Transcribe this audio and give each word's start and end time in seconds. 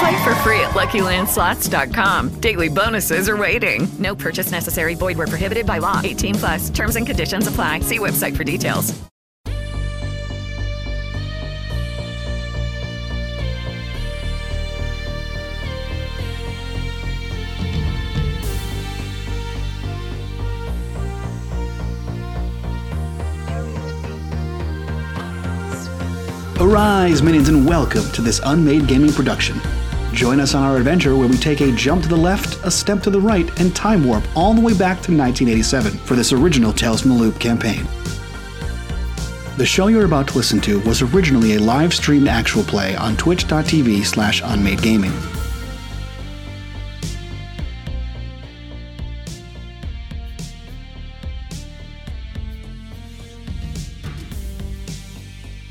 Play 0.00 0.24
for 0.24 0.34
free 0.36 0.60
at 0.60 0.70
LuckyLandSlots.com. 0.70 2.40
Daily 2.40 2.70
bonuses 2.70 3.28
are 3.28 3.36
waiting. 3.36 3.86
No 3.98 4.14
purchase 4.14 4.50
necessary. 4.50 4.94
Void 4.94 5.18
where 5.18 5.26
prohibited 5.26 5.66
by 5.66 5.76
law. 5.76 6.00
18 6.02 6.36
plus. 6.36 6.70
Terms 6.70 6.96
and 6.96 7.06
conditions 7.06 7.46
apply. 7.46 7.80
See 7.80 7.98
website 7.98 8.34
for 8.34 8.42
details. 8.42 8.98
Arise, 26.58 27.22
minions, 27.22 27.50
and 27.50 27.66
welcome 27.66 28.10
to 28.12 28.22
this 28.22 28.40
unmade 28.44 28.86
gaming 28.86 29.12
production. 29.12 29.60
Join 30.12 30.40
us 30.40 30.54
on 30.54 30.62
our 30.64 30.76
adventure 30.76 31.16
where 31.16 31.28
we 31.28 31.36
take 31.36 31.60
a 31.60 31.72
jump 31.72 32.02
to 32.02 32.08
the 32.08 32.16
left, 32.16 32.64
a 32.64 32.70
step 32.70 33.02
to 33.04 33.10
the 33.10 33.20
right, 33.20 33.48
and 33.60 33.74
time 33.74 34.04
warp 34.04 34.24
all 34.36 34.54
the 34.54 34.60
way 34.60 34.72
back 34.72 35.00
to 35.02 35.16
1987 35.16 35.92
for 35.92 36.14
this 36.14 36.32
original 36.32 36.72
Tales 36.72 37.02
from 37.02 37.12
the 37.12 37.16
Loop 37.16 37.38
campaign. 37.38 37.86
The 39.56 39.66
show 39.66 39.88
you're 39.88 40.06
about 40.06 40.28
to 40.28 40.36
listen 40.36 40.60
to 40.62 40.80
was 40.80 41.02
originally 41.02 41.54
a 41.54 41.60
live 41.60 41.94
streamed 41.94 42.28
actual 42.28 42.62
play 42.64 42.96
on 42.96 43.16
twitch.tv 43.16 44.04
slash 44.04 44.42
unmadegaming. 44.42 45.39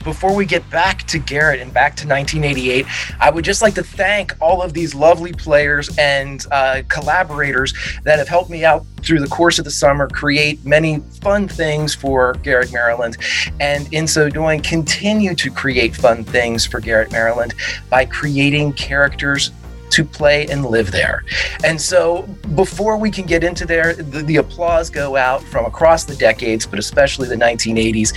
Before 0.04 0.36
we 0.36 0.46
get 0.46 0.68
back 0.70 1.04
to 1.08 1.20
Garrett 1.20 1.60
and 1.60 1.74
back 1.74 1.96
to 1.98 2.08
1988, 2.08 2.86
I 3.20 3.30
would 3.30 3.46
just 3.46 3.62
like 3.62 3.76
to 3.76 3.84
thank 3.84 4.34
all 4.42 4.62
of 4.62 4.74
these 4.74 4.96
lovely 4.96 5.34
players 5.34 5.96
and 5.98 6.46
uh, 6.52 6.82
collaborators 6.90 7.74
that 8.04 8.18
have 8.20 8.28
helped 8.28 8.50
me 8.50 8.66
out 8.66 8.86
through 9.02 9.20
the 9.20 9.28
course 9.28 9.60
of 9.60 9.66
the 9.66 9.72
summer 9.72 10.08
create 10.08 10.64
many 10.66 11.00
fun 11.22 11.48
things 11.48 11.96
for 11.96 12.34
Garrett, 12.44 12.72
Maryland. 12.74 13.18
And 13.60 13.92
in 13.94 14.08
so 14.08 14.30
doing, 14.30 14.62
continue 14.62 15.36
to 15.36 15.52
create 15.52 15.96
fun 15.96 16.24
things 16.24 16.66
for 16.66 16.80
Garrett, 16.80 17.12
Maryland 17.12 17.54
by 17.90 18.06
creating 18.06 18.74
characters 18.74 19.52
to 19.92 20.04
play 20.04 20.48
and 20.48 20.66
live 20.66 20.92
there. 20.92 21.24
And 21.64 21.80
so, 21.80 22.24
before 22.56 22.98
we 22.98 23.12
can 23.12 23.26
get 23.26 23.44
into 23.44 23.66
there, 23.66 23.94
the, 23.94 24.22
the, 24.22 24.38
applause 24.38 24.90
go 24.90 25.16
out 25.16 25.42
from 25.44 25.66
across 25.66 26.04
the 26.04 26.16
decades, 26.16 26.66
but 26.66 26.80
especially 26.80 27.28
the 27.28 27.36
1980s. 27.36 28.14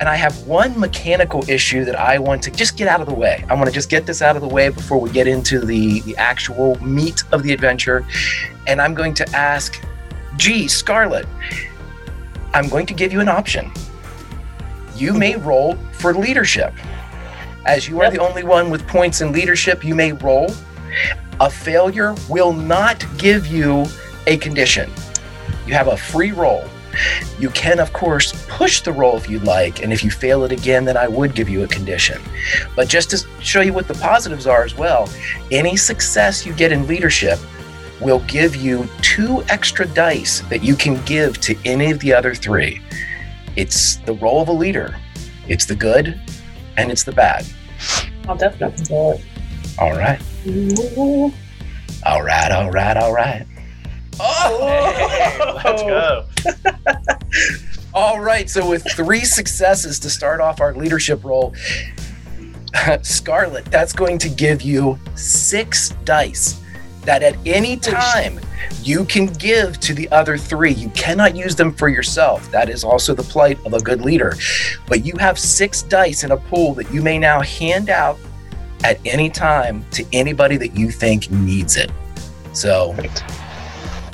And 0.00 0.08
I 0.08 0.16
have 0.16 0.46
one 0.46 0.78
mechanical 0.78 1.48
issue 1.48 1.84
that 1.84 1.94
I 1.94 2.18
want 2.18 2.42
to 2.44 2.50
just 2.50 2.76
get 2.76 2.88
out 2.88 3.00
of 3.00 3.06
the 3.06 3.14
way. 3.14 3.44
I 3.48 3.54
want 3.54 3.66
to 3.66 3.72
just 3.72 3.88
get 3.88 4.06
this 4.06 4.22
out 4.22 4.34
of 4.34 4.42
the 4.42 4.48
way 4.48 4.68
before 4.68 5.00
we 5.00 5.10
get 5.10 5.28
into 5.28 5.60
the, 5.60 6.00
the 6.00 6.16
actual 6.16 6.82
meat 6.82 7.22
of 7.32 7.44
the 7.44 7.52
adventure. 7.52 8.04
And 8.66 8.82
I'm 8.82 8.94
going 8.94 9.14
to 9.14 9.36
ask, 9.36 9.80
gee, 10.36 10.66
Scarlett, 10.66 11.26
I'm 12.52 12.68
going 12.68 12.86
to 12.86 12.94
give 12.94 13.12
you 13.12 13.20
an 13.20 13.28
option. 13.28 13.70
You 14.96 15.12
may 15.12 15.36
roll 15.36 15.76
for 15.92 16.12
leadership. 16.12 16.72
As 17.66 17.88
you 17.88 18.00
are 18.00 18.10
the 18.10 18.18
only 18.18 18.42
one 18.42 18.70
with 18.70 18.86
points 18.86 19.20
in 19.20 19.32
leadership, 19.32 19.84
you 19.84 19.94
may 19.94 20.12
roll. 20.12 20.52
A 21.40 21.50
failure 21.50 22.14
will 22.28 22.52
not 22.52 23.04
give 23.16 23.46
you 23.46 23.86
a 24.26 24.36
condition. 24.38 24.90
You 25.66 25.74
have 25.74 25.88
a 25.88 25.96
free 25.96 26.32
roll. 26.32 26.64
You 27.38 27.50
can, 27.50 27.78
of 27.78 27.92
course, 27.92 28.46
push 28.48 28.80
the 28.80 28.92
roll 28.92 29.16
if 29.16 29.28
you'd 29.28 29.44
like, 29.44 29.82
and 29.82 29.92
if 29.92 30.04
you 30.04 30.10
fail 30.10 30.44
it 30.44 30.52
again, 30.52 30.84
then 30.84 30.96
I 30.96 31.08
would 31.08 31.34
give 31.34 31.48
you 31.48 31.64
a 31.64 31.68
condition. 31.68 32.20
But 32.76 32.88
just 32.88 33.10
to 33.10 33.26
show 33.40 33.60
you 33.60 33.72
what 33.72 33.88
the 33.88 33.94
positives 33.94 34.46
are 34.46 34.64
as 34.64 34.76
well, 34.76 35.08
any 35.50 35.76
success 35.76 36.44
you 36.46 36.52
get 36.52 36.72
in 36.72 36.86
leadership 36.86 37.38
will 38.00 38.20
give 38.20 38.56
you 38.56 38.88
two 39.02 39.42
extra 39.48 39.86
dice 39.86 40.40
that 40.50 40.62
you 40.62 40.76
can 40.76 41.02
give 41.04 41.40
to 41.40 41.56
any 41.64 41.90
of 41.90 41.98
the 42.00 42.12
other 42.12 42.34
three. 42.34 42.80
It's 43.56 43.96
the 43.96 44.14
role 44.14 44.42
of 44.42 44.48
a 44.48 44.52
leader, 44.52 44.96
it's 45.48 45.64
the 45.64 45.76
good, 45.76 46.20
and 46.76 46.90
it's 46.90 47.04
the 47.04 47.12
bad. 47.12 47.46
I'll 48.28 48.36
definitely 48.36 48.84
do 48.84 49.10
it. 49.12 49.24
All 49.78 49.92
right. 49.92 50.20
Mm-hmm. 50.44 51.36
All 52.06 52.22
right, 52.22 52.52
all 52.52 52.70
right, 52.70 52.96
all 52.96 53.12
right. 53.12 53.46
Oh, 54.20 55.60
let's 55.64 55.82
go. 55.82 56.26
All 57.94 58.20
right, 58.20 58.50
so 58.50 58.68
with 58.68 58.84
three 58.92 59.24
successes 59.24 59.98
to 60.00 60.10
start 60.10 60.40
off 60.40 60.60
our 60.60 60.74
leadership 60.74 61.22
roll, 61.24 61.54
Scarlett, 63.02 63.64
that's 63.66 63.92
going 63.92 64.18
to 64.18 64.28
give 64.28 64.62
you 64.62 64.98
six 65.14 65.90
dice 66.04 66.60
that 67.02 67.22
at 67.22 67.36
any 67.46 67.76
time 67.76 68.40
you 68.82 69.04
can 69.04 69.26
give 69.26 69.78
to 69.80 69.94
the 69.94 70.08
other 70.10 70.36
three. 70.36 70.72
You 70.72 70.88
cannot 70.90 71.36
use 71.36 71.54
them 71.54 71.72
for 71.72 71.88
yourself. 71.88 72.50
That 72.50 72.68
is 72.68 72.82
also 72.82 73.14
the 73.14 73.22
plight 73.22 73.58
of 73.64 73.74
a 73.74 73.80
good 73.80 74.00
leader. 74.00 74.34
But 74.88 75.04
you 75.04 75.14
have 75.18 75.38
six 75.38 75.82
dice 75.82 76.24
in 76.24 76.32
a 76.32 76.36
pool 76.36 76.74
that 76.74 76.90
you 76.92 77.02
may 77.02 77.18
now 77.18 77.40
hand 77.42 77.90
out 77.90 78.18
at 78.82 78.98
any 79.04 79.30
time 79.30 79.84
to 79.92 80.04
anybody 80.12 80.56
that 80.56 80.76
you 80.76 80.90
think 80.90 81.30
needs 81.30 81.76
it. 81.76 81.90
So 82.52 82.94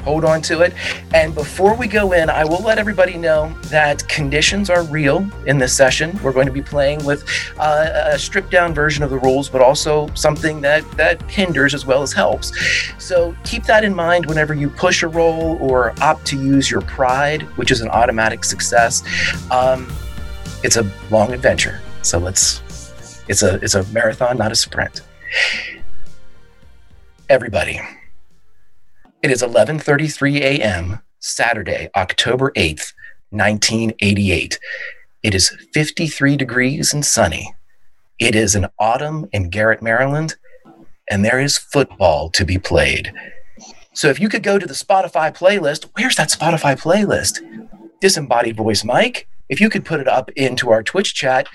hold 0.01 0.25
on 0.25 0.43
to 0.43 0.63
it. 0.63 0.75
And 1.15 1.35
before 1.35 1.75
we 1.75 1.87
go 1.87 2.13
in, 2.13 2.31
I 2.31 2.45
will 2.45 2.63
let 2.63 2.79
everybody 2.79 3.17
know 3.17 3.55
that 3.65 4.07
conditions 4.09 4.71
are 4.71 4.83
real 4.85 5.29
in 5.47 5.59
this 5.59 5.77
session. 5.77 6.19
We're 6.23 6.33
going 6.33 6.47
to 6.47 6.53
be 6.53 6.63
playing 6.63 7.05
with 7.05 7.25
uh, 7.59 8.11
a 8.13 8.19
stripped 8.19 8.51
down 8.51 8.75
version 8.75 9.03
of 9.03 9.11
the 9.11 9.19
rules, 9.19 9.49
but 9.49 9.61
also 9.61 10.13
something 10.15 10.61
that 10.63 10.89
that 10.93 11.23
hinders 11.31 11.75
as 11.75 11.87
well 11.87 12.03
as 12.03 12.13
helps. 12.13 12.53
So 12.99 13.35
keep 13.45 13.65
that 13.65 13.85
in 13.85 13.95
mind 13.95 14.27
whenever 14.27 14.55
you 14.55 14.69
push 14.69 15.03
a 15.03 15.09
roll 15.09 15.59
or 15.61 15.95
opt 16.01 16.27
to 16.27 16.37
use 16.37 16.71
your 16.71 16.81
pride, 16.83 17.43
which 17.57 17.71
is 17.71 17.81
an 17.81 17.89
automatic 17.89 18.45
success. 18.45 19.03
Um, 19.51 19.91
it's 20.63 20.77
a 20.77 20.91
long 21.11 21.33
adventure, 21.33 21.81
so 22.03 22.19
let's. 22.19 22.63
It's 23.29 23.43
a 23.43 23.57
it's 23.57 23.75
a 23.75 23.85
marathon, 23.93 24.37
not 24.39 24.51
a 24.51 24.57
sprint. 24.57 25.03
Everybody. 27.29 27.81
It 29.23 29.31
is 29.31 29.43
11:33 29.43 30.41
a.m. 30.41 31.03
Saturday, 31.19 31.91
October 31.95 32.53
8th, 32.57 32.95
1988. 33.29 34.59
It 35.23 35.35
is 35.35 35.55
53 35.75 36.39
degrees 36.39 36.95
and 36.95 37.05
sunny. 37.05 37.55
It 38.19 38.35
is 38.35 38.55
an 38.55 38.69
autumn 38.79 39.29
in 39.31 39.51
Garrett, 39.51 39.83
Maryland, 39.83 40.37
and 41.11 41.23
there 41.23 41.39
is 41.39 41.59
football 41.59 42.31
to 42.31 42.47
be 42.47 42.57
played. 42.57 43.13
So 43.93 44.09
if 44.09 44.19
you 44.19 44.31
could 44.31 44.43
go 44.43 44.59
to 44.59 44.67
the 44.67 44.73
Spotify 44.73 45.37
playlist, 45.37 45.91
where's 45.93 46.17
that 46.17 46.31
Spotify 46.31 46.81
playlist? 46.81 47.41
Disembodied 48.01 48.57
voice 48.57 48.85
Mike. 48.85 49.29
If 49.51 49.61
you 49.61 49.69
could 49.69 49.85
put 49.85 50.01
it 50.01 50.09
up 50.09 50.31
into 50.31 50.71
our 50.71 50.83
Twitch 50.83 51.13
chat, 51.13 51.47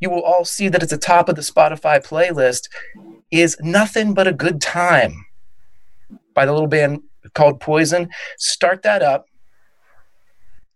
you 0.00 0.08
will 0.08 0.22
all 0.22 0.46
see 0.46 0.70
that 0.70 0.82
at 0.82 0.88
the 0.88 0.96
top 0.96 1.28
of 1.28 1.36
the 1.36 1.42
Spotify 1.42 2.02
playlist 2.02 2.70
is 3.30 3.58
nothing 3.60 4.14
but 4.14 4.26
a 4.26 4.32
good 4.32 4.62
time 4.62 5.26
by 6.36 6.46
the 6.46 6.52
little 6.52 6.68
band 6.68 7.02
called 7.34 7.58
Poison. 7.58 8.08
Start 8.38 8.82
that 8.82 9.02
up. 9.02 9.26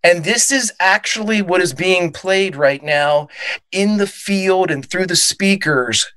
And 0.03 0.25
this 0.25 0.51
is 0.51 0.73
actually 0.81 1.43
what 1.43 1.61
is 1.61 1.75
being 1.75 2.11
played 2.11 2.57
right 2.57 2.83
now 2.83 3.29
in 3.71 3.99
the 3.99 4.07
field 4.07 4.71
and 4.71 4.85
through 4.85 5.07
the 5.07 5.15
speakers 5.15 6.11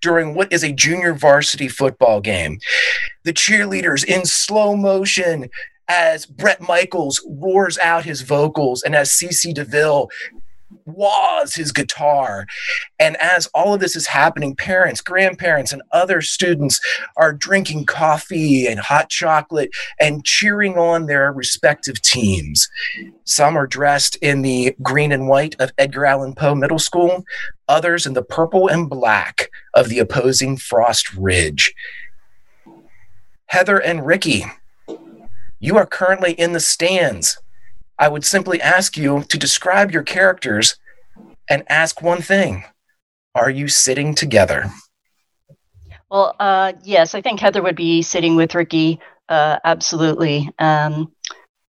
during 0.00 0.34
what 0.34 0.52
is 0.52 0.64
a 0.64 0.72
junior 0.72 1.12
varsity 1.12 1.68
football 1.68 2.20
game. 2.20 2.58
The 3.24 3.34
cheerleaders 3.34 4.04
in 4.04 4.24
slow 4.24 4.74
motion 4.74 5.50
as 5.88 6.26
Bret 6.26 6.60
Michaels 6.60 7.24
roars 7.28 7.78
out 7.78 8.04
his 8.04 8.22
vocals 8.22 8.82
and 8.82 8.94
as 8.94 9.10
CC 9.10 9.54
DeVille 9.54 10.08
wahs 10.84 11.54
his 11.54 11.72
guitar. 11.72 12.46
And 12.98 13.16
as 13.16 13.46
all 13.48 13.74
of 13.74 13.80
this 13.80 13.96
is 13.96 14.06
happening, 14.06 14.54
parents, 14.56 15.00
grandparents, 15.00 15.72
and 15.72 15.82
other 15.92 16.20
students 16.20 16.80
are 17.16 17.32
drinking 17.32 17.86
coffee 17.86 18.66
and 18.66 18.80
hot 18.80 19.08
chocolate 19.08 19.70
and 20.00 20.24
cheering 20.24 20.76
on 20.78 21.06
their 21.06 21.32
respective 21.32 22.00
teams. 22.02 22.68
Some 23.24 23.56
are 23.56 23.66
dressed 23.66 24.16
in 24.16 24.42
the 24.42 24.74
green 24.82 25.12
and 25.12 25.28
white 25.28 25.56
of 25.60 25.72
Edgar 25.78 26.06
Allan 26.06 26.34
Poe 26.34 26.54
Middle 26.54 26.78
School, 26.78 27.24
others 27.68 28.06
in 28.06 28.14
the 28.14 28.22
purple 28.22 28.68
and 28.68 28.88
black 28.88 29.50
of 29.74 29.88
the 29.88 29.98
opposing 29.98 30.56
Frost 30.56 31.14
Ridge. 31.14 31.74
Heather 33.46 33.78
and 33.78 34.04
Ricky, 34.04 34.44
you 35.60 35.76
are 35.76 35.86
currently 35.86 36.32
in 36.32 36.52
the 36.52 36.60
stands 36.60 37.38
I 37.98 38.08
would 38.08 38.24
simply 38.24 38.60
ask 38.60 38.96
you 38.96 39.24
to 39.28 39.38
describe 39.38 39.90
your 39.90 40.02
characters 40.02 40.76
and 41.48 41.64
ask 41.68 42.02
one 42.02 42.20
thing 42.22 42.64
Are 43.34 43.50
you 43.50 43.68
sitting 43.68 44.14
together? 44.14 44.70
Well, 46.10 46.36
uh, 46.38 46.74
yes, 46.84 47.14
I 47.14 47.20
think 47.20 47.40
Heather 47.40 47.62
would 47.62 47.76
be 47.76 48.02
sitting 48.02 48.36
with 48.36 48.54
Ricky. 48.54 49.00
Uh, 49.28 49.58
absolutely. 49.64 50.48
Um, 50.58 51.12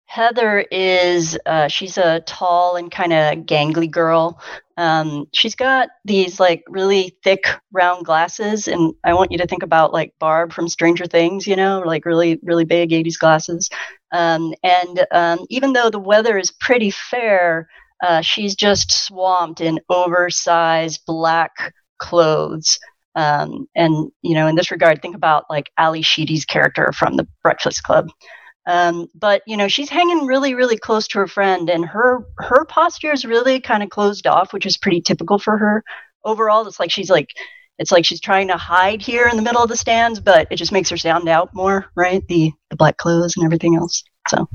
Heather 0.09 0.61
is, 0.71 1.39
uh, 1.45 1.69
she's 1.69 1.99
a 1.99 2.21
tall 2.21 2.77
and 2.77 2.91
kind 2.91 3.13
of 3.13 3.45
gangly 3.45 3.91
girl. 3.91 4.41
Um, 4.79 5.27
she's 5.35 5.55
got 5.55 5.91
these 6.07 6.41
like 6.41 6.65
really 6.67 7.15
thick 7.23 7.47
round 7.73 8.07
glasses. 8.07 8.69
And 8.69 8.95
I 9.05 9.13
want 9.13 9.33
you 9.33 9.39
to 9.39 9.47
think 9.47 9.63
about 9.63 9.93
like 9.93 10.15
Barb 10.19 10.55
from 10.55 10.67
Stranger 10.67 11.05
Things, 11.05 11.47
you 11.47 11.57
know, 11.57 11.81
like 11.81 12.07
really, 12.07 12.41
really 12.43 12.65
big 12.65 12.91
80s 12.91 13.19
glasses. 13.19 13.69
Um, 14.11 14.55
and 14.63 15.07
um, 15.13 15.41
even 15.51 15.75
though 15.75 15.91
the 15.91 15.99
weather 15.99 16.39
is 16.39 16.53
pretty 16.53 16.91
fair, 16.91 17.69
uh, 18.03 18.23
she's 18.23 18.55
just 18.55 18.91
swamped 18.91 19.61
in 19.61 19.79
oversized 19.91 21.03
black 21.07 21.75
clothes. 21.99 22.79
Um, 23.15 23.69
and 23.77 24.11
you 24.23 24.35
know, 24.35 24.47
in 24.47 24.55
this 24.55 24.71
regard, 24.71 25.03
think 25.03 25.17
about 25.17 25.45
like 25.51 25.71
Ally 25.77 26.01
Sheedy's 26.01 26.47
character 26.47 26.93
from 26.97 27.17
The 27.17 27.29
Breakfast 27.43 27.83
Club. 27.83 28.09
Um, 28.69 29.09
but 29.15 29.43
you 29.47 29.57
know, 29.57 29.67
she's 29.67 29.89
hanging 29.89 30.27
really, 30.27 30.55
really 30.55 30.77
close 30.77 31.09
to 31.09 31.19
her 31.19 31.27
friend, 31.27 31.71
and 31.71 31.85
her 31.87 32.21
her 32.37 32.67
posture 32.67 33.13
is 33.13 33.25
really 33.25 33.61
kind 33.61 33.83
of 33.83 33.89
closed 33.89 34.27
off, 34.27 34.53
which 34.53 34.67
is 34.67 34.77
pretty 34.77 35.01
typical 35.01 35.39
for 35.39 35.57
her. 35.57 35.83
Overall, 36.23 36.67
it's 36.69 36.79
like 36.79 36.91
she's 36.91 37.09
like 37.09 37.31
it's 37.79 37.91
like 37.91 38.05
she's 38.05 38.21
trying 38.21 38.49
to 38.49 38.59
hide 38.59 39.01
here 39.01 39.27
in 39.27 39.37
the 39.37 39.43
middle 39.43 39.63
of 39.63 39.71
the 39.71 39.77
stands, 39.77 40.21
but 40.21 40.47
it 40.51 40.57
just 40.57 40.71
makes 40.71 40.91
her 40.91 40.99
stand 40.99 41.29
out 41.29 41.55
more, 41.55 41.87
right? 41.95 42.27
The 42.29 42.53
the 42.69 42.77
black 42.77 42.99
clothes 42.99 43.37
and 43.37 43.45
everything 43.45 43.75
else. 43.75 44.05
So 44.29 44.47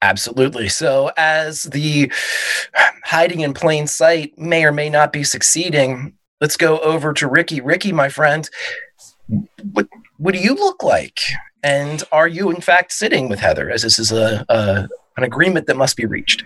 Absolutely. 0.00 0.68
So, 0.68 1.10
as 1.16 1.64
the 1.64 2.12
hiding 3.04 3.40
in 3.40 3.52
plain 3.52 3.88
sight 3.88 4.38
may 4.38 4.64
or 4.64 4.70
may 4.70 4.88
not 4.88 5.12
be 5.12 5.24
succeeding, 5.24 6.14
let's 6.40 6.56
go 6.56 6.78
over 6.78 7.12
to 7.14 7.26
Ricky. 7.26 7.60
Ricky, 7.60 7.92
my 7.92 8.08
friend, 8.08 8.48
what 9.72 9.88
what 10.18 10.34
do 10.34 10.40
you 10.40 10.54
look 10.54 10.84
like? 10.84 11.18
And 11.68 12.02
are 12.12 12.26
you 12.26 12.50
in 12.50 12.62
fact 12.62 12.92
sitting 12.92 13.28
with 13.28 13.40
Heather, 13.40 13.70
as 13.70 13.82
this 13.82 13.98
is 13.98 14.10
a, 14.10 14.42
a 14.48 14.88
an 15.18 15.24
agreement 15.24 15.66
that 15.66 15.76
must 15.76 15.96
be 15.98 16.06
reached? 16.06 16.42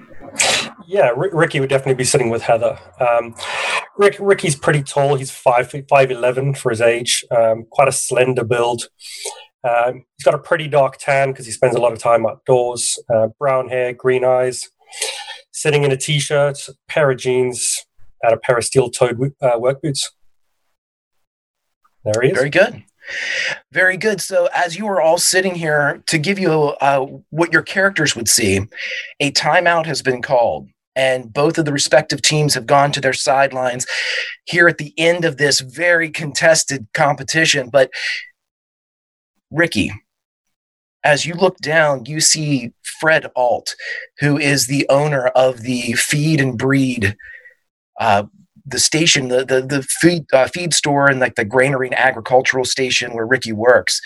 Yeah, 0.84 1.10
R- 1.16 1.30
Ricky 1.32 1.60
would 1.60 1.70
definitely 1.70 1.94
be 1.94 2.04
sitting 2.04 2.28
with 2.28 2.42
Heather. 2.42 2.76
Um, 2.98 3.36
Rick, 3.96 4.16
Ricky's 4.18 4.56
pretty 4.56 4.82
tall. 4.82 5.14
He's 5.14 5.30
five 5.30 5.72
five 5.88 6.10
eleven 6.10 6.54
for 6.54 6.70
his 6.70 6.80
age. 6.80 7.24
Um, 7.30 7.66
quite 7.70 7.86
a 7.86 7.92
slender 7.92 8.42
build. 8.42 8.88
Um, 9.62 10.04
he's 10.16 10.24
got 10.24 10.34
a 10.34 10.38
pretty 10.38 10.66
dark 10.66 10.96
tan 10.98 11.30
because 11.30 11.46
he 11.46 11.52
spends 11.52 11.76
a 11.76 11.80
lot 11.80 11.92
of 11.92 12.00
time 12.00 12.26
outdoors. 12.26 12.98
Uh, 13.08 13.28
brown 13.38 13.68
hair, 13.68 13.92
green 13.92 14.24
eyes. 14.24 14.70
Sitting 15.52 15.84
in 15.84 15.92
a 15.92 15.96
t-shirt, 15.96 16.58
pair 16.88 17.12
of 17.12 17.18
jeans, 17.18 17.86
and 18.22 18.32
a 18.32 18.38
pair 18.38 18.56
of 18.58 18.64
steel-toed 18.64 19.34
uh, 19.40 19.58
work 19.58 19.80
boots. 19.82 20.10
There 22.04 22.22
he 22.22 22.30
is. 22.30 22.36
Very 22.36 22.50
good. 22.50 22.82
Very 23.72 23.96
good. 23.96 24.20
So, 24.20 24.48
as 24.54 24.76
you 24.76 24.86
are 24.86 25.00
all 25.00 25.18
sitting 25.18 25.54
here, 25.54 26.02
to 26.06 26.18
give 26.18 26.38
you 26.38 26.52
uh, 26.52 27.06
what 27.30 27.52
your 27.52 27.62
characters 27.62 28.14
would 28.16 28.28
see, 28.28 28.60
a 29.20 29.30
timeout 29.32 29.86
has 29.86 30.02
been 30.02 30.22
called, 30.22 30.68
and 30.94 31.32
both 31.32 31.58
of 31.58 31.64
the 31.64 31.72
respective 31.72 32.22
teams 32.22 32.54
have 32.54 32.66
gone 32.66 32.92
to 32.92 33.00
their 33.00 33.12
sidelines 33.12 33.86
here 34.44 34.68
at 34.68 34.78
the 34.78 34.94
end 34.98 35.24
of 35.24 35.36
this 35.36 35.60
very 35.60 36.10
contested 36.10 36.86
competition. 36.94 37.70
But, 37.70 37.90
Ricky, 39.50 39.92
as 41.04 41.26
you 41.26 41.34
look 41.34 41.58
down, 41.58 42.04
you 42.06 42.20
see 42.20 42.72
Fred 43.00 43.26
Alt, 43.34 43.74
who 44.20 44.38
is 44.38 44.66
the 44.66 44.86
owner 44.88 45.26
of 45.28 45.62
the 45.62 45.92
Feed 45.94 46.40
and 46.40 46.56
Breed 46.56 47.16
uh, 48.00 48.24
the 48.66 48.78
station, 48.78 49.28
the 49.28 49.44
the 49.44 49.62
the 49.62 49.82
feed 49.82 50.24
uh, 50.32 50.48
feed 50.48 50.74
store, 50.74 51.08
and 51.08 51.20
like 51.20 51.34
the 51.34 51.44
granary 51.44 51.88
and 51.88 51.98
agricultural 51.98 52.64
station 52.64 53.14
where 53.14 53.26
Ricky 53.26 53.52
works. 53.52 54.00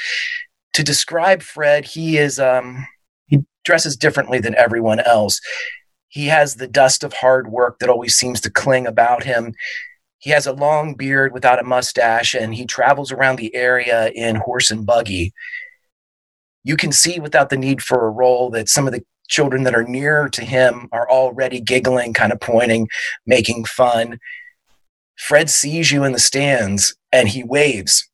To 0.74 0.82
describe 0.82 1.42
Fred, 1.42 1.84
he 1.84 2.18
is 2.18 2.38
um, 2.38 2.86
he 3.26 3.44
dresses 3.64 3.96
differently 3.96 4.40
than 4.40 4.54
everyone 4.54 5.00
else. 5.00 5.40
He 6.08 6.26
has 6.26 6.56
the 6.56 6.68
dust 6.68 7.04
of 7.04 7.12
hard 7.12 7.48
work 7.50 7.78
that 7.78 7.90
always 7.90 8.16
seems 8.16 8.40
to 8.42 8.50
cling 8.50 8.86
about 8.86 9.24
him. 9.24 9.54
He 10.18 10.30
has 10.30 10.46
a 10.46 10.52
long 10.52 10.94
beard 10.94 11.32
without 11.32 11.60
a 11.60 11.64
mustache, 11.64 12.34
and 12.34 12.54
he 12.54 12.64
travels 12.64 13.12
around 13.12 13.36
the 13.36 13.54
area 13.54 14.08
in 14.14 14.36
horse 14.36 14.70
and 14.70 14.86
buggy. 14.86 15.32
You 16.64 16.76
can 16.76 16.90
see 16.90 17.20
without 17.20 17.50
the 17.50 17.56
need 17.56 17.82
for 17.82 18.06
a 18.06 18.10
roll 18.10 18.50
that 18.50 18.68
some 18.68 18.86
of 18.86 18.92
the 18.92 19.04
children 19.28 19.64
that 19.64 19.74
are 19.74 19.84
near 19.84 20.28
to 20.30 20.44
him 20.44 20.88
are 20.92 21.08
already 21.08 21.60
giggling, 21.60 22.12
kind 22.12 22.32
of 22.32 22.40
pointing, 22.40 22.88
making 23.26 23.64
fun. 23.64 24.18
Fred 25.16 25.50
sees 25.50 25.90
you 25.90 26.04
in 26.04 26.12
the 26.12 26.18
stands 26.18 26.94
and 27.12 27.28
he 27.28 27.42
waves. 27.42 28.08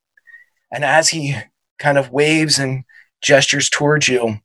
And 0.72 0.84
as 0.84 1.10
he 1.10 1.36
kind 1.78 1.98
of 1.98 2.10
waves 2.10 2.58
and 2.58 2.84
gestures 3.20 3.68
towards 3.68 4.08
you, 4.08 4.38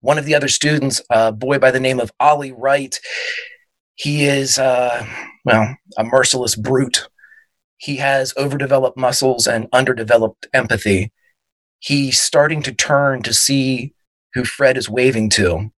one 0.00 0.18
of 0.18 0.24
the 0.24 0.34
other 0.34 0.48
students, 0.48 1.02
a 1.10 1.32
boy 1.32 1.58
by 1.58 1.70
the 1.70 1.80
name 1.80 2.00
of 2.00 2.12
Ollie 2.20 2.52
Wright, 2.52 2.98
he 3.96 4.26
is, 4.26 4.58
uh, 4.58 5.04
well, 5.44 5.76
a 5.96 6.04
merciless 6.04 6.54
brute. 6.54 7.08
He 7.78 7.96
has 7.96 8.32
overdeveloped 8.36 8.96
muscles 8.96 9.46
and 9.48 9.68
underdeveloped 9.72 10.46
empathy. 10.54 11.12
He's 11.80 12.20
starting 12.20 12.62
to 12.62 12.72
turn 12.72 13.22
to 13.22 13.34
see 13.34 13.94
who 14.34 14.44
Fred 14.44 14.76
is 14.76 14.88
waving 14.88 15.30
to. 15.30 15.72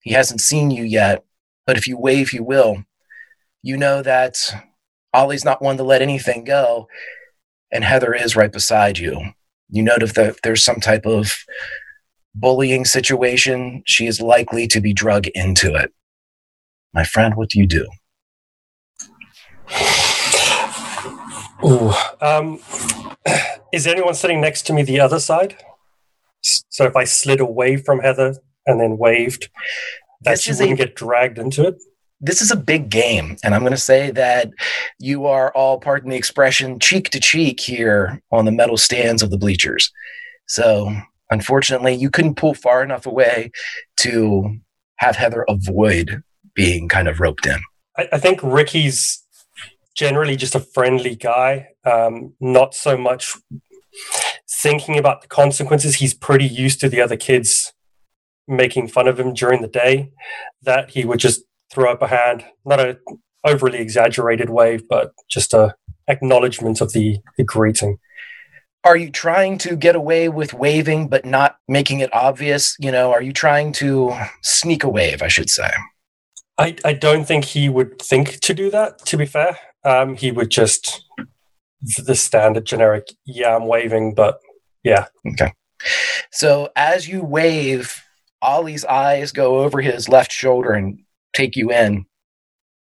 He 0.00 0.12
hasn't 0.12 0.40
seen 0.40 0.70
you 0.70 0.84
yet, 0.84 1.24
but 1.66 1.76
if 1.76 1.88
you 1.88 1.98
wave, 1.98 2.28
he 2.28 2.40
will. 2.40 2.84
You 3.62 3.76
know 3.76 4.02
that 4.02 4.38
Ollie's 5.14 5.44
not 5.44 5.62
one 5.62 5.76
to 5.76 5.84
let 5.84 6.02
anything 6.02 6.44
go, 6.44 6.88
and 7.72 7.84
Heather 7.84 8.12
is 8.12 8.36
right 8.36 8.52
beside 8.52 8.98
you. 8.98 9.32
You 9.70 9.82
know 9.82 9.96
if, 10.00 10.14
the, 10.14 10.36
there's 10.42 10.64
some 10.64 10.80
type 10.80 11.06
of 11.06 11.32
bullying 12.34 12.84
situation, 12.84 13.82
she 13.86 14.06
is 14.06 14.20
likely 14.20 14.66
to 14.66 14.80
be 14.80 14.92
drug 14.92 15.28
into 15.28 15.74
it. 15.74 15.92
My 16.92 17.04
friend, 17.04 17.34
what 17.36 17.50
do 17.50 17.60
you 17.60 17.66
do? 17.66 17.88
Ooh, 21.64 21.92
um, 22.20 22.60
is 23.72 23.86
anyone 23.86 24.14
sitting 24.14 24.40
next 24.40 24.62
to 24.62 24.72
me 24.72 24.82
the 24.82 25.00
other 25.00 25.20
side? 25.20 25.56
So 26.42 26.84
if 26.84 26.94
I 26.94 27.04
slid 27.04 27.40
away 27.40 27.76
from 27.76 28.00
Heather 28.00 28.34
and 28.66 28.80
then 28.80 28.98
waved, 28.98 29.48
that 30.22 30.40
she 30.40 30.52
wouldn't 30.52 30.72
a, 30.72 30.76
get 30.76 30.94
dragged 30.94 31.38
into 31.38 31.66
it? 31.66 31.82
This 32.24 32.40
is 32.40 32.50
a 32.50 32.56
big 32.56 32.88
game. 32.88 33.36
And 33.44 33.54
I'm 33.54 33.60
going 33.60 33.72
to 33.72 33.76
say 33.76 34.10
that 34.12 34.50
you 34.98 35.26
are 35.26 35.52
all, 35.52 35.78
pardon 35.78 36.10
the 36.10 36.16
expression, 36.16 36.78
cheek 36.78 37.10
to 37.10 37.20
cheek 37.20 37.60
here 37.60 38.22
on 38.32 38.46
the 38.46 38.52
metal 38.52 38.78
stands 38.78 39.22
of 39.22 39.30
the 39.30 39.36
bleachers. 39.36 39.92
So 40.46 40.94
unfortunately, 41.30 41.94
you 41.94 42.10
couldn't 42.10 42.36
pull 42.36 42.54
far 42.54 42.82
enough 42.82 43.04
away 43.04 43.50
to 43.98 44.58
have 44.96 45.16
Heather 45.16 45.44
avoid 45.48 46.22
being 46.54 46.88
kind 46.88 47.08
of 47.08 47.20
roped 47.20 47.46
in. 47.46 47.58
I, 47.98 48.08
I 48.12 48.18
think 48.18 48.40
Ricky's 48.42 49.22
generally 49.94 50.36
just 50.36 50.54
a 50.54 50.60
friendly 50.60 51.16
guy, 51.16 51.68
um, 51.84 52.32
not 52.40 52.74
so 52.74 52.96
much 52.96 53.34
thinking 54.50 54.98
about 54.98 55.20
the 55.20 55.28
consequences. 55.28 55.96
He's 55.96 56.14
pretty 56.14 56.46
used 56.46 56.80
to 56.80 56.88
the 56.88 57.02
other 57.02 57.16
kids 57.16 57.72
making 58.48 58.88
fun 58.88 59.08
of 59.08 59.20
him 59.20 59.34
during 59.34 59.60
the 59.60 59.68
day 59.68 60.10
that 60.62 60.90
he 60.90 61.04
would 61.04 61.20
just 61.20 61.42
throw 61.74 61.92
up 61.92 62.02
a 62.02 62.08
hand, 62.08 62.44
not 62.64 62.80
a 62.80 62.98
overly 63.44 63.78
exaggerated 63.78 64.48
wave, 64.48 64.88
but 64.88 65.12
just 65.28 65.52
a 65.52 65.74
acknowledgement 66.08 66.80
of 66.80 66.92
the, 66.92 67.18
the 67.36 67.44
greeting. 67.44 67.98
Are 68.84 68.96
you 68.96 69.10
trying 69.10 69.56
to 69.58 69.76
get 69.76 69.96
away 69.96 70.28
with 70.28 70.52
waving 70.52 71.08
but 71.08 71.24
not 71.24 71.56
making 71.68 72.00
it 72.00 72.14
obvious? 72.14 72.76
You 72.78 72.92
know, 72.92 73.12
are 73.12 73.22
you 73.22 73.32
trying 73.32 73.72
to 73.74 74.14
sneak 74.42 74.84
a 74.84 74.88
wave, 74.88 75.22
I 75.22 75.28
should 75.28 75.48
say? 75.48 75.70
I, 76.58 76.76
I 76.84 76.92
don't 76.92 77.24
think 77.24 77.44
he 77.44 77.68
would 77.68 78.00
think 78.00 78.40
to 78.40 78.54
do 78.54 78.70
that, 78.70 78.98
to 79.06 79.16
be 79.16 79.26
fair. 79.26 79.58
Um, 79.84 80.16
he 80.16 80.30
would 80.30 80.50
just 80.50 81.04
the 81.98 82.14
standard 82.14 82.64
generic, 82.64 83.08
yeah, 83.26 83.56
I'm 83.56 83.66
waving, 83.66 84.14
but 84.14 84.38
yeah. 84.82 85.06
Okay. 85.32 85.52
So 86.30 86.70
as 86.76 87.08
you 87.08 87.22
wave, 87.22 88.02
Ollie's 88.40 88.84
eyes 88.84 89.32
go 89.32 89.60
over 89.60 89.80
his 89.80 90.08
left 90.08 90.32
shoulder 90.32 90.72
and 90.72 91.00
take 91.34 91.56
you 91.56 91.70
in. 91.70 92.06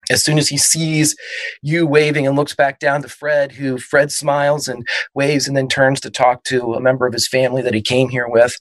As 0.08 0.24
soon 0.24 0.38
as 0.38 0.48
he 0.48 0.56
sees 0.56 1.16
you 1.62 1.84
waving 1.84 2.26
and 2.26 2.36
looks 2.36 2.54
back 2.54 2.78
down 2.78 3.02
to 3.02 3.08
Fred, 3.08 3.52
who 3.52 3.76
Fred 3.76 4.12
smiles 4.12 4.68
and 4.68 4.86
waves 5.14 5.48
and 5.48 5.56
then 5.56 5.66
turns 5.66 6.00
to 6.00 6.10
talk 6.10 6.44
to 6.44 6.74
a 6.74 6.80
member 6.80 7.06
of 7.06 7.12
his 7.12 7.26
family 7.26 7.60
that 7.62 7.74
he 7.74 7.82
came 7.82 8.08
here 8.08 8.28
with, 8.28 8.56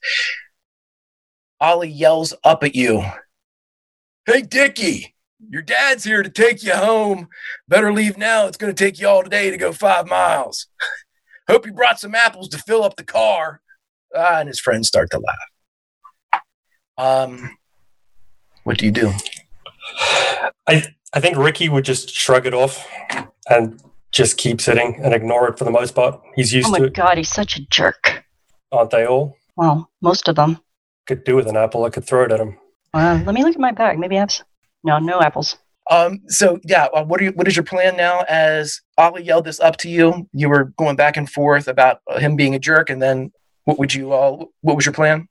Ollie 1.62 1.88
yells 1.88 2.34
up 2.44 2.64
at 2.64 2.76
you 2.76 3.04
Hey, 4.26 4.42
Dickie, 4.42 5.14
your 5.52 5.62
dad's 5.62 6.04
here 6.04 6.24
to 6.24 6.30
take 6.30 6.64
you 6.64 6.74
home. 6.74 7.28
Better 7.68 7.94
leave 7.94 8.18
now. 8.18 8.48
It's 8.48 8.58
going 8.58 8.74
to 8.74 8.84
take 8.84 9.00
you 9.00 9.08
all 9.08 9.22
today 9.22 9.52
to 9.52 9.58
go 9.58 9.72
five 9.72 10.08
miles. 10.08 10.66
Hope 11.48 11.68
you 11.68 11.74
brought 11.74 12.00
some 12.00 12.16
apples 12.16 12.50
to 12.50 12.58
fill 12.58 12.84
up 12.84 12.96
the 12.96 13.04
car. 13.04 13.62
Ah, 14.16 14.40
and 14.40 14.48
his 14.48 14.60
friends 14.60 14.88
start 14.88 15.12
to 15.12 15.20
laugh. 15.20 16.42
Um, 16.98 17.56
what 18.64 18.80
do 18.80 18.86
you 18.86 18.92
do? 18.92 19.14
I 20.68 20.84
I 21.14 21.20
think 21.20 21.38
Ricky 21.38 21.70
would 21.70 21.86
just 21.86 22.10
shrug 22.10 22.46
it 22.46 22.54
off 22.54 22.86
and 23.50 23.82
just 24.12 24.38
keep 24.38 24.62
sitting 24.62 25.00
and 25.04 25.14
ignore 25.14 25.48
it 25.50 25.58
for 25.58 25.64
the 25.66 25.72
most 25.72 25.96
part. 25.96 26.20
He's 26.36 26.54
used 26.54 26.68
oh 26.68 26.72
my 26.72 26.80
to 26.80 26.84
it, 26.86 26.94
god, 26.94 27.18
he's 27.18 27.30
such 27.30 27.58
a 27.58 27.66
jerk. 27.68 28.24
aren't 28.72 28.92
they 28.92 29.06
all? 29.06 29.36
Well, 29.56 29.90
most 30.02 30.28
of 30.28 30.36
them. 30.36 30.60
Could 31.08 31.24
do 31.24 31.36
with 31.36 31.48
an 31.48 31.56
apple. 31.58 31.86
I 31.86 31.90
could 31.90 32.06
throw 32.06 32.24
it 32.26 32.32
at 32.32 32.40
him. 32.40 32.58
Uh, 32.94 33.22
let 33.26 33.36
me 33.36 33.44
look 33.44 33.54
at 33.56 33.60
my 33.62 33.72
bag. 33.72 34.00
Maybe 34.00 34.18
I 34.18 34.22
have. 34.22 34.30
s- 34.30 34.44
No, 34.84 35.00
no 35.00 35.22
apples. 35.22 35.58
Um, 35.92 36.22
so 36.28 36.60
yeah, 36.64 36.86
uh, 36.94 37.04
what 37.04 37.22
are 37.22 37.26
you, 37.26 37.32
what 37.34 37.48
is 37.48 37.56
your 37.56 37.64
plan 37.64 37.96
now? 37.96 38.22
As 38.28 38.82
Ollie 38.98 39.24
yelled 39.24 39.46
this 39.46 39.60
up 39.60 39.78
to 39.78 39.90
you, 39.90 40.28
you 40.34 40.50
were 40.50 40.66
going 40.78 40.96
back 40.96 41.16
and 41.16 41.30
forth 41.30 41.68
about 41.68 42.00
uh, 42.10 42.18
him 42.20 42.36
being 42.36 42.56
a 42.56 42.60
jerk, 42.60 42.90
and 42.90 43.00
then 43.02 43.32
what 43.66 43.78
would 43.78 43.94
you 43.94 44.12
all? 44.12 44.48
What 44.62 44.76
was 44.76 44.86
your 44.86 44.94
plan? 44.94 45.28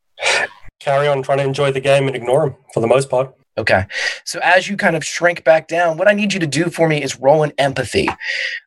Carry 0.81 1.09
on 1.09 1.23
trying 1.23 1.39
to 1.39 1.45
enjoy 1.45 1.73
the 1.73 1.81
game 1.81 2.07
and 2.07 2.15
ignore 2.15 2.47
him 2.47 2.55
for 2.73 2.81
the 2.81 2.87
most 2.87 3.11
part. 3.11 3.35
Okay. 3.57 3.87
So 4.25 4.41
as 4.43 4.69
you 4.69 4.77
kind 4.77 4.97
of 4.97 5.05
shrink 5.05 5.45
back 5.45 5.69
down, 5.69 5.97
what 5.97 6.09
I 6.09 6.13
need 6.13 6.33
you 6.33 6.41
to 6.41 6.47
do 6.47 6.71
for 6.71 6.89
me 6.89 7.03
is 7.03 7.21
roll 7.21 7.43
an 7.45 7.53
empathy. 7.59 8.09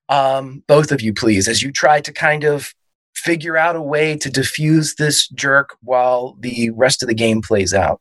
Um, 0.09 0.63
both 0.67 0.91
of 0.91 1.01
you, 1.01 1.13
please, 1.13 1.47
as 1.47 1.61
you 1.61 1.71
try 1.71 1.99
to 2.01 2.13
kind 2.13 2.43
of 2.43 2.73
figure 3.15 3.57
out 3.57 3.75
a 3.75 3.81
way 3.81 4.15
to 4.15 4.29
diffuse 4.29 4.95
this 4.95 5.27
jerk 5.29 5.75
while 5.81 6.37
the 6.39 6.69
rest 6.69 7.01
of 7.01 7.09
the 7.09 7.15
game 7.15 7.41
plays 7.41 7.73
out. 7.73 7.99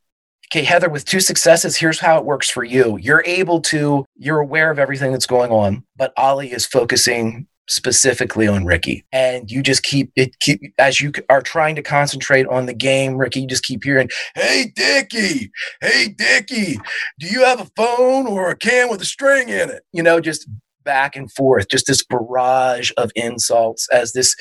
Okay, 0.52 0.62
Heather, 0.62 0.88
with 0.88 1.04
two 1.04 1.18
successes, 1.18 1.76
here's 1.76 1.98
how 1.98 2.18
it 2.18 2.24
works 2.24 2.48
for 2.48 2.62
you. 2.62 2.98
You're 2.98 3.24
able 3.26 3.60
to, 3.62 4.04
you're 4.14 4.38
aware 4.38 4.70
of 4.70 4.78
everything 4.78 5.10
that's 5.10 5.26
going 5.26 5.50
on, 5.50 5.84
but 5.96 6.12
Ollie 6.16 6.52
is 6.52 6.64
focusing 6.64 7.48
specifically 7.68 8.46
on 8.46 8.64
Ricky. 8.64 9.04
And 9.12 9.50
you 9.50 9.62
just 9.62 9.82
keep 9.82 10.12
it 10.16 10.38
keep 10.40 10.60
as 10.78 11.00
you 11.00 11.12
are 11.28 11.42
trying 11.42 11.76
to 11.76 11.82
concentrate 11.82 12.46
on 12.46 12.66
the 12.66 12.74
game, 12.74 13.16
Ricky, 13.16 13.40
you 13.40 13.46
just 13.46 13.64
keep 13.64 13.84
hearing, 13.84 14.08
Hey 14.34 14.72
Dickie, 14.74 15.50
hey 15.80 16.14
Dickie, 16.16 16.78
do 17.18 17.26
you 17.26 17.44
have 17.44 17.60
a 17.60 17.70
phone 17.76 18.26
or 18.26 18.50
a 18.50 18.56
can 18.56 18.88
with 18.90 19.00
a 19.00 19.06
string 19.06 19.48
in 19.48 19.70
it? 19.70 19.82
You 19.92 20.02
know, 20.02 20.20
just 20.20 20.48
back 20.84 21.16
and 21.16 21.30
forth, 21.32 21.68
just 21.68 21.86
this 21.86 22.04
barrage 22.04 22.92
of 22.96 23.10
insults 23.14 23.88
as 23.92 24.12
this 24.12 24.34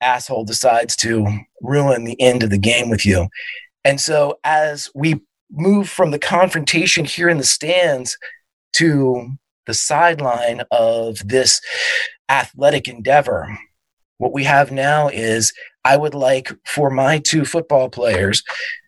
asshole 0.00 0.44
decides 0.44 0.96
to 0.96 1.26
ruin 1.62 2.04
the 2.04 2.20
end 2.20 2.42
of 2.42 2.50
the 2.50 2.58
game 2.58 2.90
with 2.90 3.06
you. 3.06 3.28
And 3.84 4.00
so 4.00 4.38
as 4.44 4.90
we 4.94 5.20
move 5.50 5.88
from 5.88 6.10
the 6.10 6.18
confrontation 6.18 7.04
here 7.04 7.28
in 7.28 7.38
the 7.38 7.44
stands 7.44 8.16
to 8.74 9.30
the 9.66 9.74
sideline 9.74 10.62
of 10.70 11.18
this 11.26 11.60
athletic 12.28 12.88
endeavor, 12.88 13.58
what 14.18 14.32
we 14.32 14.44
have 14.44 14.70
now 14.70 15.08
is 15.08 15.52
I 15.84 15.96
would 15.96 16.14
like 16.14 16.52
for 16.64 16.90
my 16.90 17.18
two 17.18 17.44
football 17.44 17.88
players, 17.88 18.42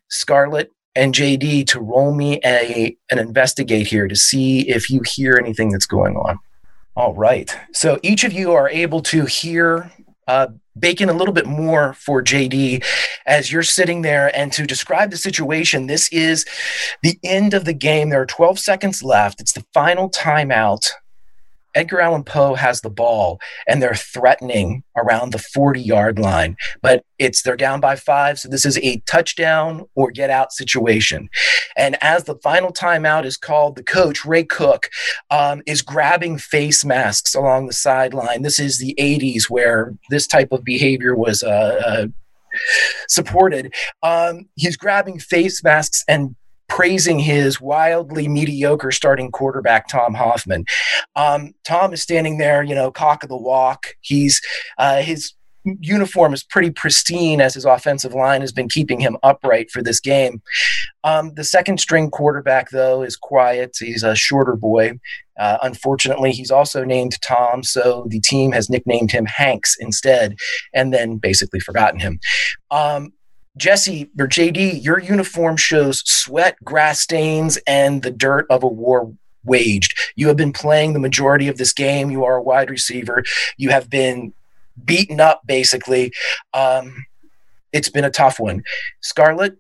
Scarlett 0.09 0.71
and 0.95 1.15
JD, 1.15 1.67
to 1.69 1.81
roll 1.81 2.15
me 2.15 2.41
a 2.45 2.97
an 3.11 3.19
investigate 3.19 3.87
here 3.87 4.07
to 4.07 4.17
see 4.17 4.69
if 4.69 4.89
you 4.91 5.03
hear 5.05 5.37
anything 5.37 5.71
that's 5.71 5.87
going 5.87 6.17
on. 6.17 6.39
All 6.97 7.15
right. 7.15 7.57
So 7.73 7.99
each 8.03 8.23
of 8.23 8.33
you 8.33 8.53
are 8.53 8.69
able 8.69 9.03
to 9.03 9.25
hear 9.25 9.91
uh, 10.27 10.49
bake 10.79 11.01
in 11.01 11.09
a 11.09 11.15
little 11.15 11.35
bit 11.35 11.47
more 11.47 11.95
for 11.95 12.23
JD 12.23 12.85
as 13.27 13.53
you're 13.53 13.63
sitting 13.63 14.03
there. 14.03 14.35
And 14.37 14.53
to 14.53 14.67
describe 14.67 15.11
the 15.11 15.17
situation, 15.17 15.87
this 15.87 16.09
is 16.11 16.45
the 17.03 17.19
end 17.23 17.55
of 17.55 17.65
the 17.65 17.75
game. 17.75 18.11
There 18.11 18.23
are 18.23 18.27
12 18.27 18.59
seconds 18.59 19.03
left. 19.03 19.41
It's 19.41 19.53
the 19.53 19.65
final 19.73 20.11
timeout. 20.11 20.91
Edgar 21.75 22.01
Allan 22.01 22.25
Poe 22.25 22.55
has 22.55 22.81
the 22.81 22.91
ball 22.91 23.41
and 23.67 23.83
they're 23.83 23.95
threatening 23.95 24.83
around 24.97 25.33
the 25.33 25.39
40 25.39 25.81
yard 25.81 26.19
line, 26.19 26.57
but 26.83 27.05
it's 27.19 27.43
they're 27.43 27.57
down 27.57 27.81
by 27.81 27.97
five. 27.97 28.39
So 28.39 28.49
this 28.49 28.65
is 28.65 28.79
a 28.79 28.99
touchdown 29.07 29.85
or 29.95 30.11
get 30.11 30.31
out 30.31 30.53
situation. 30.53 31.29
And 31.77 31.97
as 32.03 32.25
the 32.25 32.37
final 32.37 32.73
timeout 32.73 33.25
is 33.25 33.37
called, 33.37 33.77
the 33.77 33.83
coach, 33.83 34.25
Ray 34.25 34.45
Cook, 34.45 34.89
um, 35.31 35.63
is 35.67 35.83
grabbing 35.83 36.39
face 36.39 36.85
masks 36.85 37.35
along 37.35 37.67
the 37.67 37.73
sideline. 37.73 38.43
This 38.43 38.59
is 38.59 38.79
the 38.79 38.95
80s 38.99 39.51
where 39.51 39.95
this 40.11 40.27
type 40.27 40.53
of 40.53 40.65
behavior 40.65 41.15
was 41.15 41.43
uh, 41.43 41.81
uh, 41.85 42.07
supported. 43.09 43.75
Um, 44.03 44.49
he's 44.55 44.77
grabbing 44.77 45.19
face 45.19 45.63
masks 45.63 46.05
and 46.09 46.37
praising 46.69 47.19
his 47.19 47.61
wildly 47.61 48.29
mediocre 48.29 48.91
starting 48.91 49.31
quarterback, 49.31 49.89
Tom 49.89 50.15
Hoffman. 50.15 50.65
Um, 51.17 51.53
Tom 51.67 51.93
is 51.93 52.03
standing 52.03 52.39
there, 52.39 52.63
you 52.63 52.75
know, 52.75 52.91
cock 52.91 53.23
of 53.23 53.29
the 53.29 53.37
walk. 53.37 53.87
He's 54.01 54.41
uh, 54.79 55.03
his 55.03 55.35
uniform 55.81 56.35
is 56.35 56.43
pretty 56.43 56.71
pristine 56.71 57.41
as 57.41 57.55
his 57.55 57.65
offensive 57.65 58.13
line 58.13 58.43
has 58.43 58.53
been 58.53 58.69
keeping 58.69 59.01
him 59.01 59.17
upright 59.23 59.71
for 59.71 59.83
this 59.83 59.99
game. 59.99 60.43
Um, 61.05 61.33
the 61.35 61.45
second 61.45 61.81
string 61.81 62.11
quarterback, 62.11 62.71
though, 62.71 63.03
is 63.03 63.17
quiet. 63.17 63.77
He's 63.79 64.03
a 64.03 64.15
shorter 64.15 64.57
boy. 64.57 64.99
Uh, 65.39 65.59
unfortunately, 65.63 66.33
he's 66.33 66.51
also 66.51 66.85
named 66.85 67.21
Tom, 67.23 67.63
so 67.63 68.07
the 68.09 68.21
team 68.21 68.53
has 68.53 68.71
nicknamed 68.71 69.11
him 69.11 69.27
Hanks 69.27 69.77
instead, 69.81 70.37
and 70.73 70.93
then 70.93 71.17
basically 71.17 71.61
forgotten 71.61 71.99
him. 71.99 72.21
Um, 72.71 73.13
Jesse 73.57 74.11
or 74.19 74.27
JD, 74.27 74.83
your 74.83 74.99
uniform 74.99 75.57
shows 75.57 76.03
sweat, 76.05 76.57
grass 76.65 77.01
stains, 77.01 77.59
and 77.67 78.03
the 78.03 78.11
dirt 78.11 78.47
of 78.51 78.63
a 78.63 78.69
war 78.69 79.13
waged. 79.45 79.97
You 80.17 80.29
have 80.29 80.37
been 80.37 80.53
playing 80.53 80.93
the 80.93 80.99
majority 80.99 81.49
of 81.49 81.57
this 81.57 81.73
game. 81.73 82.11
You 82.11 82.25
are 82.25 82.37
a 82.37 82.43
wide 82.43 82.71
receiver. 82.71 83.23
You 83.57 83.71
have 83.71 83.89
been 83.89 84.33
beaten 84.85 85.21
up, 85.21 85.43
basically. 85.47 86.13
Um, 86.53 87.05
it's 87.73 87.89
been 87.89 88.05
a 88.05 88.11
tough 88.11 88.41
one. 88.41 88.63
Scarlett, 89.01 89.57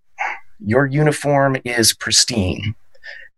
your 0.58 0.86
uniform 0.86 1.56
is 1.64 1.92
pristine. 1.92 2.74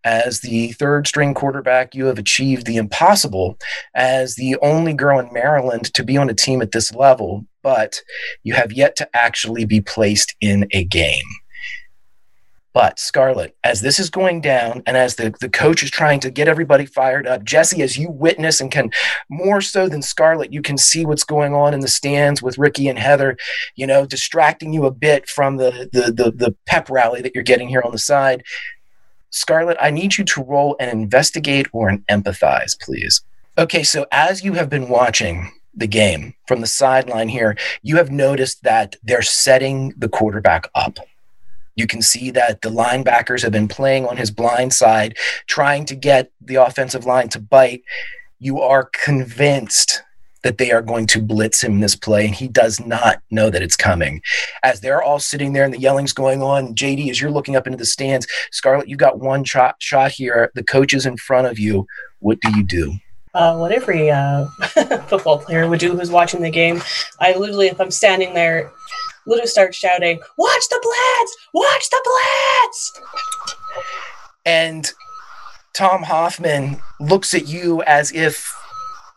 As 0.04 0.40
the 0.40 0.70
third 0.72 1.08
string 1.08 1.34
quarterback, 1.34 1.94
you 1.94 2.06
have 2.06 2.18
achieved 2.18 2.64
the 2.64 2.76
impossible 2.76 3.58
as 3.94 4.36
the 4.36 4.56
only 4.62 4.94
girl 4.94 5.18
in 5.18 5.32
Maryland 5.32 5.92
to 5.94 6.04
be 6.04 6.16
on 6.16 6.30
a 6.30 6.34
team 6.34 6.62
at 6.62 6.70
this 6.70 6.94
level, 6.94 7.44
but 7.66 8.00
you 8.44 8.54
have 8.54 8.72
yet 8.72 8.94
to 8.94 9.08
actually 9.12 9.64
be 9.64 9.80
placed 9.80 10.36
in 10.40 10.68
a 10.70 10.84
game. 10.84 11.24
But 12.72 13.00
Scarlett, 13.00 13.56
as 13.64 13.80
this 13.80 13.98
is 13.98 14.08
going 14.08 14.40
down 14.40 14.84
and 14.86 14.96
as 14.96 15.16
the, 15.16 15.34
the 15.40 15.48
coach 15.48 15.82
is 15.82 15.90
trying 15.90 16.20
to 16.20 16.30
get 16.30 16.46
everybody 16.46 16.86
fired 16.86 17.26
up, 17.26 17.42
Jesse, 17.42 17.82
as 17.82 17.98
you 17.98 18.08
witness 18.08 18.60
and 18.60 18.70
can 18.70 18.92
more 19.28 19.60
so 19.60 19.88
than 19.88 20.00
Scarlett, 20.00 20.52
you 20.52 20.62
can 20.62 20.78
see 20.78 21.04
what's 21.04 21.24
going 21.24 21.54
on 21.54 21.74
in 21.74 21.80
the 21.80 21.88
stands 21.88 22.40
with 22.40 22.56
Ricky 22.56 22.86
and 22.86 23.00
Heather, 23.00 23.36
you 23.74 23.84
know, 23.84 24.06
distracting 24.06 24.72
you 24.72 24.86
a 24.86 24.92
bit 24.92 25.28
from 25.28 25.56
the 25.56 25.90
the 25.92 26.12
the, 26.12 26.30
the 26.30 26.54
pep 26.66 26.88
rally 26.88 27.20
that 27.20 27.34
you're 27.34 27.42
getting 27.42 27.68
here 27.68 27.82
on 27.84 27.90
the 27.90 27.98
side. 27.98 28.44
Scarlett, 29.30 29.76
I 29.80 29.90
need 29.90 30.18
you 30.18 30.24
to 30.24 30.44
roll 30.44 30.76
an 30.78 30.88
investigate 30.90 31.66
or 31.72 31.88
an 31.88 32.04
empathize, 32.08 32.80
please. 32.80 33.22
Okay, 33.58 33.82
so 33.82 34.06
as 34.12 34.44
you 34.44 34.52
have 34.52 34.70
been 34.70 34.88
watching 34.88 35.50
the 35.76 35.86
game 35.86 36.34
from 36.48 36.60
the 36.60 36.66
sideline 36.66 37.28
here, 37.28 37.56
you 37.82 37.96
have 37.96 38.10
noticed 38.10 38.62
that 38.62 38.96
they're 39.02 39.22
setting 39.22 39.92
the 39.96 40.08
quarterback 40.08 40.68
up. 40.74 40.98
You 41.76 41.86
can 41.86 42.00
see 42.00 42.30
that 42.30 42.62
the 42.62 42.70
linebackers 42.70 43.42
have 43.42 43.52
been 43.52 43.68
playing 43.68 44.06
on 44.06 44.16
his 44.16 44.30
blind 44.30 44.72
side, 44.72 45.16
trying 45.46 45.84
to 45.86 45.94
get 45.94 46.32
the 46.40 46.54
offensive 46.56 47.04
line 47.04 47.28
to 47.28 47.40
bite. 47.40 47.82
You 48.38 48.60
are 48.60 48.90
convinced 49.04 50.02
that 50.42 50.58
they 50.58 50.70
are 50.70 50.80
going 50.80 51.06
to 51.08 51.20
blitz 51.20 51.62
him 51.62 51.80
this 51.80 51.96
play, 51.96 52.24
and 52.24 52.34
he 52.34 52.48
does 52.48 52.78
not 52.78 53.20
know 53.30 53.50
that 53.50 53.62
it's 53.62 53.76
coming. 53.76 54.22
As 54.62 54.80
they're 54.80 55.02
all 55.02 55.18
sitting 55.18 55.52
there 55.52 55.64
and 55.64 55.74
the 55.74 55.78
yelling's 55.78 56.12
going 56.12 56.40
on, 56.42 56.74
JD, 56.74 57.10
as 57.10 57.20
you're 57.20 57.30
looking 57.30 57.56
up 57.56 57.66
into 57.66 57.78
the 57.78 57.84
stands, 57.84 58.26
Scarlett, 58.52 58.88
you've 58.88 58.98
got 58.98 59.18
one 59.18 59.44
shot, 59.44 59.76
shot 59.80 60.12
here. 60.12 60.50
The 60.54 60.62
coach 60.62 60.94
is 60.94 61.04
in 61.04 61.16
front 61.16 61.48
of 61.48 61.58
you. 61.58 61.86
What 62.20 62.40
do 62.40 62.56
you 62.56 62.62
do? 62.62 62.94
Uh, 63.36 63.54
what 63.54 63.70
every 63.70 64.10
uh, 64.10 64.46
football 65.08 65.38
player 65.38 65.68
would 65.68 65.78
do 65.78 65.94
who's 65.94 66.10
watching 66.10 66.40
the 66.40 66.50
game. 66.50 66.82
I 67.20 67.34
literally, 67.36 67.66
if 67.66 67.78
I'm 67.78 67.90
standing 67.90 68.32
there, 68.32 68.72
literally 69.26 69.46
start 69.46 69.74
shouting, 69.74 70.20
"Watch 70.38 70.68
the 70.70 70.80
blitz! 70.82 71.36
Watch 71.52 71.90
the 71.90 72.00
blitz!" 72.62 72.92
And 74.46 74.90
Tom 75.74 76.02
Hoffman 76.02 76.80
looks 76.98 77.34
at 77.34 77.46
you 77.46 77.82
as 77.82 78.10
if 78.12 78.50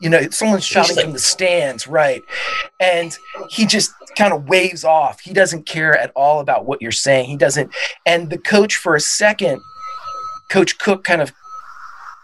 you 0.01 0.09
know, 0.09 0.29
someone's 0.31 0.65
shouting 0.65 0.97
like- 0.97 1.05
from 1.05 1.13
the 1.13 1.19
stands, 1.19 1.87
right? 1.87 2.21
And 2.79 3.17
he 3.49 3.65
just 3.65 3.93
kind 4.17 4.33
of 4.33 4.49
waves 4.49 4.83
off. 4.83 5.21
He 5.21 5.33
doesn't 5.33 5.65
care 5.65 5.97
at 5.97 6.11
all 6.15 6.41
about 6.41 6.65
what 6.65 6.81
you're 6.81 6.91
saying. 6.91 7.29
He 7.29 7.37
doesn't. 7.37 7.73
And 8.05 8.29
the 8.29 8.37
coach, 8.37 8.75
for 8.75 8.95
a 8.95 8.99
second, 8.99 9.61
Coach 10.49 10.77
Cook 10.77 11.03
kind 11.03 11.21
of 11.21 11.31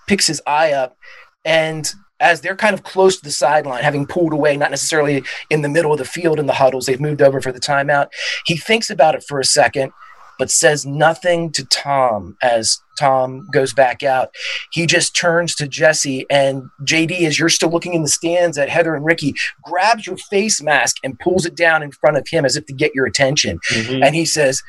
picks 0.08 0.28
his 0.28 0.42
eye 0.46 0.72
up 0.72 0.98
and 1.46 1.94
as 2.20 2.42
they're 2.42 2.56
kind 2.56 2.74
of 2.74 2.84
close 2.84 3.18
to 3.18 3.24
the 3.24 3.32
sideline, 3.32 3.84
having 3.84 4.08
pulled 4.08 4.34
away, 4.34 4.56
not 4.58 4.72
necessarily 4.72 5.24
in 5.50 5.62
the 5.62 5.70
middle 5.70 5.92
of 5.92 5.98
the 5.98 6.06
field 6.06 6.40
in 6.40 6.46
the 6.46 6.54
huddles, 6.54 6.86
they've 6.86 7.02
moved 7.02 7.22
over 7.22 7.42
for 7.42 7.52
the 7.52 7.60
timeout. 7.60 8.08
He 8.46 8.56
thinks 8.56 8.90
about 8.90 9.16
it 9.16 9.24
for 9.28 9.40
a 9.40 9.46
second, 9.46 9.92
but 10.40 10.50
says 10.50 10.86
nothing 10.86 11.52
to 11.52 11.66
Tom 11.66 12.38
as 12.42 12.80
Tom 12.98 13.48
goes 13.52 13.74
back 13.74 14.04
out. 14.04 14.34
He 14.72 14.86
just 14.86 15.16
turns 15.16 15.56
to 15.56 15.68
Jesse 15.68 16.26
and 16.30 16.64
JD, 16.84 17.22
as 17.26 17.38
you're 17.38 17.50
still 17.50 17.70
looking 17.70 17.94
in 17.94 18.02
the 18.02 18.08
stands 18.08 18.58
at 18.58 18.70
Heather 18.70 18.96
and 18.96 19.06
Ricky, 19.06 19.34
grabs 19.64 20.08
your 20.08 20.18
face 20.18 20.62
mask 20.62 20.98
and 21.04 21.20
pulls 21.20 21.46
it 21.46 21.56
down 21.56 21.84
in 21.84 21.92
front 21.92 22.18
of 22.18 22.28
him 22.30 22.46
as 22.46 22.56
if 22.56 22.66
to 22.68 22.74
get 22.74 22.96
your 22.96 23.06
attention. 23.06 23.60
Mm-hmm. 23.72 24.04
And 24.04 24.16
he 24.16 24.26
says, 24.26 24.62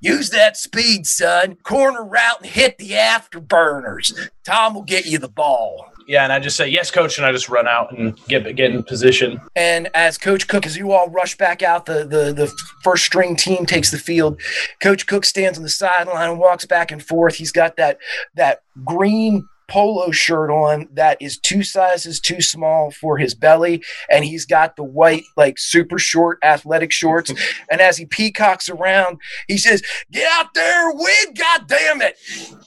Use 0.00 0.30
that 0.30 0.56
speed, 0.56 1.06
son. 1.06 1.56
Corner 1.62 2.04
route 2.04 2.40
and 2.40 2.46
hit 2.46 2.78
the 2.78 2.90
afterburners. 2.90 4.12
Tom 4.44 4.74
will 4.74 4.82
get 4.82 5.06
you 5.06 5.18
the 5.18 5.28
ball. 5.28 5.91
Yeah, 6.12 6.24
and 6.24 6.32
I 6.34 6.40
just 6.40 6.58
say 6.58 6.68
yes, 6.68 6.90
coach, 6.90 7.16
and 7.16 7.24
I 7.24 7.32
just 7.32 7.48
run 7.48 7.66
out 7.66 7.96
and 7.96 8.14
get 8.26 8.44
get 8.54 8.70
in 8.70 8.82
position. 8.82 9.40
And 9.56 9.88
as 9.94 10.18
Coach 10.18 10.46
Cook, 10.46 10.66
as 10.66 10.76
you 10.76 10.92
all 10.92 11.08
rush 11.08 11.38
back 11.38 11.62
out, 11.62 11.86
the, 11.86 12.04
the, 12.04 12.34
the 12.34 12.52
first 12.82 13.06
string 13.06 13.34
team 13.34 13.64
takes 13.64 13.90
the 13.90 13.96
field. 13.96 14.38
Coach 14.82 15.06
Cook 15.06 15.24
stands 15.24 15.56
on 15.56 15.64
the 15.64 15.70
sideline 15.70 16.28
and 16.28 16.38
walks 16.38 16.66
back 16.66 16.92
and 16.92 17.02
forth. 17.02 17.36
He's 17.36 17.50
got 17.50 17.78
that 17.78 17.96
that 18.34 18.60
green 18.84 19.48
polo 19.68 20.10
shirt 20.10 20.50
on 20.50 20.86
that 20.92 21.16
is 21.22 21.38
two 21.38 21.62
sizes 21.62 22.20
too 22.20 22.42
small 22.42 22.90
for 22.90 23.16
his 23.16 23.34
belly 23.34 23.82
and 24.10 24.22
he's 24.22 24.44
got 24.44 24.76
the 24.76 24.84
white 24.84 25.22
like 25.38 25.58
super 25.58 25.98
short 25.98 26.38
athletic 26.44 26.92
shorts 26.92 27.32
and 27.70 27.80
as 27.80 27.96
he 27.96 28.04
peacocks 28.04 28.68
around 28.68 29.18
he 29.48 29.56
says 29.56 29.80
get 30.10 30.30
out 30.32 30.52
there 30.52 30.92
win 30.92 31.32
god 31.34 31.66
damn 31.68 32.02
it 32.02 32.18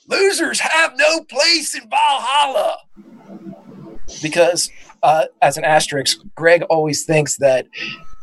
losers 0.08 0.60
have 0.60 0.98
no 0.98 1.22
place 1.26 1.76
in 1.76 1.88
valhalla 1.90 2.78
because 4.22 4.70
uh, 5.04 5.26
as 5.42 5.58
an 5.58 5.64
asterisk, 5.64 6.20
Greg 6.36 6.64
always 6.64 7.06
thinks 7.06 7.38
that 7.38 7.68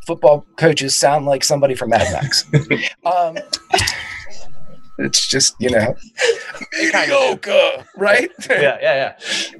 football 0.06 0.44
coaches 0.56 0.96
sound 0.96 1.26
like 1.26 1.44
somebody 1.44 1.74
from 1.74 1.90
Mad 1.90 2.12
Max. 2.12 2.44
um, 3.04 3.38
it's 4.98 5.28
just 5.28 5.54
you 5.58 5.70
know 5.70 5.94
mediocre, 6.78 7.84
right? 7.96 8.30
Yeah, 8.50 8.78
yeah, 8.80 9.14
yeah. 9.22 9.58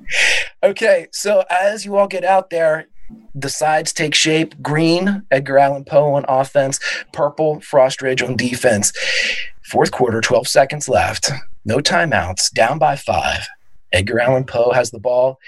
okay, 0.62 1.08
so 1.12 1.44
as 1.50 1.84
you 1.84 1.96
all 1.96 2.08
get 2.08 2.24
out 2.24 2.50
there. 2.50 2.88
The 3.34 3.50
sides 3.50 3.92
take 3.92 4.14
shape. 4.14 4.62
Green, 4.62 5.24
Edgar 5.30 5.58
Allan 5.58 5.84
Poe 5.84 6.14
on 6.14 6.24
offense. 6.28 6.80
Purple, 7.12 7.60
Frost 7.60 8.00
Ridge 8.00 8.22
on 8.22 8.36
defense. 8.36 8.90
Fourth 9.62 9.90
quarter, 9.90 10.22
12 10.22 10.48
seconds 10.48 10.88
left. 10.88 11.30
No 11.64 11.78
timeouts. 11.78 12.50
Down 12.52 12.78
by 12.78 12.96
five. 12.96 13.46
Edgar 13.92 14.20
Allan 14.20 14.44
Poe 14.44 14.72
has 14.72 14.90
the 14.90 14.98
ball. 14.98 15.38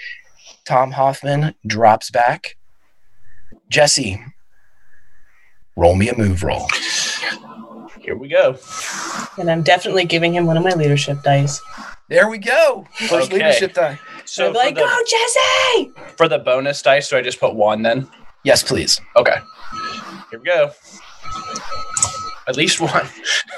Tom 0.65 0.91
Hoffman 0.91 1.53
drops 1.65 2.09
back. 2.09 2.57
Jesse, 3.69 4.19
roll 5.75 5.95
me 5.95 6.09
a 6.09 6.17
move 6.17 6.43
roll. 6.43 6.67
Here 7.99 8.15
we 8.17 8.27
go. 8.27 8.57
And 9.39 9.49
I'm 9.49 9.63
definitely 9.63 10.05
giving 10.05 10.33
him 10.33 10.45
one 10.45 10.57
of 10.57 10.63
my 10.63 10.71
leadership 10.73 11.23
dice. 11.23 11.61
There 12.09 12.29
we 12.29 12.37
go. 12.37 12.87
First 12.93 13.31
Okay. 13.31 13.37
leadership 13.37 13.73
die. 13.73 13.99
So 14.25 14.49
I'd 14.49 14.55
like, 14.55 14.75
for, 14.75 14.81
the, 14.81 14.85
go, 14.85 14.97
Jesse! 15.07 15.91
for 16.17 16.27
the 16.27 16.39
bonus 16.39 16.81
dice, 16.81 17.09
do 17.09 17.17
I 17.17 17.21
just 17.21 17.39
put 17.39 17.55
one 17.55 17.81
then? 17.81 18.07
Yes, 18.43 18.61
please. 18.63 19.01
Okay. 19.15 19.37
Here 20.29 20.39
we 20.39 20.45
go. 20.45 20.71
At 22.47 22.55
least 22.55 22.79
one. 22.79 23.07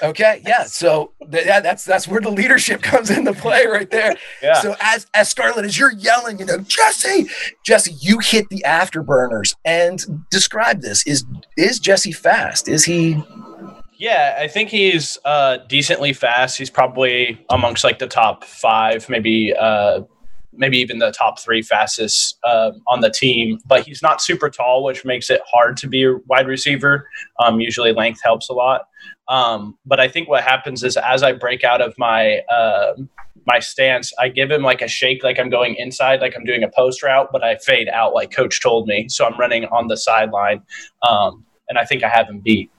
Okay, 0.01 0.41
yeah. 0.45 0.63
So 0.63 1.11
th- 1.31 1.45
yeah, 1.45 1.59
that's 1.59 1.83
that's 1.83 2.07
where 2.07 2.21
the 2.21 2.29
leadership 2.29 2.81
comes 2.91 3.09
into 3.09 3.33
play 3.33 3.65
right 3.65 3.89
there. 3.89 4.15
Yeah. 4.41 4.61
So 4.61 4.75
as 4.79 5.07
as 5.13 5.29
Scarlett, 5.29 5.65
as 5.65 5.77
you're 5.77 5.91
yelling, 5.91 6.39
you 6.39 6.45
know, 6.45 6.59
Jesse, 6.59 7.27
Jesse, 7.65 7.93
you 7.99 8.19
hit 8.19 8.49
the 8.49 8.63
afterburners. 8.65 9.53
And 9.65 10.05
describe 10.31 10.81
this. 10.81 11.05
Is 11.05 11.25
is 11.57 11.79
Jesse 11.79 12.11
fast? 12.11 12.67
Is 12.67 12.85
he 12.85 13.21
Yeah, 13.97 14.37
I 14.39 14.47
think 14.47 14.69
he's 14.69 15.17
uh, 15.25 15.57
decently 15.67 16.13
fast. 16.13 16.57
He's 16.57 16.69
probably 16.69 17.43
amongst 17.49 17.83
like 17.83 17.99
the 17.99 18.07
top 18.07 18.43
five, 18.43 19.09
maybe 19.09 19.53
uh, 19.57 20.01
maybe 20.57 20.77
even 20.77 20.99
the 20.99 21.11
top 21.11 21.39
three 21.39 21.61
fastest 21.61 22.37
um, 22.43 22.81
on 22.87 23.01
the 23.01 23.09
team. 23.09 23.59
But 23.65 23.85
he's 23.85 24.01
not 24.01 24.21
super 24.21 24.49
tall, 24.49 24.83
which 24.83 25.05
makes 25.05 25.29
it 25.29 25.41
hard 25.51 25.77
to 25.77 25.87
be 25.87 26.03
a 26.03 26.15
wide 26.27 26.47
receiver. 26.47 27.07
Um, 27.39 27.59
usually, 27.59 27.93
length 27.93 28.21
helps 28.23 28.49
a 28.49 28.53
lot. 28.53 28.87
Um, 29.27 29.77
but 29.85 29.99
I 29.99 30.07
think 30.07 30.29
what 30.29 30.43
happens 30.43 30.83
is 30.83 30.97
as 30.97 31.23
I 31.23 31.33
break 31.33 31.63
out 31.63 31.81
of 31.81 31.93
my 31.97 32.39
uh, 32.51 32.93
my 33.45 33.59
stance, 33.59 34.11
I 34.19 34.27
give 34.29 34.51
him 34.51 34.61
like 34.61 34.81
a 34.81 34.87
shake, 34.87 35.23
like 35.23 35.39
I'm 35.39 35.49
going 35.49 35.75
inside, 35.75 36.19
like 36.19 36.35
I'm 36.35 36.43
doing 36.43 36.63
a 36.63 36.69
post 36.69 37.01
route, 37.01 37.29
but 37.31 37.43
I 37.43 37.57
fade 37.57 37.87
out 37.87 38.13
like 38.13 38.31
coach 38.31 38.61
told 38.61 38.87
me. 38.87 39.07
So 39.09 39.25
I'm 39.25 39.39
running 39.39 39.65
on 39.65 39.87
the 39.87 39.97
sideline, 39.97 40.61
um, 41.07 41.45
and 41.69 41.77
I 41.77 41.85
think 41.85 42.03
I 42.03 42.09
have 42.09 42.27
him 42.27 42.39
beat. 42.39 42.69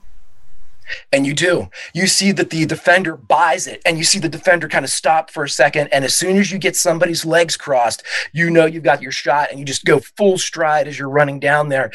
And 1.11 1.25
you 1.25 1.33
do. 1.33 1.69
You 1.93 2.07
see 2.07 2.31
that 2.33 2.49
the 2.49 2.65
defender 2.65 3.15
buys 3.15 3.67
it, 3.67 3.81
and 3.85 3.97
you 3.97 4.03
see 4.03 4.19
the 4.19 4.29
defender 4.29 4.67
kind 4.67 4.85
of 4.85 4.91
stop 4.91 5.31
for 5.31 5.43
a 5.43 5.49
second. 5.49 5.89
And 5.89 6.05
as 6.05 6.15
soon 6.15 6.37
as 6.37 6.51
you 6.51 6.57
get 6.57 6.75
somebody's 6.75 7.25
legs 7.25 7.57
crossed, 7.57 8.03
you 8.33 8.49
know 8.49 8.65
you've 8.65 8.83
got 8.83 9.01
your 9.01 9.11
shot, 9.11 9.49
and 9.49 9.59
you 9.59 9.65
just 9.65 9.85
go 9.85 9.99
full 10.17 10.37
stride 10.37 10.87
as 10.87 10.97
you're 10.97 11.09
running 11.09 11.39
down 11.39 11.69
there. 11.69 11.91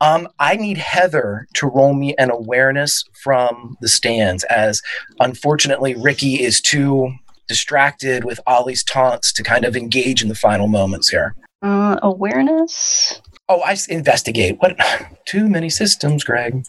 Um, 0.00 0.28
I 0.38 0.56
need 0.56 0.78
Heather 0.78 1.46
to 1.54 1.66
roll 1.66 1.94
me 1.94 2.14
an 2.16 2.30
awareness 2.30 3.04
from 3.22 3.76
the 3.80 3.88
stands, 3.88 4.44
as 4.44 4.82
unfortunately 5.20 5.94
Ricky 5.94 6.42
is 6.42 6.60
too 6.60 7.12
distracted 7.48 8.24
with 8.24 8.40
Ollie's 8.46 8.82
taunts 8.82 9.32
to 9.34 9.42
kind 9.42 9.64
of 9.64 9.76
engage 9.76 10.22
in 10.22 10.28
the 10.28 10.34
final 10.34 10.68
moments 10.68 11.08
here. 11.10 11.34
Uh, 11.60 11.98
awareness. 12.02 13.20
Oh, 13.48 13.60
I 13.60 13.76
investigate. 13.88 14.56
What? 14.60 14.76
Too 15.26 15.48
many 15.48 15.70
systems, 15.70 16.24
Greg. 16.24 16.64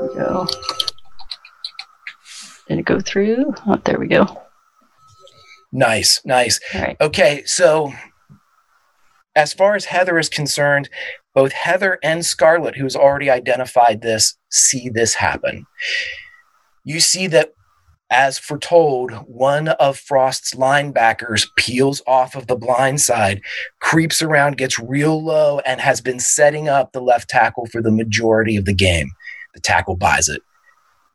We 0.00 0.14
go. 0.14 0.46
Did 2.68 2.78
it 2.78 2.84
go 2.84 3.00
through? 3.00 3.54
Oh, 3.66 3.80
there 3.84 3.98
we 3.98 4.06
go. 4.08 4.26
Nice, 5.72 6.20
nice. 6.24 6.60
Right. 6.74 6.96
Okay, 7.00 7.42
so 7.44 7.92
as 9.34 9.52
far 9.52 9.74
as 9.74 9.86
Heather 9.86 10.18
is 10.18 10.28
concerned, 10.28 10.88
both 11.34 11.52
Heather 11.52 11.98
and 12.02 12.24
Scarlett, 12.24 12.76
who's 12.76 12.96
already 12.96 13.30
identified 13.30 14.02
this, 14.02 14.36
see 14.50 14.88
this 14.88 15.14
happen. 15.14 15.66
You 16.84 17.00
see 17.00 17.26
that, 17.28 17.52
as 18.10 18.38
foretold, 18.38 19.12
one 19.26 19.68
of 19.68 19.98
Frost's 19.98 20.54
linebackers 20.54 21.46
peels 21.56 22.02
off 22.06 22.34
of 22.34 22.46
the 22.46 22.56
blind 22.56 23.00
side, 23.00 23.42
creeps 23.80 24.22
around, 24.22 24.56
gets 24.56 24.78
real 24.78 25.22
low, 25.22 25.60
and 25.60 25.80
has 25.80 26.00
been 26.00 26.18
setting 26.18 26.68
up 26.68 26.92
the 26.92 27.02
left 27.02 27.28
tackle 27.28 27.66
for 27.66 27.82
the 27.82 27.92
majority 27.92 28.56
of 28.56 28.64
the 28.64 28.74
game. 28.74 29.10
The 29.58 29.62
tackle 29.62 29.96
buys 29.96 30.28
it. 30.28 30.40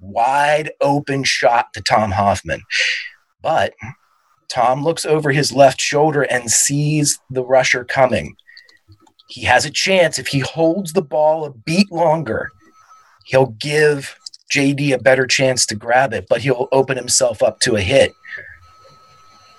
Wide 0.01 0.71
open 0.81 1.23
shot 1.23 1.71
to 1.73 1.81
Tom 1.81 2.11
Hoffman. 2.11 2.61
But 3.41 3.73
Tom 4.49 4.83
looks 4.83 5.05
over 5.05 5.31
his 5.31 5.53
left 5.53 5.79
shoulder 5.79 6.23
and 6.23 6.51
sees 6.51 7.21
the 7.29 7.45
rusher 7.45 7.85
coming. 7.85 8.35
He 9.29 9.43
has 9.45 9.63
a 9.63 9.71
chance 9.71 10.19
if 10.19 10.27
he 10.27 10.39
holds 10.39 10.91
the 10.91 11.01
ball 11.01 11.45
a 11.45 11.51
beat 11.51 11.89
longer, 11.89 12.49
he'll 13.23 13.55
give 13.61 14.17
JD 14.53 14.93
a 14.93 14.99
better 14.99 15.25
chance 15.25 15.65
to 15.67 15.75
grab 15.75 16.11
it, 16.11 16.25
but 16.27 16.41
he'll 16.41 16.67
open 16.73 16.97
himself 16.97 17.41
up 17.41 17.61
to 17.61 17.77
a 17.77 17.81
hit. 17.81 18.11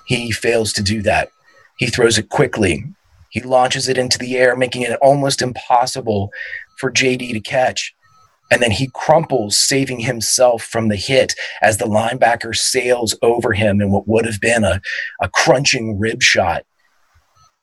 He 0.04 0.30
fails 0.30 0.74
to 0.74 0.82
do 0.82 1.00
that. 1.00 1.30
He 1.78 1.86
throws 1.86 2.18
it 2.18 2.28
quickly. 2.28 2.84
He 3.30 3.40
launches 3.40 3.88
it 3.88 3.96
into 3.96 4.18
the 4.18 4.36
air, 4.36 4.54
making 4.54 4.82
it 4.82 4.98
almost 5.00 5.40
impossible 5.40 6.30
for 6.76 6.92
JD 6.92 7.32
to 7.32 7.40
catch. 7.40 7.93
And 8.50 8.62
then 8.62 8.70
he 8.70 8.90
crumples, 8.92 9.56
saving 9.56 10.00
himself 10.00 10.62
from 10.62 10.88
the 10.88 10.96
hit 10.96 11.34
as 11.62 11.78
the 11.78 11.86
linebacker 11.86 12.54
sails 12.54 13.16
over 13.22 13.52
him 13.52 13.80
in 13.80 13.90
what 13.90 14.06
would 14.06 14.26
have 14.26 14.40
been 14.40 14.64
a, 14.64 14.80
a 15.20 15.28
crunching 15.28 15.98
rib 15.98 16.22
shot. 16.22 16.64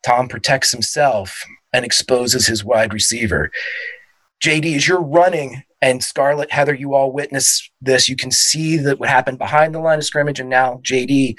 Tom 0.04 0.28
protects 0.28 0.72
himself 0.72 1.46
and 1.72 1.86
exposes 1.86 2.48
his 2.48 2.66
wide 2.66 2.94
receiver. 2.94 3.52
JD, 4.44 4.76
as 4.76 4.88
you're 4.88 5.02
running, 5.02 5.64
and 5.82 6.04
Scarlett, 6.04 6.52
Heather, 6.52 6.74
you 6.74 6.94
all 6.94 7.12
witness 7.12 7.70
this. 7.80 8.10
You 8.10 8.16
can 8.16 8.32
see 8.32 8.78
that 8.78 9.00
what 9.00 9.10
happened 9.10 9.38
behind 9.38 9.74
the 9.74 9.80
line 9.80 10.00
of 10.00 10.06
scrimmage, 10.06 10.40
and 10.40 10.50
now 10.50 10.80
JD. 10.84 11.36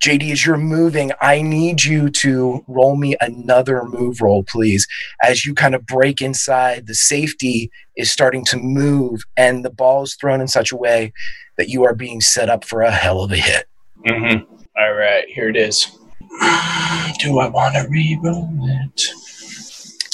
JD, 0.00 0.32
as 0.32 0.46
you're 0.46 0.56
moving, 0.56 1.12
I 1.20 1.42
need 1.42 1.84
you 1.84 2.08
to 2.08 2.64
roll 2.66 2.96
me 2.96 3.16
another 3.20 3.84
move 3.84 4.22
roll, 4.22 4.42
please. 4.42 4.86
As 5.22 5.44
you 5.44 5.54
kind 5.54 5.74
of 5.74 5.84
break 5.84 6.22
inside, 6.22 6.86
the 6.86 6.94
safety 6.94 7.70
is 7.96 8.10
starting 8.10 8.42
to 8.46 8.56
move, 8.56 9.24
and 9.36 9.62
the 9.62 9.70
ball 9.70 10.02
is 10.02 10.14
thrown 10.14 10.40
in 10.40 10.48
such 10.48 10.72
a 10.72 10.76
way 10.76 11.12
that 11.58 11.68
you 11.68 11.84
are 11.84 11.94
being 11.94 12.22
set 12.22 12.48
up 12.48 12.64
for 12.64 12.80
a 12.80 12.90
hell 12.90 13.20
of 13.22 13.30
a 13.30 13.36
hit. 13.36 13.66
Mm-hmm. 14.06 14.54
All 14.78 14.94
right, 14.94 15.28
here 15.28 15.50
it 15.50 15.56
is. 15.56 15.86
Do 17.18 17.38
I 17.38 17.48
want 17.48 17.74
to 17.74 17.86
re-roll 17.90 18.48
it? 18.62 19.02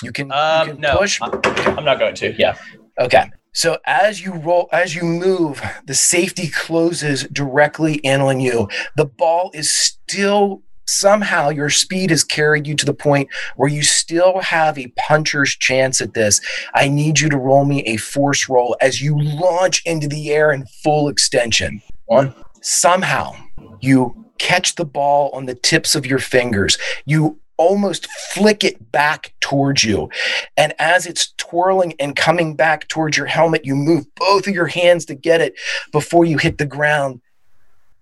You 0.03 0.11
can, 0.11 0.33
Um, 0.33 0.67
you 0.67 0.73
can 0.75 0.81
no, 0.81 0.97
push. 0.97 1.21
I'm 1.23 1.85
not 1.85 2.01
going 2.01 2.17
to. 2.17 2.35
Yeah. 2.37 2.57
Okay. 2.99 3.31
So 3.57 3.79
as 3.87 4.21
you 4.21 4.35
roll, 4.35 4.69
as 4.71 4.95
you 4.95 5.03
move, 5.03 5.63
the 5.87 5.95
safety 5.95 6.49
closes 6.49 7.25
directly 7.25 7.95
in 7.95 8.21
on 8.21 8.39
you. 8.39 8.69
The 8.97 9.07
ball 9.07 9.51
is 9.55 9.75
still 9.75 10.63
somehow 10.85 11.49
your 11.49 11.71
speed 11.71 12.11
has 12.11 12.23
carried 12.23 12.67
you 12.67 12.75
to 12.77 12.85
the 12.85 12.93
point 12.93 13.31
where 13.57 13.71
you 13.71 13.83
still 13.83 14.41
have 14.41 14.79
a 14.79 14.93
puncher's 14.99 15.57
chance 15.57 16.03
at 16.03 16.13
this. 16.13 16.39
I 16.75 16.89
need 16.89 17.19
you 17.19 17.31
to 17.31 17.39
roll 17.39 17.65
me 17.65 17.83
a 17.85 17.97
force 17.97 18.47
roll 18.47 18.77
as 18.83 19.01
you 19.01 19.19
launch 19.19 19.83
into 19.87 20.07
the 20.07 20.31
air 20.33 20.53
in 20.53 20.67
full 20.85 21.09
extension. 21.09 21.81
One. 22.05 22.35
Somehow 22.61 23.37
you 23.81 24.27
catch 24.39 24.75
the 24.75 24.85
ball 24.85 25.31
on 25.33 25.47
the 25.47 25.55
tips 25.55 25.95
of 25.95 26.05
your 26.05 26.19
fingers. 26.19 26.77
You 27.07 27.41
almost 27.57 28.07
flick 28.33 28.65
it 28.65 28.93
back 28.93 29.35
towards 29.41 29.85
you. 29.85 30.11
And 30.57 30.75
as 30.79 31.07
it's 31.07 31.33
twirling 31.37 31.95
and 31.99 32.17
coming 32.17 32.55
back 32.55 32.89
towards 32.89 33.17
your 33.17 33.27
helmet, 33.27 33.65
you 33.65 33.75
move 33.75 34.07
both 34.15 34.47
of 34.47 34.55
your 34.55 34.67
hands 34.67 35.05
to 35.07 35.15
get 35.15 35.41
it 35.41 35.55
before 35.93 36.25
you 36.25 36.39
hit 36.39 36.59
the 36.59 36.67
ground. 36.67 37.21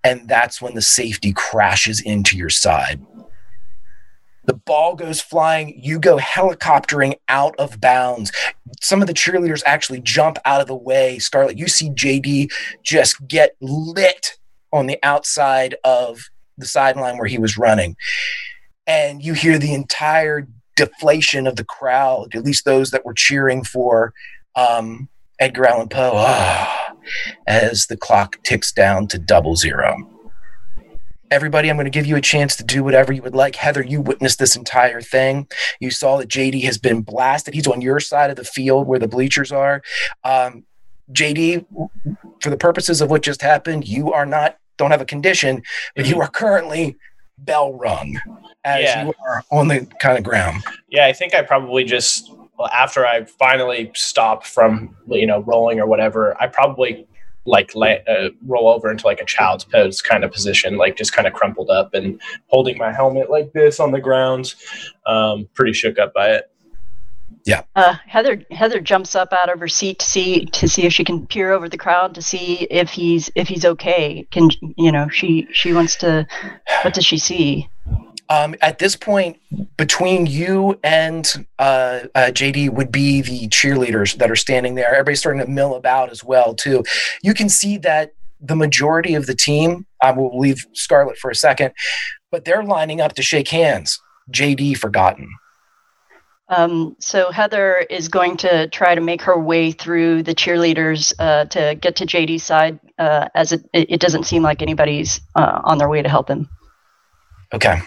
And 0.02 0.28
that's 0.28 0.60
when 0.60 0.74
the 0.74 0.82
safety 0.82 1.32
crashes 1.32 2.00
into 2.00 2.36
your 2.36 2.50
side. 2.50 3.04
The 4.46 4.54
ball 4.54 4.94
goes 4.94 5.22
flying. 5.22 5.80
You 5.82 5.98
go 5.98 6.18
helicoptering 6.18 7.14
out 7.28 7.54
of 7.58 7.80
bounds. 7.80 8.30
Some 8.82 9.00
of 9.00 9.06
the 9.06 9.14
cheerleaders 9.14 9.62
actually 9.64 10.00
jump 10.00 10.38
out 10.44 10.60
of 10.60 10.66
the 10.66 10.76
way. 10.76 11.18
Scarlett, 11.18 11.58
you 11.58 11.66
see 11.66 11.88
JD 11.90 12.52
just 12.82 13.26
get 13.26 13.56
lit 13.62 14.36
on 14.72 14.86
the 14.86 14.98
outside 15.02 15.76
of 15.84 16.28
the 16.58 16.66
sideline 16.66 17.16
where 17.16 17.26
he 17.26 17.38
was 17.38 17.56
running. 17.56 17.96
And 18.86 19.22
you 19.22 19.34
hear 19.34 19.58
the 19.58 19.74
entire 19.74 20.46
deflation 20.76 21.46
of 21.46 21.56
the 21.56 21.64
crowd, 21.64 22.34
at 22.34 22.44
least 22.44 22.64
those 22.64 22.90
that 22.90 23.04
were 23.04 23.14
cheering 23.14 23.64
for 23.64 24.12
um, 24.56 25.08
Edgar 25.38 25.66
Allan 25.66 25.88
Poe, 25.88 26.12
ah, 26.14 26.94
as 27.46 27.86
the 27.86 27.96
clock 27.96 28.42
ticks 28.42 28.72
down 28.72 29.06
to 29.08 29.18
double 29.18 29.56
zero. 29.56 30.10
Everybody, 31.30 31.68
I'm 31.68 31.76
going 31.76 31.86
to 31.86 31.90
give 31.90 32.06
you 32.06 32.16
a 32.16 32.20
chance 32.20 32.54
to 32.56 32.64
do 32.64 32.84
whatever 32.84 33.12
you 33.12 33.22
would 33.22 33.34
like. 33.34 33.56
Heather, 33.56 33.82
you 33.82 34.00
witnessed 34.00 34.38
this 34.38 34.54
entire 34.54 35.00
thing. 35.00 35.48
You 35.80 35.90
saw 35.90 36.18
that 36.18 36.28
JD 36.28 36.62
has 36.64 36.78
been 36.78 37.00
blasted. 37.00 37.54
He's 37.54 37.66
on 37.66 37.80
your 37.80 37.98
side 37.98 38.30
of 38.30 38.36
the 38.36 38.44
field 38.44 38.86
where 38.86 38.98
the 38.98 39.08
bleachers 39.08 39.50
are. 39.50 39.82
Um, 40.22 40.64
JD, 41.12 41.66
for 42.40 42.50
the 42.50 42.56
purposes 42.56 43.00
of 43.00 43.10
what 43.10 43.22
just 43.22 43.42
happened, 43.42 43.88
you 43.88 44.12
are 44.12 44.26
not 44.26 44.58
don't 44.76 44.90
have 44.90 45.00
a 45.00 45.06
condition, 45.06 45.62
but 45.94 46.06
you 46.06 46.20
are 46.20 46.28
currently 46.28 46.96
bell 47.38 47.72
rung 47.72 48.20
as 48.64 48.82
Yeah. 48.82 49.04
you 49.04 49.14
are 49.26 49.42
on 49.50 49.68
the 49.68 49.86
kind 50.00 50.16
of 50.18 50.24
ground. 50.24 50.62
Yeah, 50.88 51.06
I 51.06 51.12
think 51.12 51.34
I 51.34 51.42
probably 51.42 51.84
just 51.84 52.30
well, 52.58 52.68
after 52.68 53.04
I 53.06 53.24
finally 53.24 53.90
stop 53.94 54.44
from 54.44 54.96
you 55.08 55.26
know 55.26 55.40
rolling 55.40 55.80
or 55.80 55.86
whatever, 55.86 56.36
I 56.40 56.46
probably 56.46 57.06
like 57.46 57.74
la- 57.74 57.98
uh, 58.08 58.30
roll 58.46 58.68
over 58.68 58.90
into 58.90 59.06
like 59.06 59.20
a 59.20 59.24
child's 59.26 59.64
pose 59.64 60.00
kind 60.00 60.24
of 60.24 60.32
position, 60.32 60.76
like 60.78 60.96
just 60.96 61.12
kind 61.12 61.28
of 61.28 61.34
crumpled 61.34 61.68
up 61.68 61.92
and 61.92 62.18
holding 62.46 62.78
my 62.78 62.90
helmet 62.90 63.28
like 63.30 63.52
this 63.52 63.78
on 63.80 63.92
the 63.92 64.00
ground. 64.00 64.54
Um, 65.06 65.46
pretty 65.54 65.74
shook 65.74 65.98
up 65.98 66.14
by 66.14 66.30
it. 66.30 66.50
Yeah. 67.44 67.64
Uh, 67.76 67.96
Heather 68.06 68.42
Heather 68.50 68.80
jumps 68.80 69.14
up 69.14 69.32
out 69.34 69.52
of 69.52 69.60
her 69.60 69.68
seat 69.68 69.98
to 69.98 70.06
see 70.06 70.46
to 70.46 70.66
see 70.68 70.84
if 70.84 70.92
she 70.94 71.04
can 71.04 71.26
peer 71.26 71.52
over 71.52 71.68
the 71.68 71.76
crowd 71.76 72.14
to 72.14 72.22
see 72.22 72.66
if 72.70 72.88
he's 72.90 73.30
if 73.34 73.48
he's 73.48 73.66
okay. 73.66 74.26
Can 74.30 74.48
you 74.78 74.90
know 74.92 75.08
she 75.10 75.46
she 75.52 75.74
wants 75.74 75.96
to 75.96 76.26
what 76.82 76.94
does 76.94 77.04
she 77.04 77.18
see? 77.18 77.68
Um, 78.30 78.54
at 78.62 78.78
this 78.78 78.96
point, 78.96 79.38
between 79.76 80.26
you 80.26 80.78
and 80.82 81.46
uh, 81.58 82.00
uh, 82.14 82.30
JD 82.32 82.70
would 82.70 82.90
be 82.90 83.20
the 83.20 83.48
cheerleaders 83.48 84.16
that 84.16 84.30
are 84.30 84.36
standing 84.36 84.74
there. 84.76 84.92
Everybody's 84.92 85.20
starting 85.20 85.44
to 85.44 85.50
mill 85.50 85.74
about 85.74 86.10
as 86.10 86.24
well 86.24 86.54
too. 86.54 86.84
You 87.22 87.34
can 87.34 87.48
see 87.48 87.76
that 87.78 88.14
the 88.40 88.56
majority 88.56 89.14
of 89.14 89.26
the 89.26 89.34
team. 89.34 89.86
I 90.02 90.12
will 90.12 90.38
leave 90.38 90.66
Scarlett 90.74 91.18
for 91.18 91.30
a 91.30 91.34
second, 91.34 91.72
but 92.30 92.44
they're 92.44 92.62
lining 92.62 93.00
up 93.00 93.14
to 93.14 93.22
shake 93.22 93.48
hands. 93.48 94.00
JD 94.32 94.76
forgotten. 94.78 95.28
Um, 96.48 96.96
so 97.00 97.30
Heather 97.30 97.86
is 97.88 98.08
going 98.08 98.36
to 98.38 98.68
try 98.68 98.94
to 98.94 99.00
make 99.00 99.22
her 99.22 99.38
way 99.38 99.72
through 99.72 100.22
the 100.22 100.34
cheerleaders 100.34 101.14
uh, 101.18 101.46
to 101.46 101.74
get 101.80 101.96
to 101.96 102.06
JD's 102.06 102.42
side, 102.42 102.78
uh, 102.98 103.28
as 103.34 103.52
it, 103.52 103.68
it 103.72 103.92
it 103.92 104.00
doesn't 104.00 104.24
seem 104.24 104.42
like 104.42 104.60
anybody's 104.60 105.20
uh, 105.34 105.60
on 105.64 105.78
their 105.78 105.88
way 105.88 106.02
to 106.02 106.08
help 106.08 106.28
him. 106.28 106.48
Okay. 107.52 107.80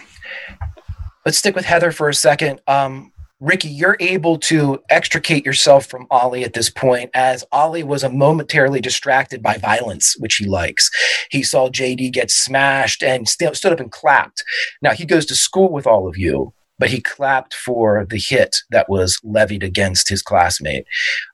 Let's 1.28 1.36
stick 1.36 1.54
with 1.54 1.66
Heather 1.66 1.92
for 1.92 2.08
a 2.08 2.14
second. 2.14 2.62
Um, 2.66 3.12
Ricky, 3.38 3.68
you're 3.68 3.98
able 4.00 4.38
to 4.38 4.80
extricate 4.88 5.44
yourself 5.44 5.84
from 5.84 6.06
Ollie 6.10 6.42
at 6.42 6.54
this 6.54 6.70
point, 6.70 7.10
as 7.12 7.44
Ollie 7.52 7.82
was 7.82 8.02
a 8.02 8.08
momentarily 8.08 8.80
distracted 8.80 9.42
by 9.42 9.58
violence, 9.58 10.16
which 10.18 10.36
he 10.36 10.46
likes. 10.46 10.90
He 11.30 11.42
saw 11.42 11.68
JD 11.68 12.14
get 12.14 12.30
smashed 12.30 13.02
and 13.02 13.28
st- 13.28 13.58
stood 13.58 13.74
up 13.74 13.78
and 13.78 13.92
clapped. 13.92 14.42
Now 14.80 14.92
he 14.92 15.04
goes 15.04 15.26
to 15.26 15.34
school 15.34 15.70
with 15.70 15.86
all 15.86 16.08
of 16.08 16.16
you, 16.16 16.54
but 16.78 16.88
he 16.88 16.98
clapped 16.98 17.52
for 17.52 18.06
the 18.08 18.16
hit 18.18 18.56
that 18.70 18.88
was 18.88 19.20
levied 19.22 19.62
against 19.62 20.08
his 20.08 20.22
classmate. 20.22 20.86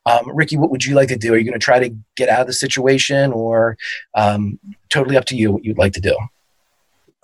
Um, 0.07 0.29
Ricky, 0.35 0.57
what 0.57 0.73
would 0.73 0.85
you 0.85 0.97
like 0.97 1.11
to 1.11 1.17
do? 1.17 1.35
Are 1.35 1.39
you 1.39 1.45
going 1.45 1.53
to 1.53 1.65
try 1.65 1.79
to 1.79 1.95
get 2.17 2.29
out 2.29 2.41
of 2.41 2.49
the 2.49 2.53
situation, 2.53 3.33
or 3.33 3.79
um, 4.17 4.59
totally 4.89 5.17
up 5.17 5.27
to 5.27 5.37
you 5.37 5.53
what 5.53 5.65
you'd 5.65 5.79
like 5.79 5.93
to 5.93 6.01
do? 6.01 6.17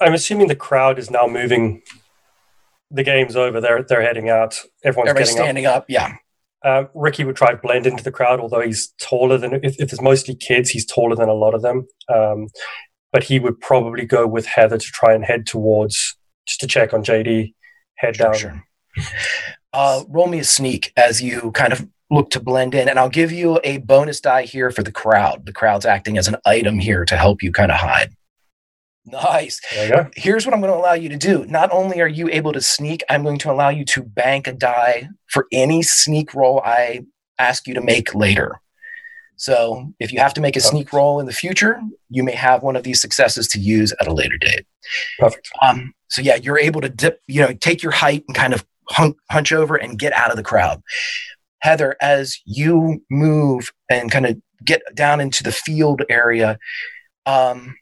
I'm 0.00 0.14
assuming 0.14 0.46
the 0.46 0.54
crowd 0.54 1.00
is 1.00 1.10
now 1.10 1.26
moving. 1.26 1.82
The 2.90 3.04
game's 3.04 3.36
over. 3.36 3.60
They're 3.60 3.82
they're 3.82 4.02
heading 4.02 4.28
out. 4.28 4.60
Everyone's 4.84 5.10
Everybody's 5.10 5.30
getting 5.30 5.44
standing 5.44 5.66
up. 5.66 5.86
Yeah. 5.88 6.16
Uh, 6.62 6.84
Ricky 6.94 7.24
would 7.24 7.36
try 7.36 7.52
to 7.52 7.56
blend 7.56 7.86
into 7.86 8.04
the 8.04 8.10
crowd, 8.10 8.38
although 8.40 8.60
he's 8.60 8.92
taller 9.00 9.38
than. 9.38 9.54
If, 9.54 9.80
if 9.80 9.92
it's 9.92 10.02
mostly 10.02 10.34
kids, 10.34 10.70
he's 10.70 10.84
taller 10.84 11.16
than 11.16 11.28
a 11.28 11.34
lot 11.34 11.54
of 11.54 11.62
them. 11.62 11.86
Um, 12.08 12.48
but 13.12 13.24
he 13.24 13.38
would 13.38 13.60
probably 13.60 14.04
go 14.04 14.26
with 14.26 14.46
Heather 14.46 14.78
to 14.78 14.86
try 14.86 15.14
and 15.14 15.24
head 15.24 15.46
towards 15.46 16.16
just 16.46 16.60
to 16.60 16.66
check 16.66 16.92
on 16.92 17.02
JD. 17.02 17.54
Head 17.96 18.16
down. 18.16 18.62
Uh, 19.72 20.02
roll 20.08 20.26
me 20.26 20.40
a 20.40 20.44
sneak 20.44 20.92
as 20.96 21.22
you 21.22 21.52
kind 21.52 21.72
of 21.72 21.86
look 22.10 22.30
to 22.30 22.40
blend 22.40 22.74
in, 22.74 22.88
and 22.88 22.98
I'll 22.98 23.08
give 23.08 23.30
you 23.30 23.60
a 23.62 23.78
bonus 23.78 24.20
die 24.20 24.42
here 24.42 24.70
for 24.70 24.82
the 24.82 24.92
crowd. 24.92 25.46
The 25.46 25.52
crowd's 25.52 25.86
acting 25.86 26.18
as 26.18 26.26
an 26.26 26.36
item 26.44 26.78
here 26.78 27.04
to 27.04 27.16
help 27.16 27.42
you 27.42 27.52
kind 27.52 27.70
of 27.70 27.78
hide. 27.78 28.10
Nice. 29.06 29.60
There 29.72 29.86
you 29.86 29.92
go. 29.94 30.10
Here's 30.14 30.46
what 30.46 30.54
I'm 30.54 30.60
going 30.60 30.72
to 30.72 30.78
allow 30.78 30.92
you 30.92 31.08
to 31.08 31.16
do. 31.16 31.44
Not 31.46 31.70
only 31.72 32.00
are 32.00 32.08
you 32.08 32.28
able 32.28 32.52
to 32.52 32.60
sneak, 32.60 33.02
I'm 33.08 33.22
going 33.22 33.38
to 33.38 33.50
allow 33.50 33.70
you 33.70 33.84
to 33.86 34.02
bank 34.02 34.46
a 34.46 34.52
die 34.52 35.08
for 35.26 35.46
any 35.52 35.82
sneak 35.82 36.34
roll 36.34 36.60
I 36.64 37.00
ask 37.38 37.66
you 37.66 37.74
to 37.74 37.80
make 37.80 38.14
later. 38.14 38.60
So 39.36 39.90
if 39.98 40.12
you 40.12 40.18
have 40.18 40.34
to 40.34 40.40
make 40.42 40.54
a 40.54 40.60
sneak 40.60 40.92
roll 40.92 41.18
in 41.18 41.24
the 41.24 41.32
future, 41.32 41.80
you 42.10 42.22
may 42.22 42.34
have 42.34 42.62
one 42.62 42.76
of 42.76 42.82
these 42.82 43.00
successes 43.00 43.48
to 43.48 43.58
use 43.58 43.90
at 43.98 44.06
a 44.06 44.12
later 44.12 44.36
date. 44.36 44.66
Perfect. 45.18 45.48
Um, 45.62 45.94
so 46.08 46.20
yeah, 46.20 46.36
you're 46.36 46.58
able 46.58 46.82
to 46.82 46.90
dip, 46.90 47.22
you 47.26 47.40
know, 47.40 47.54
take 47.54 47.82
your 47.82 47.92
height 47.92 48.22
and 48.28 48.36
kind 48.36 48.52
of 48.52 48.66
hun- 48.90 49.14
hunch 49.30 49.50
over 49.50 49.76
and 49.76 49.98
get 49.98 50.12
out 50.12 50.30
of 50.30 50.36
the 50.36 50.42
crowd. 50.42 50.82
Heather, 51.60 51.96
as 52.02 52.38
you 52.44 53.02
move 53.10 53.72
and 53.88 54.10
kind 54.10 54.26
of 54.26 54.38
get 54.62 54.82
down 54.94 55.20
into 55.20 55.42
the 55.42 55.52
field 55.52 56.02
area, 56.10 56.58
um, 57.24 57.76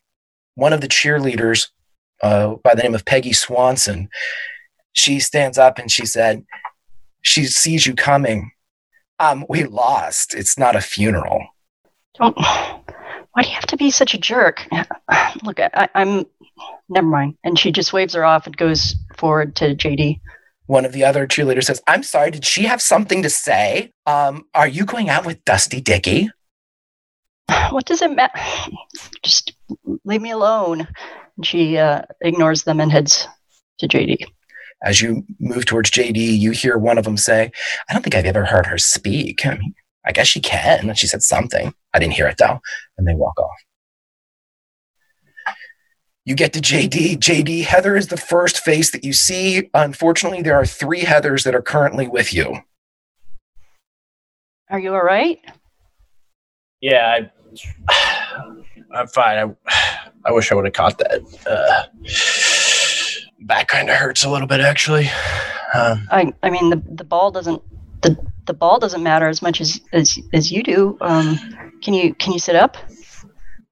one 0.59 0.73
of 0.73 0.81
the 0.81 0.89
cheerleaders 0.89 1.69
uh, 2.21 2.57
by 2.65 2.75
the 2.75 2.83
name 2.83 2.95
of 2.95 3.05
Peggy 3.05 3.33
Swanson, 3.33 4.09
she 4.93 5.21
stands 5.21 5.57
up 5.57 5.79
and 5.79 5.89
she 5.89 6.05
said, 6.05 6.45
she 7.23 7.45
sees 7.45 7.87
you 7.87 7.95
coming. 7.95 8.51
Um, 9.21 9.47
we 9.49 9.65
lost. 9.65 10.35
It's 10.35 10.59
not 10.59 10.75
a 10.75 10.81
funeral. 10.81 11.47
Don't. 12.17 12.37
Why 12.37 13.43
do 13.43 13.49
you 13.49 13.55
have 13.55 13.67
to 13.67 13.77
be 13.77 13.91
such 13.91 14.15
a 14.15 14.19
jerk? 14.19 14.67
Look, 15.45 15.61
I, 15.61 15.89
I'm. 15.95 16.25
Never 16.89 17.07
mind. 17.07 17.37
And 17.45 17.57
she 17.57 17.71
just 17.71 17.93
waves 17.93 18.15
her 18.15 18.25
off 18.25 18.47
and 18.47 18.57
goes 18.57 18.97
forward 19.17 19.55
to 19.57 19.77
JD. 19.77 20.21
One 20.67 20.85
of 20.85 20.93
the 20.93 21.05
other 21.05 21.27
cheerleaders 21.29 21.65
says, 21.65 21.81
I'm 21.87 22.03
sorry, 22.03 22.33
did 22.33 22.45
she 22.45 22.65
have 22.65 22.83
something 22.83 23.23
to 23.23 23.31
say? 23.31 23.93
Um, 24.07 24.47
are 24.55 24.67
you 24.67 24.85
going 24.85 25.09
out 25.09 25.25
with 25.25 25.45
Dusty 25.45 25.81
Dicky? 25.81 26.31
What 27.71 27.87
does 27.87 28.03
it 28.03 28.11
matter? 28.11 28.39
Just 29.23 29.53
leave 30.05 30.23
me 30.23 30.31
alone. 30.31 30.87
And 31.37 31.47
she 31.47 31.79
uh, 31.79 32.03
ignores 32.21 32.65
them 32.65 32.81
and 32.81 32.91
heads 32.91 33.27
to 33.79 33.89
JD. 33.89 34.25
As 34.85 35.01
you 35.01 35.25
move 35.41 35.67
towards 35.67 35.91
JD, 35.91 36.17
you 36.17 36.53
hear 36.53 36.79
one 36.79 36.99
of 36.99 37.05
them 37.05 37.17
say, 37.17 37.51
I 37.89 37.93
don't 37.93 38.03
think 38.03 38.15
I've 38.15 38.25
ever 38.25 38.45
heard 38.45 38.67
her 38.67 38.79
speak. 38.79 39.45
I, 39.45 39.57
mean, 39.57 39.75
I 40.05 40.13
guess 40.13 40.29
she 40.29 40.41
can. 40.41 40.95
She 40.95 41.07
said 41.07 41.23
something. 41.23 41.75
I 41.93 41.99
didn't 41.99 42.15
hear 42.15 42.29
it 42.29 42.39
though. 42.39 42.61
And 42.97 43.07
they 43.07 43.15
walk 43.15 43.39
off. 43.41 43.57
You 46.25 46.35
get 46.35 46.53
to 46.53 46.61
JD. 46.61 47.17
JD, 47.17 47.65
Heather 47.65 47.97
is 47.97 48.09
the 48.09 48.19
first 48.19 48.61
face 48.61 48.91
that 48.91 49.03
you 49.03 49.15
see. 49.15 49.71
Unfortunately, 49.73 50.43
there 50.43 50.57
are 50.57 50.67
three 50.67 51.01
Heathers 51.01 51.45
that 51.45 51.55
are 51.55 51.63
currently 51.63 52.07
with 52.07 52.35
you. 52.35 52.59
Are 54.69 54.79
you 54.79 54.93
all 54.93 55.03
right? 55.03 55.39
Yeah, 56.83 57.17
I, 57.19 57.31
I'm 58.95 59.07
fine. 59.09 59.57
I, 59.67 59.95
I 60.25 60.33
wish 60.33 60.51
I 60.51 60.55
would 60.55 60.65
have 60.65 60.75
caught 60.75 60.99
that. 60.99 61.21
Uh, 61.47 61.85
back 63.41 63.69
kind 63.69 63.89
of 63.89 63.97
hurts 63.97 64.25
a 64.25 64.31
little 64.31 64.47
bit 64.49 64.61
actually. 64.61 65.09
Um, 65.75 66.07
I 66.11 66.33
I 66.43 66.51
mean 66.51 66.71
the 66.71 66.83
the 66.95 67.05
ball 67.05 67.31
doesn't 67.31 67.63
the 68.03 68.17
the 68.47 68.55
ball 68.55 68.79
doesn't 68.79 69.03
matter 69.03 69.29
as 69.29 69.43
much 69.43 69.61
as 69.61 69.81
as 69.93 70.19
as 70.33 70.51
you 70.51 70.63
do. 70.63 70.97
Um, 71.01 71.39
can 71.83 71.95
you 71.95 72.15
can 72.15 72.33
you 72.33 72.39
sit 72.39 72.57
up? 72.57 72.77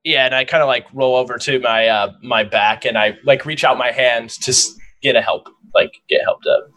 Yeah, 0.04 0.26
and 0.26 0.34
I 0.34 0.44
kind 0.44 0.62
of 0.62 0.68
like 0.68 0.86
roll 0.92 1.16
over 1.16 1.36
to 1.38 1.58
my 1.60 1.88
uh, 1.88 2.12
my 2.22 2.44
back 2.44 2.84
and 2.84 2.96
I 2.96 3.18
like 3.24 3.44
reach 3.44 3.64
out 3.64 3.76
my 3.78 3.90
hand 3.90 4.30
to 4.30 4.50
s- 4.52 4.76
get 5.02 5.16
a 5.16 5.20
help, 5.22 5.48
like 5.74 5.90
get 6.08 6.22
helped 6.22 6.46
up. 6.46 6.68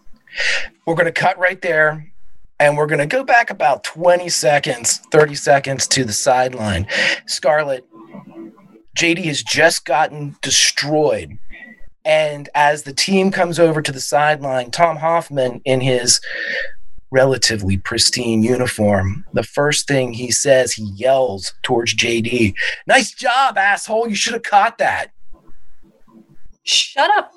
We're 0.85 0.95
going 0.95 1.05
to 1.05 1.11
cut 1.11 1.37
right 1.37 1.61
there 1.61 2.11
and 2.59 2.75
we're 2.75 2.87
going 2.87 2.99
to 2.99 3.05
go 3.05 3.23
back 3.23 3.49
about 3.49 3.83
20 3.83 4.29
seconds, 4.29 4.97
30 5.11 5.35
seconds 5.35 5.87
to 5.87 6.03
the 6.03 6.13
sideline. 6.13 6.87
Scarlett, 7.25 7.85
JD 8.97 9.23
has 9.25 9.41
just 9.41 9.85
gotten 9.85 10.35
destroyed. 10.41 11.37
And 12.03 12.49
as 12.55 12.83
the 12.83 12.93
team 12.93 13.31
comes 13.31 13.59
over 13.59 13.81
to 13.81 13.91
the 13.91 13.99
sideline, 13.99 14.71
Tom 14.71 14.97
Hoffman, 14.97 15.61
in 15.63 15.81
his 15.81 16.19
relatively 17.11 17.77
pristine 17.77 18.43
uniform, 18.43 19.25
the 19.33 19.43
first 19.43 19.87
thing 19.87 20.13
he 20.13 20.31
says, 20.31 20.73
he 20.73 20.83
yells 20.95 21.53
towards 21.63 21.95
JD, 21.95 22.55
Nice 22.87 23.11
job, 23.11 23.57
asshole. 23.57 24.07
You 24.07 24.15
should 24.15 24.33
have 24.33 24.43
caught 24.43 24.77
that. 24.79 25.11
Shut 26.63 27.09
up, 27.17 27.31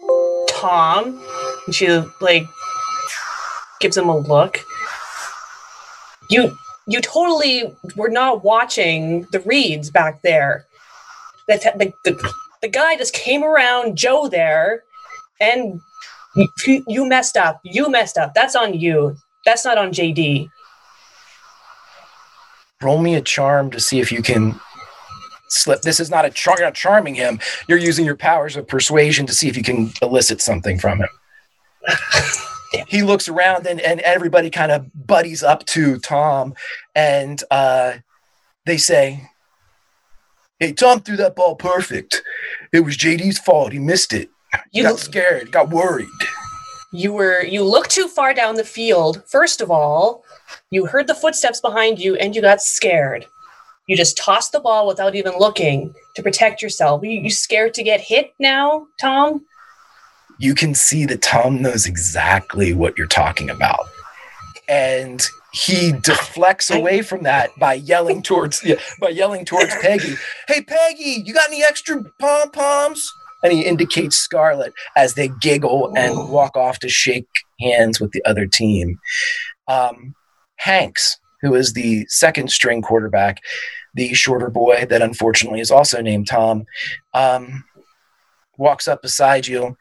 Tom. 0.49 1.23
And 1.67 1.75
she 1.75 1.89
like 2.21 2.45
gives 3.81 3.97
him 3.97 4.09
a 4.09 4.19
look. 4.19 4.65
You 6.33 6.57
you 6.87 7.01
totally 7.01 7.73
were 7.95 8.09
not 8.09 8.43
watching 8.43 9.27
the 9.33 9.41
reads 9.41 9.91
back 9.91 10.23
there. 10.23 10.67
That 11.47 11.63
the, 11.79 11.93
the, 12.05 12.33
the 12.63 12.69
guy 12.69 12.97
just 12.97 13.13
came 13.13 13.45
around 13.45 13.97
Joe 13.97 14.29
there, 14.29 14.83
and 15.41 15.81
you, 16.35 16.85
you 16.89 17.07
messed 17.07 17.37
up. 17.37 17.61
You 17.65 17.91
messed 17.91 18.17
up. 18.17 18.33
That's 18.35 18.57
on 18.57 18.75
you. 18.75 19.17
That's 19.45 19.65
not 19.65 19.77
on 19.77 19.93
JD. 19.93 20.49
roll 22.81 22.99
me 22.99 23.15
a 23.15 23.21
charm 23.21 23.71
to 23.71 23.79
see 23.79 24.01
if 24.01 24.11
you 24.11 24.23
can 24.23 24.59
slip. 25.49 25.83
This 25.83 26.01
is 26.01 26.11
not 26.11 26.25
a 26.25 26.31
char- 26.31 26.57
you're 26.59 26.67
not 26.67 26.75
charming 26.75 27.15
him. 27.15 27.41
You're 27.69 27.79
using 27.79 28.05
your 28.05 28.17
powers 28.17 28.57
of 28.57 28.67
persuasion 28.67 29.27
to 29.27 29.35
see 29.35 29.49
if 29.49 29.57
you 29.57 29.63
can 29.63 29.93
elicit 30.01 30.41
something 30.41 30.79
from 30.79 31.01
him. 31.01 31.09
he 32.87 33.03
looks 33.03 33.29
around 33.29 33.67
and, 33.67 33.81
and 33.81 34.01
everybody 34.01 34.51
kind 34.51 34.73
of 34.73 34.87
buddies 34.95 35.43
up 35.43 35.65
to 35.67 35.99
Tom 35.99 36.55
and 36.95 37.43
uh, 37.51 37.95
they 38.67 38.77
say, 38.77 39.29
Hey, 40.59 40.73
Tom 40.73 41.01
threw 41.01 41.17
that 41.17 41.35
ball 41.35 41.57
perfect. 41.57 42.23
It 42.73 42.81
was 42.81 42.97
JD's 42.97 43.39
fault. 43.39 43.73
He 43.73 43.81
missed 43.81 44.13
it. 44.13 44.31
You 44.71 44.85
got 44.85 44.99
scared, 44.99 45.51
got 45.51 45.71
worried. 45.71 46.07
You 46.93 47.13
were 47.13 47.43
you 47.43 47.65
looked 47.65 47.91
too 47.91 48.07
far 48.07 48.35
down 48.35 48.55
the 48.55 48.65
field. 48.65 49.25
First 49.27 49.61
of 49.61 49.71
all, 49.71 50.25
you 50.71 50.87
heard 50.87 51.07
the 51.07 51.15
footsteps 51.15 51.61
behind 51.61 51.99
you 51.99 52.17
and 52.17 52.37
you 52.37 52.43
got 52.43 52.63
scared. 52.63 53.27
You 53.89 53.97
just 53.97 54.17
tossed 54.17 54.53
the 54.53 54.61
ball 54.61 54.87
without 54.87 55.15
even 55.15 55.33
looking 55.39 55.95
to 56.15 56.23
protect 56.23 56.63
yourself. 56.63 57.03
You, 57.03 57.11
you 57.11 57.31
scared 57.31 57.75
to 57.75 57.83
get 57.83 58.01
hit 58.01 58.33
now, 58.39 58.87
Tom? 59.01 59.45
You 60.43 60.57
can 60.57 60.75
see 60.75 61.07
that 61.07 61.23
Tom 61.23 61.63
knows 61.63 61.87
exactly 61.87 62.75
what 62.75 62.99
you're 62.99 63.07
talking 63.07 63.49
about. 63.49 63.87
And 64.69 65.25
he 65.53 65.93
deflects 65.93 66.69
away 66.69 67.03
from 67.03 67.23
that 67.23 67.51
by 67.61 67.75
yelling 67.75 68.23
towards 68.23 68.65
yeah, 68.65 68.75
by 69.01 69.11
yelling 69.11 69.45
towards 69.45 69.73
Peggy. 69.77 70.17
Hey 70.49 70.63
Peggy, 70.63 71.23
you 71.25 71.33
got 71.33 71.49
any 71.49 71.63
extra 71.63 72.03
pom 72.19 72.51
poms? 72.51 73.09
And 73.45 73.53
he 73.53 73.63
indicates 73.63 74.17
Scarlett 74.17 74.73
as 74.97 75.15
they 75.15 75.29
giggle 75.41 75.93
and 75.97 76.29
walk 76.29 76.57
off 76.57 76.81
to 76.81 76.89
shake 76.89 77.29
hands 77.61 78.01
with 78.01 78.11
the 78.11 78.25
other 78.25 78.47
team. 78.47 78.99
Um, 79.69 80.15
Hanks, 80.57 81.19
who 81.41 81.55
is 81.55 81.73
the 81.73 82.05
second 82.09 82.51
string 82.51 82.83
quarterback, 82.83 83.39
the 83.95 84.13
shorter 84.15 84.51
boy 84.51 84.87
that 84.89 85.03
unfortunately 85.03 85.61
is 85.61 85.71
also 85.71 86.01
named 86.01 86.27
Tom, 86.29 86.65
um, 87.15 87.65
walks 88.59 88.89
up 88.89 89.03
beside 89.03 89.47
you 89.47 89.77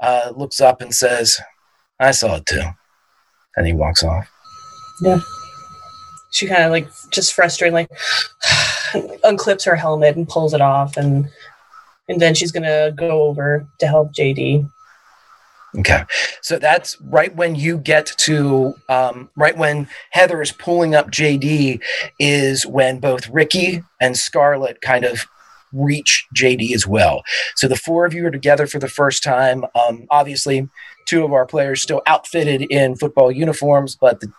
uh, 0.00 0.32
looks 0.34 0.60
up 0.60 0.80
and 0.80 0.94
says, 0.94 1.40
I 2.00 2.10
saw 2.12 2.36
it 2.36 2.46
too. 2.46 2.62
And 3.56 3.66
he 3.66 3.72
walks 3.72 4.02
off. 4.02 4.28
Yeah. 5.02 5.20
She 6.30 6.46
kind 6.46 6.62
of 6.62 6.70
like 6.70 6.88
just 7.10 7.36
frustratingly 7.36 7.88
unclips 9.24 9.64
her 9.64 9.76
helmet 9.76 10.16
and 10.16 10.28
pulls 10.28 10.54
it 10.54 10.60
off 10.60 10.96
and 10.96 11.28
and 12.08 12.20
then 12.20 12.34
she's 12.34 12.52
gonna 12.52 12.92
go 12.92 13.22
over 13.22 13.66
to 13.78 13.86
help 13.86 14.12
JD. 14.14 14.68
Okay. 15.78 16.04
So 16.40 16.58
that's 16.58 16.98
right 17.02 17.34
when 17.36 17.54
you 17.54 17.78
get 17.78 18.06
to, 18.18 18.74
um, 18.88 19.30
right 19.36 19.56
when 19.56 19.86
Heather 20.10 20.40
is 20.40 20.50
pulling 20.50 20.94
up 20.94 21.10
JD, 21.10 21.82
is 22.18 22.66
when 22.66 23.00
both 23.00 23.28
Ricky 23.28 23.82
and 24.00 24.16
Scarlett 24.16 24.80
kind 24.80 25.04
of 25.04 25.26
reach 25.72 26.26
JD 26.34 26.72
as 26.74 26.86
well. 26.86 27.22
So 27.56 27.68
the 27.68 27.76
four 27.76 28.04
of 28.06 28.14
you 28.14 28.26
are 28.26 28.30
together 28.30 28.66
for 28.66 28.78
the 28.78 28.88
first 28.88 29.22
time. 29.22 29.64
Um, 29.74 30.06
obviously, 30.10 30.68
two 31.06 31.24
of 31.24 31.32
our 31.32 31.46
players 31.46 31.82
still 31.82 32.02
outfitted 32.06 32.62
in 32.62 32.96
football 32.96 33.30
uniforms, 33.30 33.96
but 34.00 34.20
the 34.20 34.32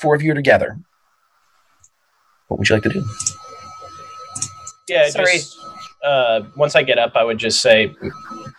four 0.00 0.14
of 0.14 0.22
you 0.22 0.32
are 0.32 0.36
together. 0.36 0.78
What 2.48 2.58
would 2.58 2.68
you 2.68 2.76
like 2.76 2.82
to 2.84 2.90
do? 2.90 3.04
Yeah, 4.88 5.08
Sorry. 5.08 5.32
just 5.38 5.56
uh, 6.04 6.42
once 6.56 6.74
I 6.74 6.82
get 6.82 6.98
up, 6.98 7.12
I 7.14 7.24
would 7.24 7.38
just 7.38 7.60
say 7.62 7.94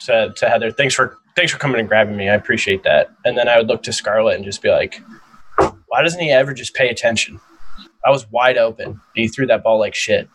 to, 0.05 0.33
to 0.35 0.49
Heather, 0.49 0.71
"Thanks 0.71 0.93
for 0.95 1.17
thanks 1.35 1.51
for 1.51 1.57
coming 1.59 1.79
and 1.79 1.87
grabbing 1.87 2.15
me. 2.15 2.29
I 2.29 2.33
appreciate 2.35 2.83
that." 2.83 3.11
And 3.25 3.37
then 3.37 3.47
I 3.47 3.57
would 3.57 3.67
look 3.67 3.83
to 3.83 3.93
Scarlett 3.93 4.35
and 4.37 4.45
just 4.45 4.61
be 4.61 4.69
like, 4.71 5.01
"Why 5.87 6.01
doesn't 6.01 6.19
he 6.19 6.31
ever 6.31 6.53
just 6.53 6.73
pay 6.73 6.89
attention? 6.89 7.39
I 8.05 8.09
was 8.09 8.25
wide 8.31 8.57
open. 8.57 8.87
and 8.87 8.99
He 9.13 9.27
threw 9.27 9.45
that 9.47 9.63
ball 9.63 9.77
like 9.79 9.93
shit." 9.95 10.27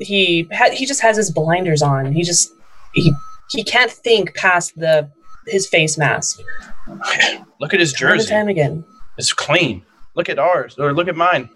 He 0.00 0.48
ha- 0.52 0.70
he 0.72 0.86
just 0.86 1.00
has 1.02 1.16
his 1.16 1.30
blinders 1.30 1.82
on. 1.82 2.12
He 2.12 2.22
just 2.24 2.52
he 2.94 3.12
he 3.50 3.62
can't 3.62 3.90
think 3.90 4.34
past 4.34 4.72
the 4.76 5.10
his 5.46 5.68
face 5.68 5.96
mask. 5.96 6.40
Look 7.60 7.72
at 7.74 7.80
his 7.80 7.92
Time 7.92 7.98
jersey. 8.18 8.28
time 8.30 8.48
again. 8.48 8.84
It's 9.18 9.32
clean. 9.32 9.82
Look 10.16 10.28
at 10.28 10.38
ours, 10.38 10.76
or 10.78 10.92
look 10.92 11.06
at 11.08 11.14
mine. 11.16 11.48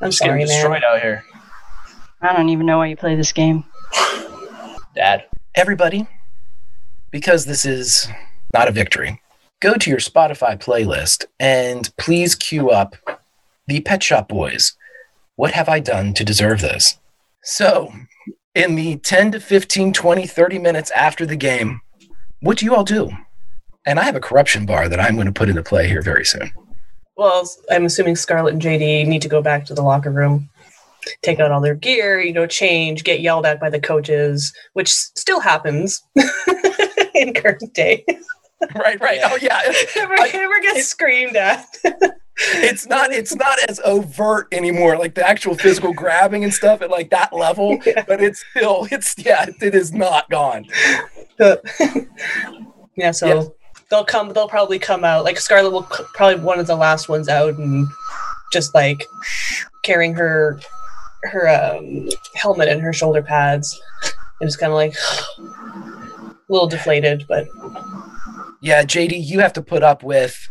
I'm 0.00 0.08
just 0.08 0.18
sorry, 0.18 0.40
getting 0.40 0.48
man. 0.52 0.56
destroyed 0.62 0.82
out 0.84 1.00
here, 1.00 1.24
I 2.20 2.32
don't 2.36 2.48
even 2.48 2.66
know 2.66 2.78
why 2.78 2.86
you 2.86 2.96
play 2.96 3.14
this 3.14 3.32
game. 3.32 3.64
Dad. 4.94 5.24
Everybody, 5.54 6.06
because 7.10 7.44
this 7.44 7.64
is 7.64 8.08
not 8.54 8.68
a 8.68 8.72
victory, 8.72 9.20
go 9.60 9.74
to 9.74 9.90
your 9.90 9.98
Spotify 9.98 10.58
playlist 10.58 11.24
and 11.38 11.94
please 11.96 12.34
cue 12.34 12.70
up 12.70 12.96
the 13.66 13.80
Pet 13.80 14.02
Shop 14.02 14.28
Boys. 14.28 14.76
What 15.36 15.52
have 15.52 15.68
I 15.68 15.78
done 15.80 16.14
to 16.14 16.24
deserve 16.24 16.60
this? 16.60 16.98
So, 17.42 17.92
in 18.54 18.74
the 18.74 18.96
10 18.96 19.32
to 19.32 19.40
15, 19.40 19.92
20, 19.92 20.26
30 20.26 20.58
minutes 20.58 20.90
after 20.90 21.24
the 21.24 21.36
game, 21.36 21.80
what 22.40 22.58
do 22.58 22.64
you 22.64 22.74
all 22.74 22.84
do? 22.84 23.10
And 23.86 23.98
I 23.98 24.04
have 24.04 24.16
a 24.16 24.20
corruption 24.20 24.66
bar 24.66 24.88
that 24.88 25.00
I'm 25.00 25.14
going 25.14 25.26
to 25.26 25.32
put 25.32 25.48
into 25.48 25.62
play 25.62 25.88
here 25.88 26.02
very 26.02 26.24
soon. 26.24 26.50
Well, 27.16 27.48
I'm 27.70 27.84
assuming 27.84 28.16
Scarlett 28.16 28.52
and 28.52 28.62
JD 28.62 29.06
need 29.06 29.22
to 29.22 29.28
go 29.28 29.42
back 29.42 29.64
to 29.66 29.74
the 29.74 29.82
locker 29.82 30.10
room, 30.10 30.48
take 31.22 31.40
out 31.40 31.50
all 31.50 31.60
their 31.60 31.74
gear, 31.74 32.20
you 32.20 32.32
know, 32.32 32.46
change, 32.46 33.02
get 33.02 33.20
yelled 33.20 33.46
at 33.46 33.60
by 33.60 33.70
the 33.70 33.80
coaches, 33.80 34.52
which 34.74 34.90
still 34.90 35.40
happens 35.40 36.02
in 37.14 37.34
current 37.34 37.74
day. 37.74 38.04
right, 38.74 39.00
right. 39.00 39.20
Oh 39.24 39.38
yeah. 39.40 39.60
Never, 39.94 40.16
never 40.16 40.60
gets 40.60 40.88
screamed 40.88 41.36
at. 41.36 41.66
it's 42.38 42.86
not 42.86 43.12
it's 43.12 43.34
not 43.34 43.58
as 43.68 43.80
overt 43.84 44.46
anymore 44.52 44.96
like 44.96 45.12
the 45.16 45.28
actual 45.28 45.56
physical 45.56 45.92
grabbing 45.92 46.44
and 46.44 46.54
stuff 46.54 46.80
at 46.82 46.88
like 46.88 47.10
that 47.10 47.32
level 47.32 47.76
but 48.06 48.22
it's 48.22 48.44
still 48.52 48.86
it's 48.92 49.12
yeah 49.18 49.44
it 49.60 49.74
is 49.74 49.92
not 49.92 50.30
gone 50.30 50.64
yeah, 52.96 53.10
so 53.12 53.54
they'll 53.90 54.04
come. 54.04 54.32
They'll 54.32 54.48
probably 54.48 54.78
come 54.78 55.04
out. 55.04 55.24
Like 55.24 55.38
Scarlett 55.38 55.72
will 55.72 55.86
c- 55.90 56.04
probably 56.14 56.36
be 56.36 56.42
one 56.42 56.58
of 56.58 56.66
the 56.66 56.76
last 56.76 57.08
ones 57.08 57.28
out, 57.28 57.54
and 57.54 57.86
just 58.52 58.74
like 58.74 59.04
carrying 59.84 60.14
her 60.14 60.60
her 61.24 61.48
um, 61.48 62.08
helmet 62.34 62.68
and 62.68 62.80
her 62.80 62.92
shoulder 62.92 63.22
pads, 63.22 63.80
and 64.40 64.48
just 64.48 64.58
kind 64.58 64.72
of 64.72 64.76
like 64.76 64.94
a 65.38 66.34
little 66.48 66.68
deflated, 66.68 67.24
but 67.28 67.46
yeah 68.60 68.82
jd 68.84 69.22
you 69.24 69.40
have 69.40 69.52
to 69.52 69.62
put 69.62 69.82
up 69.82 70.02
with 70.02 70.48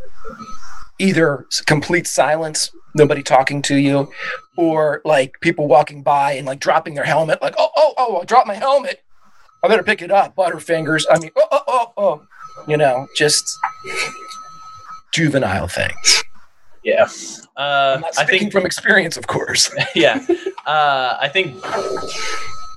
either 0.99 1.45
complete 1.65 2.07
silence 2.07 2.71
nobody 2.95 3.21
talking 3.21 3.61
to 3.61 3.75
you 3.75 4.11
or 4.57 5.01
like 5.05 5.39
people 5.41 5.67
walking 5.67 6.01
by 6.01 6.31
and 6.31 6.47
like 6.47 6.59
dropping 6.59 6.95
their 6.95 7.03
helmet 7.03 7.41
like 7.41 7.53
oh 7.57 7.69
oh 7.77 7.93
oh 7.97 8.21
i 8.21 8.25
dropped 8.25 8.47
my 8.47 8.55
helmet 8.55 9.03
i 9.63 9.67
better 9.67 9.83
pick 9.83 10.01
it 10.01 10.11
up 10.11 10.35
butterfingers 10.35 11.05
i 11.11 11.19
mean 11.19 11.31
oh 11.35 11.47
oh 11.51 11.63
oh 11.67 11.93
oh 11.97 12.27
you 12.67 12.77
know 12.77 13.07
just 13.15 13.43
juvenile 15.13 15.67
things 15.67 16.23
Yeah. 16.83 17.07
Uh, 17.57 18.01
I 18.17 18.23
think 18.23 18.51
from 18.53 18.65
experience 18.65 19.17
of 19.17 19.27
course 19.27 19.69
yeah. 19.95 20.25
Uh, 20.65 21.17
I 21.19 21.27
think 21.27 21.55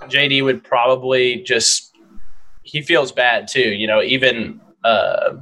JD 0.09 0.43
would 0.43 0.65
probably 0.65 1.43
just 1.43 1.95
he 2.63 2.83
feels 2.83 3.13
bad 3.13 3.47
too. 3.47 3.71
You 3.71 3.87
know, 3.87 4.03
even 4.03 4.61
uh, 4.85 5.35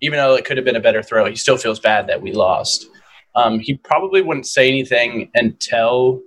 even 0.00 0.18
though 0.18 0.34
it 0.34 0.44
could 0.44 0.56
have 0.56 0.64
been 0.64 0.76
a 0.76 0.80
better 0.80 1.02
throw, 1.02 1.24
he 1.26 1.36
still 1.36 1.56
feels 1.56 1.80
bad 1.80 2.06
that 2.08 2.20
we 2.22 2.32
lost. 2.32 2.86
Um, 3.34 3.58
he 3.58 3.74
probably 3.76 4.22
wouldn't 4.22 4.46
say 4.46 4.68
anything 4.68 5.30
until 5.34 6.20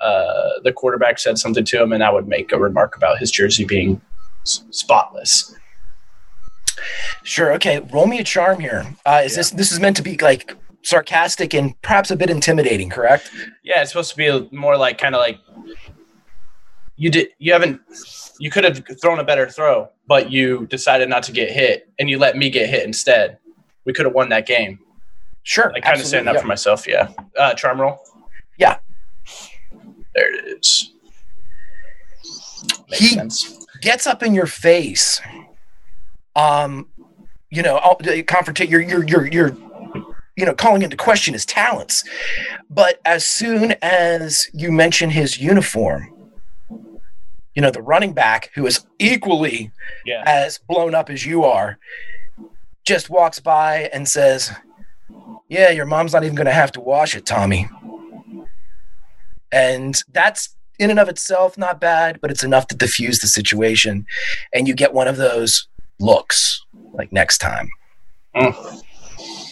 uh, 0.00 0.50
the 0.64 0.72
quarterback 0.72 1.18
said 1.18 1.38
something 1.38 1.64
to 1.64 1.82
him, 1.82 1.92
and 1.92 2.02
I 2.02 2.10
would 2.10 2.28
make 2.28 2.52
a 2.52 2.58
remark 2.58 2.96
about 2.96 3.18
his 3.18 3.30
jersey 3.30 3.64
being 3.64 4.00
s- 4.42 4.64
spotless. 4.70 5.54
Sure. 7.22 7.52
Okay. 7.54 7.80
Roll 7.92 8.06
me 8.06 8.18
a 8.18 8.24
charm 8.24 8.60
here. 8.60 8.86
Uh, 9.04 9.22
is 9.24 9.34
this 9.34 9.50
this 9.50 9.72
is 9.72 9.80
meant 9.80 9.96
to 9.96 10.02
be 10.02 10.16
like 10.18 10.54
sarcastic 10.82 11.54
and 11.54 11.80
perhaps 11.82 12.10
a 12.10 12.16
bit 12.16 12.30
intimidating? 12.30 12.90
Correct. 12.90 13.30
Yeah, 13.64 13.80
it's 13.80 13.90
supposed 13.90 14.10
to 14.10 14.16
be 14.16 14.48
more 14.54 14.76
like 14.76 14.98
kind 14.98 15.14
of 15.14 15.20
like 15.20 15.38
you 16.96 17.10
did. 17.10 17.28
You 17.38 17.52
haven't. 17.52 17.80
You 18.38 18.50
could 18.50 18.64
have 18.64 18.82
thrown 19.00 19.18
a 19.18 19.24
better 19.24 19.48
throw, 19.48 19.88
but 20.06 20.30
you 20.30 20.66
decided 20.66 21.08
not 21.08 21.22
to 21.24 21.32
get 21.32 21.50
hit, 21.50 21.88
and 21.98 22.08
you 22.10 22.18
let 22.18 22.36
me 22.36 22.50
get 22.50 22.68
hit 22.68 22.84
instead. 22.84 23.38
We 23.84 23.92
could 23.92 24.04
have 24.06 24.14
won 24.14 24.28
that 24.30 24.46
game. 24.46 24.78
Sure. 25.42 25.70
Like 25.72 25.84
kind 25.84 25.94
of 26.00 26.02
that 26.10 26.14
absolutely, 26.18 26.40
for 26.40 26.46
myself. 26.46 26.86
Yeah. 26.88 27.08
Uh, 27.38 27.54
charm 27.54 27.80
roll. 27.80 27.98
Yeah. 28.58 28.78
There 30.14 30.34
it 30.34 30.58
is. 30.58 30.92
Makes 32.90 32.98
He- 32.98 33.08
sense. 33.14 33.66
gets 33.80 34.06
up 34.06 34.22
in 34.22 34.34
your 34.34 34.46
face. 34.46 35.20
Um, 36.34 36.88
you 37.50 37.62
know, 37.62 37.76
I'll- 37.76 37.96
confrontate. 37.98 38.68
You're 38.70 38.80
you're 38.82 39.04
you're 39.06 39.26
you're 39.26 39.56
you 40.36 40.44
know 40.44 40.54
calling 40.54 40.82
into 40.82 40.96
question 40.96 41.32
his 41.32 41.46
talents, 41.46 42.02
but 42.68 43.00
as 43.04 43.24
soon 43.24 43.74
as 43.82 44.48
you 44.52 44.70
mention 44.72 45.10
his 45.10 45.38
uniform, 45.40 46.12
you 47.56 47.62
know 47.62 47.70
the 47.72 47.82
running 47.82 48.12
back 48.12 48.50
who 48.54 48.66
is 48.66 48.86
equally 49.00 49.72
Yeah. 50.04 50.22
as 50.26 50.58
blown 50.58 50.94
up 50.94 51.10
as 51.10 51.26
you 51.26 51.42
are, 51.44 51.78
just 52.86 53.10
walks 53.10 53.40
by 53.40 53.88
and 53.92 54.06
says, 54.06 54.52
"Yeah, 55.48 55.70
your 55.70 55.86
mom's 55.86 56.12
not 56.12 56.22
even 56.22 56.36
going 56.36 56.46
to 56.46 56.52
have 56.52 56.70
to 56.72 56.80
wash 56.80 57.16
it, 57.16 57.26
Tommy." 57.26 57.68
And 59.52 60.00
that's 60.12 60.54
in 60.78 60.90
and 60.90 61.00
of 61.00 61.08
itself 61.08 61.56
not 61.56 61.80
bad, 61.80 62.20
but 62.20 62.30
it's 62.30 62.44
enough 62.44 62.66
to 62.68 62.76
diffuse 62.76 63.20
the 63.20 63.26
situation. 63.28 64.06
And 64.54 64.68
you 64.68 64.74
get 64.74 64.92
one 64.92 65.08
of 65.08 65.16
those 65.16 65.66
looks 65.98 66.62
like 66.92 67.10
next 67.12 67.38
time. 67.38 67.70
Mm. 68.34 68.82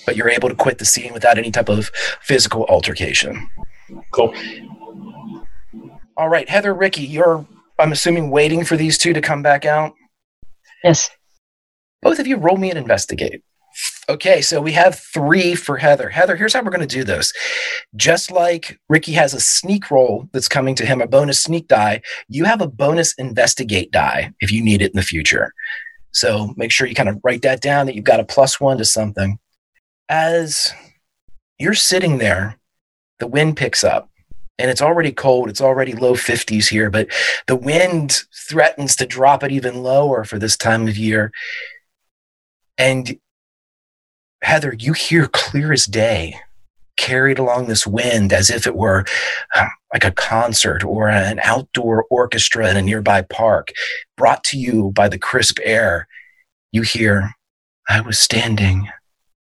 But 0.04 0.16
you're 0.16 0.28
able 0.28 0.50
to 0.50 0.54
quit 0.54 0.76
the 0.78 0.84
scene 0.84 1.14
without 1.14 1.38
any 1.38 1.50
type 1.50 1.70
of 1.70 1.90
physical 2.20 2.66
altercation. 2.66 3.48
Cool. 4.10 4.34
All 6.16 6.28
right, 6.28 6.48
Heather, 6.48 6.74
Ricky, 6.74 7.02
you're, 7.02 7.46
I'm 7.78 7.92
assuming, 7.92 8.30
waiting 8.30 8.64
for 8.64 8.76
these 8.76 8.98
two 8.98 9.12
to 9.12 9.20
come 9.20 9.42
back 9.42 9.64
out. 9.64 9.94
Yes. 10.82 11.10
Both 12.02 12.18
of 12.18 12.26
you 12.26 12.36
roll 12.36 12.56
me 12.56 12.70
an 12.70 12.76
investigate. 12.76 13.42
Okay, 14.08 14.42
so 14.42 14.60
we 14.60 14.72
have 14.72 15.00
three 15.12 15.54
for 15.54 15.78
Heather. 15.78 16.08
Heather, 16.08 16.36
here's 16.36 16.52
how 16.52 16.62
we're 16.62 16.70
going 16.70 16.86
to 16.86 16.86
do 16.86 17.04
this. 17.04 17.32
Just 17.96 18.30
like 18.30 18.78
Ricky 18.88 19.12
has 19.12 19.34
a 19.34 19.40
sneak 19.40 19.90
roll 19.90 20.28
that's 20.32 20.48
coming 20.48 20.74
to 20.76 20.86
him, 20.86 21.00
a 21.00 21.08
bonus 21.08 21.42
sneak 21.42 21.66
die, 21.66 22.02
you 22.28 22.44
have 22.44 22.60
a 22.60 22.68
bonus 22.68 23.14
investigate 23.14 23.90
die 23.90 24.32
if 24.40 24.52
you 24.52 24.62
need 24.62 24.82
it 24.82 24.92
in 24.92 24.96
the 24.96 25.02
future. 25.02 25.52
So 26.12 26.54
make 26.56 26.70
sure 26.70 26.86
you 26.86 26.94
kind 26.94 27.08
of 27.08 27.18
write 27.24 27.42
that 27.42 27.60
down 27.60 27.86
that 27.86 27.96
you've 27.96 28.04
got 28.04 28.20
a 28.20 28.24
plus 28.24 28.60
one 28.60 28.78
to 28.78 28.84
something. 28.84 29.38
As 30.08 30.72
you're 31.58 31.74
sitting 31.74 32.18
there, 32.18 32.58
the 33.18 33.26
wind 33.26 33.56
picks 33.56 33.82
up 33.82 34.10
and 34.58 34.70
it's 34.70 34.82
already 34.82 35.12
cold. 35.12 35.48
It's 35.48 35.60
already 35.60 35.92
low 35.92 36.14
50s 36.14 36.68
here, 36.68 36.90
but 36.90 37.08
the 37.46 37.56
wind 37.56 38.22
threatens 38.48 38.96
to 38.96 39.06
drop 39.06 39.42
it 39.42 39.52
even 39.52 39.82
lower 39.82 40.24
for 40.24 40.38
this 40.38 40.56
time 40.56 40.86
of 40.86 40.96
year. 40.96 41.32
And 42.78 43.18
Heather, 44.42 44.74
you 44.78 44.92
hear 44.92 45.26
clear 45.26 45.72
as 45.72 45.86
day, 45.86 46.38
carried 46.96 47.38
along 47.38 47.66
this 47.66 47.86
wind 47.86 48.32
as 48.32 48.50
if 48.50 48.66
it 48.66 48.76
were 48.76 49.04
um, 49.56 49.68
like 49.92 50.04
a 50.04 50.12
concert 50.12 50.84
or 50.84 51.08
an 51.08 51.40
outdoor 51.42 52.04
orchestra 52.10 52.68
in 52.70 52.76
a 52.76 52.82
nearby 52.82 53.22
park, 53.22 53.72
brought 54.16 54.44
to 54.44 54.58
you 54.58 54.92
by 54.92 55.08
the 55.08 55.18
crisp 55.18 55.58
air. 55.64 56.06
You 56.72 56.82
hear, 56.82 57.32
I 57.88 58.00
was 58.00 58.18
standing, 58.18 58.88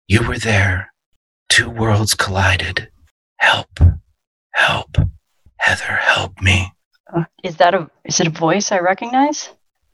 you 0.08 0.28
were 0.28 0.38
there, 0.38 0.92
two 1.48 1.70
worlds 1.70 2.14
collided. 2.14 2.90
Help, 3.38 3.80
help, 4.60 4.98
Heather, 5.58 5.96
help 5.96 6.42
me. 6.42 6.72
Uh, 7.12 7.24
is 7.44 7.56
that 7.58 7.74
a 7.74 7.90
is 8.04 8.20
it 8.20 8.28
a 8.28 8.32
voice 8.32 8.72
I 8.72 8.80
recognize? 8.80 9.50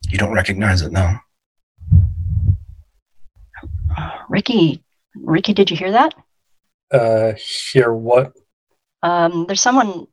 You 0.09 0.17
don't 0.17 0.33
recognize 0.33 0.81
it, 0.81 0.91
no. 0.91 1.17
Ricky, 4.27 4.83
Ricky, 5.15 5.53
did 5.53 5.71
you 5.71 5.77
hear 5.77 5.91
that? 5.91 6.13
Uh, 6.91 7.33
hear 7.71 7.93
what? 7.93 8.33
Um, 9.01 9.45
there's 9.47 9.61
someone, 9.61 10.07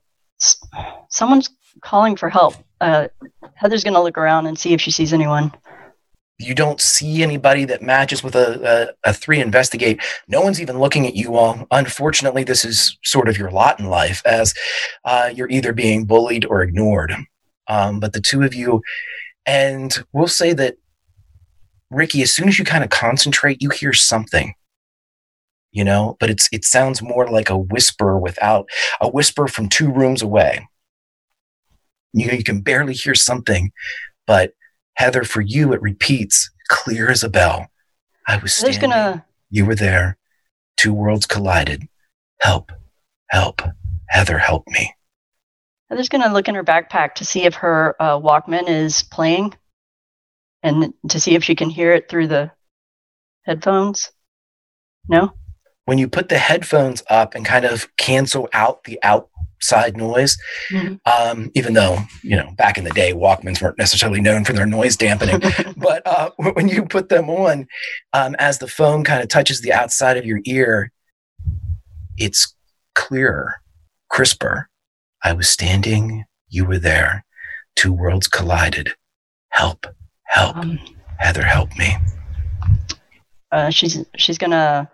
someone's 1.09 1.51
calling 1.81 2.17
for 2.17 2.29
help. 2.29 2.55
Uh, 2.81 3.09
Heather's 3.55 3.85
gonna 3.85 4.03
look 4.03 4.19
around 4.19 4.47
and 4.47 4.59
see 4.59 4.73
if 4.73 4.81
she 4.81 4.91
sees 4.91 5.13
anyone. 5.13 5.53
You 6.43 6.55
don't 6.55 6.81
see 6.81 7.23
anybody 7.23 7.65
that 7.65 7.83
matches 7.83 8.23
with 8.23 8.35
a, 8.35 8.95
a, 9.05 9.11
a 9.11 9.15
three 9.15 9.41
investigate. 9.41 10.01
No 10.29 10.41
one's 10.41 10.61
even 10.61 10.79
looking 10.79 11.07
at 11.07 11.15
you 11.15 11.37
all. 11.37 11.67
Unfortunately, 11.71 12.45
this 12.45 12.65
is 12.65 12.99
sort 13.05 13.29
of 13.29 13.39
your 13.39 13.51
lot 13.51 13.79
in 13.79 13.87
life 13.87 14.23
as 14.25 14.55
uh, 15.05 15.31
you're 15.35 15.51
either 15.51 15.73
being 15.73 16.05
bullied 16.05 16.45
or 16.45 16.63
ignored. 16.63 17.15
Um, 17.69 18.01
but 18.01 18.13
the 18.13 18.21
two 18.21 18.43
of 18.43 18.55
you, 18.55 18.83
and 19.47 20.05
we'll 20.13 20.29
say 20.29 20.53
that 20.55 20.77
Ricky, 21.91 22.23
as 22.23 22.33
soon 22.33 22.49
as 22.49 22.59
you 22.59 22.65
kind 22.65 22.85
of 22.85 22.91
concentrate, 22.91 23.63
you 23.63 23.71
hear 23.71 23.93
something. 23.93 24.55
You 25.71 25.85
know, 25.85 26.19
but 26.21 26.29
it's 26.29 26.51
it 26.53 26.67
sounds 26.67 27.01
more 27.01 27.27
like 27.29 27.49
a 27.49 27.57
whisper 27.57 28.19
without 28.19 28.69
a 29.01 29.09
whisper 29.09 29.49
from 29.49 29.71
two 29.71 29.91
rooms 29.91 30.21
away. 30.21 30.69
You, 32.13 32.27
know 32.27 32.35
you 32.35 32.45
can 32.45 32.61
barely 32.61 32.93
hear 32.93 33.15
something, 33.15 33.73
but 34.27 34.53
Heather, 34.95 35.25
for 35.25 35.41
you, 35.41 35.73
it 35.73 35.83
repeats 35.83 36.51
clear 36.69 37.11
as 37.11 37.25
a 37.25 37.29
bell. 37.29 37.69
I 38.27 38.37
was 38.39 38.55
standing. 38.55 38.81
gonna 38.81 39.25
You 39.51 39.67
were 39.67 39.75
there. 39.75 40.17
Two 40.77 40.93
worlds 40.93 41.27
collided. 41.27 41.89
Help. 42.41 42.73
Help. 43.29 43.63
Heather, 44.09 44.39
help 44.39 44.67
me. 44.69 44.95
Heather's 45.89 46.09
gonna 46.09 46.33
look 46.33 46.49
in 46.49 46.55
her 46.55 46.65
backpack 46.65 47.15
to 47.17 47.25
see 47.25 47.45
if 47.45 47.55
her 47.57 47.97
uh, 48.01 48.19
Walkman 48.19 48.69
is 48.69 49.03
playing, 49.03 49.55
and 50.63 50.95
to 51.09 51.21
see 51.21 51.35
if 51.35 51.45
she 51.45 51.55
can 51.55 51.71
hear 51.71 51.93
it 51.93 52.09
through 52.09 52.29
the 52.29 52.51
headphones. 53.43 54.13
No. 55.09 55.33
When 55.85 55.99
you 55.99 56.09
put 56.09 56.29
the 56.29 56.39
headphones 56.39 57.03
up 57.11 57.35
and 57.35 57.45
kind 57.45 57.65
of 57.65 57.89
cancel 57.97 58.49
out 58.53 58.85
the 58.85 58.99
outside 59.03 59.97
noise, 59.97 60.37
Mhm. 60.71 61.01
um, 61.07 61.51
even 61.55 61.75
though, 61.75 61.99
you 62.23 62.37
know, 62.37 62.53
back 62.57 62.79
in 62.79 62.85
the 62.85 62.91
day, 62.91 63.13
Walkmans 63.13 63.61
weren't 63.61 63.79
necessarily 63.79 64.21
known 64.21 64.45
for 64.45 64.53
their 64.53 64.67
noise 64.67 64.97
dampening, 64.97 65.41
but 65.77 66.07
uh, 66.07 66.31
when 66.55 66.69
you 66.69 66.85
put 66.85 67.09
them 67.09 67.29
on, 67.29 67.67
um, 68.13 68.37
as 68.39 68.59
the 68.59 68.69
phone 68.69 69.03
kind 69.03 69.23
of 69.23 69.29
touches 69.29 69.61
the 69.61 69.73
outside 69.73 70.17
of 70.17 70.25
your 70.25 70.41
ear, 70.45 70.93
it's 72.17 72.55
clearer, 72.95 73.57
crisper. 74.09 74.69
I 75.25 75.33
was 75.33 75.49
standing, 75.49 76.25
you 76.49 76.65
were 76.65 76.79
there. 76.79 77.25
Two 77.75 77.93
worlds 77.93 78.29
collided. 78.29 78.95
Help, 79.49 79.87
help. 80.25 80.57
Um, 80.57 80.79
Heather, 81.19 81.43
help 81.45 81.77
me. 81.77 81.97
uh, 83.51 83.71
she's 83.71 84.05
she's 84.17 84.39
gonna 84.39 84.91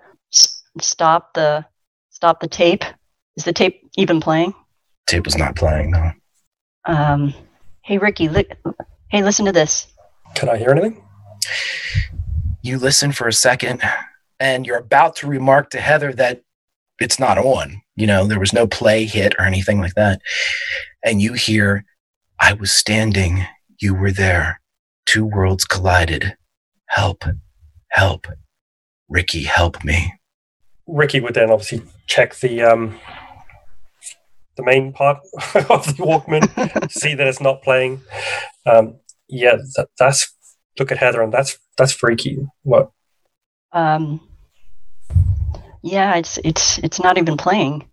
stop 0.83 1.35
the 1.35 1.65
stop 2.11 2.41
the 2.41 2.49
tape. 2.49 2.85
Is 3.37 3.45
the 3.45 3.53
tape 3.53 3.89
even 3.97 4.21
playing? 4.21 4.55
Tape 5.07 5.25
was 5.25 5.37
not 5.37 5.57
playing, 5.57 5.91
no. 5.93 6.13
Um, 6.87 7.35
hey 7.83 7.99
Ricky, 7.99 8.29
li- 8.29 8.49
hey, 9.09 9.23
listen 9.23 9.47
to 9.47 9.53
this. 9.53 9.87
Can 10.35 10.49
I 10.49 10.57
hear 10.57 10.71
anything? 10.71 11.03
You 12.63 12.79
listen 12.79 13.13
for 13.13 13.29
a 13.29 13.33
second 13.33 13.83
and 14.41 14.67
you're 14.67 14.79
about 14.79 15.17
to 15.17 15.27
remark 15.27 15.71
to 15.71 15.81
Heather 15.81 16.13
that 16.15 16.43
it's 17.01 17.19
not 17.19 17.39
on. 17.39 17.81
You 17.97 18.07
know, 18.07 18.27
there 18.27 18.41
was 18.41 18.53
no 18.53 18.67
play 18.67 19.05
hit 19.07 19.35
or 19.39 19.45
anything 19.45 19.81
like 19.81 19.95
that. 19.95 20.21
And 21.05 21.23
you 21.23 21.33
hear, 21.35 21.85
I 22.41 22.53
was 22.53 22.73
standing, 22.73 23.47
you 23.81 23.95
were 23.95 24.13
there. 24.13 24.61
Two 25.07 25.25
worlds 25.25 25.65
collided. 25.65 26.37
Help, 26.87 27.25
help. 27.91 28.27
Ricky, 29.09 29.45
help 29.45 29.85
me. 29.85 30.18
Ricky 30.89 31.21
would 31.21 31.35
then 31.35 31.51
obviously 31.51 31.83
check 32.07 32.35
the 32.37 32.63
um, 32.63 32.99
the 34.57 34.65
main 34.65 34.93
part 34.93 35.19
of 35.55 35.87
the 35.87 36.03
Walkman, 36.03 36.91
see 36.91 37.15
that 37.15 37.27
it's 37.27 37.41
not 37.41 37.63
playing. 37.63 38.01
Um, 38.67 38.97
yeah, 39.29 39.57
that, 39.77 39.89
that's 39.99 40.35
look 40.79 40.91
at 40.91 40.99
Heather, 40.99 41.23
and 41.23 41.33
that's 41.33 41.59
that's 41.77 41.93
freaky. 41.93 42.39
What? 42.63 42.91
Um, 43.73 44.21
yeah, 45.83 46.17
it's 46.17 46.39
it's 46.45 46.79
it's 46.79 47.01
not 47.01 47.19
even 47.19 47.37
playing. 47.37 47.89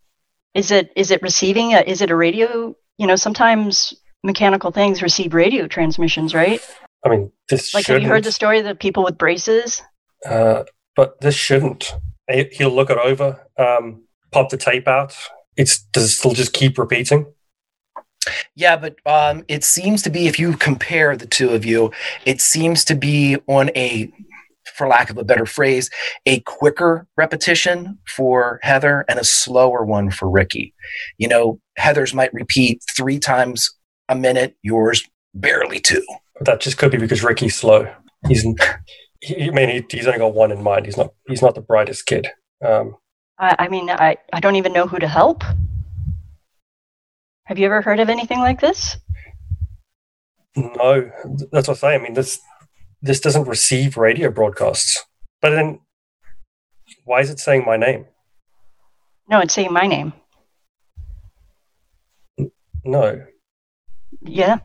Is 0.54 0.72
it 0.72 0.92
is 0.96 1.12
it 1.12 1.22
receiving? 1.22 1.74
A, 1.74 1.82
is 1.82 2.02
it 2.02 2.10
a 2.12 2.16
radio? 2.16 2.76
You 2.98 3.08
know, 3.08 3.18
sometimes 3.18 3.94
mechanical 4.24 4.72
things 4.72 5.02
receive 5.04 5.34
radio 5.34 5.68
transmissions, 5.68 6.34
right? 6.34 6.62
I 7.06 7.10
mean, 7.10 7.32
this 7.50 7.74
Like, 7.74 7.82
have 7.82 7.86
shouldn't. 7.86 8.04
you 8.04 8.10
heard 8.10 8.24
the 8.24 8.32
story 8.32 8.60
of 8.60 8.66
the 8.66 8.74
people 8.74 9.04
with 9.04 9.18
braces? 9.18 9.84
uh, 10.26 10.64
but 10.96 11.20
this 11.22 11.36
shouldn't. 11.36 11.94
He- 12.32 12.50
He'll 12.52 12.72
look 12.74 12.90
it 12.90 12.98
over, 12.98 13.48
um, 13.58 14.04
pop 14.32 14.50
the 14.50 14.58
tape 14.58 14.88
out. 14.88 15.16
It's 15.58 15.80
does 15.80 16.06
it 16.06 16.10
still 16.10 16.34
just 16.34 16.54
keep 16.54 16.78
repeating? 16.78 17.26
Yeah, 18.56 18.76
but 18.76 18.96
um, 19.06 19.44
it 19.48 19.64
seems 19.64 20.02
to 20.04 20.10
be 20.10 20.28
if 20.28 20.40
you 20.40 20.58
compare 20.58 21.16
the 21.16 21.28
two 21.28 21.50
of 21.50 21.64
you, 21.64 21.92
it 22.26 22.42
seems 22.42 22.84
to 22.86 22.96
be 22.96 23.38
on 23.48 23.70
a, 23.76 24.12
for 24.76 24.88
lack 24.88 25.10
of 25.12 25.18
a 25.18 25.24
better 25.24 25.46
phrase, 25.46 25.90
a 26.26 26.40
quicker 26.42 27.08
repetition 27.18 28.00
for 28.08 28.60
Heather 28.64 29.06
and 29.08 29.20
a 29.20 29.24
slower 29.24 29.86
one 29.86 30.10
for 30.10 30.28
Ricky. 30.30 30.74
You 31.20 31.28
know, 31.28 31.60
Heather's 31.78 32.14
might 32.16 32.34
repeat 32.34 32.84
three 32.98 33.20
times 33.20 33.70
a 34.10 34.16
minute, 34.16 34.56
yours 34.64 35.08
barely 35.36 35.80
two. 35.80 36.06
But 36.38 36.46
that 36.46 36.62
just 36.62 36.78
could 36.80 36.92
be 36.92 36.98
because 36.98 37.24
Ricky's 37.24 37.56
slow. 37.56 37.94
He's, 38.28 38.44
he, 39.26 39.48
I 39.48 39.52
mean, 39.52 39.70
he, 39.70 39.86
he's 39.90 40.08
only 40.08 40.20
got 40.20 40.34
one 40.34 40.52
in 40.52 40.62
mind. 40.62 40.86
He's 40.86 40.98
not. 40.98 41.14
He's 41.28 41.42
not 41.42 41.56
the 41.56 41.62
brightest 41.62 42.06
kid. 42.06 42.28
Um, 42.64 42.96
I, 43.40 43.56
I 43.60 43.68
mean, 43.68 43.90
I, 43.90 44.18
I 44.32 44.40
don't 44.40 44.56
even 44.56 44.74
know 44.74 44.88
who 44.88 45.00
to 45.00 45.08
help. 45.08 45.44
Have 47.46 47.60
you 47.60 47.66
ever 47.66 47.82
heard 47.82 48.00
of 48.00 48.10
anything 48.10 48.40
like 48.40 48.62
this? 48.62 48.98
no, 50.56 51.12
that's 51.52 51.68
what 51.68 51.78
I 51.78 51.80
say. 51.80 51.96
I 51.96 51.98
mean, 51.98 52.14
this 52.14 52.40
this 53.02 53.20
doesn't 53.20 53.48
receive 53.48 53.98
radio 53.98 54.32
broadcasts. 54.32 55.04
But 55.42 55.52
then, 55.52 55.80
why 57.04 57.22
is 57.22 57.30
it 57.30 57.40
saying 57.40 57.66
my 57.66 57.78
name? 57.78 58.06
No, 59.30 59.40
it's 59.40 59.54
saying 59.54 59.74
my 59.74 59.88
name. 59.88 60.14
No. 62.84 63.26
Yeah. 64.22 64.60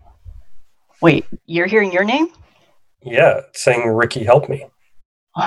Wait, 1.01 1.25
you're 1.47 1.67
hearing 1.67 1.93
your 1.93 2.05
name? 2.05 2.29
Yeah, 3.03 3.41
saying 3.55 3.89
Ricky, 3.89 4.25
help 4.25 4.49
me. 4.49 4.67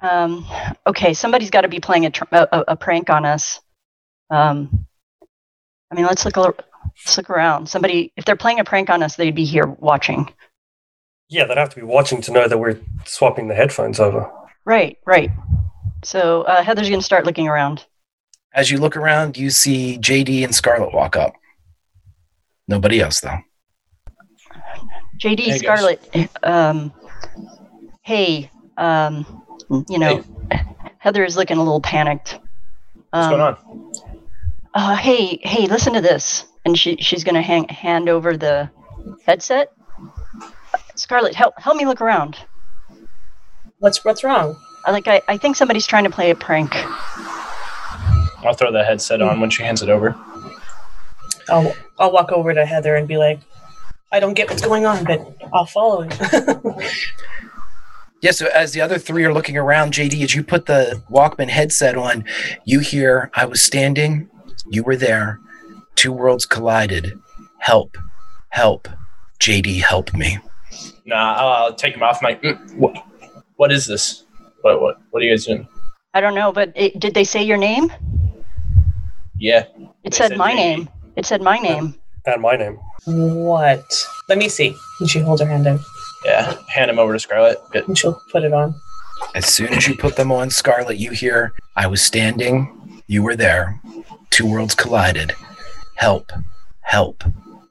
Um, 0.00 0.44
okay, 0.84 1.14
somebody's 1.14 1.50
got 1.50 1.60
to 1.60 1.68
be 1.68 1.78
playing 1.78 2.06
a, 2.06 2.10
tr- 2.10 2.24
a, 2.32 2.48
a- 2.50 2.64
a 2.68 2.76
prank 2.76 3.08
on 3.08 3.24
us. 3.24 3.60
Um, 4.30 4.86
I 5.90 5.94
mean, 5.94 6.06
let's 6.06 6.24
look. 6.24 6.36
A, 6.36 6.40
let's 6.40 7.16
look 7.16 7.30
around. 7.30 7.68
Somebody, 7.68 8.12
if 8.16 8.24
they're 8.24 8.34
playing 8.36 8.58
a 8.58 8.64
prank 8.64 8.90
on 8.90 9.02
us, 9.02 9.14
they'd 9.14 9.34
be 9.34 9.44
here 9.44 9.66
watching. 9.66 10.28
Yeah, 11.28 11.44
they'd 11.44 11.56
have 11.56 11.70
to 11.70 11.76
be 11.76 11.82
watching 11.82 12.20
to 12.22 12.32
know 12.32 12.48
that 12.48 12.58
we're 12.58 12.80
swapping 13.04 13.46
the 13.48 13.54
headphones 13.54 14.00
over. 14.00 14.28
Right, 14.64 14.98
right. 15.06 15.30
So 16.04 16.42
uh, 16.42 16.62
Heather's 16.64 16.88
going 16.88 17.00
to 17.00 17.04
start 17.04 17.24
looking 17.24 17.46
around. 17.46 17.86
As 18.54 18.70
you 18.70 18.78
look 18.78 18.96
around, 18.96 19.38
you 19.38 19.50
see 19.50 19.98
JD 19.98 20.42
and 20.44 20.54
Scarlett 20.54 20.92
walk 20.92 21.14
up. 21.16 21.32
Nobody 22.66 23.00
else, 23.00 23.20
though. 23.20 23.38
JD, 25.18 25.40
Hey, 25.40 25.50
guys. 25.50 25.58
Scarlett. 25.60 26.28
Um, 26.42 26.92
hey, 28.02 28.50
um, 28.76 29.44
you 29.88 29.98
know, 29.98 30.24
Heather 30.98 31.24
is 31.24 31.36
looking 31.36 31.56
a 31.58 31.62
little 31.62 31.80
panicked. 31.80 32.38
What's 33.10 33.26
Um, 33.26 33.30
going 33.30 33.40
on? 33.42 33.56
Uh, 34.74 34.96
hey, 34.96 35.38
hey, 35.42 35.66
listen 35.66 35.92
to 35.94 36.00
this. 36.00 36.44
And 36.64 36.78
she 36.78 36.96
she's 36.96 37.24
gonna 37.24 37.42
hang, 37.42 37.68
hand 37.68 38.08
over 38.08 38.36
the 38.36 38.70
headset. 39.26 39.72
Scarlett, 40.94 41.34
help 41.34 41.54
help 41.58 41.76
me 41.76 41.84
look 41.86 42.00
around. 42.00 42.36
What's 43.80 44.04
what's 44.04 44.22
wrong? 44.22 44.56
I 44.86 44.92
like 44.92 45.08
I, 45.08 45.20
I 45.28 45.36
think 45.36 45.56
somebody's 45.56 45.86
trying 45.86 46.04
to 46.04 46.10
play 46.10 46.30
a 46.30 46.34
prank. 46.36 46.70
I'll 48.44 48.54
throw 48.54 48.70
the 48.72 48.84
headset 48.84 49.20
on 49.20 49.40
when 49.40 49.50
she 49.50 49.62
hands 49.64 49.82
it 49.82 49.88
over. 49.88 50.16
I'll 51.48 51.74
I'll 51.98 52.12
walk 52.12 52.30
over 52.30 52.54
to 52.54 52.64
Heather 52.64 52.94
and 52.94 53.08
be 53.08 53.16
like, 53.16 53.40
I 54.12 54.20
don't 54.20 54.34
get 54.34 54.48
what's 54.48 54.62
going 54.62 54.86
on, 54.86 55.04
but 55.04 55.36
I'll 55.52 55.66
follow 55.66 56.02
you. 56.02 56.10
Yeah, 58.22 58.30
so 58.30 58.46
as 58.54 58.70
the 58.70 58.80
other 58.80 58.98
three 58.98 59.24
are 59.24 59.34
looking 59.34 59.56
around, 59.56 59.94
JD, 59.94 60.22
as 60.22 60.32
you 60.32 60.44
put 60.44 60.66
the 60.66 61.02
Walkman 61.10 61.48
headset 61.48 61.96
on, 61.96 62.24
you 62.64 62.78
hear, 62.78 63.32
I 63.34 63.46
was 63.46 63.60
standing, 63.60 64.30
you 64.70 64.84
were 64.84 64.94
there, 64.94 65.40
two 65.96 66.12
worlds 66.12 66.46
collided. 66.46 67.18
Help, 67.58 67.98
help, 68.50 68.86
JD, 69.40 69.80
help 69.80 70.14
me. 70.14 70.38
Nah, 71.04 71.34
I'll, 71.34 71.64
I'll 71.64 71.74
take 71.74 71.96
him 71.96 72.04
off 72.04 72.22
my. 72.22 72.36
Mm, 72.36 72.76
what? 72.76 73.04
What 73.56 73.72
is 73.72 73.86
this? 73.86 74.24
What? 74.60 74.80
What? 74.80 74.98
What 75.10 75.20
are 75.20 75.26
you 75.26 75.32
guys 75.32 75.46
doing? 75.46 75.66
I 76.14 76.20
don't 76.20 76.36
know, 76.36 76.52
but 76.52 76.72
it, 76.76 77.00
did 77.00 77.14
they 77.14 77.24
say 77.24 77.42
your 77.42 77.58
name? 77.58 77.92
Yeah. 79.36 79.64
It 80.04 80.14
said, 80.14 80.36
my 80.36 80.52
name. 80.54 80.88
It 81.16 81.26
said 81.26 81.42
my 81.42 81.58
name. 81.58 81.96
And 82.24 82.40
my 82.40 82.54
name. 82.54 82.78
What? 83.06 84.06
Let 84.28 84.38
me 84.38 84.48
see. 84.48 84.76
And 85.00 85.08
she 85.10 85.18
holds 85.20 85.40
her 85.40 85.46
hand 85.48 85.66
out. 85.66 85.80
Yeah. 86.24 86.56
Hand 86.68 86.90
him 86.90 86.98
over 86.98 87.12
to 87.12 87.18
Scarlett. 87.18 87.58
Good. 87.72 87.88
And 87.88 87.96
she'll 87.98 88.20
put 88.30 88.44
it 88.44 88.52
on. 88.52 88.74
As 89.34 89.46
soon 89.46 89.72
as 89.74 89.86
you 89.88 89.96
put 89.96 90.16
them 90.16 90.30
on, 90.32 90.50
Scarlett, 90.50 90.98
you 90.98 91.10
hear, 91.10 91.52
I 91.76 91.86
was 91.86 92.02
standing, 92.02 93.02
you 93.06 93.22
were 93.22 93.36
there, 93.36 93.80
two 94.30 94.50
worlds 94.50 94.74
collided. 94.74 95.32
Help, 95.94 96.32
help, 96.80 97.22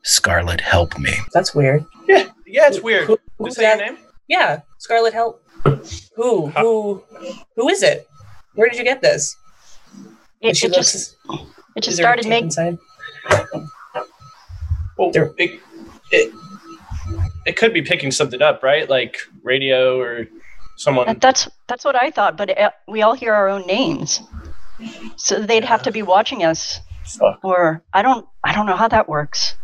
Scarlett, 0.03 0.61
help 0.61 0.97
me. 0.97 1.11
That's 1.33 1.53
weird. 1.53 1.85
Yeah. 2.07 2.27
Yeah, 2.47 2.67
it's 2.67 2.81
weird. 2.81 3.07
Who, 3.07 3.15
Did 3.17 3.21
who's 3.37 3.55
say 3.55 3.63
your 3.67 3.77
that? 3.77 3.85
name? 3.93 3.97
Yeah, 4.27 4.61
Scarlett 4.79 5.13
Help. 5.13 5.43
Who? 6.15 6.47
Who? 6.47 7.03
Who 7.55 7.69
is 7.69 7.83
it? 7.83 8.07
Where 8.55 8.67
did 8.69 8.77
you 8.79 8.83
get 8.85 9.01
this? 9.01 9.35
It, 10.41 10.47
And 10.49 10.57
she 10.57 10.67
it 10.67 10.73
just 10.73 11.17
looks- 11.27 11.47
it 11.75 11.79
is 11.79 11.85
just 11.85 11.97
started 11.97 12.23
tape 12.23 12.45
making. 12.45 12.79
Inside? 15.07 15.21
Well, 15.21 15.31
it, 15.37 15.59
it, 16.11 16.33
it 17.45 17.57
could 17.57 17.73
be 17.73 17.81
picking 17.81 18.11
something 18.11 18.41
up, 18.41 18.63
right? 18.63 18.89
Like 18.89 19.17
radio 19.43 19.99
or 19.99 20.27
someone. 20.77 21.07
That, 21.07 21.21
that's 21.21 21.49
that's 21.67 21.85
what 21.85 22.01
I 22.01 22.11
thought, 22.11 22.37
but 22.37 22.57
uh, 22.57 22.71
we 22.87 23.01
all 23.01 23.13
hear 23.13 23.33
our 23.33 23.47
own 23.47 23.65
names, 23.67 24.21
so 25.15 25.41
they'd 25.41 25.65
have 25.65 25.83
to 25.83 25.91
be 25.91 26.01
watching 26.01 26.43
us. 26.43 26.79
Fuck. 27.05 27.39
Or 27.43 27.83
I 27.93 28.01
don't 28.01 28.27
I 28.43 28.53
don't 28.53 28.65
know 28.65 28.75
how 28.75 28.87
that 28.87 29.09
works. 29.09 29.55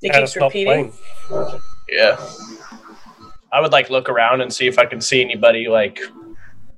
It 0.00 0.12
keeps 0.12 0.36
repeating. 0.36 0.92
playing. 1.30 1.60
Yeah. 1.88 2.16
I 3.52 3.60
would 3.60 3.70
like 3.70 3.90
look 3.90 4.08
around 4.08 4.40
and 4.40 4.52
see 4.52 4.66
if 4.66 4.78
I 4.78 4.86
can 4.86 5.00
see 5.00 5.20
anybody 5.20 5.68
like 5.68 6.00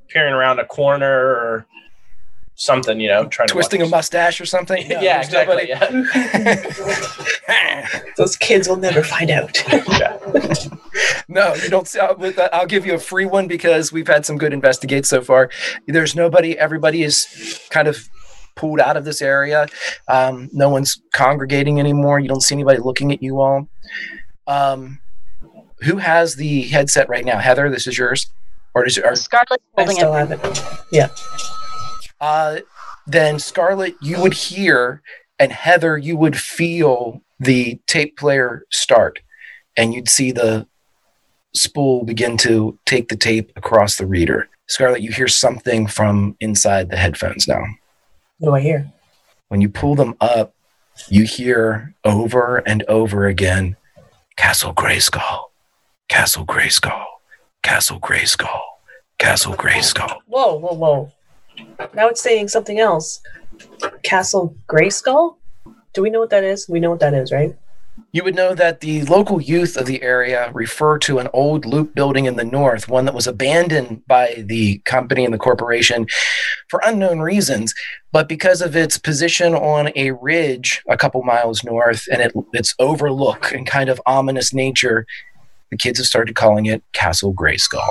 peering 0.08 0.34
around 0.34 0.58
a 0.58 0.66
corner 0.66 1.08
or 1.08 1.66
something, 2.56 3.00
you 3.00 3.08
know, 3.08 3.26
trying 3.26 3.48
to 3.48 3.52
Twisting 3.54 3.80
to 3.80 3.86
a 3.86 3.88
mustache 3.88 4.40
or 4.40 4.46
something? 4.46 4.86
No, 4.88 5.00
yeah, 5.00 5.22
there's 5.22 5.32
nobody. 5.32 5.72
exactly. 5.72 6.04
Yeah. 7.48 7.88
Those 8.16 8.36
kids 8.36 8.68
will 8.68 8.76
never 8.76 9.02
find 9.02 9.30
out. 9.30 9.62
No, 11.26 11.54
you 11.54 11.68
don't. 11.68 11.88
See, 11.88 11.98
I'll, 11.98 12.14
with 12.16 12.36
that, 12.36 12.54
I'll 12.54 12.66
give 12.66 12.86
you 12.86 12.94
a 12.94 12.98
free 12.98 13.24
one 13.24 13.48
because 13.48 13.92
we've 13.92 14.06
had 14.06 14.24
some 14.24 14.36
good 14.36 14.52
investigates 14.52 15.08
so 15.08 15.22
far. 15.22 15.50
There's 15.88 16.14
nobody. 16.14 16.56
Everybody 16.56 17.02
is 17.02 17.66
kind 17.70 17.88
of 17.88 18.08
pulled 18.54 18.78
out 18.78 18.96
of 18.96 19.04
this 19.04 19.20
area. 19.20 19.66
Um, 20.06 20.48
no 20.52 20.68
one's 20.68 21.00
congregating 21.12 21.80
anymore. 21.80 22.20
You 22.20 22.28
don't 22.28 22.42
see 22.42 22.54
anybody 22.54 22.78
looking 22.78 23.10
at 23.10 23.22
you 23.22 23.40
all. 23.40 23.68
Um, 24.46 25.00
who 25.80 25.96
has 25.96 26.36
the 26.36 26.62
headset 26.62 27.08
right 27.08 27.24
now? 27.24 27.38
Heather, 27.38 27.68
this 27.70 27.86
is 27.86 27.98
yours, 27.98 28.30
or 28.74 28.84
does 28.84 28.98
or, 28.98 29.16
Scarlett 29.16 29.62
I 29.76 29.82
holding 29.82 29.96
still 29.96 30.14
it. 30.14 30.28
have 30.28 30.32
it. 30.32 30.62
Yeah. 30.92 31.08
Uh, 32.24 32.60
then 33.06 33.38
Scarlett, 33.38 33.96
you 34.00 34.18
would 34.22 34.32
hear, 34.32 35.02
and 35.38 35.52
Heather, 35.52 35.98
you 35.98 36.16
would 36.16 36.38
feel 36.38 37.20
the 37.38 37.78
tape 37.86 38.16
player 38.16 38.64
start, 38.70 39.20
and 39.76 39.92
you'd 39.92 40.08
see 40.08 40.32
the 40.32 40.66
spool 41.54 42.02
begin 42.04 42.38
to 42.38 42.78
take 42.86 43.08
the 43.08 43.16
tape 43.16 43.52
across 43.56 43.98
the 43.98 44.06
reader. 44.06 44.48
Scarlett, 44.68 45.02
you 45.02 45.12
hear 45.12 45.28
something 45.28 45.86
from 45.86 46.34
inside 46.40 46.88
the 46.88 46.96
headphones 46.96 47.46
now. 47.46 47.62
What 48.38 48.48
do 48.48 48.54
I 48.54 48.60
hear? 48.60 48.90
When 49.48 49.60
you 49.60 49.68
pull 49.68 49.94
them 49.94 50.14
up, 50.22 50.54
you 51.10 51.24
hear 51.24 51.94
over 52.04 52.56
and 52.58 52.84
over 52.84 53.26
again 53.26 53.76
Castle 54.36 54.72
Grayskull, 54.72 55.40
Castle 56.08 56.46
Grayskull, 56.46 57.04
Castle 57.62 58.00
Grayskull, 58.00 58.60
Castle 59.18 59.52
Grayskull. 59.52 60.20
Whoa, 60.26 60.54
whoa, 60.54 60.72
whoa. 60.72 61.12
Now 61.94 62.08
it's 62.08 62.22
saying 62.22 62.48
something 62.48 62.78
else. 62.78 63.20
Castle 64.02 64.56
Grayskull? 64.68 65.36
Do 65.92 66.02
we 66.02 66.10
know 66.10 66.20
what 66.20 66.30
that 66.30 66.44
is? 66.44 66.68
We 66.68 66.80
know 66.80 66.90
what 66.90 67.00
that 67.00 67.14
is, 67.14 67.30
right? 67.30 67.56
You 68.10 68.24
would 68.24 68.34
know 68.34 68.54
that 68.54 68.80
the 68.80 69.02
local 69.02 69.40
youth 69.40 69.76
of 69.76 69.86
the 69.86 70.02
area 70.02 70.50
refer 70.52 70.98
to 71.00 71.18
an 71.18 71.28
old 71.32 71.64
loop 71.64 71.94
building 71.94 72.24
in 72.24 72.36
the 72.36 72.44
north, 72.44 72.88
one 72.88 73.04
that 73.04 73.14
was 73.14 73.26
abandoned 73.26 74.04
by 74.06 74.34
the 74.36 74.78
company 74.78 75.24
and 75.24 75.32
the 75.32 75.38
corporation 75.38 76.06
for 76.68 76.80
unknown 76.84 77.20
reasons. 77.20 77.72
But 78.10 78.28
because 78.28 78.60
of 78.62 78.74
its 78.74 78.98
position 78.98 79.54
on 79.54 79.92
a 79.94 80.12
ridge 80.12 80.82
a 80.88 80.96
couple 80.96 81.22
miles 81.22 81.62
north 81.62 82.06
and 82.10 82.20
it, 82.20 82.32
its 82.52 82.74
overlook 82.80 83.52
and 83.52 83.66
kind 83.66 83.88
of 83.88 84.00
ominous 84.06 84.52
nature, 84.52 85.06
the 85.70 85.76
kids 85.76 85.98
have 85.98 86.06
started 86.06 86.34
calling 86.34 86.66
it 86.66 86.82
Castle 86.92 87.32
Grayskull. 87.32 87.90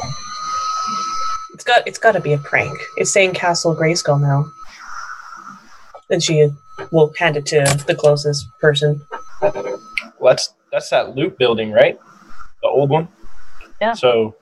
It's 1.53 1.63
got 1.63 1.87
it's 1.87 1.99
got 1.99 2.13
to 2.13 2.19
be 2.19 2.33
a 2.33 2.37
prank. 2.37 2.77
It's 2.97 3.11
saying 3.11 3.33
Castle 3.33 3.75
Grayskull 3.75 4.19
now. 4.21 4.45
And 6.09 6.21
she 6.21 6.49
will 6.91 7.13
hand 7.17 7.37
it 7.37 7.45
to 7.47 7.83
the 7.87 7.95
closest 7.95 8.45
person. 8.59 9.01
Well, 9.41 9.71
that's 10.21 10.53
that's 10.71 10.89
that 10.89 11.15
loop 11.15 11.37
building, 11.37 11.71
right? 11.71 11.99
The 12.61 12.67
old 12.67 12.89
one. 12.89 13.07
Yeah. 13.81 13.93
So, 13.93 14.35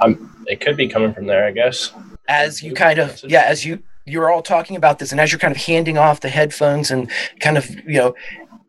um, 0.00 0.44
it 0.46 0.60
could 0.60 0.76
be 0.76 0.88
coming 0.88 1.12
from 1.14 1.26
there, 1.26 1.44
I 1.46 1.50
guess. 1.50 1.92
as 2.28 2.62
you 2.62 2.72
kind 2.74 2.98
of 2.98 3.22
yeah 3.24 3.42
as 3.42 3.64
you 3.64 3.82
you're 4.06 4.30
all 4.30 4.42
talking 4.42 4.76
about 4.76 4.98
this 4.98 5.12
and 5.12 5.20
as 5.20 5.32
you're 5.32 5.38
kind 5.38 5.54
of 5.54 5.62
handing 5.62 5.96
off 5.98 6.20
the 6.20 6.28
headphones 6.28 6.90
and 6.90 7.10
kind 7.40 7.56
of 7.58 7.68
you 7.86 7.98
know 7.98 8.14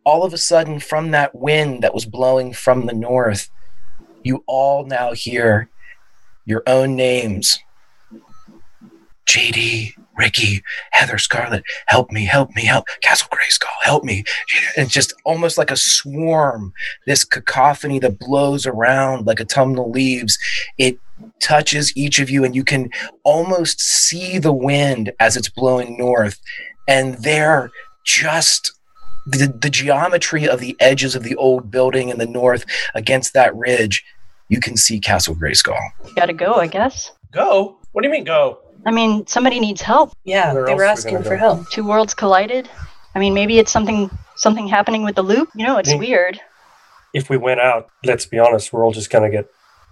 all 0.06 0.24
of 0.24 0.34
a 0.34 0.38
sudden 0.38 0.80
from 0.80 1.12
that 1.12 1.34
wind 1.36 1.82
that 1.84 1.94
was 1.94 2.06
blowing 2.06 2.54
from 2.54 2.86
the 2.86 2.94
north 2.94 3.50
you 4.24 4.44
all 4.48 4.86
now 4.86 5.14
hear 5.14 5.70
your 6.46 6.64
own 6.68 6.96
names. 6.96 7.60
Jd 9.28 9.94
ricky 10.18 10.64
heather 10.92 11.18
scarlett 11.18 11.64
help 11.88 12.12
me 12.12 12.26
help 12.26 12.56
me 12.56 12.64
help 12.64 12.86
castle 13.02 13.28
grayskull 13.32 13.68
help 13.82 14.04
me. 14.04 14.24
It's 14.78 14.92
just 14.92 15.14
almost 15.24 15.58
like 15.58 15.72
a 15.72 15.78
swarm 15.78 16.74
this 17.06 17.24
cacophony 17.24 18.00
that 18.00 18.20
blows 18.20 18.66
around 18.66 19.26
like 19.26 19.42
autumnal 19.42 19.92
leaves. 19.92 20.38
It 20.78 20.98
touches 21.40 21.96
each 21.96 22.20
of 22.20 22.30
you 22.30 22.44
and 22.44 22.56
you 22.56 22.64
can 22.64 22.90
almost 23.24 23.82
see 23.82 24.38
the 24.40 24.54
wind 24.54 25.12
as 25.20 25.36
it's 25.36 25.50
blowing 25.50 25.98
north. 25.98 26.40
And 26.88 27.16
they're 27.16 27.72
just 28.06 28.72
the, 29.26 29.48
the 29.48 29.70
geometry 29.70 30.48
of 30.48 30.60
the 30.60 30.76
edges 30.80 31.16
of 31.16 31.24
the 31.24 31.36
old 31.36 31.72
building 31.72 32.10
in 32.10 32.20
the 32.20 32.28
north 32.28 32.66
against 32.94 33.34
that 33.34 33.56
ridge 33.56 34.04
you 34.50 34.60
can 34.60 34.78
see 34.78 35.00
castle 35.00 35.36
grayskull 35.36 35.80
Gotta 36.16 36.34
go, 36.34 36.54
I 36.56 36.68
guess. 36.68 37.12
Go? 37.32 37.78
What 37.92 38.02
do 38.02 38.08
you 38.08 38.12
mean 38.14 38.24
go? 38.24 38.60
I 38.86 38.92
mean, 38.92 39.26
somebody 39.28 39.60
needs 39.60 39.82
help. 39.82 40.14
Yeah, 40.26 40.54
Where 40.54 40.66
they 40.66 40.74
were 40.76 40.84
are 40.84 40.86
we 40.88 40.92
asking 40.92 41.24
for 41.24 41.30
go? 41.32 41.38
help. 41.38 41.70
Two 41.70 41.86
worlds 41.86 42.14
collided. 42.14 42.70
I 43.16 43.20
mean, 43.20 43.34
maybe 43.34 43.58
it's 43.58 43.72
something 43.72 44.10
something 44.36 44.68
happening 44.68 45.04
with 45.04 45.16
the 45.16 45.24
loop. 45.24 45.50
You 45.56 45.66
know, 45.66 45.78
it's 45.78 45.90
Yeah. 45.92 45.98
weird. 45.98 46.40
If 47.14 47.30
we 47.30 47.38
went 47.38 47.62
out, 47.62 47.88
let's 48.04 48.26
be 48.26 48.38
honest, 48.38 48.72
we're 48.74 48.84
all 48.86 48.92
just 48.92 49.10
going 49.10 49.24
to 49.30 49.36
get 49.36 49.48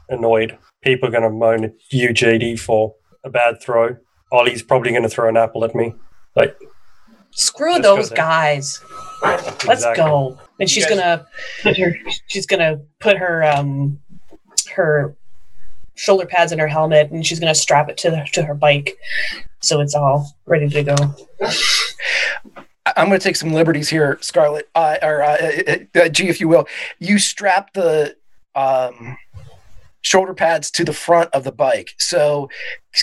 annoyed. 0.10 0.58
People 0.82 1.08
are 1.08 1.12
going 1.12 1.24
to 1.24 1.30
moan 1.30 1.64
at 1.64 1.74
you, 1.90 2.10
JD, 2.10 2.60
for 2.60 2.94
a 3.24 3.30
bad 3.30 3.62
throw. 3.62 3.96
Ollie's 4.32 4.62
probably 4.62 4.92
going 4.92 5.04
to 5.04 5.10
throw 5.10 5.30
an 5.30 5.38
apple 5.38 5.64
at 5.64 5.74
me. 5.74 5.94
Like, 6.36 6.56
Screw 7.32 7.72
Let's 7.74 7.86
go 7.88 7.96
those 7.96 8.10
guys. 8.12 8.80
Let's 9.24 9.64
Exactly. 9.64 10.04
go. 10.04 10.38
And 10.60 10.70
she's 10.70 10.86
guys- 10.86 11.00
gonna 11.00 11.26
put 11.64 11.78
her. 11.78 11.96
She's 12.28 12.46
gonna 12.46 12.78
put 13.00 13.18
her 13.18 13.44
um 13.44 14.00
her 14.76 15.16
shoulder 15.96 16.26
pads 16.26 16.52
in 16.52 16.60
her 16.60 16.68
helmet, 16.68 17.12
and 17.12 17.26
she's 17.26 17.40
gonna 17.40 17.56
strap 17.56 17.90
it 17.90 17.98
to 17.98 18.10
the, 18.12 18.28
to 18.34 18.44
her 18.44 18.54
bike, 18.56 18.98
so 19.62 19.80
it's 19.80 19.96
all 19.96 20.36
ready 20.46 20.68
to 20.70 20.84
go. 20.84 20.96
I'm 22.98 23.08
going 23.08 23.18
to 23.20 23.24
take 23.24 23.38
some 23.38 23.54
liberties 23.54 23.88
here, 23.90 24.18
Scarlett, 24.22 24.70
uh, 24.76 24.98
or 25.02 25.24
uh, 25.24 25.38
uh, 25.68 25.76
uh, 26.02 26.10
G, 26.10 26.28
if 26.28 26.42
you 26.42 26.50
will. 26.50 26.68
You 27.00 27.18
strap 27.18 27.72
the 27.74 28.16
um, 28.56 29.18
shoulder 30.02 30.34
pads 30.34 30.70
to 30.72 30.84
the 30.84 30.92
front 30.92 31.30
of 31.34 31.46
the 31.46 31.52
bike. 31.54 31.92
So, 31.98 32.50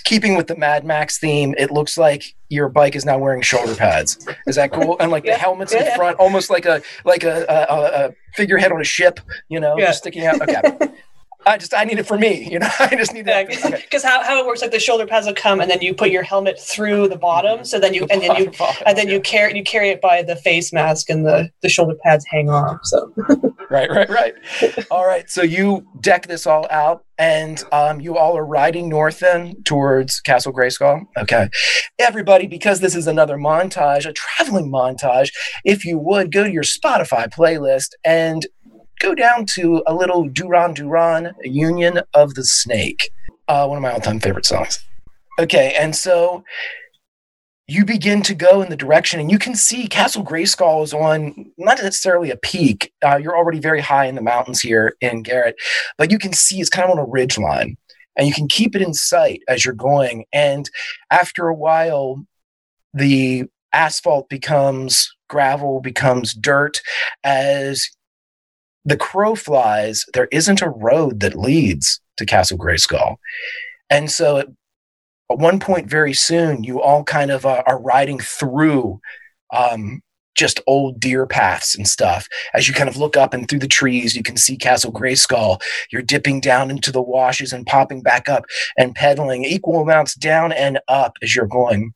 keeping 0.04 0.36
with 0.36 0.48
the 0.48 0.56
Mad 0.56 0.84
Max 0.84 1.18
theme, 1.18 1.54
it 1.56 1.70
looks 1.70 1.96
like 1.96 2.24
your 2.50 2.68
bike 2.68 2.94
is 2.94 3.06
now 3.06 3.16
wearing 3.18 3.40
shoulder 3.40 3.74
pads. 3.74 4.18
Is 4.46 4.56
that 4.56 4.70
cool? 4.70 4.96
And 5.00 5.10
like 5.10 5.22
the 5.24 5.30
Yeah. 5.30 5.38
helmets 5.38 5.72
in 5.72 5.78
Yeah, 5.80 5.84
yeah. 5.88 5.96
front, 5.96 6.18
almost 6.18 6.50
like 6.50 6.66
a 6.66 6.82
like 7.06 7.24
a, 7.24 7.46
a, 7.48 7.74
a, 7.74 8.06
a 8.08 8.12
figurehead 8.34 8.72
on 8.72 8.82
a 8.82 8.84
ship. 8.84 9.18
You 9.48 9.60
know, 9.60 9.78
Yeah. 9.78 9.86
just 9.86 10.00
sticking 10.00 10.26
out. 10.26 10.42
Okay. 10.42 10.60
I 11.46 11.56
just 11.56 11.72
I 11.74 11.84
need 11.84 11.98
it 11.98 12.06
for 12.06 12.18
me. 12.18 12.50
You 12.50 12.58
know, 12.58 12.68
I 12.78 12.94
just 12.96 13.14
need 13.14 13.24
that. 13.26 13.46
Okay. 13.46 13.82
Because 13.82 14.04
how, 14.04 14.22
how 14.22 14.38
it 14.38 14.46
works, 14.46 14.60
like 14.62 14.70
the 14.70 14.78
shoulder 14.78 15.06
pads 15.06 15.26
will 15.26 15.34
come, 15.34 15.60
and 15.60 15.70
then 15.70 15.80
you 15.80 15.94
put 15.94 16.10
your 16.10 16.22
helmet 16.22 16.60
through 16.60 17.08
the 17.08 17.16
bottom, 17.16 17.64
so 17.64 17.78
then 17.78 17.94
you 17.94 18.06
and 18.10 18.22
then 18.22 18.36
you 18.36 18.52
and 18.86 18.96
then 18.96 19.08
you 19.08 19.20
carry 19.20 19.56
you 19.56 19.64
carry 19.64 19.88
it 19.90 20.00
by 20.00 20.22
the 20.22 20.36
face 20.36 20.72
mask, 20.72 21.08
and 21.08 21.24
the 21.24 21.50
the 21.62 21.68
shoulder 21.68 21.94
pads 22.04 22.24
hang 22.28 22.50
off. 22.50 22.78
So 22.84 23.12
right, 23.70 23.90
right, 23.90 24.08
right. 24.08 24.34
all 24.90 25.06
right. 25.06 25.30
So 25.30 25.42
you 25.42 25.86
deck 26.00 26.26
this 26.26 26.46
all 26.46 26.66
out, 26.70 27.04
and 27.18 27.62
um, 27.72 28.00
you 28.00 28.16
all 28.16 28.36
are 28.36 28.46
riding 28.46 28.88
north 28.88 29.20
then 29.20 29.62
towards 29.64 30.20
Castle 30.20 30.52
Grayskull. 30.52 31.04
Okay, 31.16 31.48
everybody, 31.98 32.46
because 32.46 32.80
this 32.80 32.94
is 32.94 33.06
another 33.06 33.36
montage, 33.36 34.06
a 34.06 34.12
traveling 34.12 34.70
montage. 34.70 35.30
If 35.64 35.84
you 35.84 35.98
would 35.98 36.32
go 36.32 36.44
to 36.44 36.52
your 36.52 36.64
Spotify 36.64 37.28
playlist 37.28 37.90
and 38.04 38.46
go 39.00 39.14
down 39.14 39.46
to 39.46 39.82
a 39.86 39.94
little 39.94 40.28
Duran 40.28 40.74
Duran 40.74 41.34
Union 41.42 42.00
of 42.14 42.34
the 42.34 42.44
Snake, 42.44 43.10
uh, 43.48 43.66
one 43.66 43.78
of 43.78 43.82
my 43.82 43.90
all-time 43.90 44.20
favorite 44.20 44.46
songs. 44.46 44.78
Okay, 45.38 45.74
and 45.78 45.96
so 45.96 46.44
you 47.66 47.84
begin 47.84 48.20
to 48.22 48.34
go 48.34 48.62
in 48.62 48.68
the 48.68 48.76
direction, 48.76 49.20
and 49.20 49.30
you 49.30 49.38
can 49.38 49.54
see 49.54 49.86
Castle 49.86 50.24
Grayskull 50.24 50.82
is 50.82 50.92
on 50.92 51.50
not 51.56 51.78
necessarily 51.82 52.30
a 52.30 52.36
peak. 52.36 52.92
Uh, 53.04 53.16
you're 53.16 53.36
already 53.36 53.60
very 53.60 53.80
high 53.80 54.06
in 54.06 54.16
the 54.16 54.22
mountains 54.22 54.60
here 54.60 54.96
in 55.00 55.22
Garrett, 55.22 55.56
but 55.96 56.10
you 56.10 56.18
can 56.18 56.32
see 56.32 56.60
it's 56.60 56.68
kind 56.68 56.90
of 56.90 56.98
on 56.98 57.04
a 57.04 57.08
ridge 57.08 57.38
line, 57.38 57.76
and 58.16 58.28
you 58.28 58.34
can 58.34 58.48
keep 58.48 58.76
it 58.76 58.82
in 58.82 58.92
sight 58.92 59.40
as 59.48 59.64
you're 59.64 59.74
going. 59.74 60.24
And 60.32 60.68
after 61.10 61.48
a 61.48 61.54
while, 61.54 62.24
the 62.92 63.44
asphalt 63.72 64.28
becomes 64.28 65.08
gravel, 65.28 65.80
becomes 65.80 66.34
dirt. 66.34 66.82
As 67.22 67.88
the 68.90 68.96
crow 68.96 69.36
flies, 69.36 70.04
there 70.14 70.28
isn't 70.32 70.62
a 70.62 70.68
road 70.68 71.20
that 71.20 71.38
leads 71.38 72.00
to 72.16 72.26
Castle 72.26 72.58
Grayskull. 72.58 73.16
And 73.88 74.10
so 74.10 74.38
at 74.38 74.48
at 75.30 75.38
one 75.38 75.60
point 75.60 75.88
very 75.88 76.12
soon, 76.12 76.64
you 76.64 76.82
all 76.82 77.04
kind 77.04 77.30
of 77.30 77.46
uh, 77.46 77.62
are 77.64 77.80
riding 77.80 78.18
through 78.18 79.00
um, 79.52 80.02
just 80.34 80.60
old 80.66 80.98
deer 80.98 81.24
paths 81.24 81.76
and 81.76 81.86
stuff. 81.86 82.26
As 82.52 82.66
you 82.66 82.74
kind 82.74 82.88
of 82.88 82.96
look 82.96 83.16
up 83.16 83.32
and 83.32 83.48
through 83.48 83.60
the 83.60 83.68
trees, 83.68 84.16
you 84.16 84.24
can 84.24 84.36
see 84.36 84.56
Castle 84.56 84.92
Grayskull. 84.92 85.62
You're 85.92 86.02
dipping 86.02 86.40
down 86.40 86.68
into 86.68 86.90
the 86.90 87.00
washes 87.00 87.52
and 87.52 87.64
popping 87.64 88.02
back 88.02 88.28
up 88.28 88.44
and 88.76 88.94
pedaling 88.94 89.44
equal 89.44 89.80
amounts 89.80 90.16
down 90.16 90.50
and 90.50 90.80
up 90.88 91.12
as 91.22 91.36
you're 91.36 91.46
going. 91.46 91.94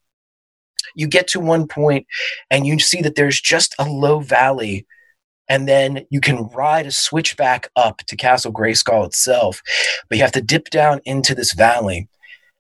You 0.95 1.09
get 1.09 1.27
to 1.29 1.41
one 1.41 1.67
point 1.67 2.07
and 2.51 2.69
you 2.69 2.79
see 2.79 3.03
that 3.03 3.17
there's 3.17 3.41
just 3.41 3.75
a 3.81 3.85
low 3.85 4.21
valley 4.21 4.87
and 5.49 5.69
then 5.69 6.07
you 6.11 6.21
can 6.21 6.49
ride 6.49 6.87
a 6.87 6.91
switchback 6.91 7.69
up 7.77 7.99
to 8.07 8.17
Castle 8.17 8.53
Grayskull 8.53 9.07
itself, 9.07 9.63
but 10.09 10.17
you 10.17 10.25
have 10.25 10.33
to 10.33 10.41
dip 10.43 10.71
down 10.71 11.01
into 11.05 11.35
this 11.35 11.53
valley. 11.53 12.09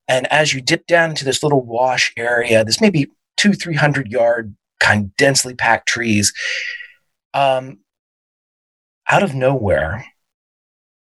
And 0.06 0.30
as 0.30 0.52
you 0.52 0.60
dip 0.60 0.86
down 0.86 1.10
into 1.10 1.24
this 1.24 1.42
little 1.42 1.64
wash 1.64 2.12
area, 2.16 2.64
this 2.64 2.80
maybe 2.80 3.06
two, 3.36 3.52
three 3.54 3.74
hundred 3.74 4.10
yard 4.12 4.54
kind 4.80 5.04
of 5.04 5.16
densely 5.16 5.54
packed 5.54 5.88
trees, 5.88 6.32
um, 7.32 7.78
out 9.08 9.22
of 9.22 9.34
nowhere, 9.34 10.04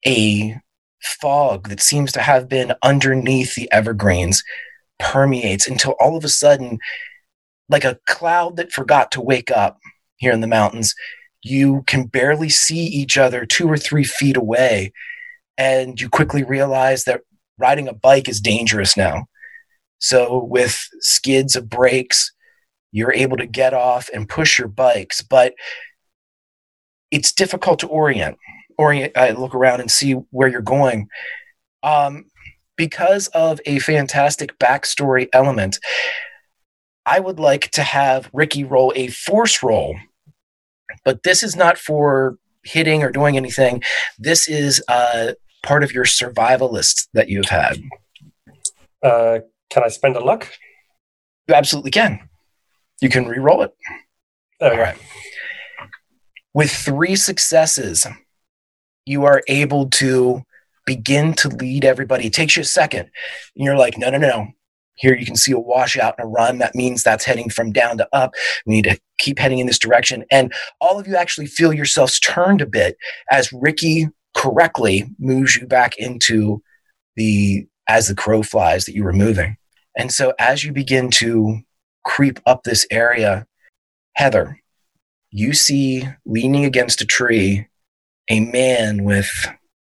a 0.05 0.55
fog 1.01 1.70
that 1.70 1.82
seems 1.82 2.11
to 2.11 2.22
have 2.22 2.47
been 2.47 2.74
underneath 2.84 3.55
the 3.55 3.72
evergreens 3.72 4.43
permeates 4.99 5.68
until 5.68 5.95
all 5.99 6.16
of 6.16 6.24
a 6.24 6.30
sudden, 6.30 6.80
like 7.70 7.84
a 7.84 7.99
cloud 8.07 8.57
that 8.57 8.72
forgot 8.72 9.11
to 9.11 9.22
wake 9.22 9.51
up 9.51 9.80
here 10.18 10.32
in 10.32 10.41
the 10.41 10.47
mountains, 10.47 10.95
you 11.46 11.84
can 11.86 12.08
barely 12.08 12.50
see 12.50 12.80
each 12.80 13.20
other 13.20 13.46
two 13.46 13.70
or 13.70 13.78
three 13.78 14.04
feet 14.04 14.36
away. 14.36 14.91
And 15.60 16.02
you 16.02 16.10
quickly 16.10 16.43
realize 16.43 17.04
that 17.04 17.22
riding 17.60 17.88
a 17.88 17.93
bike 17.93 18.28
is 18.28 18.41
dangerous 18.41 18.98
now. 18.98 19.28
So, 20.00 20.43
with 20.43 20.89
skids 21.00 21.56
of 21.56 21.70
brakes, 21.70 22.32
you're 22.91 23.14
able 23.14 23.38
to 23.38 23.46
get 23.46 23.76
off 23.76 24.10
and 24.12 24.28
push 24.28 24.58
your 24.58 24.68
bikes, 24.68 25.22
but 25.22 25.54
it's 27.12 27.32
difficult 27.32 27.80
to 27.80 27.88
orient. 27.88 28.38
Orient, 28.78 29.16
uh, 29.16 29.36
look 29.38 29.54
around 29.54 29.82
and 29.82 29.91
see 29.91 30.14
where 30.32 30.50
you're 30.50 30.62
going. 30.62 31.08
Um, 31.84 32.26
because 32.76 33.28
of 33.28 33.62
a 33.66 33.80
fantastic 33.80 34.58
backstory 34.58 35.30
element, 35.32 35.78
I 37.06 37.20
would 37.20 37.39
like 37.39 37.70
to 37.72 37.84
have 37.84 38.30
Ricky 38.34 38.64
roll 38.64 38.91
a 38.96 39.08
force 39.08 39.62
roll, 39.62 39.96
but 41.04 41.24
this 41.24 41.43
is 41.43 41.56
not 41.56 41.78
for 41.78 42.38
hitting 42.64 43.04
or 43.04 43.12
doing 43.12 43.38
anything. 43.38 43.84
This 44.18 44.48
is 44.48 44.84
uh, 44.88 45.34
part 45.64 45.84
of 45.84 45.91
your 45.91 46.06
survivalist 46.06 47.08
that 47.14 47.30
you've 47.30 47.50
had. 47.50 47.78
Uh, 49.04 49.39
can 49.70 49.84
I 49.84 49.89
spend 49.89 50.16
a 50.16 50.24
luck? 50.24 50.52
You 51.48 51.56
absolutely 51.56 51.91
can. 51.91 52.28
You 53.02 53.10
can 53.10 53.26
re-roll 53.28 53.62
it. 53.62 53.72
All 54.62 54.78
right. 54.78 54.98
With 56.54 56.72
three 56.72 57.16
successes, 57.16 58.08
you 59.06 59.26
are 59.26 59.43
able 59.48 59.89
to 59.89 60.43
begin 60.86 61.34
to 61.34 61.50
lead 61.50 61.84
everybody. 61.84 62.28
It 62.28 62.34
takes 62.34 62.56
you 62.56 62.62
a 62.62 62.66
second. 62.66 63.10
And 63.56 63.66
you're 63.66 63.78
like, 63.78 63.98
no, 63.98 64.10
no, 64.10 64.18
no, 64.18 64.28
no. 64.28 64.48
Here 64.96 65.16
you 65.16 65.26
can 65.26 65.36
see 65.36 65.52
a 65.52 65.60
washout 65.60 66.16
and 66.18 66.26
a 66.26 66.30
run. 66.30 66.58
That 66.60 66.76
means 66.76 67.04
that's 67.04 67.26
heading 67.26 67.50
from 67.50 67.72
down 67.72 67.98
to 67.98 68.08
up. 68.14 68.34
We 68.66 68.76
need 68.76 68.86
to 68.86 69.00
keep 69.18 69.39
heading 69.39 69.60
in 69.60 69.68
this 69.68 69.80
direction. 69.80 70.26
And 70.32 70.54
all 70.82 71.00
of 71.00 71.08
you 71.08 71.16
actually 71.16 71.48
feel 71.48 71.74
yourselves 71.74 72.20
turned 72.20 72.62
a 72.62 72.66
bit 72.66 72.98
as 73.32 73.54
Ricky 73.54 74.08
correctly 74.36 75.06
moves 75.20 75.56
you 75.56 75.68
back 75.68 75.98
into 75.98 76.62
the 77.16 77.68
as 77.88 78.08
the 78.08 78.16
crow 78.16 78.43
flies 78.43 78.86
that 78.86 78.96
you 78.96 79.04
were 79.04 79.14
moving. 79.14 79.58
And 79.98 80.12
so 80.12 80.34
as 80.39 80.64
you 80.64 80.74
begin 80.74 81.10
to 81.12 81.60
creep 82.04 82.39
up 82.46 82.64
this 82.64 82.86
area, 82.91 83.46
Heather, 84.16 84.60
you 85.32 85.54
see 85.54 86.08
leaning 86.26 86.66
against 86.66 87.02
a 87.02 87.06
tree 87.06 87.68
a 88.30 88.39
man 88.39 89.04
with 89.04 89.30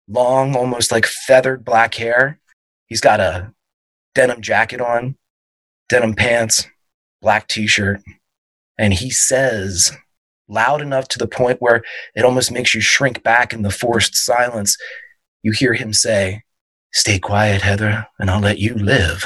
long, 0.09 0.57
almost 0.57 0.91
like 0.91 1.07
feathered 1.07 1.65
black 1.65 1.95
hair. 1.95 2.41
He's 2.87 3.01
got 3.01 3.21
a 3.21 3.53
denim 4.15 4.41
jacket 4.41 4.81
on, 4.81 5.17
denim 5.89 6.15
pants, 6.15 6.67
black 7.21 7.49
t 7.49 7.67
shirt. 7.67 8.01
And 8.79 8.95
he 8.95 9.11
says, 9.11 9.93
loud 10.49 10.83
enough 10.83 11.09
to 11.09 11.19
the 11.19 11.27
point 11.27 11.61
where 11.61 11.83
it 12.15 12.25
almost 12.25 12.51
makes 12.51 12.75
you 12.75 12.81
shrink 12.81 13.23
back 13.23 13.53
in 13.53 13.63
the 13.63 13.71
forced 13.71 14.17
silence, 14.17 14.77
you 15.43 15.53
hear 15.53 15.75
him 15.75 15.93
say, 15.93 16.43
Stay 16.93 17.21
quiet, 17.21 17.63
Heather, 17.63 18.07
and 18.19 18.29
I'll 18.29 18.41
let 18.41 18.59
you 18.59 18.75
live. 18.75 19.25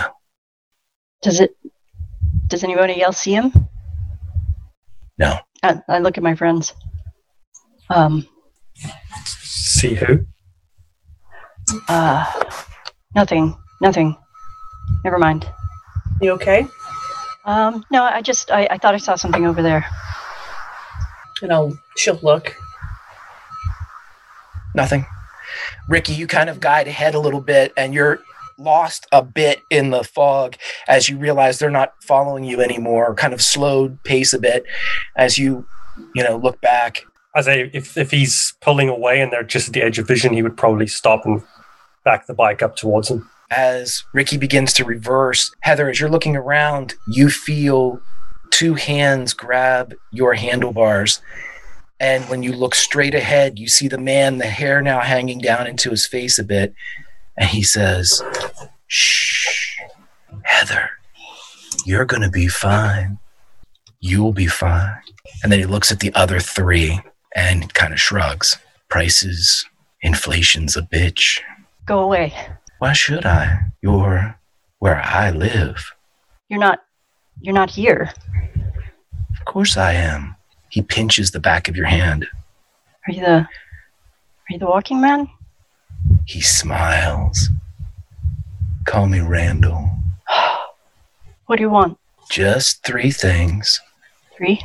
Does 1.23 1.41
it? 1.41 1.57
Does 2.47 2.63
anybody 2.63 3.01
else 3.01 3.17
see 3.17 3.33
him? 3.33 3.53
No. 5.17 5.39
I, 5.63 5.81
I 5.89 5.99
look 6.01 6.19
at 6.19 6.23
my 6.23 6.35
friends. 6.35 6.75
Um. 7.89 8.29
See 9.25 9.95
who? 9.95 10.27
Uh. 11.89 12.31
Nothing. 13.15 13.57
Nothing. 13.81 14.17
Never 15.05 15.19
mind. 15.19 15.49
You 16.21 16.33
okay? 16.33 16.67
Um. 17.45 17.85
No, 17.91 18.05
I 18.05 18.23
just 18.23 18.51
I, 18.51 18.67
I 18.71 18.79
thought 18.79 18.95
I 18.95 18.99
saw 18.99 19.17
something 19.17 19.47
over 19.47 19.63
there. 19.63 19.85
And 21.43 21.53
I'll 21.53 21.79
she'll 21.97 22.19
look. 22.23 22.55
Nothing. 24.75 25.07
Ricky, 25.89 26.15
you 26.15 26.27
kind 26.27 26.49
of 26.49 26.61
guide 26.61 26.89
ahead 26.89 27.15
a 27.15 27.21
little 27.21 27.41
bit 27.41 27.73
and 27.77 27.95
you're 27.95 28.21
lost 28.59 29.07
a 29.13 29.23
bit 29.23 29.63
in 29.71 29.91
the 29.91 30.05
fog 30.05 30.57
as 30.89 31.09
you 31.09 31.19
realize 31.19 31.59
they're 31.59 31.71
not 31.71 31.95
following 32.03 32.45
you 32.45 32.61
anymore, 32.61 33.15
kind 33.15 33.35
of 33.35 33.43
slowed 33.43 34.03
pace 34.05 34.33
a 34.33 34.39
bit 34.39 34.65
as 35.17 35.39
you, 35.39 35.67
you 36.15 36.23
know, 36.23 36.37
look 36.37 36.61
back. 36.61 37.05
As 37.37 37.49
a, 37.49 37.77
if, 37.77 37.97
if 37.97 38.11
he's 38.11 38.55
pulling 38.61 38.89
away 38.89 39.21
and 39.21 39.33
they're 39.33 39.43
just 39.43 39.69
at 39.69 39.75
the 39.75 39.83
edge 39.83 39.99
of 39.99 40.07
vision, 40.07 40.33
he 40.33 40.43
would 40.43 40.57
probably 40.57 40.87
stop 40.87 41.27
and 41.27 41.43
back 42.05 42.27
the 42.27 42.35
bike 42.35 42.63
up 42.63 42.77
towards 42.77 43.11
him. 43.11 43.29
As 43.51 44.05
Ricky 44.13 44.37
begins 44.37 44.73
to 44.75 44.85
reverse, 44.85 45.55
Heather, 45.61 45.89
as 45.91 46.01
you're 46.01 46.11
looking 46.11 46.37
around, 46.37 46.95
you 47.07 47.31
feel 47.31 48.01
two 48.51 48.75
hands 48.75 49.33
grab 49.35 49.95
your 50.11 50.35
handlebars. 50.35 51.21
And 52.01 52.25
when 52.29 52.43
you 52.43 52.53
look 52.53 52.75
straight 52.75 53.15
ahead, 53.15 53.59
you 53.59 53.69
see 53.69 53.89
the 53.89 53.99
man, 53.99 54.39
the 54.39 54.47
hair 54.47 54.81
now 54.83 55.01
hanging 55.01 55.39
down 55.39 55.67
into 55.67 55.91
his 55.91 56.07
face 56.07 56.39
a 56.39 56.45
bit. 56.45 56.75
And 57.37 57.49
he 57.49 57.63
says, 57.63 58.23
Shh, 58.87 59.77
Heather, 60.43 60.91
you're 61.85 62.05
going 62.05 62.23
to 62.23 62.31
be 62.31 62.49
fine. 62.49 63.19
You'll 64.01 64.33
be 64.33 64.47
fine. 64.47 64.99
And 65.43 65.51
then 65.51 65.59
he 65.59 65.67
looks 65.67 65.91
at 65.91 66.01
the 66.01 66.15
other 66.15 66.41
three 66.41 67.01
and 67.35 67.73
kind 67.75 67.93
of 67.93 68.01
shrugs. 68.01 68.57
Prices, 68.89 69.67
inflation's 70.01 70.77
a 70.77 70.83
bitch. 70.83 71.41
Go 71.87 72.01
away. 72.01 72.35
Why 72.79 72.93
should 72.93 73.25
I? 73.25 73.61
You're 73.83 74.39
where 74.79 75.01
I 75.03 75.31
live. 75.31 75.93
You're 76.49 76.61
not. 76.61 76.81
You're 77.41 77.55
not 77.55 77.71
here. 77.71 78.11
Of 79.39 79.45
course 79.45 79.77
I 79.77 79.93
am. 79.95 80.37
He 80.69 80.83
pinches 80.83 81.31
the 81.31 81.41
back 81.41 81.69
of 81.69 81.77
your 81.77 81.87
hand. 81.87 82.27
Are 83.07 83.13
you 83.13 83.21
the? 83.21 83.37
Are 83.41 83.49
you 84.51 84.59
the 84.59 84.67
walking 84.67 85.01
man? 85.01 85.29
He 86.27 86.41
smiles. 86.41 87.49
Call 88.87 89.07
me 89.07 89.21
Randall. 89.21 89.91
What 91.47 91.57
do 91.57 91.63
you 91.63 91.69
want? 91.71 91.99
Just 92.31 92.85
three 92.87 93.11
things. 93.11 93.79
Three 94.35 94.63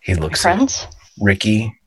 He 0.00 0.14
looks 0.14 0.40
friends? 0.40 0.84
at 0.90 0.94
Ricky, 1.20 1.78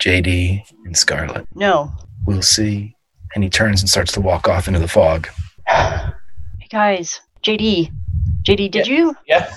JD, 0.00 0.62
and 0.86 0.96
Scarlett. 0.96 1.46
No. 1.54 1.92
We'll 2.26 2.40
see. 2.40 2.96
And 3.34 3.42
he 3.42 3.50
turns 3.50 3.80
and 3.80 3.88
starts 3.88 4.12
to 4.12 4.20
walk 4.20 4.48
off 4.48 4.68
into 4.68 4.78
the 4.78 4.88
fog. 4.88 5.28
Hey 5.66 6.68
guys, 6.70 7.20
JD, 7.42 7.92
JD, 8.42 8.70
did 8.70 8.86
you? 8.86 9.16
Yeah. 9.26 9.52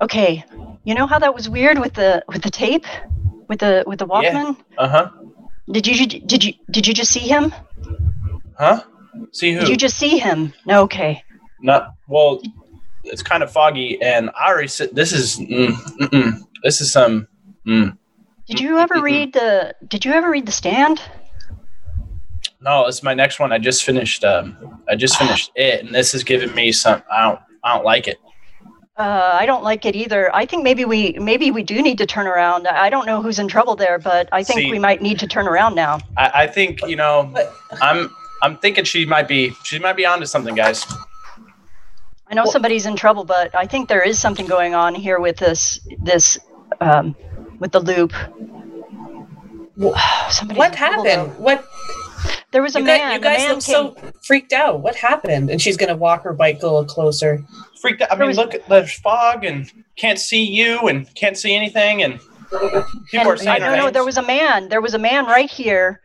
Okay. 0.00 0.44
You 0.84 0.94
know 0.94 1.06
how 1.06 1.18
that 1.20 1.34
was 1.34 1.48
weird 1.48 1.78
with 1.78 1.94
the 1.94 2.24
with 2.28 2.42
the 2.42 2.50
tape, 2.50 2.84
with 3.48 3.60
the 3.60 3.84
with 3.86 4.00
the 4.00 4.06
Walkman. 4.06 4.56
Uh 4.76 4.88
huh. 4.88 5.10
Did 5.70 5.86
you 5.86 6.06
did 6.06 6.44
you 6.44 6.54
did 6.70 6.86
you 6.86 6.94
just 6.94 7.12
see 7.12 7.20
him? 7.20 7.54
Huh? 8.58 8.82
See 9.32 9.52
who? 9.52 9.60
Did 9.60 9.68
you 9.68 9.76
just 9.76 9.96
see 9.96 10.18
him? 10.18 10.52
No. 10.66 10.82
Okay. 10.82 11.22
Not 11.60 11.94
well. 12.08 12.42
It's 13.04 13.22
kind 13.22 13.42
of 13.42 13.50
foggy, 13.50 14.00
and 14.00 14.30
I 14.38 14.48
already 14.48 14.68
said 14.68 14.94
this 14.94 15.12
is 15.12 15.38
mm, 15.38 15.68
mm-mm. 16.00 16.40
this 16.62 16.80
is 16.80 16.92
some. 16.92 17.28
Mm. 17.66 17.96
Did 18.46 18.60
you 18.60 18.78
ever 18.78 19.00
read 19.00 19.32
the 19.32 19.74
Did 19.86 20.04
you 20.04 20.12
ever 20.12 20.30
read 20.30 20.46
the 20.46 20.52
Stand? 20.52 21.00
No, 22.62 22.86
it's 22.86 23.02
my 23.02 23.12
next 23.12 23.40
one. 23.40 23.52
I 23.52 23.58
just 23.58 23.84
finished. 23.84 24.24
Um, 24.24 24.80
I 24.88 24.94
just 24.94 25.16
finished 25.16 25.50
it, 25.56 25.84
and 25.84 25.94
this 25.94 26.14
is 26.14 26.24
giving 26.24 26.54
me 26.54 26.72
some. 26.72 27.02
I 27.12 27.28
don't. 27.28 27.40
I 27.64 27.74
don't 27.74 27.84
like 27.84 28.08
it. 28.08 28.18
Uh, 28.96 29.36
I 29.40 29.46
don't 29.46 29.64
like 29.64 29.84
it 29.84 29.96
either. 29.96 30.34
I 30.34 30.46
think 30.46 30.62
maybe 30.62 30.84
we 30.84 31.12
maybe 31.14 31.50
we 31.50 31.62
do 31.62 31.82
need 31.82 31.98
to 31.98 32.06
turn 32.06 32.26
around. 32.26 32.68
I 32.68 32.90
don't 32.90 33.06
know 33.06 33.22
who's 33.22 33.38
in 33.38 33.48
trouble 33.48 33.74
there, 33.74 33.98
but 33.98 34.28
I 34.32 34.44
think 34.44 34.60
See- 34.60 34.70
we 34.70 34.78
might 34.78 35.02
need 35.02 35.18
to 35.20 35.26
turn 35.26 35.48
around 35.48 35.74
now. 35.74 35.98
I, 36.16 36.42
I 36.42 36.46
think 36.46 36.82
you 36.82 36.96
know. 36.96 37.32
I'm. 37.80 38.10
I'm 38.42 38.56
thinking 38.58 38.82
she 38.82 39.04
might 39.06 39.28
be. 39.28 39.54
She 39.62 39.78
might 39.78 39.96
be 39.96 40.04
onto 40.04 40.26
something, 40.26 40.56
guys. 40.56 40.84
I 42.28 42.34
know 42.34 42.44
somebody's 42.44 42.86
in 42.86 42.96
trouble, 42.96 43.24
but 43.24 43.54
I 43.54 43.66
think 43.66 43.88
there 43.88 44.02
is 44.02 44.18
something 44.18 44.46
going 44.46 44.74
on 44.74 44.94
here 44.94 45.20
with 45.20 45.36
this 45.36 45.78
this 46.00 46.38
um, 46.80 47.14
with 47.60 47.72
the 47.72 47.80
loop. 47.80 48.12
Somebody's 50.30 50.58
what 50.58 50.72
in 50.72 50.76
trouble, 50.78 51.04
happened? 51.04 51.38
What? 51.38 51.64
There 52.52 52.62
was 52.62 52.76
a 52.76 52.80
you 52.80 52.84
man. 52.84 52.98
Guys, 52.98 53.14
you 53.14 53.20
guys 53.20 53.38
man 53.38 53.54
look 53.54 53.62
so 53.62 54.12
freaked 54.22 54.52
out. 54.52 54.80
What 54.80 54.94
happened? 54.94 55.50
And 55.50 55.60
she's 55.60 55.76
gonna 55.76 55.96
walk 55.96 56.22
her 56.22 56.34
bike 56.34 56.62
a 56.62 56.66
little 56.66 56.84
closer. 56.84 57.42
Freaked 57.80 58.02
out. 58.02 58.12
I 58.12 58.16
mean, 58.16 58.36
look 58.36 58.54
at 58.54 58.68
the 58.68 58.86
fog 58.86 59.44
and 59.44 59.70
can't 59.96 60.18
see 60.18 60.44
you 60.44 60.78
and 60.88 61.12
can't 61.14 61.36
see 61.36 61.54
anything, 61.54 62.02
and 62.02 62.20
people 63.10 63.26
are 63.28 63.32
And 63.32 63.40
saying 63.40 63.48
I 63.48 63.58
her 63.58 63.76
don't 63.76 63.78
know. 63.78 63.90
There 63.90 64.04
was 64.04 64.18
a 64.18 64.22
man. 64.22 64.68
There 64.68 64.82
was 64.82 64.94
a 64.94 64.98
man 64.98 65.24
right 65.24 65.50
here, 65.50 66.00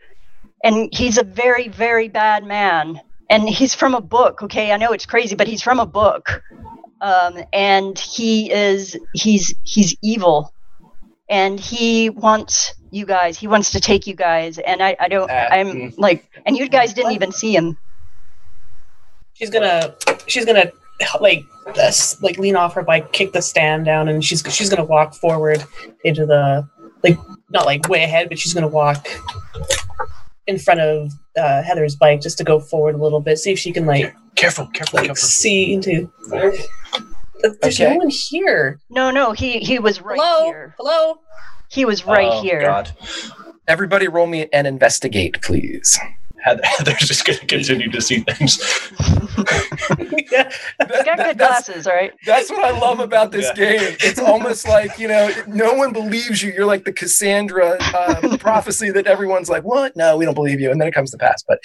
and 0.63 0.89
he's 0.93 1.17
a 1.17 1.23
very, 1.23 1.67
very 1.67 2.07
bad 2.07 2.45
man. 2.45 3.01
And 3.29 3.47
he's 3.49 3.75
from 3.75 3.93
a 3.93 4.01
book. 4.01 4.41
Okay, 4.41 4.71
I 4.71 4.77
know 4.77 4.93
it's 4.93 5.05
crazy, 5.05 5.35
but 5.35 5.47
he's 5.47 5.61
from 5.61 5.81
a 5.81 5.85
book. 5.85 6.41
Um, 7.01 7.43
and 7.51 7.99
he 7.99 8.49
is 8.51 8.97
he's 9.13 9.53
he's 9.63 9.95
evil, 10.01 10.53
and 11.29 11.59
he 11.59 12.09
wants 12.09 12.73
you 12.91 13.05
guys. 13.05 13.37
He 13.37 13.47
wants 13.47 13.71
to 13.71 13.79
take 13.79 14.07
you 14.07 14.15
guys. 14.15 14.57
And 14.59 14.81
I 14.81 14.95
I 14.99 15.07
don't. 15.07 15.29
Uh, 15.29 15.47
I'm 15.51 15.67
mm. 15.67 15.93
like, 15.97 16.25
and 16.45 16.57
you 16.57 16.67
guys 16.69 16.93
didn't 16.93 17.13
even 17.13 17.31
see 17.31 17.55
him. 17.55 17.77
She's 19.33 19.49
gonna. 19.49 19.95
She's 20.27 20.45
gonna 20.45 20.71
like 21.21 21.43
this, 21.75 22.21
like 22.21 22.37
lean 22.37 22.55
off 22.55 22.73
her 22.73 22.83
bike, 22.83 23.11
kick 23.11 23.33
the 23.33 23.41
stand 23.41 23.85
down, 23.85 24.07
and 24.07 24.23
she's 24.23 24.43
she's 24.49 24.69
gonna 24.69 24.85
walk 24.85 25.13
forward 25.15 25.63
into 26.03 26.25
the 26.25 26.67
like 27.03 27.17
not 27.51 27.65
like 27.65 27.87
way 27.87 28.03
ahead, 28.03 28.29
but 28.29 28.39
she's 28.39 28.53
gonna 28.53 28.67
walk 28.67 29.07
in 30.47 30.57
front 30.57 30.79
of 30.79 31.11
uh, 31.37 31.61
Heather's 31.61 31.95
bike 31.95 32.21
just 32.21 32.37
to 32.39 32.43
go 32.43 32.59
forward 32.59 32.95
a 32.95 32.97
little 32.97 33.19
bit, 33.19 33.37
see 33.37 33.51
if 33.51 33.59
she 33.59 33.71
can 33.71 33.85
like 33.85 34.15
careful, 34.35 34.67
careful, 34.67 34.97
like, 34.97 35.07
careful. 35.07 35.27
see 35.27 35.73
into. 35.73 36.11
There's 36.29 37.79
Okay. 37.79 37.89
no 37.89 37.97
one 37.97 38.09
here. 38.09 38.79
No, 38.89 39.11
no, 39.11 39.31
he 39.31 39.59
he 39.59 39.77
was 39.77 40.01
right 40.01 40.19
Hello, 40.19 40.45
here. 40.45 40.75
hello. 40.79 41.19
He 41.69 41.85
was 41.85 42.05
right 42.05 42.29
Oh, 42.31 42.41
here. 42.41 42.61
God. 42.61 42.91
Everybody 43.67 44.07
roll 44.07 44.27
me 44.27 44.47
an 44.53 44.65
investigate, 44.65 45.41
please. 45.41 45.99
Heather's 46.43 46.99
just 46.99 47.25
going 47.25 47.39
to 47.39 47.45
continue 47.45 47.91
to 47.91 47.99
see 48.01 48.19
things. 48.21 48.55
He's 49.97 50.29
got 51.03 51.17
good 51.17 51.37
glasses, 51.37 51.85
all 51.87 51.93
right. 51.93 52.13
That's 52.25 52.49
what 52.49 52.63
I 52.63 52.71
love 52.77 52.99
about 53.01 53.31
this 53.31 53.47
Yeah. 53.47 53.53
game. 53.77 53.97
It's 53.99 54.19
almost 54.19 54.67
like, 54.67 54.97
you 54.97 55.07
know, 55.09 55.29
no 55.47 55.73
one 55.73 55.91
believes 55.91 56.41
you. 56.41 56.53
You're 56.53 56.65
like 56.65 56.85
the 56.85 56.93
Cassandra 56.93 57.77
uh, 57.93 58.37
prophecy 58.39 58.91
that 58.91 59.07
everyone's 59.07 59.49
like, 59.49 59.63
what? 59.63 59.95
No, 59.97 60.15
we 60.15 60.23
don't 60.25 60.35
believe 60.35 60.59
you. 60.61 60.71
And 60.71 60.79
then 60.79 60.87
it 60.87 60.93
comes 60.93 61.11
to 61.11 61.17
pass. 61.17 61.43
But 61.45 61.59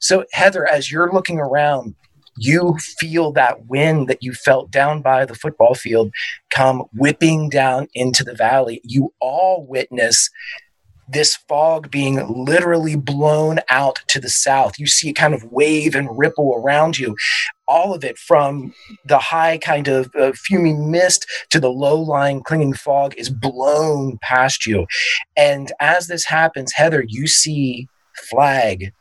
so, 0.00 0.24
Heather, 0.32 0.66
as 0.70 0.90
you're 0.92 1.10
looking 1.12 1.38
around, 1.38 1.94
you 2.38 2.76
feel 2.98 3.32
that 3.32 3.66
wind 3.66 4.08
that 4.08 4.22
you 4.22 4.32
felt 4.32 4.70
down 4.70 5.02
by 5.02 5.24
the 5.24 5.34
football 5.34 5.74
field 5.74 6.12
come 6.50 6.84
whipping 6.94 7.48
down 7.48 7.88
into 7.94 8.24
the 8.24 8.34
valley. 8.34 8.80
You 8.84 9.12
all 9.20 9.66
witness 9.66 10.30
this 11.08 11.36
fog 11.48 11.90
being 11.90 12.44
literally 12.44 12.94
blown 12.94 13.60
out 13.70 14.00
to 14.08 14.20
the 14.20 14.28
south. 14.28 14.78
You 14.78 14.86
see 14.86 15.10
it 15.10 15.14
kind 15.14 15.34
of 15.34 15.44
wave 15.44 15.94
and 15.94 16.18
ripple 16.18 16.54
around 16.54 16.98
you. 16.98 17.16
All 17.66 17.94
of 17.94 18.04
it 18.04 18.18
from 18.18 18.74
the 19.06 19.18
high 19.18 19.58
kind 19.58 19.88
of 19.88 20.10
uh, 20.18 20.32
fuming 20.34 20.90
mist 20.90 21.26
to 21.50 21.60
the 21.60 21.70
low 21.70 21.98
lying 22.00 22.42
clinging 22.42 22.74
fog 22.74 23.14
is 23.16 23.30
blown 23.30 24.18
past 24.22 24.66
you. 24.66 24.86
And 25.36 25.72
as 25.80 26.06
this 26.08 26.26
happens, 26.26 26.74
Heather, 26.74 27.04
you 27.06 27.26
see 27.26 27.88
Flag 28.30 28.92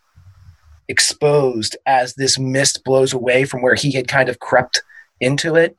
exposed 0.88 1.76
as 1.86 2.14
this 2.16 2.40
mist 2.40 2.84
blows 2.84 3.14
away 3.14 3.46
from 3.46 3.62
where 3.62 3.76
he 3.76 3.92
had 3.92 4.08
kind 4.08 4.30
of 4.30 4.40
crept 4.40 4.82
into 5.20 5.56
it. 5.56 5.76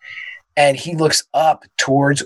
And 0.57 0.77
he 0.77 0.95
looks 0.95 1.25
up 1.35 1.65
towards 1.77 2.25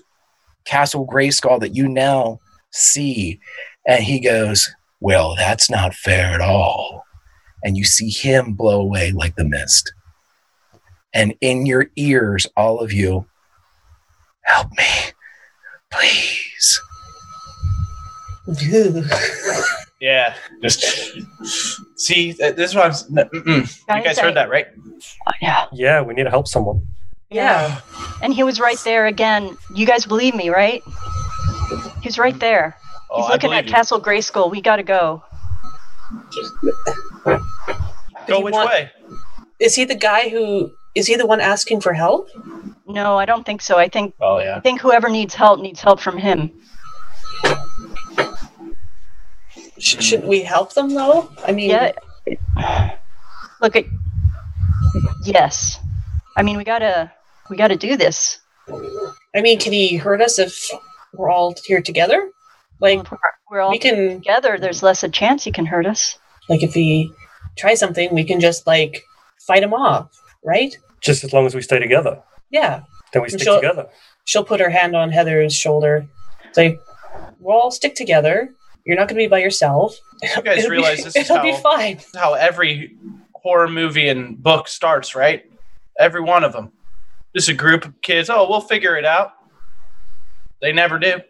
Castle 0.64 1.06
Grayskull 1.06 1.60
that 1.60 1.74
you 1.74 1.88
now 1.88 2.40
see. 2.70 3.40
And 3.86 4.02
he 4.02 4.20
goes, 4.20 4.70
Well, 5.00 5.34
that's 5.36 5.70
not 5.70 5.94
fair 5.94 6.32
at 6.34 6.40
all. 6.40 7.04
And 7.64 7.76
you 7.76 7.84
see 7.84 8.10
him 8.10 8.54
blow 8.54 8.80
away 8.80 9.12
like 9.12 9.36
the 9.36 9.44
mist. 9.44 9.92
And 11.14 11.34
in 11.40 11.66
your 11.66 11.90
ears, 11.96 12.46
all 12.56 12.80
of 12.80 12.92
you, 12.92 13.26
help 14.44 14.70
me, 14.72 15.12
please. 15.90 16.80
Yeah, 20.02 20.34
just 20.60 20.80
see. 21.94 22.32
Uh, 22.32 22.50
this 22.50 22.70
is 22.70 22.74
what 22.74 22.86
I'm. 22.86 22.90
s- 22.90 23.08
n- 23.08 23.28
mm-mm. 23.32 23.96
You 23.96 24.02
guys 24.02 24.18
heard 24.18 24.34
that, 24.34 24.50
right? 24.50 24.66
Oh, 25.28 25.32
yeah. 25.40 25.66
Yeah, 25.72 26.00
we 26.02 26.12
need 26.14 26.24
to 26.24 26.30
help 26.30 26.48
someone. 26.48 26.84
Yeah. 27.30 27.80
And 28.20 28.34
he 28.34 28.42
was 28.42 28.58
right 28.58 28.78
there 28.84 29.06
again. 29.06 29.56
You 29.76 29.86
guys 29.86 30.04
believe 30.04 30.34
me, 30.34 30.50
right? 30.50 30.82
He's 32.02 32.18
right 32.18 32.36
there. 32.40 32.76
Oh, 33.12 33.22
He's 33.22 33.30
I 33.30 33.32
looking 33.34 33.52
at 33.52 33.66
you. 33.66 33.70
Castle 33.70 34.02
School. 34.22 34.50
We 34.50 34.60
gotta 34.60 34.82
go. 34.82 35.22
Go 38.26 38.40
which 38.40 38.54
way? 38.56 38.90
Is 39.60 39.76
he 39.76 39.84
the 39.84 39.94
guy 39.94 40.28
who 40.30 40.72
is 40.96 41.06
he 41.06 41.14
the 41.14 41.26
one 41.26 41.40
asking 41.40 41.80
for 41.80 41.92
help? 41.92 42.28
No, 42.88 43.18
I 43.18 43.24
don't 43.24 43.46
think 43.46 43.62
so. 43.62 43.78
I 43.78 43.88
think 43.88 44.14
Oh 44.20 44.40
yeah. 44.40 44.56
I 44.56 44.60
think 44.60 44.80
whoever 44.80 45.08
needs 45.08 45.34
help 45.36 45.60
needs 45.60 45.80
help 45.80 46.00
from 46.00 46.18
him. 46.18 46.50
Sh- 49.82 50.00
shouldn't 50.00 50.28
we 50.28 50.42
help 50.42 50.74
them 50.74 50.94
though? 50.94 51.28
I 51.44 51.52
mean, 51.52 51.70
Yeah. 51.70 51.92
Look 53.60 53.76
at 53.76 53.84
Yes. 55.24 55.78
I 56.36 56.42
mean, 56.42 56.56
we 56.56 56.64
gotta 56.64 57.10
we 57.50 57.56
gotta 57.56 57.76
do 57.76 57.96
this. 57.96 58.38
I 59.34 59.40
mean, 59.40 59.58
can 59.58 59.72
he 59.72 59.96
hurt 59.96 60.20
us 60.22 60.38
if 60.38 60.68
we're 61.14 61.30
all 61.30 61.54
here 61.66 61.82
together? 61.82 62.30
Like 62.80 63.04
We're 63.50 63.60
all 63.60 63.70
we 63.70 63.78
can 63.78 64.20
together. 64.20 64.56
There's 64.58 64.82
less 64.82 65.02
a 65.02 65.08
chance 65.08 65.44
he 65.44 65.52
can 65.52 65.66
hurt 65.66 65.86
us. 65.86 66.18
like 66.48 66.62
if 66.62 66.74
we 66.74 67.12
try 67.56 67.74
something, 67.74 68.12
we 68.14 68.24
can 68.24 68.40
just 68.40 68.66
like 68.66 69.04
fight 69.46 69.62
him 69.62 69.74
off, 69.74 70.10
right? 70.44 70.76
Just 71.00 71.24
as 71.24 71.32
long 71.32 71.46
as 71.46 71.54
we 71.54 71.62
stay 71.62 71.78
together, 71.80 72.22
Yeah. 72.50 72.82
then 73.12 73.22
we 73.22 73.28
stick 73.28 73.42
she'll- 73.42 73.56
together. 73.60 73.88
She'll 74.24 74.44
put 74.44 74.60
her 74.60 74.70
hand 74.70 74.94
on 74.94 75.10
Heather's 75.10 75.52
shoulder. 75.54 76.06
Say, 76.52 76.78
we'll 77.40 77.56
all 77.56 77.70
stick 77.72 77.96
together. 77.96 78.54
You're 78.84 78.96
not 78.96 79.08
going 79.08 79.18
to 79.20 79.24
be 79.24 79.28
by 79.28 79.38
yourself. 79.38 79.96
You 80.22 80.42
guys 80.42 80.58
It'll 80.64 80.70
be- 80.70 80.76
realize 80.76 80.98
this 81.04 81.16
is 81.16 81.16
it'll 81.30 81.36
how, 81.38 81.42
be 81.42 81.52
fine. 81.56 82.00
how 82.14 82.34
every 82.34 82.96
horror 83.34 83.68
movie 83.68 84.08
and 84.08 84.40
book 84.42 84.68
starts, 84.68 85.14
right? 85.14 85.44
Every 85.98 86.20
one 86.20 86.42
of 86.44 86.52
them. 86.52 86.72
Just 87.34 87.48
a 87.48 87.54
group 87.54 87.84
of 87.84 88.00
kids. 88.02 88.28
Oh, 88.30 88.48
we'll 88.48 88.60
figure 88.60 88.96
it 88.96 89.04
out. 89.04 89.32
They 90.60 90.72
never 90.72 90.98
do. 90.98 91.20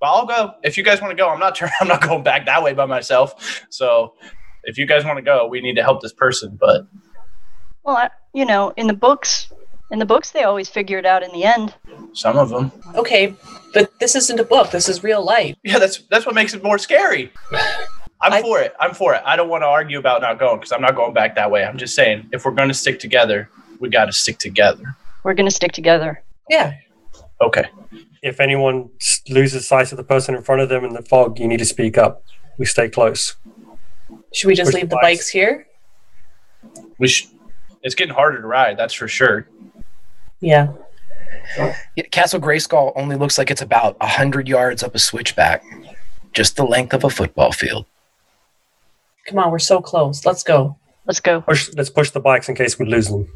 But 0.00 0.06
I'll 0.06 0.26
go 0.26 0.54
if 0.62 0.76
you 0.76 0.84
guys 0.84 1.00
want 1.00 1.10
to 1.10 1.16
go. 1.16 1.28
I'm 1.28 1.40
not. 1.40 1.54
Turn, 1.56 1.70
I'm 1.80 1.88
not 1.88 2.00
going 2.02 2.22
back 2.22 2.46
that 2.46 2.62
way 2.62 2.72
by 2.74 2.86
myself. 2.86 3.64
So, 3.70 4.14
if 4.64 4.78
you 4.78 4.86
guys 4.86 5.04
want 5.04 5.16
to 5.18 5.22
go, 5.22 5.46
we 5.48 5.60
need 5.60 5.74
to 5.76 5.82
help 5.82 6.02
this 6.02 6.12
person. 6.12 6.56
But 6.60 6.86
Well, 7.82 7.96
I, 7.96 8.10
you 8.32 8.44
know, 8.44 8.72
in 8.76 8.86
the 8.86 8.92
books, 8.94 9.50
in 9.90 9.98
the 9.98 10.06
books, 10.06 10.30
they 10.30 10.44
always 10.44 10.68
figure 10.68 10.98
it 10.98 11.06
out 11.06 11.22
in 11.24 11.32
the 11.32 11.42
end. 11.44 11.74
some 12.12 12.36
of 12.36 12.50
them. 12.50 12.70
Okay, 12.94 13.34
but 13.74 13.98
this 14.00 14.14
isn't 14.14 14.38
a 14.40 14.44
book. 14.44 14.70
This 14.70 14.88
is 14.88 15.02
real 15.02 15.22
life. 15.24 15.56
Yeah, 15.64 15.78
that's 15.78 15.98
that's 16.10 16.26
what 16.26 16.34
makes 16.34 16.54
it 16.54 16.62
more 16.62 16.78
scary. 16.78 17.32
I'm 18.20 18.42
for 18.42 18.60
it. 18.60 18.74
I'm 18.80 18.94
for 18.94 19.14
it. 19.14 19.22
I 19.24 19.36
don't 19.36 19.48
want 19.48 19.62
to 19.62 19.66
argue 19.66 19.98
about 19.98 20.22
not 20.22 20.38
going 20.38 20.56
because 20.58 20.72
I'm 20.72 20.80
not 20.82 20.96
going 20.96 21.12
back 21.14 21.34
that 21.36 21.50
way. 21.50 21.64
I'm 21.64 21.78
just 21.78 21.94
saying 21.94 22.28
if 22.32 22.44
we're 22.44 22.50
going 22.52 22.68
to 22.68 22.74
stick 22.74 22.98
together, 22.98 23.48
we 23.78 23.88
got 23.90 24.06
to 24.06 24.12
stick 24.12 24.38
together. 24.38 24.96
We're 25.24 25.34
gonna 25.34 25.50
stick 25.50 25.72
together. 25.72 26.22
Yeah. 26.48 26.74
Okay. 27.40 27.64
If 28.22 28.40
anyone 28.40 28.88
loses 29.28 29.66
sight 29.68 29.92
of 29.92 29.98
the 29.98 30.04
person 30.04 30.34
in 30.34 30.42
front 30.42 30.62
of 30.62 30.68
them 30.68 30.84
in 30.84 30.94
the 30.94 31.02
fog, 31.02 31.38
you 31.38 31.46
need 31.46 31.58
to 31.58 31.64
speak 31.64 31.98
up. 31.98 32.22
We 32.56 32.66
stay 32.66 32.88
close. 32.88 33.36
Should 34.32 34.46
we 34.48 34.54
just 34.54 34.68
Push 34.68 34.74
leave 34.80 34.88
the 34.90 34.96
the 34.96 35.00
bikes. 35.02 35.18
bikes 35.18 35.28
here? 35.28 35.66
We 36.98 37.08
sh- 37.08 37.28
It's 37.82 37.94
getting 37.94 38.14
harder 38.14 38.40
to 38.40 38.46
ride. 38.46 38.76
That's 38.78 38.94
for 38.94 39.06
sure. 39.08 39.48
Yeah. 40.40 40.72
Yeah, 41.56 41.74
Castle 42.10 42.40
Grayskull 42.40 42.92
only 42.94 43.16
looks 43.16 43.38
like 43.38 43.50
it's 43.50 43.62
about 43.62 43.96
a 44.00 44.06
hundred 44.06 44.48
yards 44.48 44.82
up 44.82 44.94
a 44.94 44.98
switchback, 44.98 45.64
just 46.32 46.56
the 46.56 46.64
length 46.64 46.92
of 46.94 47.04
a 47.04 47.10
football 47.10 47.52
field. 47.52 47.86
Come 49.26 49.38
on, 49.38 49.50
we're 49.50 49.58
so 49.58 49.80
close. 49.80 50.24
Let's 50.24 50.42
go. 50.42 50.76
Let's 51.06 51.20
go. 51.20 51.40
Push, 51.40 51.70
let's 51.74 51.90
push 51.90 52.10
the 52.10 52.20
bikes 52.20 52.48
in 52.48 52.54
case 52.54 52.78
we 52.78 52.86
lose 52.86 53.08
them. 53.08 53.28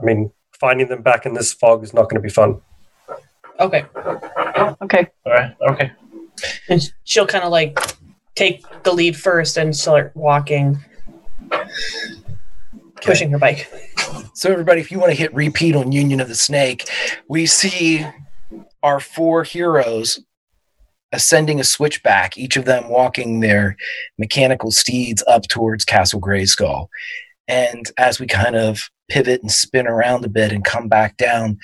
I 0.00 0.04
mean, 0.04 0.32
finding 0.52 0.88
them 0.88 1.02
back 1.02 1.26
in 1.26 1.34
this 1.34 1.52
fog 1.52 1.82
is 1.82 1.94
not 1.94 2.04
going 2.04 2.16
to 2.16 2.20
be 2.20 2.28
fun. 2.28 2.60
Okay. 3.60 3.84
Okay. 4.82 5.06
All 5.24 5.32
right. 5.32 5.56
Okay. 5.68 5.92
And 6.68 6.92
she'll 7.04 7.26
kind 7.26 7.44
of 7.44 7.50
like 7.50 7.78
take 8.34 8.64
the 8.82 8.92
lead 8.92 9.16
first 9.16 9.56
and 9.56 9.74
start 9.74 10.12
walking, 10.14 10.78
pushing 13.02 13.30
her 13.30 13.38
bike. 13.38 13.70
So, 14.34 14.52
everybody, 14.52 14.80
if 14.80 14.90
you 14.90 14.98
want 14.98 15.12
to 15.12 15.18
hit 15.18 15.34
repeat 15.34 15.76
on 15.76 15.92
Union 15.92 16.20
of 16.20 16.28
the 16.28 16.34
Snake, 16.34 16.88
we 17.28 17.46
see 17.46 18.06
our 18.82 19.00
four 19.00 19.44
heroes 19.44 20.20
ascending 21.12 21.60
a 21.60 21.64
switchback, 21.64 22.36
each 22.36 22.56
of 22.56 22.64
them 22.64 22.88
walking 22.88 23.40
their 23.40 23.76
mechanical 24.18 24.70
steeds 24.70 25.22
up 25.26 25.42
towards 25.48 25.84
Castle 25.84 26.20
Grayskull. 26.20 26.88
And 27.48 27.90
as 27.96 28.20
we 28.20 28.26
kind 28.26 28.56
of 28.56 28.90
pivot 29.08 29.40
and 29.40 29.50
spin 29.50 29.86
around 29.86 30.24
a 30.24 30.28
bit 30.28 30.52
and 30.52 30.64
come 30.64 30.88
back 30.88 31.16
down, 31.16 31.58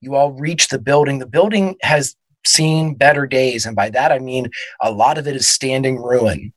you 0.00 0.14
all 0.14 0.32
reach 0.32 0.68
the 0.68 0.78
building. 0.78 1.18
The 1.18 1.26
building 1.26 1.76
has 1.82 2.16
seen 2.46 2.94
better 2.94 3.26
days. 3.26 3.66
And 3.66 3.76
by 3.76 3.90
that, 3.90 4.12
I 4.12 4.18
mean 4.18 4.50
a 4.80 4.90
lot 4.90 5.18
of 5.18 5.26
it 5.26 5.36
is 5.36 5.48
standing 5.48 5.96
ruin. 5.96 6.52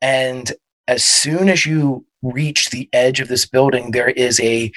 And 0.00 0.52
as 0.88 1.04
soon 1.04 1.48
as 1.48 1.66
you 1.66 2.06
reach 2.22 2.70
the 2.70 2.88
edge 2.92 3.20
of 3.20 3.28
this 3.28 3.46
building, 3.46 3.90
there 3.90 4.10
is 4.10 4.40
a 4.40 4.72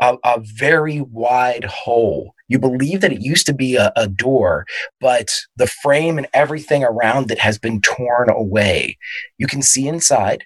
a, 0.00 0.16
a 0.24 0.40
very 0.40 1.00
wide 1.00 1.64
hole. 1.64 2.34
You 2.48 2.58
believe 2.58 3.00
that 3.00 3.12
it 3.12 3.22
used 3.22 3.46
to 3.46 3.54
be 3.54 3.76
a, 3.76 3.92
a 3.96 4.08
door, 4.08 4.66
but 5.00 5.32
the 5.56 5.66
frame 5.66 6.18
and 6.18 6.26
everything 6.34 6.84
around 6.84 7.30
it 7.30 7.38
has 7.38 7.58
been 7.58 7.80
torn 7.80 8.28
away. 8.28 8.98
You 9.38 9.46
can 9.46 9.62
see 9.62 9.88
inside. 9.88 10.44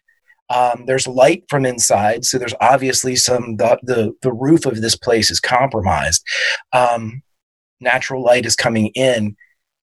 Um, 0.51 0.85
there's 0.87 1.07
light 1.07 1.45
from 1.49 1.67
inside, 1.67 2.25
so 2.25 2.39
there's 2.39 2.55
obviously 2.61 3.17
some 3.17 3.57
the 3.57 3.79
the, 3.83 4.15
the 4.23 4.33
roof 4.33 4.65
of 4.65 4.81
this 4.81 4.97
place 4.97 5.31
is 5.31 5.41
compromised. 5.41 6.25
Um, 6.73 7.23
natural 7.81 8.23
light 8.23 8.47
is 8.47 8.57
coming 8.57 8.89
in. 8.95 9.37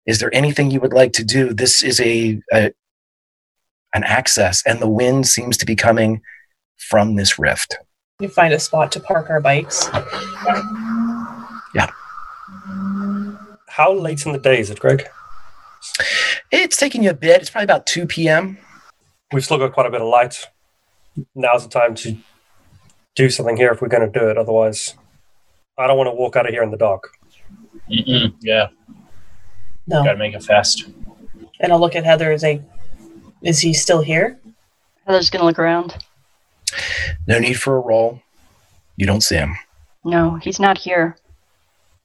Is 0.05 0.19
there 0.19 0.33
anything 0.33 0.71
you 0.71 0.79
would 0.79 0.93
like 0.93 1.13
to 1.13 1.23
do? 1.23 1.53
This 1.53 1.83
is 1.83 1.99
a, 1.99 2.39
a 2.51 2.71
an 3.93 4.03
access, 4.03 4.63
and 4.65 4.79
the 4.79 4.89
wind 4.89 5.27
seems 5.27 5.57
to 5.57 5.65
be 5.65 5.75
coming 5.75 6.21
from 6.78 7.15
this 7.15 7.38
rift. 7.39 7.78
We 8.19 8.28
find 8.28 8.53
a 8.53 8.59
spot 8.59 8.91
to 8.93 8.99
park 8.99 9.30
our 9.30 9.41
bikes. 9.41 9.89
Yeah. 11.73 11.89
How 13.67 13.93
late 13.93 14.26
in 14.26 14.32
the 14.32 14.39
day 14.39 14.59
is 14.59 14.69
it, 14.69 14.80
Greg? 14.80 15.07
It's 16.51 16.78
taking 16.78 17.03
you 17.03 17.09
a 17.09 17.13
bit. 17.13 17.41
It's 17.41 17.49
probably 17.49 17.65
about 17.65 17.86
2 17.86 18.05
p.m. 18.07 18.57
We've 19.34 19.43
still 19.43 19.57
got 19.57 19.73
quite 19.73 19.86
a 19.86 19.91
bit 19.91 20.01
of 20.01 20.07
light. 20.07 20.47
Now's 21.36 21.63
the 21.63 21.69
time 21.69 21.95
to 21.95 22.17
do 23.15 23.30
something 23.30 23.57
here 23.57 23.71
if 23.71 23.82
we're 23.82 23.89
going 23.89 24.09
to 24.09 24.19
do 24.19 24.30
it. 24.30 24.38
Otherwise, 24.38 24.95
I 25.78 25.88
don't 25.88 25.97
want 25.97 26.07
to 26.07 26.13
walk 26.13 26.36
out 26.36 26.45
of 26.45 26.51
here 26.53 26.63
in 26.63 26.71
the 26.71 26.78
dark. 26.78 27.09
Mm-mm. 27.89 28.34
Yeah. 28.41 28.67
No. 29.88 30.03
Got 30.03 30.13
to 30.13 30.17
make 30.17 30.34
it 30.34 30.43
fast. 30.43 30.86
And 31.59 31.71
I'll 31.71 31.80
look 31.80 31.95
at 31.95 32.03
Heather 32.03 32.32
and 32.32 32.39
say, 32.39 32.61
Is 33.41 33.59
he 33.59 33.73
still 33.73 34.01
here? 34.01 34.39
Heather's 35.05 35.30
gonna 35.30 35.45
look 35.45 35.59
around. 35.59 35.95
No 37.28 37.39
need 37.39 37.59
for 37.59 37.78
a 37.78 37.80
roll. 37.80 38.21
You 38.97 39.05
don't 39.05 39.21
see 39.21 39.36
him. 39.36 39.55
No, 40.03 40.36
he's 40.36 40.59
not 40.59 40.78
here. 40.78 41.17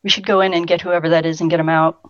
We 0.03 0.11
should 0.11 0.27
go 0.27 0.41
in 0.41 0.55
and 0.55 0.67
get 0.67 0.81
whoever 0.81 1.09
that 1.11 1.27
is 1.27 1.41
and 1.41 1.51
get 1.51 1.61
him 1.61 1.69
out. 1.69 2.01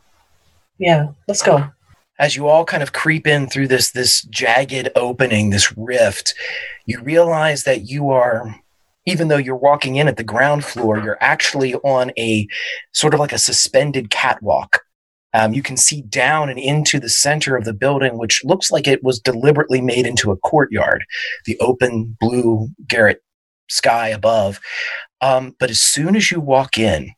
Yeah, 0.79 1.09
let's 1.29 1.43
go. 1.43 1.71
As 2.19 2.37
you 2.37 2.49
all 2.49 2.65
kind 2.65 2.83
of 2.83 2.93
creep 2.93 3.27
in 3.27 3.49
through 3.49 3.69
this 3.69 3.91
this 3.91 4.23
jagged 4.23 4.91
opening, 4.95 5.51
this 5.51 5.77
rift, 5.77 6.35
you 6.87 7.01
realize 7.01 7.65
that 7.65 7.89
you 7.89 8.11
are 8.11 8.55
even 9.07 9.29
though 9.29 9.37
you're 9.37 9.57
walking 9.57 9.97
in 9.97 10.09
at 10.09 10.17
the 10.17 10.25
ground 10.25 10.65
floor, 10.65 10.99
you're 10.99 11.19
actually 11.21 11.75
on 11.77 12.13
a 12.19 12.47
sort 12.93 13.15
of 13.15 13.21
like 13.21 13.33
a 13.33 13.39
suspended 13.39 14.11
catwalk. 14.11 14.85
Um, 15.33 15.53
you 15.53 15.63
can 15.63 15.77
see 15.77 16.03
down 16.03 16.49
and 16.49 16.59
into 16.59 16.99
the 16.99 17.09
center 17.09 17.57
of 17.57 17.65
the 17.65 17.73
building, 17.73 18.19
which 18.19 18.43
looks 18.45 18.71
like 18.71 18.89
it 18.89 19.05
was 19.05 19.21
deliberately 19.21 19.81
made 19.81 20.07
into 20.07 20.33
a 20.33 20.37
courtyard. 20.37 21.05
The 21.45 21.59
open 21.61 22.17
blue 22.19 22.69
Garrett 22.89 23.23
sky 23.69 24.09
above. 24.09 24.61
Um, 25.21 25.55
but 25.59 25.71
as 25.71 25.81
soon 25.81 26.17
as 26.17 26.31
you 26.31 26.41
walk 26.41 26.79
in, 26.79 27.13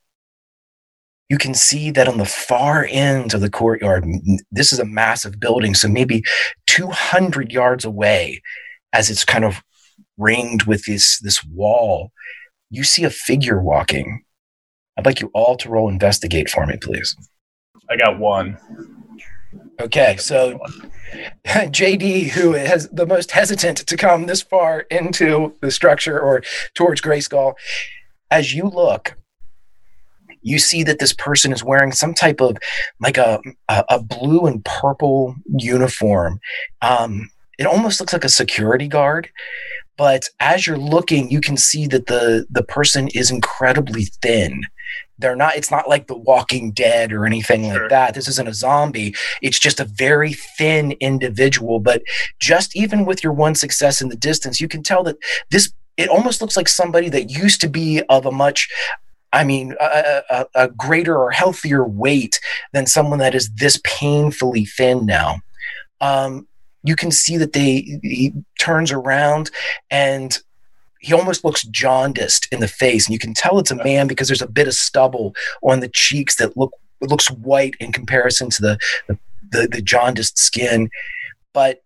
you 1.29 1.39
can 1.39 1.55
see 1.55 1.91
that 1.93 2.09
on 2.09 2.19
the 2.19 2.27
far 2.27 2.87
end 2.91 3.33
of 3.33 3.41
the 3.41 3.49
courtyard, 3.49 4.05
this 4.51 4.71
is 4.71 4.79
a 4.79 4.85
massive 4.85 5.41
building, 5.41 5.75
so 5.75 5.89
maybe 5.89 6.23
200 6.67 7.51
yards 7.51 7.87
away, 7.87 8.43
as 8.93 9.09
it's 9.09 9.25
kind 9.25 9.45
of 9.45 9.63
ringed 10.19 10.65
with 10.65 10.85
this 10.85 11.19
this 11.21 11.43
wall, 11.45 12.13
you 12.69 12.85
see 12.85 13.05
a 13.05 13.11
figure 13.11 13.63
walking. 13.63 14.25
I'd 14.99 15.07
like 15.07 15.21
you 15.23 15.31
all 15.33 15.57
to 15.57 15.71
roll 15.71 15.89
investigate 15.89 16.51
for 16.51 16.67
me, 16.67 16.77
please. 16.77 17.17
I 17.93 17.97
got 17.97 18.19
one. 18.19 18.57
Okay, 19.79 20.17
so 20.17 20.59
JD, 21.47 22.31
who 22.31 22.53
has 22.53 22.89
the 22.89 23.07
most 23.07 23.33
hesitant 23.33 23.87
to 23.87 23.97
come 23.99 24.27
this 24.27 24.41
far 24.41 24.81
into 24.91 25.55
the 25.61 25.71
structure 25.71 26.19
or 26.19 26.43
towards 26.75 27.03
Grayskull, 27.03 27.55
as 28.31 28.55
you 28.55 28.65
look, 28.65 29.15
you 30.41 30.59
see 30.59 30.83
that 30.85 31.01
this 31.01 31.13
person 31.13 31.53
is 31.53 31.63
wearing 31.63 31.93
some 31.93 32.15
type 32.15 32.41
of 32.41 32.57
like 32.99 33.19
a 33.19 33.41
a, 33.69 34.01
blue 34.01 34.47
and 34.47 34.65
purple 34.65 35.37
uniform. 35.59 36.41
Um, 36.81 37.31
it 37.59 37.67
almost 37.67 38.01
looks 38.01 38.15
like 38.15 38.25
a 38.25 38.31
security 38.31 38.89
guard, 38.89 39.29
but 39.99 40.29
as 40.41 40.67
you're 40.67 40.79
looking, 40.79 41.31
you 41.31 41.43
can 41.43 41.59
see 41.59 41.87
that 41.89 42.07
the 42.07 42.47
the 42.51 42.65
person 42.65 43.09
is 43.09 43.31
incredibly 43.31 44.07
thin. 44.23 44.63
They're 45.23 45.37
not. 45.37 45.57
It's 45.57 45.71
not 45.71 45.89
like 45.89 46.07
The 46.07 46.17
Walking 46.17 46.73
Dead 46.73 47.13
or 47.13 47.25
anything 47.25 47.69
like 47.69 47.89
that. 47.89 48.15
This 48.15 48.29
isn't 48.29 48.49
a 48.49 48.55
zombie. 48.55 49.15
It's 49.41 49.59
just 49.59 49.81
a 49.81 49.85
very 49.85 50.35
thin 50.35 50.93
individual. 51.01 51.81
But 51.81 52.03
just 52.39 52.77
even 52.77 53.07
with 53.07 53.25
your 53.25 53.33
one 53.33 53.55
success 53.55 54.03
in 54.03 54.09
the 54.09 54.17
distance, 54.17 54.61
you 54.61 54.69
can 54.69 54.83
tell 54.83 55.03
that 55.05 55.17
this. 55.51 55.73
It 55.99 56.09
almost 56.09 56.41
looks 56.41 56.57
like 56.57 56.69
somebody 56.69 57.11
that 57.11 57.31
used 57.31 57.61
to 57.61 57.69
be 57.69 58.03
of 58.09 58.25
a 58.25 58.33
much 58.33 58.69
I 59.33 59.45
mean, 59.45 59.75
a, 59.81 60.23
a, 60.29 60.47
a, 60.55 60.69
greater 60.69 61.17
or 61.17 61.31
healthier 61.31 61.85
weight 61.85 62.39
than 62.73 62.87
someone 62.87 63.19
that 63.21 63.35
is 63.35 63.51
this 63.55 63.81
painfully 63.83 64.67
thin 64.67 65.07
now. 65.07 65.37
Um, 66.03 66.47
you 66.83 66.97
can 66.97 67.11
see 67.11 67.37
that 67.39 67.53
they 67.53 67.99
he 68.03 68.33
turns 68.59 68.93
around 68.93 69.51
and 69.91 70.39
he 71.03 71.13
almost 71.13 71.45
looks 71.45 71.65
jaundiced 71.65 72.49
in 72.53 72.61
the 72.61 72.69
face, 72.69 73.07
and 73.07 73.13
you 73.13 73.19
can 73.19 73.35
tell 73.35 73.59
it's 73.59 73.71
a 73.71 73.85
man 73.85 74.07
because 74.07 74.29
there's 74.29 74.43
a 74.43 74.49
bit 74.49 74.69
of 74.69 74.75
stubble 74.75 75.35
on 75.63 75.81
the 75.81 75.89
cheeks 75.89 76.37
that 76.37 76.57
look 76.57 76.73
looks 77.01 77.31
white 77.31 77.75
in 77.81 77.93
comparison 77.93 78.49
to 78.51 78.63
the 78.63 78.79
the, 79.09 79.19
the, 79.51 79.69
the 79.69 79.83
jaundiced 79.83 80.39
skin. 80.39 80.89
But 81.53 81.83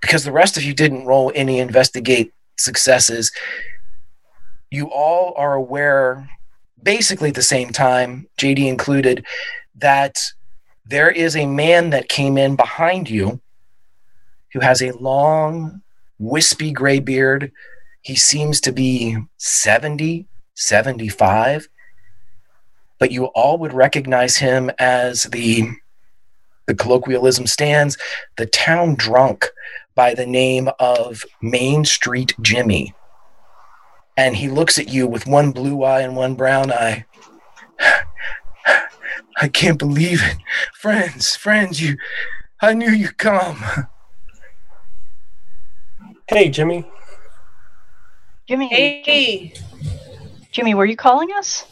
because 0.00 0.24
the 0.24 0.32
rest 0.32 0.56
of 0.56 0.62
you 0.62 0.74
didn't 0.74 1.06
roll 1.06 1.32
any 1.34 1.58
investigate 1.58 2.32
successes, 2.56 3.32
you 4.70 4.90
all 4.90 5.34
are 5.36 5.54
aware 5.54 6.28
basically 6.82 7.30
at 7.30 7.34
the 7.34 7.42
same 7.42 7.70
time, 7.70 8.28
JD 8.38 8.66
included, 8.66 9.24
that 9.76 10.16
there 10.86 11.10
is 11.10 11.36
a 11.36 11.46
man 11.46 11.90
that 11.90 12.08
came 12.08 12.38
in 12.38 12.56
behind 12.56 13.10
you 13.10 13.40
who 14.52 14.60
has 14.60 14.80
a 14.80 14.92
long, 14.92 15.82
wispy 16.18 16.72
gray 16.72 16.98
beard. 16.98 17.52
He 18.00 18.14
seems 18.14 18.60
to 18.62 18.72
be 18.72 19.16
70, 19.36 20.26
75, 20.54 21.68
but 22.98 23.10
you 23.10 23.26
all 23.26 23.58
would 23.58 23.72
recognize 23.72 24.38
him 24.38 24.70
as 24.78 25.24
the 25.24 25.70
the 26.66 26.74
colloquialism 26.74 27.46
stands, 27.46 27.96
the 28.36 28.44
town 28.44 28.94
drunk 28.94 29.46
by 29.94 30.12
the 30.12 30.26
name 30.26 30.68
of 30.78 31.24
Main 31.40 31.86
Street 31.86 32.34
Jimmy 32.42 32.94
and 34.18 34.34
he 34.34 34.48
looks 34.48 34.78
at 34.78 34.88
you 34.88 35.06
with 35.06 35.28
one 35.28 35.52
blue 35.52 35.84
eye 35.84 36.00
and 36.00 36.16
one 36.16 36.34
brown 36.34 36.72
eye. 36.72 37.04
I 39.40 39.46
can't 39.46 39.78
believe 39.78 40.20
it. 40.24 40.38
Friends, 40.74 41.36
friends, 41.36 41.80
you 41.80 41.96
I 42.60 42.74
knew 42.74 42.90
you'd 42.90 43.16
come. 43.16 43.62
Hey, 46.26 46.48
Jimmy. 46.48 46.84
Jimmy. 48.48 48.68
Hey. 48.68 49.52
Jimmy, 50.50 50.74
were 50.74 50.86
you 50.86 50.96
calling 50.96 51.28
us? 51.36 51.66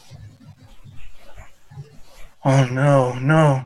Oh 2.45 2.65
no, 2.65 3.13
no. 3.17 3.65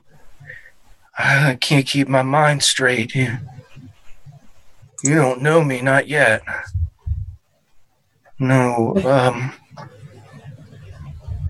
I 1.19 1.57
can't 1.59 1.85
keep 1.85 2.07
my 2.07 2.21
mind 2.21 2.63
straight. 2.63 3.13
You, 3.13 3.37
you 5.03 5.13
don't 5.13 5.41
know 5.41 5.61
me, 5.61 5.81
not 5.81 6.07
yet. 6.07 6.41
No, 8.39 8.95
um. 9.05 9.51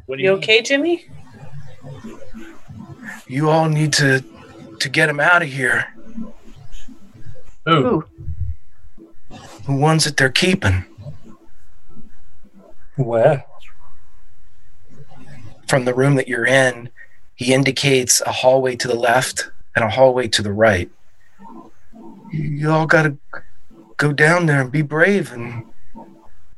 What 0.07 0.17
you 0.17 0.31
okay, 0.31 0.63
Jimmy? 0.63 1.05
You 3.27 3.51
all 3.51 3.69
need 3.69 3.93
to 3.93 4.23
to 4.79 4.89
get 4.89 5.09
him 5.09 5.19
out 5.19 5.43
of 5.43 5.47
here. 5.47 5.93
Who? 7.67 8.03
The 9.29 9.75
ones 9.75 10.05
that 10.05 10.17
they're 10.17 10.29
keeping. 10.29 10.85
Where? 12.95 13.45
From 15.67 15.85
the 15.85 15.93
room 15.93 16.15
that 16.15 16.27
you're 16.27 16.45
in, 16.45 16.89
he 17.35 17.53
indicates 17.53 18.21
a 18.21 18.31
hallway 18.31 18.75
to 18.75 18.87
the 18.87 18.95
left 18.95 19.49
and 19.75 19.85
a 19.85 19.89
hallway 19.89 20.27
to 20.29 20.41
the 20.41 20.51
right. 20.51 20.89
You 22.31 22.71
all 22.71 22.85
gotta 22.85 23.17
go 23.97 24.11
down 24.13 24.45
there 24.45 24.61
and 24.61 24.71
be 24.71 24.81
brave 24.81 25.31
and 25.31 25.65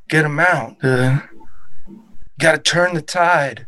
get 0.07 0.25
him 0.25 0.39
out. 0.39 0.83
Uh, 0.83 1.19
Got 2.39 2.53
to 2.53 2.57
turn 2.57 2.93
the 2.95 3.01
tide, 3.01 3.67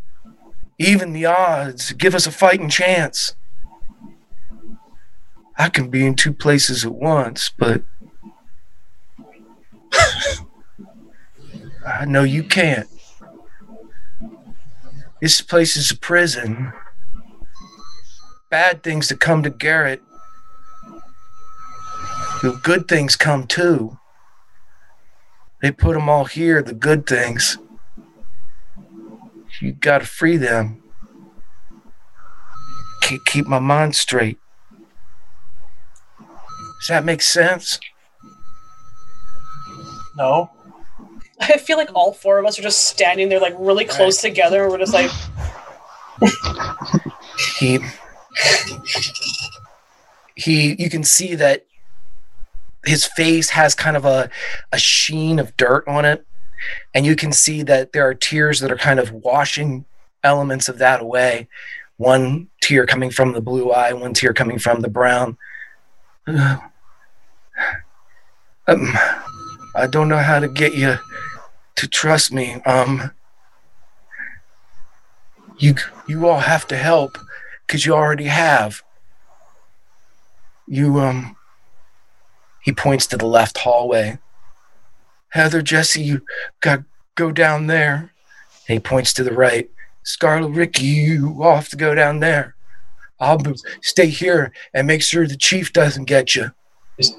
even 0.78 1.14
the 1.14 1.26
odds, 1.26 1.94
give 1.94 2.16
us 2.16 2.26
a 2.26 2.32
fighting 2.32 2.70
chance. 2.70 3.36
I 5.58 5.70
can 5.70 5.90
be 5.90 6.06
in 6.06 6.16
two 6.16 6.34
places 6.34 6.84
at 6.84 6.92
once, 6.94 7.52
but 7.58 7.84
I 11.86 12.06
know 12.06 12.24
you 12.24 12.44
can't. 12.44 12.88
This 15.22 15.42
place 15.42 15.76
is 15.78 15.92
a 15.92 15.98
prison. 15.98 16.74
Bad 18.50 18.84
things 18.84 19.10
that 19.10 19.20
come 19.20 19.44
to 19.44 19.50
Garrett. 19.50 20.02
The 22.42 22.60
good 22.64 22.88
things 22.88 23.16
come 23.16 23.48
too. 23.48 23.98
They 25.62 25.72
put 25.72 25.94
them 25.94 26.10
all 26.10 26.26
here, 26.26 26.62
the 26.62 26.74
good 26.74 27.08
things. 27.08 27.58
You 29.62 29.72
got 29.72 30.00
to 30.00 30.06
free 30.06 30.38
them. 30.38 30.84
Can't 33.02 33.26
keep 33.26 33.46
my 33.48 33.60
mind 33.60 33.96
straight. 33.96 34.38
Does 36.20 36.88
that 36.90 37.06
make 37.06 37.22
sense? 37.22 37.80
No. 40.18 40.55
I 41.40 41.58
feel 41.58 41.78
like 41.78 41.90
all 41.94 42.14
four 42.14 42.40
of 42.40 42.46
us 42.46 42.58
are 42.60 42.64
just 42.64 42.88
standing 42.88 43.30
there, 43.30 43.40
like 43.40 43.56
really 43.58 43.86
close 43.86 44.22
together, 44.22 44.64
and 44.64 44.72
we're 44.72 44.78
just 44.80 44.94
like, 44.94 45.12
he 47.60 47.80
he 50.36 50.76
you 50.82 50.90
can 50.90 51.04
see 51.04 51.36
that 51.36 51.66
his 52.86 53.06
face 53.06 53.50
has 53.52 53.76
kind 53.76 53.98
of 53.98 54.06
a, 54.06 54.30
a 54.72 54.78
sheen 54.78 55.40
of 55.40 55.56
dirt 55.58 55.88
on 55.88 56.06
it. 56.06 56.26
And 56.94 57.06
you 57.06 57.16
can 57.16 57.32
see 57.32 57.64
that 57.64 57.92
there 57.92 58.08
are 58.08 58.14
tears 58.14 58.60
that 58.60 58.72
are 58.72 58.78
kind 58.78 59.00
of 59.00 59.12
washing 59.12 59.86
elements 60.24 60.70
of 60.70 60.78
that 60.80 61.02
away. 61.02 61.48
One 61.98 62.48
tear 62.62 62.86
coming 62.86 63.12
from 63.12 63.34
the 63.34 63.42
blue 63.42 63.72
eye, 63.72 63.94
one 63.94 64.14
tear 64.14 64.34
coming 64.34 64.60
from 64.60 64.82
the 64.82 64.90
brown. 64.90 65.38
Um, 68.68 68.92
I 69.76 69.86
don't 69.86 70.10
know 70.10 70.18
how 70.18 70.40
to 70.40 70.48
get 70.48 70.74
you 70.74 70.98
to 71.76 71.88
trust 71.88 72.32
me. 72.32 72.62
Um, 72.66 73.12
you 75.58 75.76
you 76.08 76.28
all 76.28 76.40
have 76.40 76.68
to 76.68 76.78
help 76.78 77.18
because 77.66 77.86
you 77.86 77.94
already 77.94 78.26
have. 78.26 78.82
You 80.68 81.00
um 81.00 81.36
he 82.62 82.72
points 82.72 83.06
to 83.08 83.18
the 83.18 83.28
left 83.28 83.60
hallway. 83.60 84.18
Heather, 85.30 85.62
Jesse, 85.62 86.02
you 86.02 86.22
got 86.62 86.84
go 87.16 87.32
down 87.32 87.68
there. 87.68 88.12
And 88.68 88.76
he 88.76 88.80
points 88.80 89.14
to 89.14 89.24
the 89.24 89.34
right. 89.34 89.70
Scarlett, 90.04 90.52
Ricky, 90.52 90.86
you 90.86 91.44
all 91.44 91.56
have 91.56 91.70
to 91.70 91.76
go 91.76 91.96
down 91.96 92.20
there. 92.20 92.56
I'll 93.20 93.38
be, 93.38 93.54
stay 93.82 94.08
here 94.08 94.52
and 94.74 94.88
make 94.88 95.02
sure 95.02 95.28
the 95.28 95.38
chief 95.38 95.72
doesn't 95.72 96.06
get 96.06 96.36
you. 96.36 96.52
This, 96.98 97.12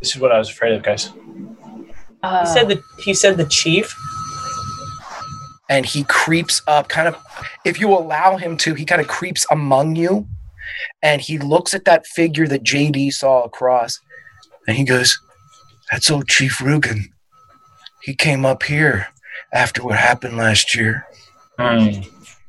this 0.00 0.14
is 0.14 0.20
what 0.20 0.32
I 0.32 0.38
was 0.38 0.48
afraid 0.48 0.74
of, 0.74 0.82
guys. 0.82 1.12
He 2.40 2.46
said 2.46 2.64
oh. 2.64 2.68
the 2.68 2.82
he 3.02 3.14
said 3.14 3.36
the 3.36 3.46
chief. 3.46 3.94
and 5.68 5.84
he 5.84 6.04
creeps 6.04 6.62
up 6.66 6.88
kind 6.88 7.08
of 7.08 7.16
if 7.64 7.80
you 7.80 7.88
allow 7.88 8.36
him 8.36 8.56
to 8.56 8.74
he 8.74 8.84
kind 8.84 9.00
of 9.00 9.08
creeps 9.08 9.46
among 9.50 9.96
you. 9.96 10.26
And 11.02 11.20
he 11.20 11.38
looks 11.38 11.74
at 11.74 11.84
that 11.84 12.06
figure 12.06 12.46
that 12.48 12.62
jd 12.62 13.12
saw 13.12 13.42
across 13.42 14.00
and 14.66 14.76
he 14.76 14.84
goes 14.84 15.18
that's 15.90 16.10
old 16.10 16.28
chief 16.28 16.60
rugen. 16.60 17.12
He 18.02 18.14
came 18.14 18.44
up 18.44 18.62
here 18.64 19.08
after 19.52 19.82
what 19.84 19.96
happened 19.96 20.36
last 20.36 20.74
year. 20.74 21.06
Hmm. 21.58 22.02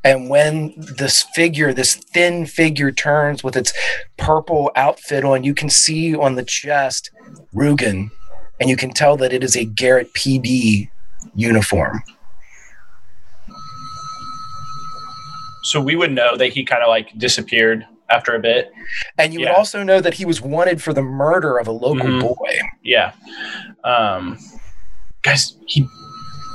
And 0.04 0.30
when 0.30 0.74
this 0.78 1.24
figure 1.36 1.74
this 1.74 1.96
thin 1.96 2.46
figure 2.46 2.92
turns 2.92 3.44
with 3.44 3.56
its 3.56 3.74
purple 4.18 4.72
outfit 4.76 5.24
on 5.24 5.44
you 5.44 5.54
can 5.54 5.70
see 5.70 6.16
on 6.16 6.36
the 6.36 6.44
chest 6.44 7.12
rugen 7.54 8.10
and 8.60 8.70
you 8.70 8.76
can 8.78 8.90
tell 8.92 9.18
that 9.18 9.34
it 9.34 9.44
is 9.44 9.56
a 9.56 9.66
garrett 9.66 10.14
pd 10.14 10.90
uniform 11.36 12.02
So 15.64 15.82
we 15.82 15.96
would 15.98 16.14
know 16.14 16.38
that 16.38 16.48
he 16.54 16.64
kind 16.64 16.82
of 16.82 16.88
like 16.88 17.18
disappeared 17.18 17.86
after 18.10 18.34
a 18.34 18.40
bit. 18.40 18.72
And 19.18 19.34
you 19.34 19.40
would 19.42 19.50
also 19.50 19.84
know 19.84 20.00
that 20.00 20.14
he 20.14 20.24
was 20.24 20.42
wanted 20.42 20.82
for 20.82 20.94
the 20.94 21.02
murder 21.02 21.58
of 21.58 21.68
a 21.68 21.74
local 21.74 22.08
Mhm. 22.08 22.22
boy. 22.22 22.60
Yeah. 22.84 23.12
Um, 23.84 24.38
guys, 25.24 25.58
he 25.68 25.86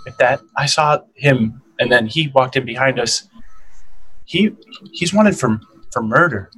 if 0.07 0.17
that 0.17 0.41
I 0.57 0.65
saw 0.65 1.01
him, 1.15 1.61
and 1.79 1.93
then 1.93 2.07
he 2.07 2.29
walked 2.29 2.57
in 2.57 2.65
behind 2.65 2.99
us. 2.99 3.29
He 4.25 4.51
he's 4.93 5.13
wanted 5.13 5.39
for 5.39 5.61
for 5.93 6.03
murder. 6.03 6.51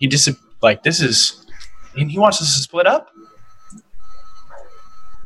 He 0.00 0.08
just 0.08 0.28
like 0.62 0.82
this 0.82 1.00
is, 1.00 1.46
and 1.96 2.10
he 2.10 2.18
wants 2.18 2.42
us 2.42 2.56
to 2.56 2.60
split 2.60 2.88
up. 2.88 3.06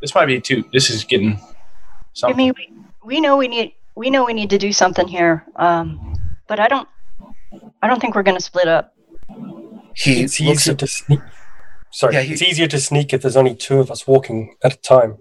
This 0.05 0.14
might 0.14 0.26
be 0.26 0.38
too. 0.38 0.62
This 0.70 0.90
is 0.90 1.02
getting 1.02 1.40
something. 2.12 2.36
Jimmy, 2.36 2.52
we, 2.52 2.68
we 3.07 3.20
know 3.22 3.38
we 3.38 3.48
need 3.48 3.72
we 3.94 4.11
know 4.11 4.26
we 4.26 4.34
need 4.34 4.50
to 4.50 4.59
do 4.59 4.70
something 4.70 5.09
here. 5.09 5.46
Um, 5.57 6.14
but 6.46 6.61
I 6.61 6.68
don't 6.68 6.86
I 7.82 7.88
don't 7.88 8.00
think 8.00 8.14
we're 8.14 8.22
going 8.22 8.36
to 8.36 8.42
split 8.44 8.68
up. 8.68 8.94
He 9.96 10.20
it's 10.24 10.38
easier 10.42 10.74
to 10.74 10.86
sneak. 10.86 11.20
Sorry, 11.90 12.16
Yeah, 12.16 12.20
he- 12.20 12.34
it's 12.34 12.42
easier 12.42 12.66
to 12.66 12.78
sneak 12.78 13.14
if 13.14 13.22
there's 13.22 13.34
only 13.34 13.55
two 13.55 13.80
of 13.80 13.90
us 13.90 14.07
walking 14.07 14.55
at 14.62 14.74
a 14.74 14.76
time. 14.76 15.16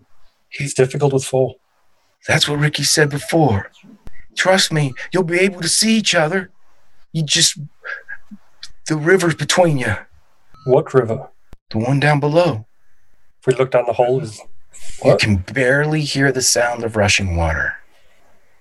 It's 0.60 0.74
difficult 0.74 1.14
with 1.14 1.24
four. 1.24 1.56
That's 2.28 2.50
what 2.50 2.60
Ricky 2.60 2.84
said 2.84 3.10
before. 3.10 3.72
Trust 4.36 4.74
me, 4.74 4.94
you'll 5.14 5.24
be 5.24 5.40
able 5.40 5.62
to 5.62 5.70
see 5.70 5.96
each 5.96 6.14
other. 6.14 6.52
You 7.14 7.24
just 7.24 7.58
the 8.90 8.98
river's 8.98 9.36
between 9.36 9.78
you. 9.78 9.96
What 10.66 10.94
river? 10.94 11.30
The 11.70 11.78
one 11.78 12.02
down 12.02 12.20
below. 12.20 12.66
If 13.40 13.48
we 13.48 13.54
look 13.56 13.72
down 13.72 13.86
the 13.88 13.94
hole, 13.94 14.20
is 14.22 14.42
You 15.04 15.18
can 15.18 15.38
barely 15.38 16.02
hear 16.02 16.32
the 16.32 16.42
sound 16.42 16.84
of 16.84 16.96
rushing 16.96 17.36
water. 17.36 17.76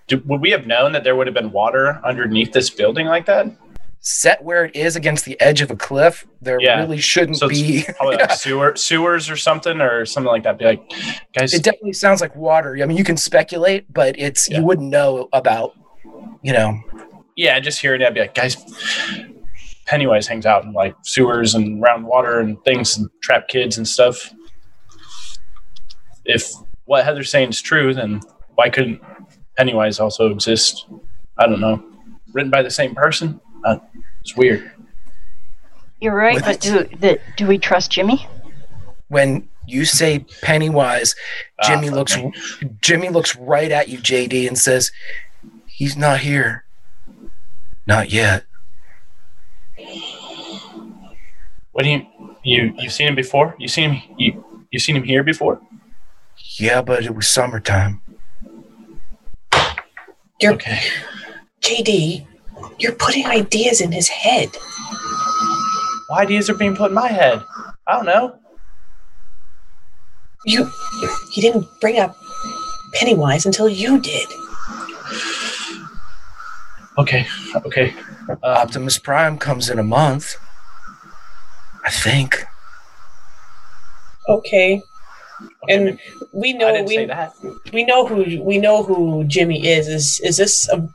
Do, 0.08 0.20
would 0.26 0.40
we 0.40 0.50
have 0.50 0.66
known 0.66 0.92
that 0.92 1.04
there 1.04 1.14
would 1.14 1.26
have 1.28 1.34
been 1.34 1.52
water 1.52 2.00
underneath 2.04 2.52
this 2.52 2.68
building 2.70 3.06
like 3.06 3.26
that? 3.26 3.46
Set 4.00 4.42
where 4.42 4.64
it 4.64 4.74
is 4.74 4.96
against 4.96 5.24
the 5.24 5.40
edge 5.40 5.60
of 5.60 5.70
a 5.70 5.76
cliff, 5.76 6.26
there 6.40 6.58
Yeah. 6.60 6.80
really 6.80 6.98
shouldn't 6.98 7.36
So 7.38 7.48
be. 7.48 7.78
it's 7.78 7.92
probably 7.98 8.16
like 8.16 8.32
sewer, 8.32 8.74
sewers 8.74 9.30
or 9.30 9.36
something 9.36 9.80
or 9.80 10.04
something 10.04 10.30
like 10.32 10.42
that. 10.42 10.58
Be 10.58 10.64
like, 10.64 10.82
guys, 11.32 11.54
It 11.54 11.62
definitely 11.62 11.92
sounds 11.92 12.20
like 12.20 12.34
water. 12.34 12.76
I 12.82 12.86
mean, 12.86 12.96
you 12.96 13.04
can 13.04 13.16
speculate, 13.16 13.92
but 13.92 14.18
it's 14.18 14.48
you 14.50 14.62
wouldn't 14.64 14.90
know 14.90 15.28
about, 15.32 15.74
you 16.42 16.52
know. 16.52 16.80
yeah, 17.36 17.60
just 17.60 17.80
hearing 17.80 18.00
that, 18.00 18.12
be 18.12 18.20
like, 18.20 18.34
guys, 18.34 18.56
Pennywise 19.86 20.26
hangs 20.26 20.46
out 20.46 20.64
in 20.64 20.72
like 20.72 20.96
sewers 21.02 21.54
and 21.54 21.80
around 21.82 22.04
water 22.04 22.40
and 22.40 22.62
things 22.64 22.96
and 22.96 23.08
trap 23.22 23.46
kids 23.46 23.76
and 23.78 23.86
stuff. 23.86 24.32
If 26.24 26.52
what 26.84 27.04
Heather's 27.04 27.30
saying 27.30 27.50
is 27.50 27.60
true, 27.60 27.94
then 27.94 28.20
why 28.54 28.68
couldn't 28.70 29.00
Pennywise 29.56 30.00
also 30.00 30.30
exist? 30.30 30.86
I 31.38 31.46
don't 31.46 31.60
know. 31.60 31.82
Written 32.32 32.50
by 32.50 32.62
the 32.62 32.70
same 32.70 32.94
person? 32.94 33.40
Uh, 33.64 33.78
it's 34.20 34.36
weird. 34.36 34.70
You're 36.00 36.14
right, 36.14 36.40
but 36.40 36.60
do 36.60 36.84
the, 36.84 37.20
do 37.36 37.46
we 37.46 37.58
trust 37.58 37.90
Jimmy? 37.92 38.26
When 39.08 39.48
you 39.66 39.84
say 39.84 40.20
Pennywise, 40.42 41.14
Ah, 41.62 41.68
Jimmy 41.68 41.88
fuck 41.88 41.96
looks 41.96 42.16
me. 42.16 42.32
Jimmy 42.80 43.08
looks 43.08 43.36
right 43.36 43.70
at 43.70 43.88
you, 43.88 43.98
JD, 43.98 44.48
and 44.48 44.58
says, 44.58 44.90
"He's 45.66 45.96
not 45.96 46.20
here. 46.20 46.64
Not 47.86 48.10
yet." 48.10 48.44
What 51.72 51.84
do 51.84 51.90
you 51.90 52.06
you 52.42 52.74
you've 52.78 52.92
seen 52.92 53.08
him 53.08 53.14
before? 53.14 53.54
You 53.58 53.68
seen 53.68 53.92
him 53.94 54.14
you 54.18 54.44
you 54.70 54.78
seen 54.78 54.96
him 54.96 55.04
here 55.04 55.22
before? 55.22 55.60
Yeah, 56.58 56.82
but 56.82 57.04
it 57.04 57.14
was 57.14 57.28
summertime. 57.28 58.00
You're, 60.40 60.54
Okay. 60.54 60.80
JD, 61.60 62.26
you're 62.78 62.92
putting 62.94 63.26
ideas 63.26 63.80
in 63.80 63.92
his 63.92 64.08
head. 64.08 64.48
Why 66.08 66.22
ideas 66.22 66.50
are 66.50 66.54
being 66.54 66.74
put 66.76 66.90
in 66.90 66.94
my 66.94 67.08
head? 67.08 67.42
I 67.86 67.94
don't 67.96 68.06
know. 68.06 68.38
You, 70.44 70.68
he 71.30 71.40
didn't 71.40 71.66
bring 71.80 72.00
up 72.00 72.16
Pennywise 72.94 73.46
until 73.46 73.68
you 73.68 74.00
did. 74.00 74.26
Okay. 76.98 77.26
Okay. 77.54 77.94
Uh, 78.28 78.36
Optimus 78.42 78.98
Prime 78.98 79.38
comes 79.38 79.70
in 79.70 79.78
a 79.78 79.82
month. 79.84 80.36
I 81.84 81.90
think. 81.90 82.44
Okay. 84.28 84.82
And 85.68 85.98
we 86.32 86.52
know 86.52 86.82
we 86.82 87.04
that. 87.06 87.34
we 87.72 87.84
know 87.84 88.06
who 88.06 88.42
we 88.42 88.58
know 88.58 88.82
who 88.82 89.24
Jimmy 89.24 89.66
is. 89.66 89.88
Is 89.88 90.20
is 90.20 90.36
this 90.36 90.68
a 90.68 90.88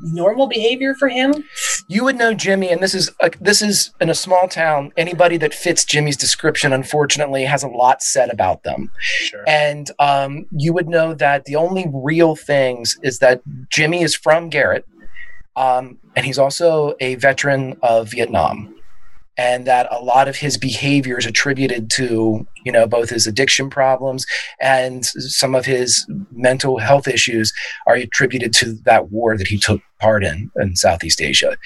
normal 0.00 0.46
behavior 0.46 0.94
for 0.94 1.08
him? 1.08 1.44
You 1.86 2.04
would 2.04 2.16
know 2.16 2.34
Jimmy, 2.34 2.70
and 2.70 2.82
this 2.82 2.94
is 2.94 3.10
a, 3.20 3.30
this 3.40 3.62
is 3.62 3.92
in 4.00 4.10
a 4.10 4.14
small 4.14 4.48
town. 4.48 4.92
Anybody 4.96 5.36
that 5.38 5.54
fits 5.54 5.84
Jimmy's 5.84 6.16
description, 6.16 6.72
unfortunately, 6.72 7.44
has 7.44 7.62
a 7.62 7.68
lot 7.68 8.02
said 8.02 8.30
about 8.30 8.62
them. 8.62 8.90
Sure. 9.00 9.44
And 9.46 9.90
um, 9.98 10.46
you 10.50 10.72
would 10.72 10.88
know 10.88 11.14
that 11.14 11.44
the 11.44 11.56
only 11.56 11.86
real 11.92 12.36
things 12.36 12.98
is 13.02 13.18
that 13.18 13.42
Jimmy 13.70 14.02
is 14.02 14.14
from 14.14 14.48
Garrett, 14.48 14.86
um, 15.56 15.98
and 16.16 16.24
he's 16.24 16.38
also 16.38 16.94
a 17.00 17.16
veteran 17.16 17.76
of 17.82 18.10
Vietnam, 18.10 18.74
and 19.38 19.66
that 19.66 19.86
a 19.90 20.02
lot 20.02 20.28
of 20.28 20.36
his 20.36 20.58
behavior 20.58 21.16
is 21.16 21.24
attributed 21.24 21.88
to 21.90 22.46
you 22.66 22.72
know 22.72 22.86
both 22.86 23.08
his 23.08 23.26
addiction 23.26 23.70
problems 23.70 24.26
and 24.60 25.06
some 25.06 25.54
of 25.54 25.64
his 25.64 26.04
mental 26.32 26.78
health 26.78 27.08
issues 27.08 27.52
are 27.86 27.94
attributed 27.94 28.52
to 28.52 28.72
that 28.84 29.10
war 29.10 29.38
that 29.38 29.46
he 29.46 29.56
took 29.56 29.80
part 30.00 30.24
in 30.24 30.50
in 30.56 30.76
Southeast 30.76 31.22
Asia. 31.22 31.56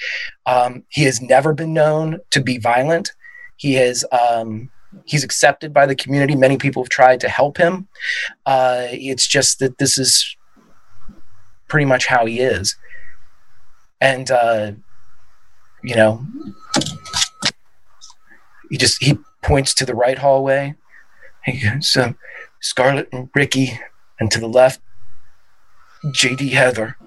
Um, 0.45 0.83
he 0.89 1.03
has 1.03 1.21
never 1.21 1.53
been 1.53 1.73
known 1.73 2.19
to 2.29 2.41
be 2.41 2.57
violent. 2.57 3.11
He 3.57 3.73
has. 3.73 4.05
Um, 4.11 4.69
He's 5.05 5.23
accepted 5.23 5.73
by 5.73 5.87
the 5.87 5.95
community. 5.95 6.35
Many 6.35 6.57
people 6.57 6.83
have 6.83 6.89
tried 6.89 7.19
to 7.21 7.27
help 7.27 7.57
him. 7.57 7.87
Uh, 8.45 8.85
it's 8.91 9.25
just 9.25 9.57
that 9.57 9.79
this 9.79 9.97
is 9.97 10.37
pretty 11.67 11.85
much 11.85 12.05
how 12.05 12.27
he 12.27 12.41
is. 12.41 12.75
And, 13.99 14.29
uh, 14.29 14.73
you 15.83 15.95
know, 15.95 16.23
he 18.73 18.77
just 18.77 19.03
he 19.03 19.19
points 19.43 19.71
to 19.75 19.85
the 19.85 19.93
right 19.93 20.17
hallway. 20.17 20.73
He 21.45 21.59
goes, 21.59 21.95
uh, 21.95 22.13
Scarlett 22.59 23.07
and 23.11 23.29
Ricky, 23.35 23.79
and 24.19 24.31
to 24.31 24.39
the 24.39 24.47
left, 24.47 24.81
JD 26.03 26.49
Heather. 26.53 26.97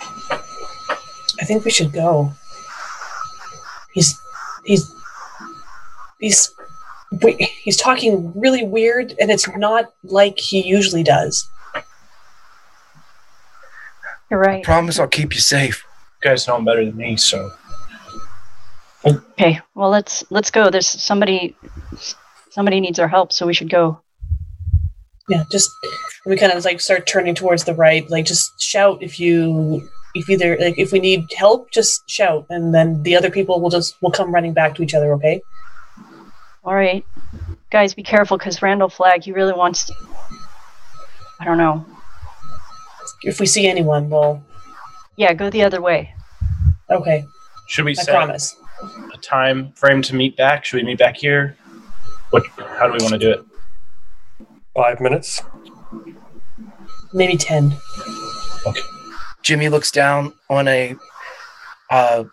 I 0.00 1.44
think 1.44 1.64
we 1.64 1.70
should 1.70 1.92
go. 1.92 2.32
He's 3.92 4.18
he's 4.64 4.92
he's 6.18 6.52
he's 7.62 7.76
talking 7.76 8.32
really 8.34 8.64
weird, 8.64 9.14
and 9.20 9.30
it's 9.30 9.48
not 9.56 9.92
like 10.02 10.40
he 10.40 10.66
usually 10.66 11.04
does. 11.04 11.48
You're 14.28 14.40
right. 14.40 14.64
Promise 14.64 14.98
I'll 14.98 15.06
keep 15.06 15.36
you 15.36 15.40
safe. 15.40 15.84
You 16.20 16.30
guys 16.30 16.48
know 16.48 16.56
him 16.56 16.64
better 16.64 16.84
than 16.84 16.96
me, 16.96 17.16
so 17.16 17.52
Okay, 19.06 19.60
well 19.74 19.90
let's 19.90 20.24
let's 20.30 20.50
go. 20.50 20.70
There's 20.70 20.86
somebody 20.86 21.54
somebody 22.50 22.80
needs 22.80 22.98
our 22.98 23.08
help, 23.08 23.32
so 23.32 23.46
we 23.46 23.54
should 23.54 23.70
go. 23.70 24.00
Yeah, 25.28 25.44
just 25.50 25.70
we 26.26 26.36
kind 26.36 26.52
of 26.52 26.64
like 26.64 26.80
start 26.80 27.06
turning 27.06 27.34
towards 27.34 27.64
the 27.64 27.74
right. 27.74 28.08
Like 28.10 28.24
just 28.26 28.60
shout 28.60 29.02
if 29.02 29.18
you 29.20 29.88
if 30.14 30.28
either 30.30 30.56
like 30.58 30.78
if 30.78 30.92
we 30.92 31.00
need 31.00 31.24
help, 31.36 31.70
just 31.70 32.08
shout, 32.08 32.46
and 32.50 32.74
then 32.74 33.02
the 33.02 33.14
other 33.16 33.30
people 33.30 33.60
will 33.60 33.70
just 33.70 34.00
will 34.02 34.10
come 34.10 34.32
running 34.32 34.52
back 34.54 34.74
to 34.76 34.82
each 34.82 34.94
other. 34.94 35.12
Okay. 35.14 35.40
All 36.64 36.74
right, 36.74 37.04
guys, 37.70 37.92
be 37.92 38.02
careful 38.02 38.38
because 38.38 38.62
Randall 38.62 38.88
Flagg 38.88 39.22
he 39.24 39.32
really 39.32 39.52
wants. 39.52 39.84
To, 39.86 39.94
I 41.40 41.44
don't 41.44 41.58
know. 41.58 41.84
If 43.22 43.38
we 43.38 43.44
see 43.46 43.66
anyone, 43.66 44.08
we'll 44.08 44.42
Yeah, 45.16 45.34
go 45.34 45.50
the 45.50 45.62
other 45.62 45.80
way. 45.82 46.14
okay. 46.90 47.24
should 47.68 47.84
we 47.84 47.90
I 47.92 47.94
set 47.94 48.14
promise. 48.14 48.56
A 49.12 49.18
time 49.18 49.72
frame 49.72 50.02
to 50.02 50.14
meet 50.14 50.36
back? 50.36 50.64
Should 50.64 50.78
we 50.78 50.82
meet 50.84 50.98
back 50.98 51.16
here? 51.16 51.56
What? 52.30 52.44
How 52.78 52.86
do 52.86 52.92
we 52.92 52.98
want 53.02 53.12
to 53.12 53.18
do 53.18 53.30
it? 53.30 53.44
Five 54.74 55.00
minutes. 55.00 55.42
Maybe 57.12 57.36
ten. 57.36 57.76
Okay. 58.66 58.80
Jimmy 59.42 59.68
looks 59.68 59.90
down 59.90 60.32
on 60.50 60.66
a 60.68 60.96
uh, 61.90 62.24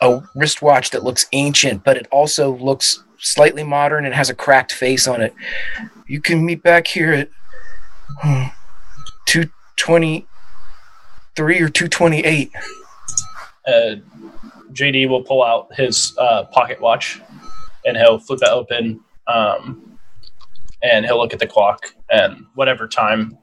a 0.00 0.20
wristwatch 0.34 0.90
that 0.90 1.02
looks 1.02 1.26
ancient, 1.32 1.82
but 1.84 1.96
it 1.96 2.06
also 2.10 2.54
looks 2.56 3.02
slightly 3.18 3.64
modern 3.64 4.04
and 4.04 4.14
has 4.14 4.28
a 4.28 4.34
cracked 4.34 4.72
face 4.72 5.08
on 5.08 5.20
it. 5.20 5.34
You 6.06 6.20
can 6.20 6.44
meet 6.44 6.62
back 6.62 6.86
here 6.86 7.12
at 7.12 7.28
hmm, 8.20 8.44
two 9.26 9.48
twenty 9.76 10.26
three 11.34 11.60
or 11.60 11.68
two 11.68 11.88
twenty 11.88 12.20
eight. 12.20 12.52
uh, 13.66 13.96
JD 14.74 15.08
will 15.08 15.22
pull 15.22 15.42
out 15.42 15.74
his 15.74 16.14
uh, 16.18 16.44
pocket 16.44 16.80
watch 16.80 17.20
and 17.86 17.96
he'll 17.96 18.18
flip 18.18 18.40
it 18.42 18.48
open 18.48 19.00
um, 19.26 19.98
and 20.82 21.06
he'll 21.06 21.18
look 21.18 21.32
at 21.32 21.38
the 21.38 21.46
clock 21.46 21.94
and 22.10 22.44
whatever 22.54 22.86
time 22.86 23.38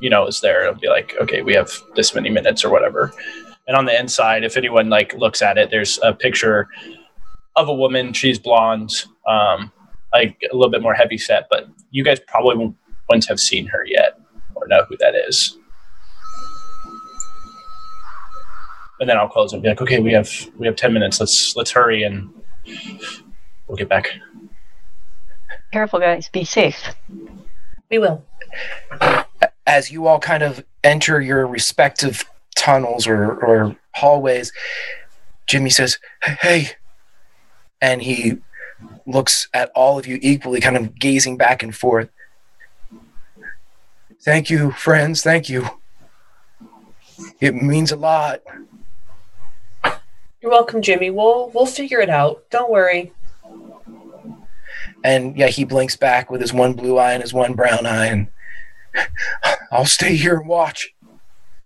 you 0.00 0.10
know 0.10 0.26
is 0.26 0.40
there 0.40 0.62
it'll 0.62 0.78
be 0.78 0.88
like 0.88 1.14
okay 1.20 1.40
we 1.40 1.54
have 1.54 1.70
this 1.94 2.14
many 2.14 2.28
minutes 2.28 2.64
or 2.64 2.70
whatever 2.70 3.12
and 3.66 3.76
on 3.76 3.84
the 3.84 3.98
inside, 3.98 4.44
if 4.44 4.56
anyone 4.56 4.88
like 4.88 5.14
looks 5.14 5.42
at 5.42 5.58
it, 5.58 5.70
there's 5.70 5.98
a 6.02 6.12
picture 6.12 6.68
of 7.56 7.68
a 7.68 7.74
woman. 7.74 8.12
She's 8.12 8.38
blonde, 8.38 8.92
um, 9.26 9.72
like 10.12 10.40
a 10.50 10.54
little 10.54 10.70
bit 10.70 10.82
more 10.82 10.94
heavy 10.94 11.18
set, 11.18 11.48
but 11.50 11.68
you 11.90 12.04
guys 12.04 12.20
probably 12.20 12.56
won't, 12.56 12.76
have 13.28 13.38
seen 13.38 13.66
her 13.66 13.84
yet 13.86 14.18
or 14.56 14.66
know 14.66 14.84
who 14.88 14.96
that 14.96 15.14
is. 15.14 15.56
And 19.00 19.08
then 19.08 19.18
I'll 19.18 19.28
close 19.28 19.52
and 19.52 19.62
be 19.62 19.68
like, 19.68 19.82
okay, 19.82 20.00
we 20.00 20.12
have 20.12 20.30
we 20.58 20.66
have 20.66 20.76
ten 20.76 20.92
minutes. 20.92 21.20
Let's 21.20 21.54
let's 21.56 21.70
hurry 21.70 22.02
and 22.02 22.30
we'll 23.66 23.76
get 23.76 23.88
back. 23.88 24.10
Careful, 25.72 25.98
guys. 25.98 26.28
Be 26.28 26.44
safe. 26.44 26.94
We 27.90 27.98
will. 27.98 28.24
As 29.66 29.90
you 29.90 30.06
all 30.06 30.18
kind 30.18 30.42
of 30.42 30.64
enter 30.82 31.20
your 31.20 31.46
respective 31.46 32.24
tunnels 32.54 33.06
or, 33.06 33.32
or 33.32 33.76
hallways, 33.94 34.52
Jimmy 35.46 35.70
says, 35.70 35.98
Hey. 36.22 36.70
And 37.80 38.00
he 38.02 38.38
looks 39.06 39.48
at 39.52 39.70
all 39.74 39.98
of 39.98 40.06
you 40.06 40.18
equally, 40.22 40.60
kind 40.60 40.76
of 40.76 40.98
gazing 40.98 41.36
back 41.36 41.62
and 41.62 41.74
forth. 41.74 42.08
Thank 44.22 44.48
you, 44.48 44.72
friends. 44.72 45.22
Thank 45.22 45.48
you. 45.48 45.68
It 47.40 47.54
means 47.54 47.92
a 47.92 47.96
lot. 47.96 48.40
You're 50.46 50.52
welcome, 50.52 50.80
Jimmy. 50.80 51.10
We'll 51.10 51.50
we'll 51.52 51.66
figure 51.66 51.98
it 51.98 52.08
out. 52.08 52.44
Don't 52.50 52.70
worry. 52.70 53.12
And 55.02 55.36
yeah, 55.36 55.48
he 55.48 55.64
blinks 55.64 55.96
back 55.96 56.30
with 56.30 56.40
his 56.40 56.52
one 56.52 56.74
blue 56.74 56.98
eye 56.98 57.14
and 57.14 57.20
his 57.20 57.34
one 57.34 57.54
brown 57.54 57.84
eye, 57.84 58.06
and 58.06 58.28
I'll 59.72 59.86
stay 59.86 60.14
here 60.14 60.36
and 60.36 60.48
watch. 60.48 60.94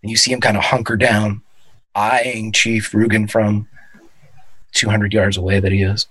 And 0.03 0.11
you 0.11 0.17
see 0.17 0.33
him 0.33 0.41
kind 0.41 0.57
of 0.57 0.63
hunker 0.65 0.97
down, 0.97 1.43
eyeing 1.95 2.53
Chief 2.53 2.91
Rugen 2.93 3.31
from 3.31 3.69
200 4.73 5.13
yards 5.13 5.37
away 5.37 5.61
that 5.61 5.73
he 5.73 5.83
is. 5.83 6.07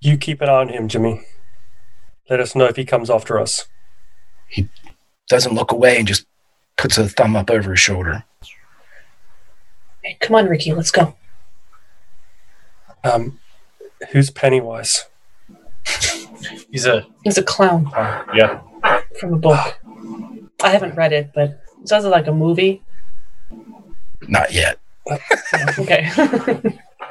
You 0.00 0.16
keep 0.16 0.40
an 0.40 0.48
eye 0.48 0.54
on 0.54 0.68
him, 0.70 0.88
Jimmy. 0.88 1.20
Let 2.28 2.40
us 2.40 2.56
know 2.56 2.64
if 2.64 2.74
he 2.74 2.84
comes 2.84 3.08
after 3.08 3.38
us. 3.38 3.68
He 4.48 4.68
doesn't 5.28 5.54
look 5.54 5.70
away 5.70 5.96
and 5.96 6.08
just 6.08 6.26
puts 6.76 6.98
a 6.98 7.08
thumb 7.08 7.36
up 7.36 7.50
over 7.50 7.70
his 7.70 7.78
shoulder. 7.78 8.24
Hey, 10.02 10.16
come 10.18 10.34
on, 10.34 10.46
Ricky. 10.46 10.72
Let's 10.72 10.90
go. 10.90 11.14
Um, 13.04 13.38
who's 14.10 14.30
Pennywise? 14.30 15.06
He's 16.70 16.86
a 16.86 17.06
He's 17.24 17.38
a 17.38 17.42
clown 17.42 17.90
yeah. 18.34 18.60
from 19.18 19.34
a 19.34 19.38
book. 19.38 19.78
I 20.62 20.70
haven't 20.70 20.94
read 20.94 21.12
it, 21.12 21.30
but 21.34 21.62
it 21.82 21.88
sounds 21.88 22.04
like 22.04 22.26
a 22.26 22.32
movie. 22.32 22.82
Not 24.28 24.52
yet. 24.52 24.78
Okay. 25.78 26.08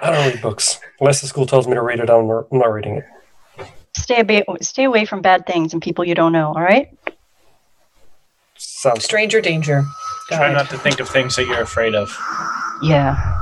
I 0.01 0.11
don't 0.11 0.27
read 0.33 0.41
books 0.41 0.79
unless 1.01 1.19
the 1.19 1.27
school 1.27 1.45
tells 1.45 1.67
me 1.67 1.73
to 1.73 1.81
read 1.81 1.99
it. 1.99 2.09
I'm 2.09 2.27
not, 2.27 2.47
I'm 2.51 2.59
not 2.59 2.71
reading 2.71 2.95
it. 2.95 3.05
Stay 3.97 4.21
away, 4.21 4.43
stay 4.61 4.85
away 4.85 5.03
from 5.03 5.21
bad 5.21 5.45
things 5.45 5.73
and 5.73 5.81
people 5.81 6.05
you 6.05 6.15
don't 6.15 6.31
know. 6.31 6.47
All 6.47 6.61
right. 6.61 6.87
Sounds 8.55 9.03
Stranger 9.03 9.41
danger. 9.41 9.83
Got 10.29 10.37
Try 10.37 10.51
it. 10.51 10.53
not 10.53 10.69
to 10.69 10.77
think 10.77 10.99
of 11.01 11.09
things 11.09 11.35
that 11.35 11.47
you're 11.47 11.61
afraid 11.61 11.95
of. 11.95 12.15
Yeah. 12.81 13.41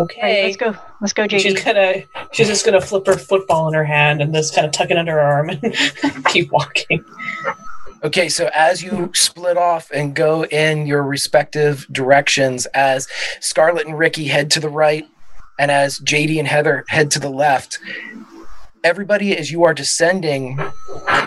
All 0.00 0.06
right, 0.06 0.16
Okay. 0.16 0.44
let's 0.44 0.56
go. 0.56 0.74
Let's 1.00 1.12
go, 1.12 1.26
JD. 1.26 1.40
She's 1.40 1.54
JD. 1.54 1.64
gonna 1.64 2.26
she's 2.32 2.46
just 2.48 2.64
gonna 2.64 2.80
flip 2.80 3.06
her 3.06 3.16
football 3.18 3.68
in 3.68 3.74
her 3.74 3.84
hand 3.84 4.20
and 4.22 4.32
just 4.34 4.54
kind 4.54 4.66
of 4.66 4.72
tuck 4.72 4.90
it 4.90 4.96
under 4.96 5.12
her 5.12 5.20
arm 5.20 5.50
and 5.50 5.62
keep 6.26 6.50
walking. 6.52 7.04
Okay, 8.02 8.28
so 8.30 8.48
as 8.54 8.82
you 8.82 9.10
split 9.14 9.58
off 9.58 9.90
and 9.90 10.14
go 10.14 10.44
in 10.46 10.86
your 10.86 11.02
respective 11.02 11.86
directions, 11.92 12.64
as 12.66 13.06
Scarlett 13.40 13.86
and 13.86 13.98
Ricky 13.98 14.24
head 14.24 14.50
to 14.52 14.60
the 14.60 14.70
right, 14.70 15.06
and 15.58 15.70
as 15.70 15.98
JD 15.98 16.38
and 16.38 16.48
Heather 16.48 16.84
head 16.88 17.10
to 17.10 17.18
the 17.18 17.28
left, 17.28 17.78
everybody, 18.84 19.36
as 19.36 19.50
you 19.50 19.64
are 19.64 19.74
descending, 19.74 20.58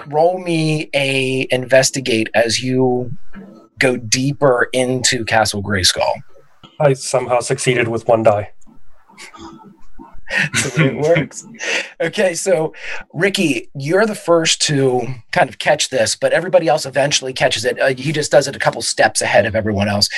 roll 0.07 0.39
me 0.39 0.89
a 0.95 1.47
investigate 1.51 2.30
as 2.34 2.61
you 2.63 3.11
go 3.78 3.95
deeper 3.97 4.67
into 4.74 5.24
Castle 5.26 5.61
Grayskull. 5.61 6.24
I 6.80 6.93
somehow 6.93 7.39
succeeded 7.41 7.88
with 7.88 8.07
one 8.07 8.24
die. 8.24 8.49
The 10.30 10.74
way 10.78 10.88
it 10.88 10.97
works. 10.97 11.45
Okay, 12.01 12.34
so 12.34 12.74
Ricky, 13.14 13.70
you're 13.76 14.05
the 14.05 14.16
first 14.16 14.61
to 14.64 15.01
kind 15.32 15.49
of 15.49 15.59
catch 15.59 15.89
this, 15.89 16.16
but 16.16 16.34
everybody 16.34 16.68
else 16.68 16.86
eventually 16.86 17.34
catches 17.34 17.66
it. 17.66 17.80
Uh, 17.80 17.93
he 17.93 18.11
just 18.11 18.32
does 18.32 18.47
it 18.47 18.55
a 18.55 18.59
couple 18.59 18.82
steps 18.82 19.22
ahead 19.22 19.45
of 19.45 19.55
everyone 19.55 19.88
else. 19.88 20.09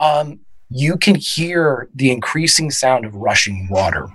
Um, 0.00 0.40
you 0.70 0.96
can 0.96 1.14
hear 1.14 1.88
the 1.94 2.10
increasing 2.10 2.70
sound 2.70 3.04
of 3.04 3.14
rushing 3.14 3.68
water. 3.70 4.08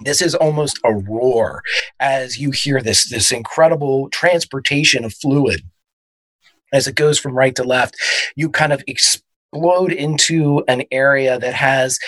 This 0.00 0.20
is 0.20 0.34
almost 0.34 0.78
a 0.84 0.92
roar 0.92 1.62
as 2.00 2.38
you 2.38 2.50
hear 2.50 2.82
this 2.82 3.08
this 3.08 3.30
incredible 3.30 4.08
transportation 4.10 5.04
of 5.04 5.14
fluid 5.14 5.62
as 6.72 6.86
it 6.88 6.94
goes 6.94 7.18
from 7.18 7.34
right 7.34 7.54
to 7.56 7.62
left. 7.62 7.96
You 8.34 8.48
kind 8.48 8.72
of 8.72 8.82
explode 8.86 9.92
into 9.92 10.64
an 10.66 10.84
area 10.90 11.38
that 11.38 11.54
has 11.54 11.98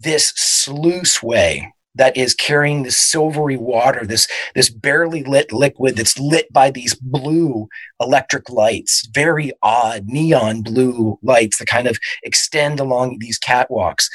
this 0.00 0.32
sluice 0.36 1.22
way 1.22 1.72
that 1.98 2.16
is 2.16 2.34
carrying 2.34 2.82
this 2.84 2.96
silvery 2.96 3.56
water, 3.56 4.06
this 4.06 4.28
this 4.54 4.70
barely 4.70 5.24
lit 5.24 5.52
liquid 5.52 5.96
that's 5.96 6.18
lit 6.18 6.50
by 6.52 6.70
these 6.70 6.94
blue 6.94 7.68
electric 8.00 8.48
lights, 8.48 9.06
very 9.12 9.52
odd 9.62 10.06
neon 10.06 10.62
blue 10.62 11.18
lights 11.22 11.58
that 11.58 11.66
kind 11.66 11.88
of 11.88 11.98
extend 12.22 12.78
along 12.80 13.18
these 13.18 13.38
catwalks. 13.38 14.06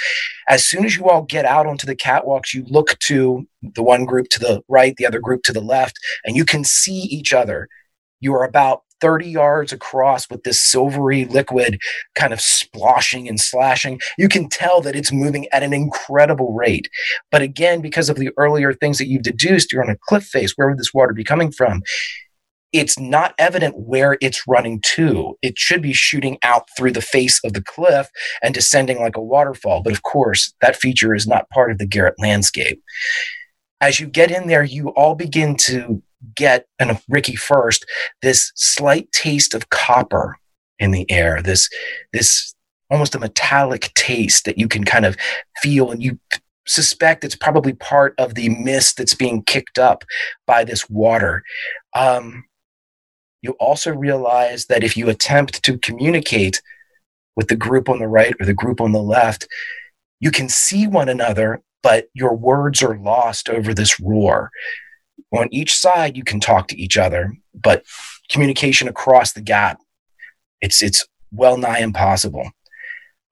As 0.48 0.66
soon 0.66 0.86
as 0.86 0.96
you 0.96 1.06
all 1.10 1.24
get 1.24 1.46
out 1.46 1.68
onto 1.68 1.86
the 1.86 1.96
catwalks, 1.96 2.54
you 2.54 2.64
look 2.68 2.98
to 3.00 3.46
the 3.62 3.84
one 3.84 4.06
group 4.06 4.30
to 4.30 4.40
the 4.40 4.62
right, 4.70 4.96
the 4.96 5.06
other 5.06 5.20
group 5.20 5.44
to 5.44 5.54
the 5.54 5.62
left, 5.62 6.00
and 6.24 6.36
you 6.36 6.46
can 6.46 6.64
see 6.64 7.00
each 7.00 7.34
other. 7.34 7.68
You 8.22 8.34
are 8.34 8.46
about 8.46 8.83
30 9.04 9.28
yards 9.28 9.74
across 9.74 10.30
with 10.30 10.44
this 10.44 10.64
silvery 10.64 11.26
liquid 11.26 11.78
kind 12.16 12.32
of 12.32 12.40
splashing 12.40 13.28
and 13.28 13.38
slashing. 13.38 14.00
You 14.18 14.30
can 14.30 14.48
tell 14.48 14.80
that 14.80 14.96
it's 14.96 15.12
moving 15.12 15.46
at 15.52 15.62
an 15.62 15.74
incredible 15.74 16.54
rate. 16.54 16.88
But 17.30 17.42
again, 17.42 17.82
because 17.82 18.10
of 18.10 18.16
the 18.16 18.30
earlier 18.38 18.72
things 18.74 19.00
that 19.00 19.08
you've 19.08 19.24
deduced, 19.24 19.74
you're 19.74 19.84
on 19.84 19.90
a 19.90 19.98
cliff 20.08 20.24
face. 20.24 20.54
Where 20.56 20.70
would 20.70 20.80
this 20.80 20.94
water 20.94 21.12
be 21.12 21.26
coming 21.26 21.52
from? 21.52 21.82
It's 22.72 22.98
not 22.98 23.36
evident 23.38 23.76
where 23.78 24.18
it's 24.22 24.48
running 24.48 24.80
to. 24.96 25.38
It 25.42 25.60
should 25.60 25.82
be 25.82 25.92
shooting 25.92 26.38
out 26.42 26.70
through 26.78 26.94
the 26.94 27.02
face 27.02 27.42
of 27.44 27.52
the 27.52 27.62
cliff 27.62 28.08
and 28.42 28.54
descending 28.54 29.02
like 29.02 29.18
a 29.18 29.22
waterfall. 29.22 29.84
But 29.84 29.92
of 29.92 30.04
course, 30.04 30.54
that 30.62 30.78
feature 30.78 31.14
is 31.14 31.28
not 31.28 31.50
part 31.50 31.72
of 31.72 31.78
the 31.78 31.86
Garrett 31.86 32.16
landscape. 32.20 32.82
As 33.82 34.00
you 34.00 34.08
get 34.08 34.32
in 34.32 34.48
there, 34.48 34.64
you 34.64 34.92
all 34.92 35.14
begin 35.14 35.58
to 35.58 36.02
get, 36.36 36.68
and 36.80 37.00
Ricky 37.08 37.36
first, 37.36 37.86
this 38.22 38.52
slight 38.56 39.12
taste 39.12 39.54
of 39.54 39.70
copper 39.70 40.38
in 40.80 40.92
the 40.92 41.10
air, 41.10 41.42
this, 41.42 41.70
this 42.12 42.54
almost 42.90 43.16
a 43.16 43.20
metallic 43.20 43.92
taste 43.96 44.46
that 44.46 44.58
you 44.58 44.68
can 44.68 44.84
kind 44.84 45.06
of 45.06 45.18
feel 45.62 45.92
and 45.92 46.04
you 46.04 46.20
suspect 46.66 47.24
it's 47.24 47.36
probably 47.36 47.74
part 47.74 48.14
of 48.18 48.36
the 48.36 48.50
mist 48.50 48.98
that's 48.98 49.14
being 49.14 49.44
kicked 49.44 49.78
up 49.78 50.04
by 50.46 50.64
this 50.64 50.90
water. 50.90 51.44
Um, 51.96 52.46
you 53.42 53.52
also 53.60 53.92
realize 53.92 54.68
that 54.68 54.84
if 54.84 54.96
you 54.96 55.10
attempt 55.10 55.64
to 55.64 55.78
communicate 55.78 56.62
with 57.36 57.48
the 57.48 57.56
group 57.56 57.90
on 57.90 58.00
the 58.00 58.08
right 58.08 58.34
or 58.40 58.46
the 58.46 58.54
group 58.54 58.80
on 58.80 58.92
the 58.92 59.02
left, 59.02 59.48
you 60.20 60.32
can 60.32 60.48
see 60.48 60.88
one 60.88 61.10
another, 61.10 61.62
but 61.82 62.08
your 62.14 62.34
words 62.36 62.82
are 62.82 62.98
lost 62.98 63.50
over 63.50 63.74
this 63.74 64.00
roar. 64.00 64.50
On 65.34 65.48
each 65.52 65.76
side, 65.76 66.16
you 66.16 66.24
can 66.24 66.40
talk 66.40 66.68
to 66.68 66.80
each 66.80 66.98
other, 66.98 67.34
but 67.54 67.84
communication 68.30 68.88
across 68.88 69.34
the 69.34 69.42
gap, 69.42 69.80
it's 70.62 70.82
it's 70.82 71.06
well 71.32 71.58
nigh 71.58 71.80
impossible. 71.80 72.52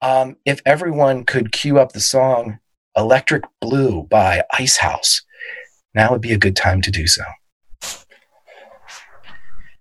Um, 0.02 0.38
if 0.46 0.62
everyone 0.66 1.26
could 1.26 1.52
cue 1.52 1.80
up 1.80 1.92
the 1.92 2.00
song 2.00 2.60
"Electric 2.98 3.44
Blue" 3.60 4.04
by 4.04 4.44
Icehouse, 4.52 5.22
now 5.94 6.12
would 6.12 6.22
be 6.22 6.34
a 6.34 6.38
good 6.38 6.56
time 6.56 6.82
to 6.82 6.92
do 6.92 7.06
so. 7.08 7.24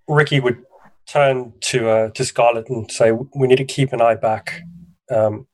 Ricky 0.07 0.39
would 0.39 0.63
turn 1.07 1.53
to 1.61 1.89
uh, 1.89 2.09
to 2.11 2.23
Scarlett 2.23 2.69
and 2.69 2.91
say, 2.91 3.11
"We 3.11 3.47
need 3.47 3.57
to 3.57 3.65
keep 3.65 3.93
an 3.93 4.01
eye 4.01 4.15
back. 4.15 4.61
Um, 5.09 5.47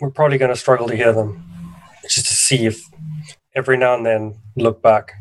we're 0.00 0.10
probably 0.10 0.38
going 0.38 0.52
to 0.52 0.56
struggle 0.56 0.86
to 0.88 0.96
hear 0.96 1.12
them, 1.12 1.44
just 2.02 2.26
to 2.28 2.34
see 2.34 2.66
if 2.66 2.80
every 3.54 3.76
now 3.76 3.94
and 3.94 4.06
then 4.06 4.38
look 4.56 4.80
back." 4.80 5.12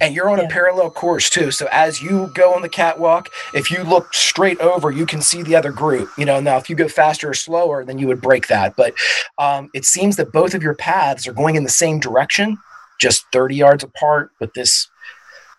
And 0.00 0.14
you're 0.14 0.28
on 0.28 0.40
a 0.40 0.48
parallel 0.48 0.90
course 0.90 1.30
too. 1.30 1.50
So 1.50 1.68
as 1.72 2.02
you 2.02 2.30
go 2.34 2.54
on 2.54 2.62
the 2.62 2.68
catwalk, 2.68 3.30
if 3.54 3.70
you 3.70 3.82
look 3.82 4.12
straight 4.14 4.60
over, 4.60 4.90
you 4.90 5.06
can 5.06 5.22
see 5.22 5.42
the 5.42 5.56
other 5.56 5.72
group. 5.72 6.10
You 6.18 6.24
know, 6.24 6.40
now 6.40 6.56
if 6.58 6.68
you 6.68 6.76
go 6.76 6.88
faster 6.88 7.30
or 7.30 7.34
slower, 7.34 7.84
then 7.84 7.98
you 7.98 8.06
would 8.06 8.20
break 8.20 8.48
that. 8.48 8.76
But 8.76 8.94
um, 9.38 9.70
it 9.74 9.84
seems 9.84 10.16
that 10.16 10.32
both 10.32 10.54
of 10.54 10.62
your 10.62 10.74
paths 10.74 11.26
are 11.26 11.32
going 11.32 11.54
in 11.54 11.62
the 11.62 11.70
same 11.70 12.00
direction, 12.00 12.58
just 13.00 13.24
30 13.32 13.56
yards 13.56 13.84
apart, 13.84 14.30
with 14.40 14.52
this 14.54 14.88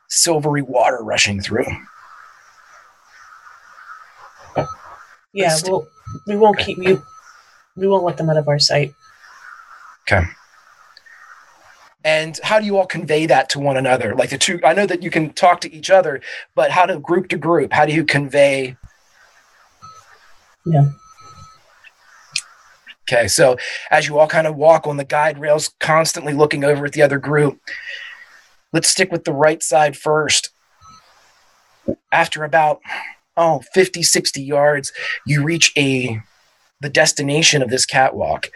silvery 0.08 0.62
water 0.62 1.00
rushing 1.02 1.42
through. 1.42 1.66
Yeah, 5.34 5.56
we'll 5.66 5.88
We 6.26 6.36
won't 6.36 6.58
keep 6.58 6.78
you. 6.80 7.04
We 7.76 7.88
won't 7.88 8.04
let 8.04 8.18
them 8.18 8.30
out 8.30 8.38
of 8.38 8.48
our 8.48 8.60
sight. 8.60 8.94
Okay. 10.04 10.26
And 12.04 12.40
how 12.44 12.60
do 12.60 12.66
you 12.66 12.78
all 12.78 12.86
convey 12.86 13.26
that 13.26 13.50
to 13.50 13.60
one 13.60 13.76
another? 13.76 14.16
Like 14.16 14.30
the 14.30 14.38
two, 14.38 14.60
I 14.64 14.74
know 14.74 14.86
that 14.86 15.04
you 15.04 15.10
can 15.10 15.34
talk 15.34 15.62
to 15.62 15.74
each 15.74 15.90
other, 15.90 16.22
but 16.56 16.72
how 16.72 16.86
to 16.86 17.00
group 17.00 17.28
to 17.30 17.38
group? 17.38 17.74
How 17.74 17.86
do 17.86 17.94
you 17.94 18.06
convey? 18.06 18.78
Yeah. 20.66 20.90
Okay, 23.10 23.28
so 23.28 23.58
as 23.90 24.08
you 24.08 24.20
all 24.20 24.28
kind 24.28 24.48
of 24.48 24.58
walk 24.58 24.86
on 24.86 24.98
the 24.98 25.06
guide 25.06 25.40
rails, 25.40 25.72
constantly 25.80 26.34
looking 26.34 26.64
over 26.64 26.86
at 26.86 26.92
the 26.92 27.02
other 27.02 27.18
group, 27.18 27.60
let's 28.74 28.90
stick 28.90 29.12
with 29.12 29.24
the 29.24 29.34
right 29.34 29.64
side 29.64 29.96
first. 29.96 30.50
After 32.12 32.44
about, 32.44 32.82
oh, 33.38 33.62
50, 33.74 34.04
60 34.04 34.42
yards, 34.42 34.92
you 35.26 35.42
reach 35.42 35.72
a 35.78 36.22
the 36.80 36.90
destination 36.90 37.64
of 37.64 37.70
this 37.70 37.86
catwalk 37.86 38.50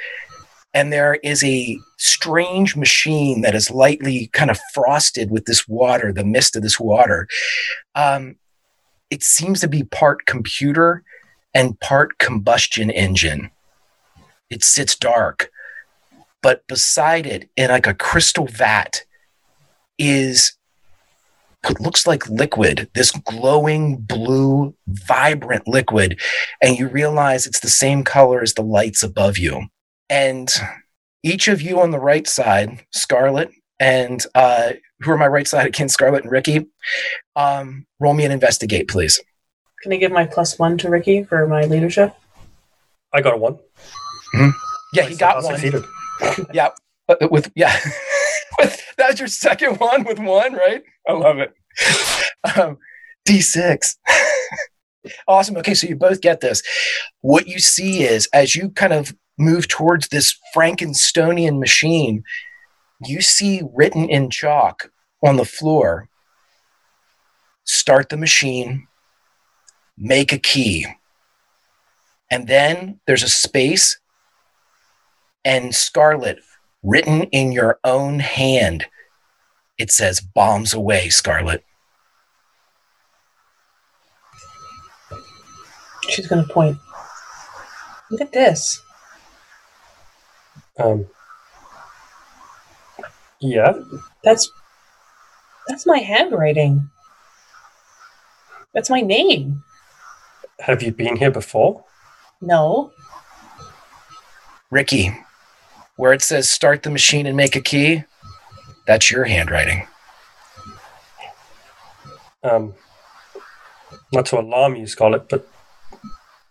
and 0.74 0.92
there 0.92 1.16
is 1.16 1.44
a 1.44 1.78
strange 1.98 2.76
machine 2.76 3.42
that 3.42 3.56
is 3.56 3.72
lightly 3.72 4.28
kind 4.34 4.50
of 4.50 4.60
frosted 4.74 5.30
with 5.30 5.46
this 5.46 5.68
water, 5.68 6.14
the 6.14 6.24
mist 6.24 6.56
of 6.56 6.64
this 6.64 6.80
water. 6.80 7.28
Um, 7.96 8.38
it 9.10 9.24
seems 9.24 9.60
to 9.62 9.68
be 9.68 9.84
part 9.84 10.26
computer 10.26 11.04
and 11.54 11.80
part 11.80 12.18
combustion 12.18 12.90
engine. 12.90 13.52
It 14.50 14.64
sits 14.64 14.96
dark, 14.96 15.52
but 16.42 16.66
beside 16.68 17.26
it, 17.26 17.50
in 17.58 17.70
like 17.70 17.88
a 17.88 17.94
crystal 17.94 18.48
vat, 18.48 19.04
is 19.98 20.54
what 21.66 21.80
looks 21.80 22.08
like 22.08 22.28
liquid, 22.30 22.90
this 22.96 23.12
glowing 23.12 23.98
blue, 23.98 24.74
vibrant 24.88 25.68
liquid. 25.68 26.20
And 26.62 26.80
you 26.80 26.88
realize 26.88 27.46
it's 27.46 27.60
the 27.60 27.70
same 27.70 28.04
color 28.04 28.42
as 28.42 28.54
the 28.54 28.64
lights 28.64 29.04
above 29.04 29.38
you. 29.38 29.68
And 30.12 30.54
each 31.24 31.48
of 31.48 31.62
you 31.62 31.80
on 31.80 31.92
the 31.92 32.00
right 32.00 32.28
side, 32.28 32.86
Scarlett 32.92 33.50
and 33.80 34.24
uh, 34.36 34.74
who 35.00 35.12
are 35.12 35.18
my 35.18 35.28
right 35.28 35.48
side 35.48 35.66
again, 35.66 35.90
Scarlett 35.90 36.24
and 36.24 36.32
Ricky, 36.32 36.68
um, 37.36 37.88
roll 38.00 38.14
me 38.14 38.26
an 38.26 38.32
investigate, 38.32 38.90
please. 38.90 39.20
Can 39.82 39.94
I 39.94 39.96
give 39.96 40.12
my 40.12 40.26
plus 40.26 40.60
one 40.60 40.78
to 40.80 40.90
Ricky 40.90 41.24
for 41.24 41.48
my 41.48 41.64
leadership? 41.64 42.14
I 43.14 43.22
got 43.22 43.34
a 43.34 43.38
one. 43.38 43.56
Mm-hmm. 44.36 44.50
Yeah, 44.94 45.04
he 45.04 45.16
got 45.16 45.44
one. 45.44 45.46
succeeded. 45.46 45.84
yeah, 46.54 46.70
but 47.08 47.32
with 47.32 47.52
yeah, 47.56 47.74
with, 48.60 48.82
that 48.98 49.12
was 49.12 49.20
your 49.20 49.28
second 49.30 49.80
one 49.80 50.04
with 50.04 50.20
one, 50.20 50.54
right? 50.54 50.84
I 51.08 51.14
love 51.14 51.40
it. 51.40 51.54
Um, 52.58 52.78
D6. 53.28 53.96
awesome. 55.28 55.58
Okay, 55.58 55.74
so 55.74 55.88
you 55.88 55.96
both 55.96 56.22
get 56.22 56.42
this. 56.42 56.62
What 57.22 57.48
you 57.48 57.60
see 57.60 58.04
is 58.04 58.28
as 58.34 58.56
you 58.56 58.70
kind 58.70 58.94
of 58.94 59.16
move 59.38 59.68
towards 59.68 60.08
this 60.08 60.38
Frankensteinian 60.56 61.60
machine, 61.60 62.24
you 63.06 63.22
see 63.22 63.62
written 63.74 64.10
in 64.10 64.30
chalk 64.30 64.92
on 65.24 65.38
the 65.38 65.46
floor 65.46 66.10
start 67.64 68.10
the 68.10 68.18
machine, 68.18 68.88
make 69.98 70.34
a 70.34 70.38
key. 70.38 70.86
And 72.30 72.48
then 72.48 73.00
there's 73.08 73.24
a 73.24 73.30
space 73.30 74.00
and 75.44 75.74
Scarlett 75.74 76.40
written 76.84 77.24
in 77.24 77.52
your 77.52 77.80
own 77.84 78.20
hand. 78.20 78.86
It 79.78 79.92
says 79.92 80.22
bombs 80.22 80.74
away, 80.74 81.10
Scarlett. 81.10 81.64
She's 86.10 86.28
going 86.28 86.46
to 86.46 86.54
point. 86.54 86.78
Look 88.10 88.22
at 88.22 88.34
this. 88.34 88.82
Um, 90.82 91.08
yeah. 93.40 93.74
That's 94.24 94.52
that's 95.68 95.86
my 95.86 96.00
handwriting. 96.00 96.90
That's 98.74 98.90
my 98.90 99.02
name. 99.02 99.64
Have 100.60 100.82
you 100.82 100.92
been 100.92 101.18
here 101.18 101.32
before? 101.32 101.84
No. 102.42 102.92
Ricky, 104.70 105.16
where 105.98 106.14
it 106.14 106.22
says 106.22 106.50
start 106.50 106.84
the 106.84 106.90
machine 106.90 107.26
and 107.26 107.36
make 107.36 107.56
a 107.56 107.62
key, 107.62 108.04
that's 108.88 109.12
your 109.12 109.26
handwriting. 109.26 109.88
Um, 112.44 112.74
not 114.14 114.26
to 114.28 114.40
alarm 114.40 114.76
you, 114.76 114.88
Scarlett, 114.88 115.30
but 115.30 115.48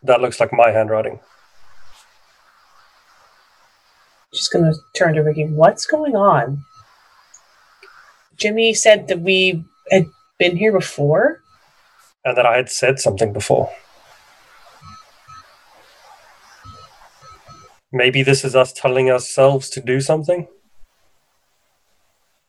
that 0.03 0.21
looks 0.21 0.39
like 0.39 0.53
my 0.53 0.71
handwriting. 0.71 1.21
She's 4.33 4.49
going 4.49 4.65
to 4.65 4.79
turn 4.97 5.15
to 5.15 5.23
Ricky. 5.23 5.47
What's 5.47 5.87
going 5.87 6.15
on? 6.15 6.65
Jimmy 8.37 8.75
said 8.75 9.09
that 9.09 9.21
we 9.21 9.65
had 9.91 10.07
been 10.39 10.57
here 10.57 10.73
before. 10.73 11.43
And 12.25 12.37
that 12.37 12.47
I 12.47 12.57
had 12.57 12.71
said 12.71 13.01
something 13.01 13.33
before. 13.33 13.71
Maybe 17.93 18.23
this 18.23 18.45
is 18.45 18.55
us 18.55 18.73
telling 18.73 19.11
ourselves 19.11 19.69
to 19.71 19.81
do 19.81 20.01
something? 20.01 20.47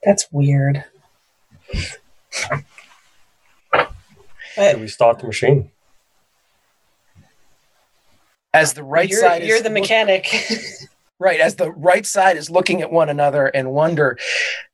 That's 0.04 0.32
weird. 0.32 0.86
Should 4.54 4.82
we 4.82 4.88
start 4.88 5.20
the 5.20 5.26
machine? 5.26 5.72
As 8.54 8.74
the 8.74 8.84
right 8.84 9.10
you're, 9.10 9.20
side 9.20 9.44
you're 9.44 9.58
is 9.58 9.64
the 9.64 9.70
mechanic. 9.70 10.28
Right, 11.22 11.40
as 11.40 11.56
the 11.56 11.72
right 11.74 12.04
side 12.04 12.36
is 12.36 12.50
looking 12.50 12.82
at 12.82 12.92
one 12.92 13.08
another 13.08 13.46
and 13.46 13.74
wonder, 13.74 14.18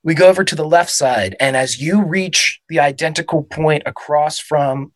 we 0.02 0.14
go 0.14 0.30
over 0.30 0.46
to 0.46 0.56
the 0.56 0.66
left 0.66 0.90
side, 0.90 1.36
and 1.42 1.58
as 1.58 1.82
you 1.82 2.02
reach 2.02 2.62
the 2.70 2.80
identical 2.80 3.44
point 3.44 3.84
across 3.86 4.40
from 4.40 4.94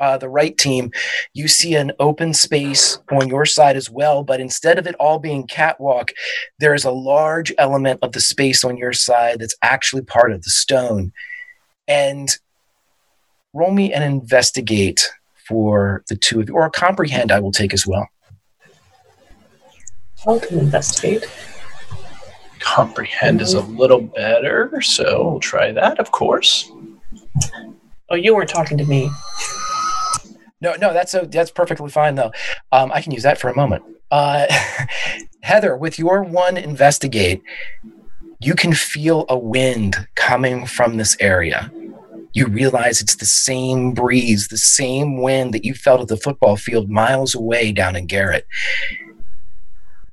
uh, 0.00 0.16
the 0.16 0.30
right 0.30 0.56
team, 0.56 0.90
you 1.34 1.46
see 1.46 1.74
an 1.74 1.92
open 2.00 2.32
space 2.32 2.98
on 3.10 3.28
your 3.28 3.44
side 3.44 3.76
as 3.76 3.90
well. 3.90 4.24
But 4.24 4.40
instead 4.40 4.78
of 4.78 4.86
it 4.86 4.94
all 4.94 5.18
being 5.18 5.46
catwalk, 5.46 6.12
there 6.58 6.72
is 6.72 6.86
a 6.86 6.90
large 6.90 7.52
element 7.58 7.98
of 8.00 8.12
the 8.12 8.20
space 8.20 8.64
on 8.64 8.78
your 8.78 8.94
side 8.94 9.40
that's 9.40 9.56
actually 9.60 10.04
part 10.04 10.32
of 10.32 10.42
the 10.42 10.50
stone. 10.50 11.12
And 11.86 12.30
roll 13.52 13.72
me 13.72 13.92
and 13.92 14.02
investigate 14.02 15.06
for 15.46 16.02
the 16.08 16.16
two 16.16 16.40
of 16.40 16.48
you, 16.48 16.54
or 16.54 16.70
comprehend, 16.70 17.30
I 17.30 17.40
will 17.40 17.52
take 17.52 17.74
as 17.74 17.86
well. 17.86 18.08
I'll 20.26 20.40
can 20.40 20.58
investigate. 20.58 21.24
Comprehend 22.60 23.40
is 23.40 23.54
a 23.54 23.60
little 23.60 24.00
better, 24.00 24.80
so 24.80 25.30
we'll 25.30 25.40
try 25.40 25.72
that, 25.72 25.98
of 25.98 26.12
course. 26.12 26.70
Oh, 28.08 28.14
you 28.14 28.34
weren't 28.34 28.48
talking 28.48 28.78
to 28.78 28.84
me. 28.84 29.10
No, 30.60 30.74
no, 30.80 30.92
that's 30.92 31.12
a, 31.14 31.26
that's 31.26 31.50
perfectly 31.50 31.90
fine 31.90 32.14
though. 32.14 32.30
Um, 32.70 32.92
I 32.92 33.02
can 33.02 33.12
use 33.12 33.24
that 33.24 33.38
for 33.38 33.48
a 33.48 33.56
moment. 33.56 33.82
Uh, 34.12 34.46
Heather, 35.42 35.76
with 35.76 35.98
your 35.98 36.22
one 36.22 36.56
investigate, 36.56 37.42
you 38.40 38.54
can 38.54 38.72
feel 38.72 39.26
a 39.28 39.36
wind 39.36 40.06
coming 40.14 40.66
from 40.66 40.98
this 40.98 41.16
area. 41.18 41.72
You 42.32 42.46
realize 42.46 43.00
it's 43.00 43.16
the 43.16 43.26
same 43.26 43.92
breeze, 43.92 44.48
the 44.48 44.56
same 44.56 45.20
wind 45.20 45.52
that 45.52 45.64
you 45.64 45.74
felt 45.74 46.00
at 46.00 46.08
the 46.08 46.16
football 46.16 46.56
field 46.56 46.88
miles 46.88 47.34
away 47.34 47.72
down 47.72 47.96
in 47.96 48.06
Garrett. 48.06 48.46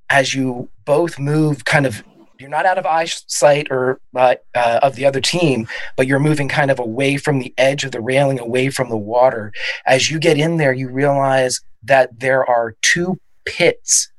As 0.09 0.33
you 0.33 0.69
both 0.85 1.19
move, 1.19 1.65
kind 1.65 1.85
of, 1.85 2.03
you're 2.39 2.49
not 2.49 2.65
out 2.65 2.77
of 2.77 2.85
eyesight 2.85 3.67
or 3.69 3.99
uh, 4.15 4.35
uh, 4.55 4.79
of 4.81 4.95
the 4.95 5.05
other 5.05 5.21
team, 5.21 5.67
but 5.97 6.07
you're 6.07 6.19
moving 6.19 6.47
kind 6.47 6.71
of 6.71 6.79
away 6.79 7.17
from 7.17 7.39
the 7.39 7.53
edge 7.57 7.83
of 7.83 7.91
the 7.91 8.01
railing, 8.01 8.39
away 8.39 8.69
from 8.69 8.89
the 8.89 8.97
water. 8.97 9.51
As 9.85 10.09
you 10.09 10.19
get 10.19 10.37
in 10.37 10.57
there, 10.57 10.73
you 10.73 10.89
realize 10.89 11.61
that 11.83 12.19
there 12.19 12.45
are 12.45 12.75
two 12.81 13.19
pits 13.45 14.09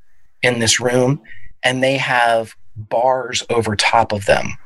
in 0.42 0.58
this 0.58 0.80
room, 0.80 1.20
and 1.62 1.82
they 1.82 1.96
have 1.96 2.54
bars 2.76 3.44
over 3.50 3.76
top 3.76 4.12
of 4.12 4.26
them. 4.26 4.56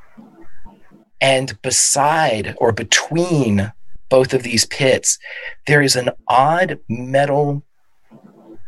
And 1.20 1.60
beside 1.62 2.54
or 2.58 2.72
between 2.72 3.72
both 4.08 4.34
of 4.34 4.42
these 4.42 4.66
pits, 4.66 5.18
there 5.66 5.80
is 5.80 5.96
an 5.96 6.10
odd 6.28 6.78
metal, 6.88 7.62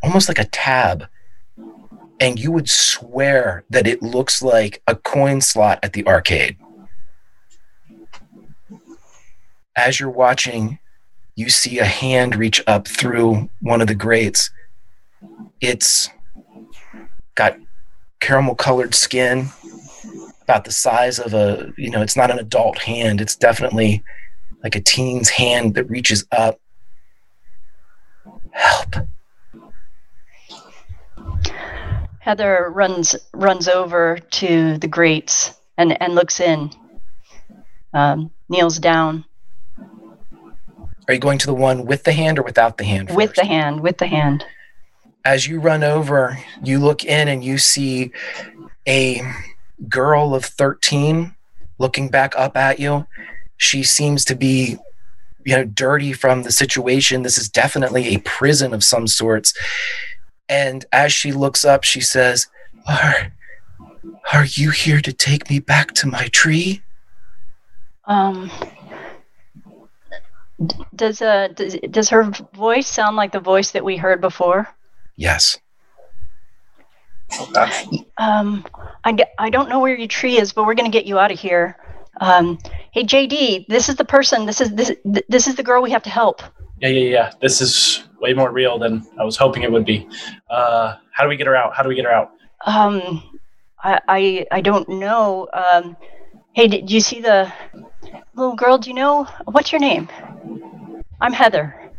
almost 0.02 0.28
like 0.28 0.38
a 0.38 0.44
tab. 0.44 1.06
And 2.20 2.38
you 2.38 2.51
would 2.52 2.70
swear 2.70 3.64
that 3.70 3.86
it 3.86 4.02
looks 4.02 4.43
like 4.43 4.82
a 4.86 4.97
coin 4.97 5.40
slot 5.40 5.78
at 5.82 5.93
the 5.93 6.06
arcade. 6.06 6.56
As 9.76 10.01
you're 10.01 10.10
watching, 10.10 10.78
you 11.34 11.51
see 11.51 11.78
a 11.78 11.84
hand 11.84 12.34
reach 12.34 12.62
up 12.66 12.88
through 12.88 13.51
one 13.60 13.82
of 13.82 13.88
the 13.88 13.94
grates. 13.94 14.51
It's 15.60 16.09
got 17.34 17.59
caramel 18.20 18.55
colored 18.55 18.94
skin, 18.94 19.51
about 20.47 20.64
the 20.64 20.70
size 20.70 21.18
of 21.18 21.34
a, 21.34 21.72
you 21.76 21.90
know, 21.90 22.01
it's 22.01 22.16
not 22.16 22.30
an 22.30 22.38
adult 22.38 22.78
hand. 22.78 23.20
It's 23.20 23.34
definitely 23.34 24.05
like 24.62 24.76
a 24.76 24.80
teen's 24.80 25.28
hand 25.28 25.74
that 25.74 25.90
reaches 25.90 26.24
up. 26.30 26.60
Help. 28.52 28.94
Heather 32.26 32.72
runs 32.74 33.14
runs 33.32 33.68
over 33.68 34.18
to 34.18 34.78
the 34.78 34.88
grates 34.88 35.54
and 35.78 36.02
and 36.02 36.16
looks 36.16 36.40
in. 36.40 36.72
Um, 37.94 38.32
kneels 38.48 38.78
down 38.80 39.24
Are 41.06 41.14
you 41.14 41.20
going 41.20 41.38
to 41.38 41.46
the 41.46 41.54
one 41.54 41.86
with 41.86 42.02
the 42.02 42.12
hand 42.12 42.40
or 42.40 42.42
without 42.42 42.78
the 42.78 42.84
hand? 42.84 43.14
with 43.14 43.34
the 43.34 43.44
hand. 43.44 43.80
With 43.80 43.98
the 43.98 44.08
hand. 44.08 44.44
as 45.24 45.46
you 45.46 45.60
run 45.60 45.84
over, 45.84 46.36
you 46.64 46.80
look 46.80 47.04
in 47.04 47.28
and 47.28 47.44
you 47.44 47.58
see 47.58 48.10
a 48.88 49.22
girl 49.88 50.34
of 50.34 50.44
13 50.44 51.32
looking 51.78 52.08
back 52.08 52.34
up 52.36 52.56
at 52.56 52.80
you. 52.80 53.06
She 53.56 53.84
seems 53.84 54.24
to 54.24 54.34
be, 54.34 54.76
you 55.44 55.56
know, 55.56 55.64
dirty 55.64 56.12
from 56.12 56.42
the 56.42 56.50
situation. 56.50 57.22
This 57.22 57.38
is 57.38 57.48
definitely 57.48 58.08
a 58.08 58.18
prison 58.18 58.74
of 58.74 58.82
some 58.82 59.06
sorts. 59.06 59.54
And 60.48 60.85
as 60.93 61.12
she 61.12 61.32
looks 61.32 61.64
up, 61.64 61.85
she 61.85 62.01
says, 62.01 62.47
Are, 62.89 63.32
are 64.32 64.44
you 64.44 64.70
here 64.70 65.01
to 65.01 65.12
take 65.12 65.51
me 65.51 65.59
back 65.59 65.93
to 65.94 66.06
my 66.06 66.28
tree? 66.28 66.82
Um, 68.05 68.51
does 70.94 71.20
uh 71.20 71.48
does, 71.48 71.77
does 71.90 72.09
her 72.10 72.31
voice 72.55 72.86
sound 72.86 73.16
like 73.16 73.32
the 73.32 73.40
voice 73.40 73.73
that 73.73 73.85
we 73.85 73.97
heard 73.97 74.20
before? 74.20 74.68
Yes. 75.16 75.59
Um, 78.16 78.64
I, 79.05 79.16
I 79.39 79.51
don't 79.51 79.68
know 79.68 79.81
where 79.81 79.97
your 79.97 80.06
tree 80.06 80.39
is, 80.39 80.52
but 80.52 80.64
we're 80.64 80.74
gonna 80.74 80.90
get 80.90 81.06
you 81.06 81.18
out 81.18 81.32
of 81.32 81.39
here. 81.39 81.77
Um, 82.20 82.59
hey 82.93 83.05
JD, 83.05 83.66
this 83.66 83.89
is 83.89 83.97
the 83.97 84.05
person. 84.05 84.47
This 84.47 84.60
is 84.60 84.70
this 84.70 84.93
this 85.05 85.47
is 85.47 85.56
the 85.56 85.62
girl 85.62 85.82
we 85.82 85.90
have 85.90 86.05
to 86.05 86.10
help. 86.10 86.43
Yeah, 86.81 86.89
yeah, 86.89 87.09
yeah. 87.10 87.32
This 87.40 87.60
is 87.60 88.05
way 88.26 88.34
more 88.34 88.50
real 88.50 88.76
than 88.76 89.06
I 89.20 89.24
was 89.24 89.36
hoping 89.36 89.62
it 89.62 89.70
would 89.70 89.84
be. 89.84 90.08
Uh, 90.50 90.96
how 91.12 91.22
do 91.22 91.28
we 91.28 91.36
get 91.36 91.46
her 91.46 91.54
out? 91.54 91.76
How 91.76 91.84
do 91.84 91.88
we 91.88 91.94
get 91.94 92.04
her 92.04 92.12
out? 92.12 92.32
Um, 92.66 93.22
I 93.84 94.00
I, 94.08 94.46
I 94.50 94.60
don't 94.60 94.88
know. 94.88 95.48
Um, 95.52 95.96
hey, 96.54 96.66
did 96.66 96.90
you 96.90 97.00
see 97.00 97.20
the 97.20 97.52
little 98.34 98.56
girl? 98.56 98.78
Do 98.78 98.90
you 98.90 98.96
know 98.96 99.24
what's 99.44 99.70
your 99.70 99.80
name? 99.80 100.08
I'm 101.20 101.32
Heather. 101.32 101.92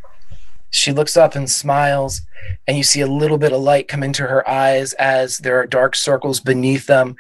She 0.70 0.92
looks 0.92 1.16
up 1.16 1.36
and 1.36 1.50
smiles, 1.50 2.22
and 2.68 2.76
you 2.76 2.84
see 2.84 3.00
a 3.00 3.08
little 3.08 3.38
bit 3.38 3.54
of 3.54 3.62
light 3.62 3.88
come 3.88 4.04
into 4.04 4.24
her 4.24 4.48
eyes 4.48 4.92
as 4.94 5.38
there 5.38 5.58
are 5.60 5.66
dark 5.66 5.96
circles 5.96 6.42
beneath 6.42 6.88
them. 6.88 7.16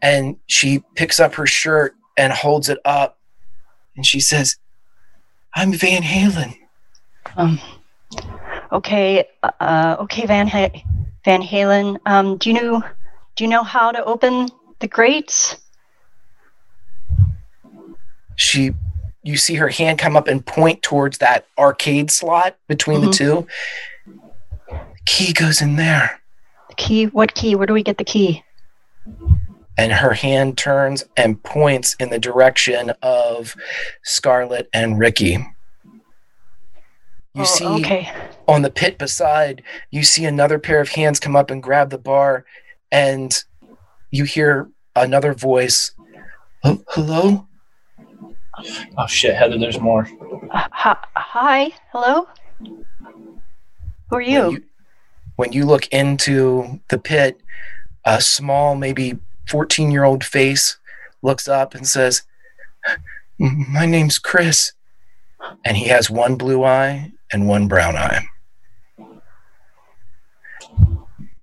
And 0.00 0.36
she 0.46 0.84
picks 0.94 1.18
up 1.18 1.34
her 1.34 1.46
shirt 1.46 1.96
and 2.16 2.32
holds 2.32 2.68
it 2.68 2.78
up, 2.84 3.18
and 3.96 4.06
she 4.06 4.20
says, 4.20 4.56
I'm 5.54 5.72
Van 5.72 6.02
Halen. 6.02 6.56
Um, 7.36 7.60
okay, 8.72 9.28
uh, 9.42 9.96
okay, 10.00 10.26
Van 10.26 10.46
ha- 10.46 10.82
Van 11.24 11.42
Halen. 11.42 11.98
Um, 12.06 12.36
do 12.36 12.50
you 12.50 12.60
know 12.60 12.82
do 13.34 13.44
you 13.44 13.48
know 13.48 13.62
how 13.62 13.92
to 13.92 14.04
open 14.04 14.48
the 14.80 14.88
grates? 14.88 15.56
She, 18.36 18.72
you 19.22 19.36
see 19.36 19.54
her 19.54 19.68
hand 19.68 19.98
come 19.98 20.16
up 20.16 20.28
and 20.28 20.44
point 20.44 20.82
towards 20.82 21.18
that 21.18 21.46
arcade 21.58 22.10
slot 22.10 22.56
between 22.68 23.00
the 23.00 23.10
two. 23.10 23.46
The 24.68 24.78
Key 25.06 25.32
goes 25.32 25.62
in 25.62 25.76
there. 25.76 26.20
The 26.68 26.74
key? 26.74 27.06
What 27.06 27.34
key? 27.34 27.54
Where 27.54 27.66
do 27.66 27.72
we 27.72 27.82
get 27.82 27.98
the 27.98 28.04
key? 28.04 28.42
and 29.78 29.92
her 29.92 30.14
hand 30.14 30.56
turns 30.56 31.04
and 31.16 31.42
points 31.42 31.94
in 32.00 32.10
the 32.10 32.18
direction 32.18 32.92
of 33.02 33.54
Scarlett 34.02 34.68
and 34.72 34.98
Ricky. 34.98 35.44
You 37.36 37.42
Oh, 37.42 37.44
see 37.44 37.66
okay. 37.66 38.10
on 38.48 38.62
the 38.62 38.70
pit 38.70 38.96
beside, 38.96 39.62
you 39.90 40.02
see 40.04 40.24
another 40.24 40.58
pair 40.58 40.80
of 40.80 40.88
hands 40.88 41.20
come 41.20 41.36
up 41.36 41.50
and 41.50 41.62
grab 41.62 41.90
the 41.90 41.98
bar, 41.98 42.46
and 42.90 43.44
you 44.10 44.24
hear 44.24 44.70
another 44.94 45.34
voice. 45.34 45.92
"H- 46.64 46.78
Hello? 46.88 47.46
Oh 48.96 49.06
shit, 49.06 49.34
Heather, 49.36 49.58
there's 49.58 49.78
more. 49.78 50.08
Uh, 50.50 50.66
hi, 50.72 50.96
hi, 51.14 51.70
hello. 51.92 52.26
Who 54.08 54.16
are 54.16 54.20
you? 54.22 54.64
When 55.34 55.52
you 55.52 55.66
look 55.66 55.86
into 55.88 56.80
the 56.88 56.96
pit, 56.98 57.38
a 58.06 58.22
small, 58.22 58.76
maybe 58.76 59.18
14 59.46 59.90
year 59.90 60.04
old 60.04 60.24
face 60.24 60.78
looks 61.20 61.46
up 61.48 61.74
and 61.74 61.86
says, 61.86 62.22
My 63.38 63.84
name's 63.84 64.18
Chris. 64.18 64.72
And 65.66 65.76
he 65.76 65.88
has 65.88 66.08
one 66.08 66.36
blue 66.36 66.64
eye 66.64 67.12
and 67.32 67.48
one 67.48 67.68
brown 67.68 67.96
eye. 67.96 68.26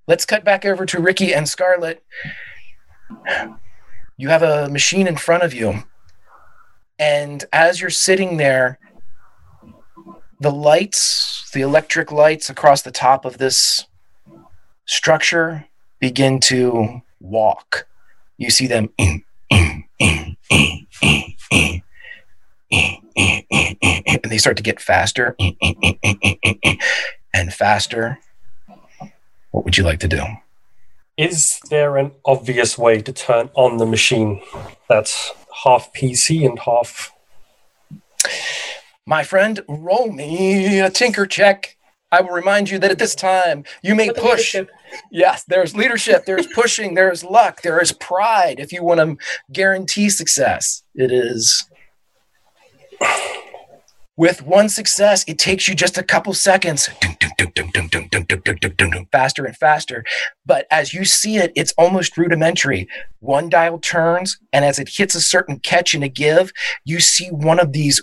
Let's 0.06 0.26
cut 0.26 0.44
back 0.44 0.64
over 0.64 0.84
to 0.86 1.00
Ricky 1.00 1.32
and 1.32 1.48
Scarlett. 1.48 2.02
You 4.16 4.28
have 4.28 4.42
a 4.42 4.68
machine 4.68 5.06
in 5.06 5.16
front 5.16 5.42
of 5.42 5.54
you. 5.54 5.84
And 6.98 7.44
as 7.52 7.80
you're 7.80 7.90
sitting 7.90 8.36
there, 8.36 8.78
the 10.38 10.52
lights, 10.52 11.50
the 11.52 11.62
electric 11.62 12.12
lights 12.12 12.50
across 12.50 12.82
the 12.82 12.90
top 12.90 13.24
of 13.24 13.38
this 13.38 13.86
structure 14.84 15.66
begin 16.00 16.38
to 16.40 17.00
walk. 17.20 17.86
You 18.36 18.50
see 18.50 18.66
them 18.66 18.90
and 18.98 19.22
they 24.34 24.38
start 24.38 24.56
to 24.56 24.64
get 24.64 24.80
faster 24.80 25.36
and 27.32 27.54
faster. 27.54 28.18
What 29.52 29.64
would 29.64 29.78
you 29.78 29.84
like 29.84 30.00
to 30.00 30.08
do? 30.08 30.24
Is 31.16 31.60
there 31.70 31.96
an 31.96 32.10
obvious 32.24 32.76
way 32.76 33.00
to 33.00 33.12
turn 33.12 33.50
on 33.54 33.76
the 33.76 33.86
machine 33.86 34.42
that's 34.88 35.30
half 35.62 35.92
PC 35.92 36.44
and 36.44 36.58
half? 36.58 37.12
My 39.06 39.22
friend, 39.22 39.60
roll 39.68 40.10
me 40.10 40.80
a 40.80 40.90
tinker 40.90 41.26
check. 41.26 41.76
I 42.10 42.20
will 42.20 42.30
remind 42.30 42.70
you 42.70 42.80
that 42.80 42.90
at 42.90 42.98
this 42.98 43.14
time 43.14 43.62
you 43.84 43.94
may 43.94 44.10
push. 44.10 44.56
Yes, 45.12 45.44
there's 45.44 45.76
leadership, 45.76 46.24
there's 46.24 46.48
pushing, 46.48 46.94
there's 46.94 47.22
luck, 47.22 47.62
there 47.62 47.80
is 47.80 47.92
pride. 47.92 48.58
If 48.58 48.72
you 48.72 48.82
want 48.82 48.98
to 48.98 49.16
guarantee 49.52 50.10
success, 50.10 50.82
it 50.96 51.12
is. 51.12 51.68
With 54.16 54.42
one 54.42 54.68
success, 54.68 55.24
it 55.26 55.40
takes 55.40 55.66
you 55.66 55.74
just 55.74 55.98
a 55.98 56.02
couple 56.04 56.34
seconds, 56.34 56.88
faster 59.10 59.44
and 59.44 59.56
faster. 59.56 60.04
But 60.46 60.68
as 60.70 60.94
you 60.94 61.04
see 61.04 61.38
it, 61.38 61.50
it's 61.56 61.74
almost 61.76 62.16
rudimentary. 62.16 62.88
One 63.18 63.48
dial 63.48 63.80
turns, 63.80 64.38
and 64.52 64.64
as 64.64 64.78
it 64.78 64.88
hits 64.88 65.16
a 65.16 65.20
certain 65.20 65.58
catch 65.58 65.94
and 65.94 66.04
a 66.04 66.08
give, 66.08 66.52
you 66.84 67.00
see 67.00 67.26
one 67.30 67.58
of 67.58 67.72
these, 67.72 68.00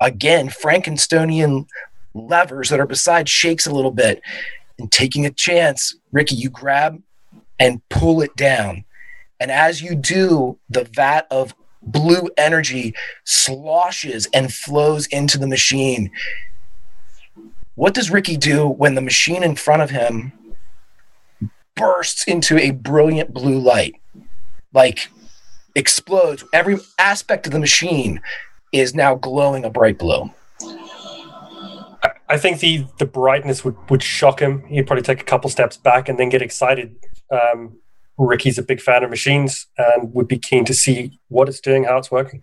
again, 0.00 0.48
Frankensteinian 0.48 1.66
levers 2.12 2.68
that 2.70 2.80
are 2.80 2.86
beside 2.86 3.28
shakes 3.28 3.64
a 3.64 3.72
little 3.72 3.92
bit. 3.92 4.20
And 4.80 4.90
taking 4.90 5.26
a 5.26 5.30
chance, 5.30 5.94
Ricky, 6.10 6.34
you 6.34 6.50
grab 6.50 7.00
and 7.60 7.88
pull 7.88 8.20
it 8.20 8.34
down. 8.34 8.84
And 9.38 9.52
as 9.52 9.80
you 9.80 9.94
do, 9.94 10.58
the 10.68 10.84
vat 10.84 11.28
of 11.30 11.54
blue 11.82 12.28
energy 12.36 12.94
sloshes 13.24 14.28
and 14.32 14.52
flows 14.52 15.06
into 15.06 15.38
the 15.38 15.46
machine. 15.46 16.10
What 17.74 17.94
does 17.94 18.10
Ricky 18.10 18.36
do 18.36 18.68
when 18.68 18.94
the 18.94 19.00
machine 19.00 19.42
in 19.42 19.56
front 19.56 19.82
of 19.82 19.90
him 19.90 20.32
bursts 21.74 22.24
into 22.24 22.58
a 22.58 22.70
brilliant 22.70 23.32
blue 23.32 23.58
light? 23.58 23.94
Like 24.72 25.08
explodes. 25.74 26.44
Every 26.52 26.78
aspect 26.98 27.46
of 27.46 27.52
the 27.52 27.58
machine 27.58 28.20
is 28.72 28.94
now 28.94 29.14
glowing 29.14 29.64
a 29.64 29.70
bright 29.70 29.98
blue. 29.98 30.30
I- 32.28 32.38
think 32.38 32.60
the 32.60 32.86
the 32.98 33.04
brightness 33.04 33.64
would, 33.64 33.76
would 33.90 34.02
shock 34.02 34.40
him. 34.40 34.64
He'd 34.66 34.86
probably 34.86 35.02
take 35.02 35.20
a 35.20 35.24
couple 35.24 35.50
steps 35.50 35.76
back 35.76 36.08
and 36.08 36.18
then 36.18 36.30
get 36.30 36.40
excited. 36.40 36.96
Um, 37.30 37.78
Ricky's 38.18 38.58
a 38.58 38.62
big 38.62 38.80
fan 38.80 39.02
of 39.02 39.10
machines 39.10 39.66
and 39.78 40.12
would 40.14 40.28
be 40.28 40.38
keen 40.38 40.64
to 40.66 40.74
see 40.74 41.18
what 41.28 41.48
it's 41.48 41.60
doing, 41.60 41.84
how 41.84 41.98
it's 41.98 42.10
working. 42.10 42.42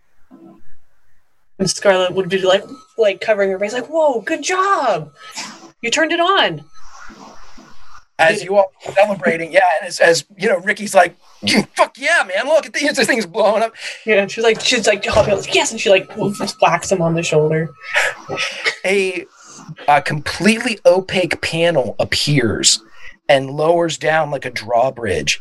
And 1.57 1.69
Scarlett 1.69 2.13
would 2.13 2.29
be 2.29 2.39
like, 2.39 2.63
like 2.97 3.21
covering 3.21 3.51
her 3.51 3.59
face, 3.59 3.73
like, 3.73 3.87
"Whoa, 3.87 4.21
good 4.21 4.43
job! 4.43 5.11
You 5.81 5.91
turned 5.91 6.11
it 6.11 6.19
on." 6.19 6.63
as 8.19 8.43
you 8.43 8.57
all 8.57 8.71
celebrating, 8.81 9.51
yeah, 9.51 9.61
and 9.79 9.87
as, 9.87 9.99
as 9.99 10.25
you 10.37 10.49
know, 10.49 10.59
Ricky's 10.59 10.93
like, 10.93 11.15
mm, 11.41 11.67
"Fuck 11.75 11.97
yeah, 11.97 12.23
man! 12.27 12.47
Look 12.47 12.65
at 12.65 12.73
these, 12.73 12.95
this 12.95 13.07
thing's 13.07 13.25
blowing 13.25 13.63
up." 13.63 13.73
Yeah, 14.05 14.27
she's 14.27 14.43
like, 14.43 14.59
she's 14.59 14.85
like, 14.85 15.05
hopping, 15.05 15.35
like, 15.35 15.55
yes, 15.55 15.71
and 15.71 15.79
she 15.79 15.89
like 15.89 16.11
whacks 16.61 16.91
him 16.91 17.01
on 17.01 17.15
the 17.15 17.23
shoulder. 17.23 17.69
A, 18.85 19.25
a 19.87 20.01
completely 20.01 20.79
opaque 20.85 21.41
panel 21.41 21.95
appears 21.99 22.81
and 23.29 23.51
lowers 23.51 23.97
down 23.97 24.31
like 24.31 24.43
a 24.43 24.51
drawbridge, 24.51 25.39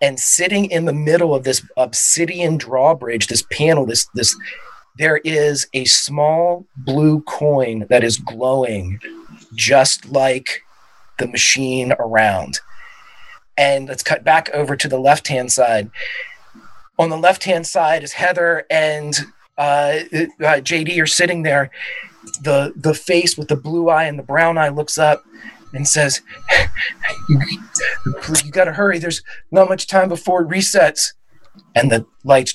and 0.00 0.18
sitting 0.18 0.70
in 0.70 0.84
the 0.84 0.92
middle 0.92 1.34
of 1.34 1.42
this 1.44 1.66
obsidian 1.76 2.56
drawbridge, 2.56 3.26
this 3.26 3.44
panel, 3.50 3.84
this 3.84 4.06
this, 4.14 4.34
there 4.96 5.18
is 5.18 5.66
a 5.74 5.84
small 5.84 6.64
blue 6.76 7.20
coin 7.22 7.86
that 7.90 8.04
is 8.04 8.18
glowing, 8.18 9.00
just 9.54 10.06
like 10.06 10.62
the 11.18 11.26
machine 11.26 11.92
around. 11.98 12.60
And 13.56 13.88
let's 13.88 14.02
cut 14.02 14.24
back 14.24 14.48
over 14.50 14.76
to 14.76 14.88
the 14.88 14.98
left 14.98 15.28
hand 15.28 15.52
side. 15.52 15.90
On 16.98 17.10
the 17.10 17.18
left 17.18 17.44
hand 17.44 17.66
side 17.66 18.04
is 18.04 18.12
Heather 18.12 18.64
and 18.70 19.14
uh, 19.58 19.98
uh, 20.12 20.60
JD 20.60 21.00
are 21.00 21.06
sitting 21.06 21.42
there. 21.42 21.70
The 22.42 22.72
the 22.76 22.94
face 22.94 23.36
with 23.36 23.48
the 23.48 23.56
blue 23.56 23.90
eye 23.90 24.04
and 24.04 24.18
the 24.18 24.22
brown 24.22 24.56
eye 24.56 24.70
looks 24.70 24.96
up 24.96 25.24
and 25.74 25.86
says, 25.86 26.22
"You, 27.28 27.40
you 28.44 28.50
got 28.50 28.64
to 28.64 28.72
hurry. 28.72 28.98
There's 28.98 29.22
not 29.50 29.68
much 29.68 29.86
time 29.86 30.08
before 30.08 30.42
it 30.42 30.48
resets." 30.48 31.12
And 31.74 31.90
the 31.90 32.06
lights, 32.24 32.54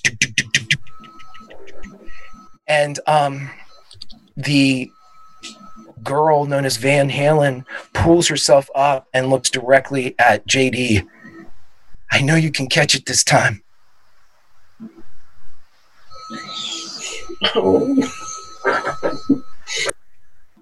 and 2.67 2.99
um, 3.07 3.49
the 4.35 4.89
girl 6.03 6.45
known 6.45 6.65
as 6.65 6.77
Van 6.77 7.09
Halen 7.09 7.65
pulls 7.93 8.27
herself 8.27 8.69
up 8.75 9.07
and 9.13 9.29
looks 9.29 9.49
directly 9.49 10.15
at 10.17 10.47
JD. 10.47 11.05
I 12.11 12.21
know 12.21 12.35
you 12.35 12.51
can 12.51 12.67
catch 12.67 12.95
it 12.95 13.05
this 13.05 13.23
time. 13.23 13.61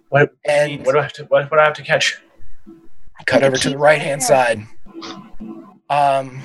What 0.09 0.34
and 0.45 0.85
what 0.85 0.93
do 0.93 0.99
I 0.99 1.01
have 1.03 1.13
to 1.13 1.23
what, 1.25 1.49
what 1.51 1.57
do 1.57 1.61
I 1.61 1.65
have 1.65 1.73
to 1.75 1.84
catch? 1.84 2.17
Cut 3.26 3.44
over 3.44 3.57
to 3.57 3.69
the 3.69 3.77
right 3.77 4.02
hand 4.02 4.23
side. 4.23 4.65
Um, 5.89 6.41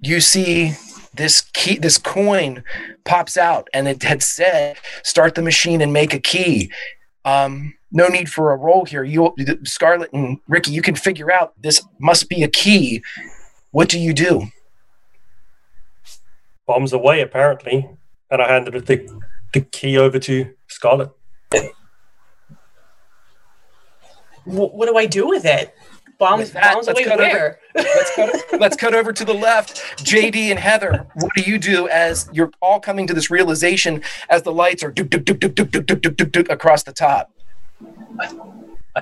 you 0.00 0.20
see 0.20 0.74
this 1.14 1.42
key, 1.52 1.78
this 1.78 1.98
coin 1.98 2.62
pops 3.04 3.36
out, 3.36 3.68
and 3.72 3.88
it 3.88 4.02
had 4.02 4.22
said, 4.22 4.76
"Start 5.02 5.34
the 5.34 5.42
machine 5.42 5.80
and 5.80 5.92
make 5.92 6.14
a 6.14 6.18
key." 6.18 6.70
Um, 7.24 7.74
no 7.90 8.08
need 8.08 8.28
for 8.28 8.52
a 8.52 8.56
roll 8.56 8.84
here. 8.84 9.04
You, 9.04 9.34
Scarlett 9.64 10.12
and 10.12 10.38
Ricky, 10.48 10.72
you 10.72 10.82
can 10.82 10.94
figure 10.94 11.30
out 11.32 11.54
this 11.60 11.84
must 11.98 12.28
be 12.28 12.42
a 12.42 12.48
key. 12.48 13.02
What 13.70 13.88
do 13.88 13.98
you 13.98 14.12
do? 14.12 14.48
Bombs 16.66 16.92
away, 16.92 17.20
apparently, 17.20 17.88
and 18.30 18.42
I 18.42 18.48
handed 18.48 18.86
the 18.86 19.22
the 19.52 19.60
key 19.60 19.96
over 19.96 20.18
to 20.18 20.52
Scarlett. 20.66 21.10
what 24.44 24.86
do 24.86 24.96
I 24.96 25.06
do 25.06 25.28
with 25.28 25.44
it? 25.44 25.74
Bombs, 26.18 26.52
that, 26.52 26.74
bombs 26.74 26.88
away 26.88 27.04
where? 27.06 27.58
Over, 27.76 27.84
let's, 27.94 28.14
cut, 28.14 28.60
let's 28.60 28.76
cut 28.76 28.94
over 28.94 29.12
to 29.12 29.24
the 29.24 29.34
left. 29.34 29.76
JD 29.98 30.50
and 30.50 30.58
Heather, 30.58 31.06
what 31.14 31.32
do 31.34 31.42
you 31.42 31.58
do 31.58 31.88
as 31.88 32.28
you're 32.32 32.50
all 32.62 32.78
coming 32.78 33.06
to 33.08 33.14
this 33.14 33.30
realization 33.30 34.02
as 34.30 34.42
the 34.42 34.52
lights 34.52 34.82
are 34.84 34.92
doop, 34.92 35.08
doop, 35.08 35.24
doop, 35.24 35.38
doop, 35.38 35.54
doop, 35.54 35.84
doop, 35.84 36.14
doop, 36.14 36.30
doop, 36.30 36.50
across 36.50 36.84
the 36.84 36.92
top? 36.92 37.32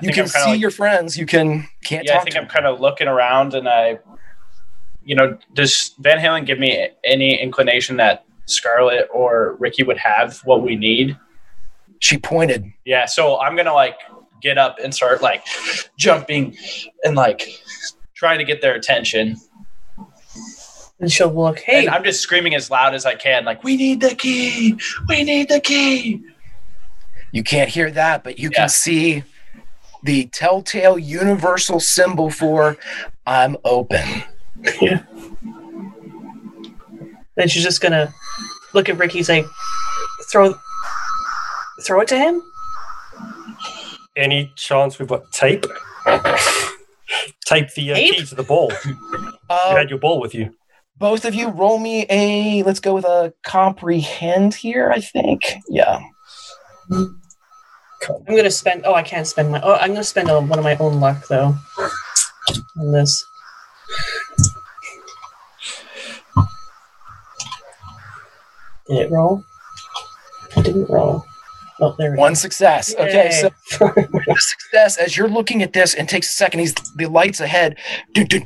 you 0.01 0.11
can 0.11 0.27
see 0.27 0.39
like, 0.39 0.59
your 0.59 0.71
friends. 0.71 1.17
You 1.17 1.25
can 1.25 1.67
can't. 1.83 2.05
Yeah, 2.05 2.17
I 2.17 2.23
think 2.23 2.35
I'm 2.35 2.47
kind 2.47 2.65
of 2.65 2.79
looking 2.79 3.07
around, 3.07 3.53
and 3.53 3.69
I, 3.69 3.99
you 5.03 5.15
know, 5.15 5.37
does 5.53 5.93
Van 5.99 6.17
Halen 6.17 6.45
give 6.45 6.59
me 6.59 6.89
any 7.03 7.39
inclination 7.39 7.97
that 7.97 8.25
Scarlett 8.45 9.07
or 9.13 9.55
Ricky 9.59 9.83
would 9.83 9.97
have 9.97 10.39
what 10.45 10.63
we 10.63 10.75
need? 10.75 11.17
She 11.99 12.17
pointed. 12.17 12.65
Yeah, 12.85 13.05
so 13.05 13.39
I'm 13.39 13.55
gonna 13.55 13.73
like 13.73 13.99
get 14.43 14.57
up 14.57 14.77
and 14.83 14.93
start 14.93 15.23
like 15.23 15.43
jumping 15.97 16.55
and 17.03 17.15
like 17.15 17.49
trying 18.13 18.37
to 18.37 18.43
get 18.43 18.61
their 18.61 18.75
attention. 18.75 19.37
And 20.99 21.11
she'll 21.11 21.33
look, 21.33 21.59
hey. 21.59 21.85
And 21.85 21.95
I'm 21.95 22.03
just 22.03 22.21
screaming 22.21 22.53
as 22.53 22.69
loud 22.69 22.93
as 22.93 23.05
I 23.05 23.15
can, 23.15 23.45
like, 23.45 23.63
we 23.63 23.75
need 23.75 23.99
the 23.99 24.13
key. 24.13 24.77
We 25.07 25.23
need 25.23 25.49
the 25.49 25.59
key. 25.59 26.23
You 27.31 27.43
can't 27.43 27.69
hear 27.69 27.89
that, 27.91 28.23
but 28.23 28.37
you 28.37 28.49
yeah. 28.51 28.59
can 28.59 28.69
see 28.69 29.23
the 30.03 30.27
telltale 30.27 30.99
universal 30.99 31.79
symbol 31.79 32.29
for 32.29 32.77
I'm 33.25 33.57
open. 33.65 34.23
Yeah. 34.79 35.03
Then 37.35 37.47
she's 37.47 37.63
just 37.63 37.81
gonna 37.81 38.13
look 38.73 38.87
at 38.87 38.97
Ricky, 38.97 39.19
and 39.19 39.25
say, 39.25 39.43
throw 40.31 40.53
throw 41.81 42.01
it 42.01 42.07
to 42.09 42.17
him? 42.17 42.41
Any 44.15 44.51
chance 44.55 44.99
we've 44.99 45.07
got 45.07 45.31
tape? 45.31 45.65
tape 47.45 47.73
the 47.75 47.91
uh, 47.91 47.95
tape? 47.95 48.15
key 48.15 48.25
to 48.25 48.35
the 48.35 48.43
ball. 48.43 48.71
Uh, 49.49 49.69
you 49.71 49.77
had 49.77 49.89
your 49.89 49.99
ball 49.99 50.19
with 50.19 50.33
you. 50.33 50.55
Both 50.97 51.25
of 51.25 51.33
you 51.33 51.49
roll 51.49 51.79
me 51.79 52.05
a. 52.09 52.63
Let's 52.63 52.79
go 52.79 52.93
with 52.93 53.05
a 53.05 53.33
comprehend 53.43 54.53
here. 54.53 54.91
I 54.91 54.99
think. 54.99 55.53
Yeah. 55.67 56.01
I'm 56.91 58.35
gonna 58.35 58.51
spend. 58.51 58.83
Oh, 58.85 58.93
I 58.93 59.03
can't 59.03 59.27
spend 59.27 59.51
my. 59.51 59.61
Oh, 59.61 59.73
I'm 59.75 59.91
gonna 59.91 60.03
spend 60.03 60.29
a, 60.29 60.39
one 60.39 60.59
of 60.59 60.63
my 60.63 60.75
own 60.77 60.99
luck 60.99 61.27
though 61.27 61.55
on 62.77 62.91
this. 62.91 63.25
Did 68.87 68.97
it 68.97 69.11
roll? 69.11 69.43
I 70.55 70.61
didn't 70.61 70.89
roll. 70.89 71.25
Oh, 71.79 71.95
there 71.97 72.15
One 72.15 72.35
success. 72.35 72.93
Yay. 72.97 73.07
Okay, 73.07 73.31
so 73.31 73.49
success 74.37 74.97
as 74.97 75.17
you're 75.17 75.27
looking 75.27 75.63
at 75.63 75.73
this 75.73 75.95
and 75.95 76.07
takes 76.07 76.29
a 76.29 76.33
second. 76.33 76.59
He's 76.59 76.75
the 76.95 77.07
lights 77.07 77.39
ahead, 77.39 77.77
getting 78.13 78.43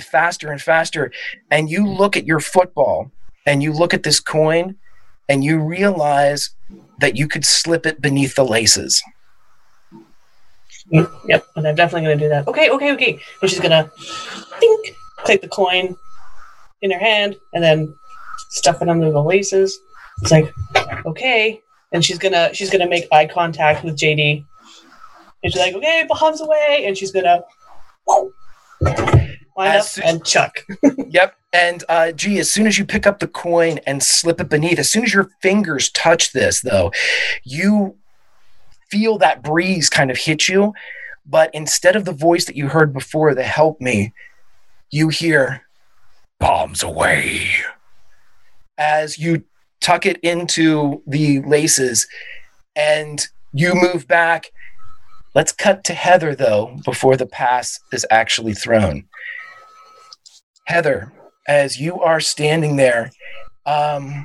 faster 0.00 0.50
and 0.50 0.60
faster, 0.60 1.12
and 1.50 1.70
you 1.70 1.86
look 1.86 2.16
at 2.16 2.26
your 2.26 2.40
football 2.40 3.10
and 3.46 3.62
you 3.62 3.72
look 3.72 3.94
at 3.94 4.02
this 4.02 4.20
coin, 4.20 4.76
and 5.28 5.42
you 5.42 5.58
realize 5.58 6.50
that 7.00 7.16
you 7.16 7.28
could 7.28 7.44
slip 7.44 7.86
it 7.86 8.00
beneath 8.00 8.34
the 8.34 8.44
laces. 8.44 9.02
Yep, 10.90 11.46
and 11.56 11.66
I'm 11.66 11.74
definitely 11.74 12.06
going 12.06 12.18
to 12.18 12.24
do 12.24 12.28
that. 12.28 12.46
Okay, 12.46 12.70
okay, 12.70 12.92
okay. 12.92 13.18
And 13.40 13.50
she's 13.50 13.60
going 13.60 13.70
to 13.70 13.90
think, 14.60 14.94
take 15.24 15.40
the 15.40 15.48
coin 15.48 15.96
in 16.82 16.90
her 16.90 16.98
hand 16.98 17.36
and 17.54 17.64
then 17.64 17.94
stuff 18.50 18.82
it 18.82 18.88
under 18.88 19.10
the 19.10 19.22
laces. 19.22 19.78
It's 20.24 20.30
like, 20.30 20.50
okay. 21.04 21.60
And 21.92 22.02
she's 22.02 22.16
gonna 22.16 22.52
she's 22.54 22.70
gonna 22.70 22.88
make 22.88 23.06
eye 23.12 23.26
contact 23.26 23.84
with 23.84 23.94
JD. 23.94 24.42
And 25.42 25.52
she's 25.52 25.60
like, 25.60 25.74
okay, 25.74 26.06
bombs 26.08 26.40
away, 26.40 26.84
and 26.86 26.96
she's 26.96 27.12
gonna 27.12 27.44
line 29.54 29.76
up 29.76 29.84
soon, 29.84 30.04
and 30.04 30.24
chuck. 30.24 30.64
yep. 31.10 31.36
And 31.52 31.84
uh, 31.90 32.12
gee, 32.12 32.38
as 32.38 32.50
soon 32.50 32.66
as 32.66 32.78
you 32.78 32.86
pick 32.86 33.06
up 33.06 33.18
the 33.18 33.28
coin 33.28 33.80
and 33.86 34.02
slip 34.02 34.40
it 34.40 34.48
beneath, 34.48 34.78
as 34.78 34.90
soon 34.90 35.04
as 35.04 35.12
your 35.12 35.28
fingers 35.42 35.90
touch 35.90 36.32
this, 36.32 36.62
though, 36.62 36.90
you 37.44 37.98
feel 38.88 39.18
that 39.18 39.42
breeze 39.42 39.90
kind 39.90 40.10
of 40.10 40.16
hit 40.16 40.48
you. 40.48 40.72
But 41.26 41.50
instead 41.52 41.96
of 41.96 42.06
the 42.06 42.12
voice 42.12 42.46
that 42.46 42.56
you 42.56 42.68
heard 42.68 42.94
before 42.94 43.34
that 43.34 43.44
helped 43.44 43.82
me, 43.82 44.14
you 44.90 45.10
hear 45.10 45.66
bombs 46.38 46.82
away 46.82 47.50
as 48.78 49.18
you 49.18 49.44
tuck 49.84 50.06
it 50.06 50.18
into 50.22 51.02
the 51.06 51.40
laces, 51.40 52.06
and 52.74 53.28
you 53.52 53.74
move 53.74 54.08
back. 54.08 54.50
Let's 55.34 55.52
cut 55.52 55.84
to 55.84 55.94
Heather, 55.94 56.34
though, 56.34 56.78
before 56.86 57.16
the 57.18 57.26
pass 57.26 57.78
is 57.92 58.06
actually 58.10 58.54
thrown. 58.54 59.04
Heather, 60.66 61.12
as 61.46 61.78
you 61.78 62.00
are 62.00 62.20
standing 62.20 62.76
there, 62.76 63.10
um, 63.66 64.24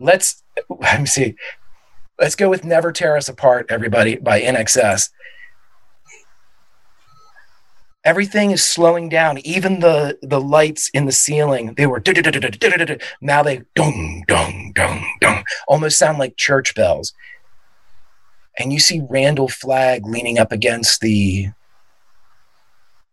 let's 0.00 0.42
let 0.70 1.00
me 1.00 1.06
see. 1.06 1.34
Let's 2.18 2.36
go 2.36 2.48
with 2.48 2.64
"Never 2.64 2.90
Tear 2.90 3.18
Us 3.18 3.28
Apart," 3.28 3.66
everybody, 3.68 4.16
by 4.16 4.40
INXS 4.40 5.10
everything 8.04 8.50
is 8.50 8.62
slowing 8.62 9.08
down. 9.08 9.38
Even 9.38 9.80
the 9.80 10.18
the 10.22 10.40
lights 10.40 10.90
in 10.94 11.06
the 11.06 11.12
ceiling 11.12 11.74
they 11.74 11.86
were 11.86 12.02
now 13.20 13.42
they 13.42 13.62
dong 13.74 14.24
dong 14.28 14.72
dong 14.74 15.04
dong 15.20 15.44
almost 15.68 15.98
sound 15.98 16.18
like 16.18 16.36
church 16.36 16.74
bells 16.74 17.12
and 18.58 18.72
you 18.72 18.78
see 18.78 19.02
randall 19.08 19.48
flagg 19.48 20.06
leaning 20.06 20.38
up 20.38 20.52
against 20.52 21.00
the 21.00 21.48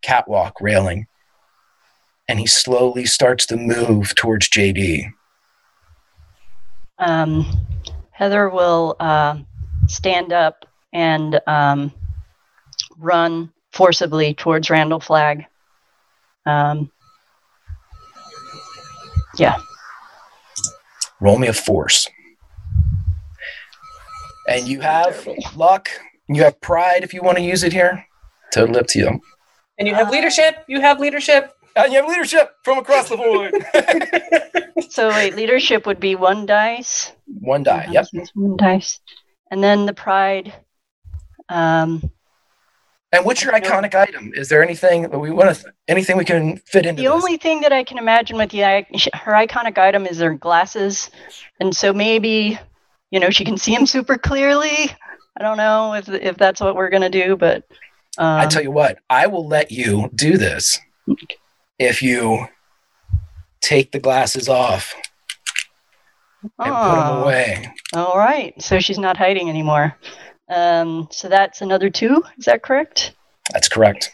catwalk 0.01 0.59
railing 0.61 1.07
and 2.27 2.39
he 2.39 2.47
slowly 2.47 3.05
starts 3.05 3.45
to 3.45 3.57
move 3.57 4.15
towards 4.15 4.49
jd 4.49 5.11
um, 6.99 7.45
heather 8.11 8.49
will 8.49 8.95
uh, 8.99 9.35
stand 9.87 10.31
up 10.31 10.65
and 10.93 11.39
um, 11.47 11.91
run 12.97 13.51
forcibly 13.71 14.33
towards 14.33 14.69
Randall 14.69 14.99
Flagg. 14.99 15.45
Um, 16.45 16.91
yeah. 19.37 19.59
Roll 21.19 21.37
me 21.37 21.47
a 21.47 21.53
force. 21.53 22.09
And 24.47 24.67
you 24.67 24.81
have 24.81 25.27
luck. 25.55 25.89
You 26.27 26.43
have 26.43 26.59
pride 26.61 27.03
if 27.03 27.13
you 27.13 27.21
want 27.21 27.37
to 27.37 27.43
use 27.43 27.63
it 27.63 27.73
here. 27.73 28.05
Totally 28.51 28.79
up 28.79 28.87
to 28.87 28.99
you. 28.99 29.21
And 29.77 29.87
you 29.87 29.95
have 29.95 30.09
leadership. 30.09 30.63
You 30.67 30.81
have 30.81 30.99
leadership. 30.99 31.53
And 31.75 31.93
you 31.93 32.01
have 32.01 32.09
leadership 32.09 32.51
from 32.63 32.79
across 32.79 33.09
the 33.09 33.17
board. 33.17 33.53
so 34.91 35.09
wait, 35.09 35.35
leadership 35.35 35.85
would 35.85 35.99
be 35.99 36.15
one 36.15 36.45
dice. 36.45 37.13
One 37.25 37.63
die. 37.63 37.87
Yep. 37.91 38.07
One 38.33 38.57
dice, 38.57 38.99
and 39.49 39.63
then 39.63 39.85
the 39.85 39.93
pride. 39.93 40.53
Um, 41.47 42.11
And 43.13 43.25
what's 43.25 43.43
your 43.43 43.53
iconic 43.53 43.93
item? 43.93 44.31
Is 44.35 44.47
there 44.47 44.63
anything 44.63 45.01
that 45.03 45.19
we 45.19 45.31
want 45.31 45.53
to, 45.55 45.73
anything 45.89 46.15
we 46.17 46.23
can 46.23 46.57
fit 46.57 46.85
into 46.85 47.01
The 47.01 47.09
this? 47.09 47.13
only 47.13 47.37
thing 47.37 47.59
that 47.61 47.73
I 47.73 47.83
can 47.83 47.97
imagine 47.97 48.37
with 48.37 48.51
the 48.51 48.61
her 48.61 49.33
iconic 49.33 49.77
item 49.77 50.05
is 50.05 50.19
her 50.19 50.33
glasses, 50.33 51.09
and 51.59 51.75
so 51.75 51.91
maybe, 51.91 52.57
you 53.09 53.19
know, 53.19 53.29
she 53.29 53.43
can 53.43 53.57
see 53.57 53.73
him 53.73 53.85
super 53.85 54.17
clearly. 54.17 54.89
I 55.37 55.43
don't 55.43 55.57
know 55.57 55.93
if 55.93 56.07
if 56.07 56.37
that's 56.37 56.61
what 56.61 56.75
we're 56.75 56.89
gonna 56.89 57.09
do, 57.09 57.35
but 57.35 57.63
um, 58.17 58.39
I 58.39 58.45
tell 58.45 58.63
you 58.63 58.71
what, 58.71 58.99
I 59.09 59.27
will 59.27 59.45
let 59.47 59.71
you 59.71 60.09
do 60.15 60.37
this 60.37 60.79
if 61.79 62.01
you 62.01 62.47
take 63.59 63.91
the 63.91 63.99
glasses 63.99 64.47
off 64.47 64.93
and 66.43 66.51
put 66.57 66.65
them 66.65 66.73
oh, 66.73 67.23
away. 67.23 67.73
All 67.93 68.17
right, 68.17 68.59
so 68.61 68.79
she's 68.79 68.97
not 68.97 69.17
hiding 69.17 69.49
anymore. 69.49 69.97
Um, 70.51 71.07
so 71.11 71.29
that's 71.29 71.61
another 71.61 71.89
two. 71.89 72.23
Is 72.37 72.45
that 72.45 72.61
correct? 72.61 73.13
That's 73.53 73.69
correct. 73.69 74.11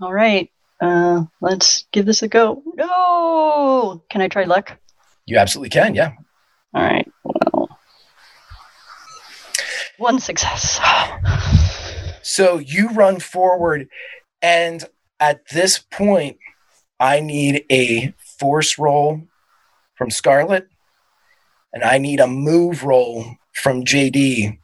All 0.00 0.12
right. 0.12 0.50
Uh, 0.80 1.24
let's 1.40 1.84
give 1.90 2.06
this 2.06 2.22
a 2.22 2.28
go. 2.28 2.62
No! 2.74 4.02
Can 4.10 4.20
I 4.20 4.28
try 4.28 4.44
luck? 4.44 4.78
You 5.26 5.38
absolutely 5.38 5.70
can, 5.70 5.94
yeah. 5.94 6.12
All 6.74 6.82
right. 6.82 7.10
Well, 7.24 7.68
one 9.98 10.20
success. 10.20 10.78
So 12.22 12.58
you 12.58 12.90
run 12.90 13.18
forward, 13.18 13.88
and 14.40 14.84
at 15.18 15.48
this 15.48 15.78
point, 15.78 16.36
I 17.00 17.18
need 17.18 17.64
a 17.72 18.14
force 18.38 18.78
roll 18.78 19.22
from 19.96 20.10
Scarlett, 20.10 20.68
and 21.72 21.82
I 21.82 21.98
need 21.98 22.20
a 22.20 22.28
move 22.28 22.84
roll 22.84 23.24
from 23.52 23.84
JD. 23.84 24.59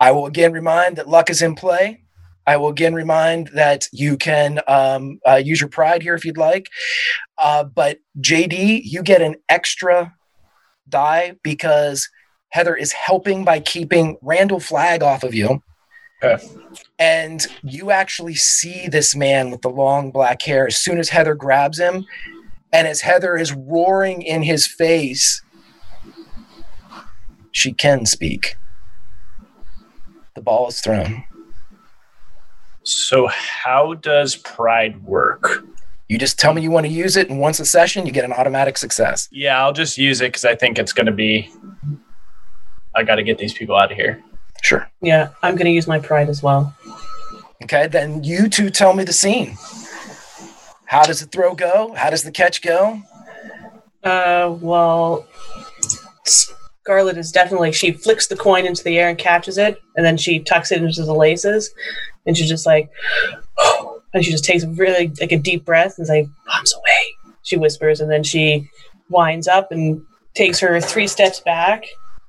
I 0.00 0.12
will 0.12 0.26
again 0.26 0.52
remind 0.52 0.96
that 0.96 1.08
luck 1.08 1.30
is 1.30 1.42
in 1.42 1.54
play. 1.54 2.04
I 2.46 2.56
will 2.56 2.68
again 2.68 2.94
remind 2.94 3.48
that 3.48 3.88
you 3.92 4.16
can 4.16 4.60
um, 4.66 5.20
uh, 5.28 5.34
use 5.36 5.60
your 5.60 5.68
pride 5.68 6.02
here 6.02 6.14
if 6.14 6.24
you'd 6.24 6.38
like. 6.38 6.68
Uh, 7.36 7.64
but 7.64 7.98
JD, 8.20 8.82
you 8.84 9.02
get 9.02 9.20
an 9.20 9.36
extra 9.48 10.14
die 10.88 11.34
because 11.42 12.08
Heather 12.50 12.74
is 12.74 12.92
helping 12.92 13.44
by 13.44 13.60
keeping 13.60 14.16
Randall 14.22 14.60
Flagg 14.60 15.02
off 15.02 15.24
of 15.24 15.34
you. 15.34 15.62
And 16.98 17.46
you 17.62 17.90
actually 17.90 18.34
see 18.34 18.88
this 18.88 19.14
man 19.14 19.50
with 19.50 19.60
the 19.60 19.68
long 19.68 20.10
black 20.10 20.40
hair 20.42 20.66
as 20.66 20.78
soon 20.78 20.98
as 20.98 21.10
Heather 21.10 21.34
grabs 21.34 21.78
him. 21.78 22.06
And 22.72 22.88
as 22.88 23.02
Heather 23.02 23.36
is 23.36 23.52
roaring 23.52 24.22
in 24.22 24.42
his 24.42 24.66
face, 24.66 25.42
she 27.52 27.72
can 27.72 28.06
speak. 28.06 28.56
The 30.38 30.44
ball 30.44 30.68
is 30.68 30.80
thrown. 30.80 31.24
So, 32.84 33.26
how 33.26 33.94
does 33.94 34.36
pride 34.36 35.02
work? 35.02 35.64
You 36.06 36.16
just 36.16 36.38
tell 36.38 36.54
me 36.54 36.62
you 36.62 36.70
want 36.70 36.86
to 36.86 36.92
use 36.92 37.16
it, 37.16 37.28
and 37.28 37.40
once 37.40 37.58
a 37.58 37.64
session, 37.64 38.06
you 38.06 38.12
get 38.12 38.24
an 38.24 38.32
automatic 38.32 38.78
success. 38.78 39.28
Yeah, 39.32 39.60
I'll 39.60 39.72
just 39.72 39.98
use 39.98 40.20
it 40.20 40.28
because 40.28 40.44
I 40.44 40.54
think 40.54 40.78
it's 40.78 40.92
going 40.92 41.06
to 41.06 41.12
be. 41.12 41.50
I 42.94 43.02
got 43.02 43.16
to 43.16 43.24
get 43.24 43.38
these 43.38 43.52
people 43.52 43.74
out 43.74 43.90
of 43.90 43.96
here. 43.96 44.22
Sure. 44.62 44.88
Yeah, 45.00 45.30
I'm 45.42 45.56
going 45.56 45.64
to 45.64 45.72
use 45.72 45.88
my 45.88 45.98
pride 45.98 46.28
as 46.28 46.40
well. 46.40 46.72
Okay, 47.64 47.88
then 47.88 48.22
you 48.22 48.48
two 48.48 48.70
tell 48.70 48.94
me 48.94 49.02
the 49.02 49.12
scene. 49.12 49.58
How 50.84 51.02
does 51.02 51.18
the 51.18 51.26
throw 51.26 51.56
go? 51.56 51.94
How 51.94 52.10
does 52.10 52.22
the 52.22 52.30
catch 52.30 52.62
go? 52.62 53.02
Uh, 54.04 54.56
well, 54.60 55.26
Scarlett 56.88 57.18
is 57.18 57.30
definitely 57.30 57.70
she 57.70 57.92
flicks 57.92 58.28
the 58.28 58.36
coin 58.36 58.64
into 58.64 58.82
the 58.82 58.98
air 58.98 59.10
and 59.10 59.18
catches 59.18 59.58
it, 59.58 59.78
and 59.94 60.06
then 60.06 60.16
she 60.16 60.38
tucks 60.38 60.72
it 60.72 60.82
into 60.82 61.04
the 61.04 61.12
laces, 61.12 61.68
and 62.24 62.34
she's 62.34 62.48
just 62.48 62.64
like, 62.64 62.88
and 64.14 64.24
she 64.24 64.30
just 64.30 64.42
takes 64.42 64.64
really 64.64 65.12
like 65.20 65.30
a 65.30 65.36
deep 65.36 65.66
breath 65.66 65.98
and 65.98 66.04
is 66.04 66.08
like, 66.08 66.26
"Bombs 66.46 66.72
away," 66.74 67.34
she 67.42 67.58
whispers, 67.58 68.00
and 68.00 68.10
then 68.10 68.22
she 68.22 68.70
winds 69.10 69.46
up 69.46 69.70
and 69.70 70.00
takes 70.34 70.58
her 70.60 70.80
three 70.80 71.06
steps 71.06 71.40
back, 71.40 71.84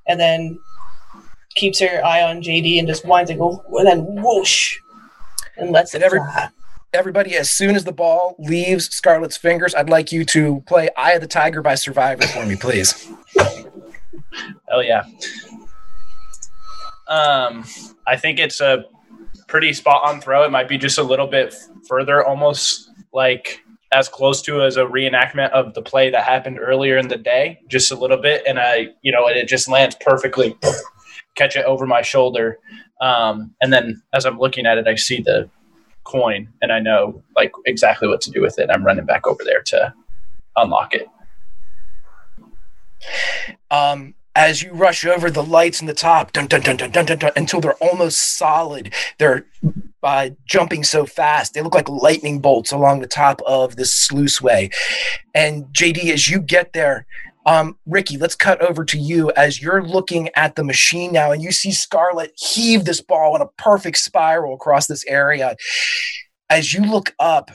and 0.06 0.20
then 0.20 0.58
keeps 1.54 1.80
her 1.80 2.04
eye 2.04 2.22
on 2.22 2.42
JD 2.42 2.78
and 2.78 2.86
just 2.86 3.06
winds 3.06 3.30
and 3.30 3.40
go, 3.40 3.64
oh, 3.66 3.78
and 3.78 3.86
then 3.86 4.22
whoosh, 4.22 4.76
and 5.56 5.70
lets 5.70 5.94
it 5.94 6.02
every- 6.02 6.18
fly. 6.18 6.50
Everybody, 6.92 7.36
as 7.36 7.48
soon 7.48 7.76
as 7.76 7.84
the 7.84 7.92
ball 7.92 8.34
leaves 8.38 8.88
Scarlett's 8.92 9.36
fingers, 9.36 9.76
I'd 9.76 9.88
like 9.88 10.10
you 10.10 10.24
to 10.24 10.60
play 10.66 10.90
Eye 10.96 11.12
of 11.12 11.20
the 11.20 11.28
Tiger 11.28 11.62
by 11.62 11.76
Survivor 11.76 12.26
for 12.26 12.44
me, 12.44 12.56
please. 12.56 13.08
Oh 14.70 14.80
yeah. 14.80 15.04
Um, 17.08 17.64
I 18.06 18.16
think 18.16 18.38
it's 18.38 18.60
a 18.60 18.84
pretty 19.48 19.72
spot 19.72 20.08
on 20.08 20.20
throw. 20.20 20.44
It 20.44 20.50
might 20.50 20.68
be 20.68 20.78
just 20.78 20.98
a 20.98 21.02
little 21.02 21.26
bit 21.26 21.54
further, 21.88 22.24
almost 22.24 22.88
like 23.12 23.64
as 23.92 24.08
close 24.08 24.40
to 24.42 24.62
as 24.62 24.76
a 24.76 24.84
reenactment 24.84 25.50
of 25.50 25.74
the 25.74 25.82
play 25.82 26.10
that 26.10 26.22
happened 26.22 26.58
earlier 26.60 26.96
in 26.96 27.08
the 27.08 27.16
day, 27.16 27.60
just 27.68 27.90
a 27.90 27.96
little 27.96 28.16
bit, 28.16 28.44
and 28.46 28.60
I, 28.60 28.88
you 29.02 29.10
know, 29.10 29.26
it 29.26 29.48
just 29.48 29.68
lands 29.68 29.96
perfectly. 30.00 30.56
Catch 31.34 31.56
it 31.56 31.64
over 31.64 31.86
my 31.86 32.02
shoulder, 32.02 32.58
um, 33.00 33.54
and 33.60 33.72
then 33.72 34.02
as 34.12 34.26
I'm 34.26 34.38
looking 34.38 34.66
at 34.66 34.78
it, 34.78 34.86
I 34.86 34.94
see 34.94 35.20
the 35.22 35.48
coin, 36.04 36.48
and 36.62 36.70
I 36.72 36.78
know 36.80 37.22
like 37.36 37.52
exactly 37.66 38.08
what 38.08 38.20
to 38.22 38.30
do 38.30 38.40
with 38.40 38.58
it. 38.58 38.70
I'm 38.70 38.84
running 38.84 39.06
back 39.06 39.26
over 39.26 39.42
there 39.44 39.62
to 39.62 39.94
unlock 40.56 40.94
it. 40.94 41.08
um, 43.70 44.14
as 44.40 44.62
you 44.62 44.72
rush 44.72 45.04
over 45.04 45.30
the 45.30 45.42
lights 45.42 45.82
in 45.82 45.86
the 45.86 45.92
top, 45.92 46.32
dun, 46.32 46.46
dun, 46.46 46.62
dun, 46.62 46.74
dun, 46.78 46.90
dun, 46.90 47.04
dun, 47.04 47.18
dun, 47.18 47.30
until 47.36 47.60
they're 47.60 47.74
almost 47.74 48.38
solid. 48.38 48.90
They're 49.18 49.44
uh, 50.02 50.30
jumping 50.46 50.82
so 50.82 51.04
fast. 51.04 51.52
They 51.52 51.60
look 51.60 51.74
like 51.74 51.90
lightning 51.90 52.38
bolts 52.38 52.72
along 52.72 53.00
the 53.00 53.06
top 53.06 53.42
of 53.46 53.76
this 53.76 54.08
sluiceway. 54.08 54.72
And 55.34 55.64
JD, 55.74 56.10
as 56.10 56.30
you 56.30 56.40
get 56.40 56.72
there, 56.72 57.06
um, 57.44 57.76
Ricky, 57.84 58.16
let's 58.16 58.34
cut 58.34 58.62
over 58.62 58.82
to 58.82 58.98
you 58.98 59.30
as 59.32 59.60
you're 59.60 59.82
looking 59.82 60.30
at 60.34 60.56
the 60.56 60.64
machine 60.64 61.12
now, 61.12 61.32
and 61.32 61.42
you 61.42 61.52
see 61.52 61.70
Scarlett 61.70 62.32
heave 62.34 62.86
this 62.86 63.02
ball 63.02 63.36
in 63.36 63.42
a 63.42 63.48
perfect 63.58 63.98
spiral 63.98 64.54
across 64.54 64.86
this 64.86 65.04
area. 65.04 65.54
As 66.48 66.72
you 66.72 66.80
look 66.80 67.14
up, 67.18 67.50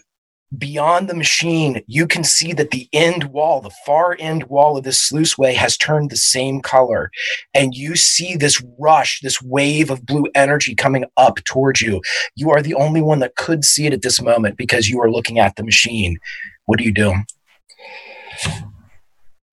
beyond 0.57 1.10
the 1.10 1.15
machine, 1.15 1.82
you 1.88 2.07
can 2.07 2.23
see 2.23 2.53
that 2.53 2.72
the 2.72 2.88
end 2.94 3.26
wall, 3.26 3.61
the 3.61 3.72
far 3.86 4.15
end 4.19 4.45
wall 4.45 4.77
of 4.77 4.84
this 4.84 5.10
sluiceway, 5.10 5.53
has 5.53 5.77
turned 5.77 6.10
the 6.10 6.18
same 6.18 6.61
color. 6.61 7.11
And 7.53 7.76
you 7.76 7.95
see 7.95 8.36
this 8.36 8.64
rush, 8.80 9.22
this 9.22 9.41
wave 9.41 9.90
of 9.90 10.06
blue 10.06 10.26
energy 10.36 10.76
coming 10.76 11.06
up 11.18 11.38
towards 11.45 11.82
you. 11.82 12.02
You 12.36 12.49
are 12.52 12.61
the 12.61 12.73
only 12.73 13.02
one 13.02 13.19
that 13.19 13.36
could 13.36 13.64
see 13.64 13.86
it 13.86 13.94
at 13.94 14.02
this 14.02 14.22
moment 14.22 14.57
because 14.57 14.90
you 14.90 14.99
are 15.02 15.11
looking 15.11 15.40
at 15.40 15.56
the 15.56 15.64
machine. 15.64 16.18
What 16.65 16.80
do 16.80 16.86
you 16.86 16.94
do? 16.94 17.14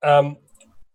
Um, 0.02 0.36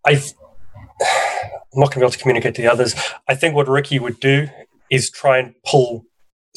I, 0.05 0.11
I'm 1.01 1.81
not 1.81 1.91
going 1.91 1.91
to 1.91 1.99
be 1.99 2.01
able 2.01 2.11
to 2.11 2.17
communicate 2.17 2.55
to 2.55 2.61
the 2.61 2.71
others. 2.71 2.95
I 3.27 3.35
think 3.35 3.55
what 3.55 3.67
Ricky 3.67 3.99
would 3.99 4.19
do 4.19 4.47
is 4.89 5.09
try 5.09 5.38
and 5.38 5.53
pull 5.65 6.06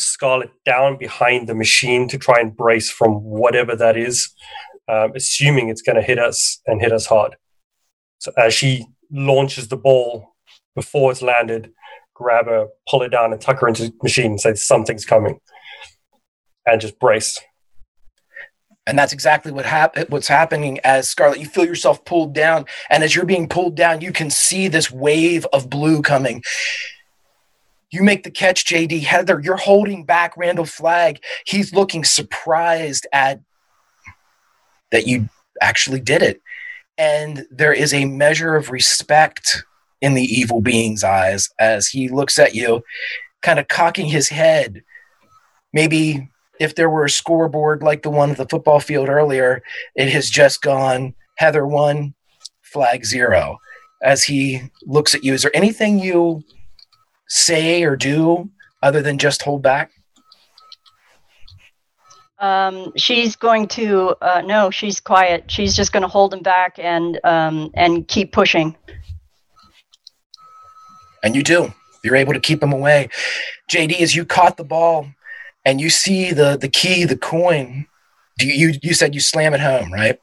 Scarlett 0.01 0.51
down 0.65 0.97
behind 0.97 1.49
the 1.49 1.55
machine 1.55 2.09
to 2.09 2.19
try 2.19 2.41
and 2.41 2.57
brace 2.57 2.91
from 2.91 3.23
whatever 3.23 3.77
that 3.77 3.97
is, 3.97 4.33
um, 4.89 5.13
assuming 5.15 5.69
it's 5.69 5.83
going 5.83 5.97
to 5.97 6.03
hit 6.03 6.19
us 6.19 6.61
and 6.67 6.81
hit 6.81 6.93
us 6.93 7.07
hard. 7.07 7.37
So 8.19 8.33
as 8.37 8.55
she 8.55 8.87
launches 9.11 9.69
the 9.69 9.77
ball 9.77 10.35
before 10.75 11.11
it's 11.11 11.23
landed, 11.23 11.73
grab 12.15 12.47
her, 12.47 12.69
pull 12.89 13.03
her 13.03 13.09
down, 13.09 13.33
and 13.33 13.41
tuck 13.41 13.61
her 13.61 13.69
into 13.69 13.85
the 13.85 13.93
machine 14.03 14.33
and 14.33 14.41
say 14.41 14.55
something's 14.55 15.07
coming, 15.07 15.41
and 16.67 16.81
just 16.81 16.99
brace. 16.99 17.41
And 18.87 18.99
that's 18.99 19.13
exactly 19.13 19.53
what 19.53 19.67
hap- 19.67 20.09
what's 20.11 20.29
happening 20.29 20.81
as 20.85 21.09
Scarlett. 21.09 21.39
You 21.39 21.47
feel 21.47 21.65
yourself 21.65 22.05
pulled 22.05 22.35
down, 22.35 22.67
and 22.89 23.05
as 23.05 23.15
you're 23.15 23.25
being 23.25 23.49
pulled 23.49 23.77
down, 23.77 24.01
you 24.01 24.13
can 24.13 24.31
see 24.31 24.69
this 24.69 24.91
wave 24.91 25.47
of 25.53 25.71
blue 25.71 26.03
coming. 26.03 26.43
You 27.91 28.03
make 28.03 28.23
the 28.23 28.31
catch, 28.31 28.65
JD. 28.65 29.03
Heather, 29.03 29.41
you're 29.41 29.57
holding 29.57 30.05
back 30.05 30.37
Randall 30.37 30.65
Flagg. 30.65 31.21
He's 31.45 31.75
looking 31.75 32.05
surprised 32.05 33.07
at 33.13 33.41
that 34.93 35.07
you 35.07 35.29
actually 35.61 36.01
did 36.01 36.23
it. 36.23 36.41
And 36.97 37.47
there 37.51 37.73
is 37.73 37.93
a 37.93 38.05
measure 38.05 38.57
of 38.57 38.71
respect 38.71 39.65
in 40.01 40.15
the 40.15 40.23
evil 40.23 40.61
being's 40.61 41.03
eyes 41.03 41.51
as 41.59 41.89
he 41.89 42.09
looks 42.09 42.39
at 42.39 42.55
you, 42.55 42.83
kind 43.43 43.59
of 43.59 43.69
cocking 43.69 44.07
his 44.07 44.29
head. 44.29 44.83
Maybe 45.73 46.31
if 46.61 46.75
there 46.75 46.91
were 46.91 47.05
a 47.05 47.11
scoreboard 47.11 47.83
like 47.83 48.03
the 48.03 48.11
one 48.11 48.31
at 48.31 48.37
the 48.37 48.47
football 48.47 48.81
field 48.81 49.09
earlier, 49.09 49.63
it 49.97 50.11
has 50.11 50.29
just 50.31 50.63
gone 50.63 51.15
Heather 51.37 51.67
one, 51.67 52.15
Flagg 52.63 53.05
zero. 53.05 53.59
As 54.03 54.25
he 54.25 54.63
looks 54.87 55.15
at 55.15 55.25
you, 55.25 55.35
is 55.35 55.43
there 55.43 55.57
anything 55.57 55.99
you 55.99 56.45
say 57.31 57.85
or 57.85 57.97
do 57.97 58.51
other 58.83 59.01
than 59.01 59.17
just 59.17 59.43
hold 59.43 59.63
back? 59.63 59.93
Um, 62.39 62.93
she's 62.97 63.37
going 63.37 63.69
to 63.69 64.17
uh, 64.21 64.43
no, 64.45 64.71
she's 64.71 64.99
quiet. 64.99 65.45
She's 65.51 65.77
just 65.77 65.93
going 65.93 66.03
to 66.03 66.09
hold 66.09 66.35
him 66.35 66.43
back 66.43 66.79
and 66.79 67.21
um, 67.25 67.71
and 67.75 68.07
keep 68.09 68.33
pushing. 68.33 68.77
And 71.23 71.37
you 71.37 71.43
do. 71.43 71.73
You're 72.03 72.17
able 72.17 72.33
to 72.33 72.41
keep 72.41 72.63
him 72.63 72.73
away. 72.73 73.11
JD, 73.71 74.01
as 74.01 74.17
you 74.17 74.25
caught 74.25 74.57
the 74.57 74.65
ball, 74.65 75.07
and 75.67 75.81
you 75.81 75.91
see 75.91 76.33
the 76.33 76.57
the 76.57 76.69
key, 76.69 77.05
the 77.05 77.17
coin. 77.17 77.87
Do 78.39 78.47
you 78.47 78.69
you, 78.69 78.79
you 78.83 78.95
said 78.95 79.15
you 79.15 79.21
slam 79.21 79.53
it 79.53 79.61
home, 79.61 79.93
right? 79.93 80.19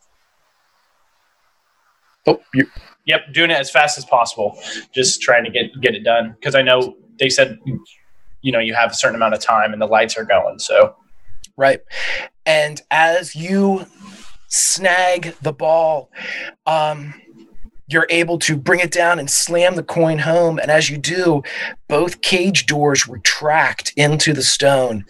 Oh, 2.25 2.41
you 2.53 2.65
Yep, 3.07 3.33
doing 3.33 3.51
it 3.51 3.57
as 3.57 3.71
fast 3.71 3.97
as 3.97 4.05
possible. 4.05 4.57
Just 4.93 5.21
trying 5.21 5.43
to 5.43 5.49
get 5.49 5.79
get 5.81 5.95
it 5.95 6.03
done 6.03 6.35
because 6.39 6.55
I 6.55 6.61
know 6.61 6.95
they 7.19 7.29
said, 7.29 7.57
you 8.41 8.51
know, 8.51 8.59
you 8.59 8.73
have 8.73 8.91
a 8.91 8.93
certain 8.93 9.15
amount 9.15 9.33
of 9.33 9.39
time 9.39 9.73
and 9.73 9.81
the 9.81 9.87
lights 9.87 10.17
are 10.17 10.23
going. 10.23 10.59
So, 10.59 10.95
right. 11.55 11.81
And 12.45 12.81
as 12.91 13.35
you 13.35 13.85
snag 14.47 15.35
the 15.41 15.53
ball, 15.53 16.09
um, 16.65 17.13
you're 17.87 18.07
able 18.09 18.37
to 18.39 18.57
bring 18.57 18.79
it 18.79 18.91
down 18.91 19.19
and 19.19 19.29
slam 19.29 19.75
the 19.75 19.83
coin 19.83 20.19
home. 20.19 20.59
And 20.59 20.69
as 20.69 20.89
you 20.89 20.97
do, 20.97 21.43
both 21.87 22.21
cage 22.21 22.65
doors 22.65 23.07
retract 23.07 23.93
into 23.95 24.33
the 24.33 24.43
stone. 24.43 25.05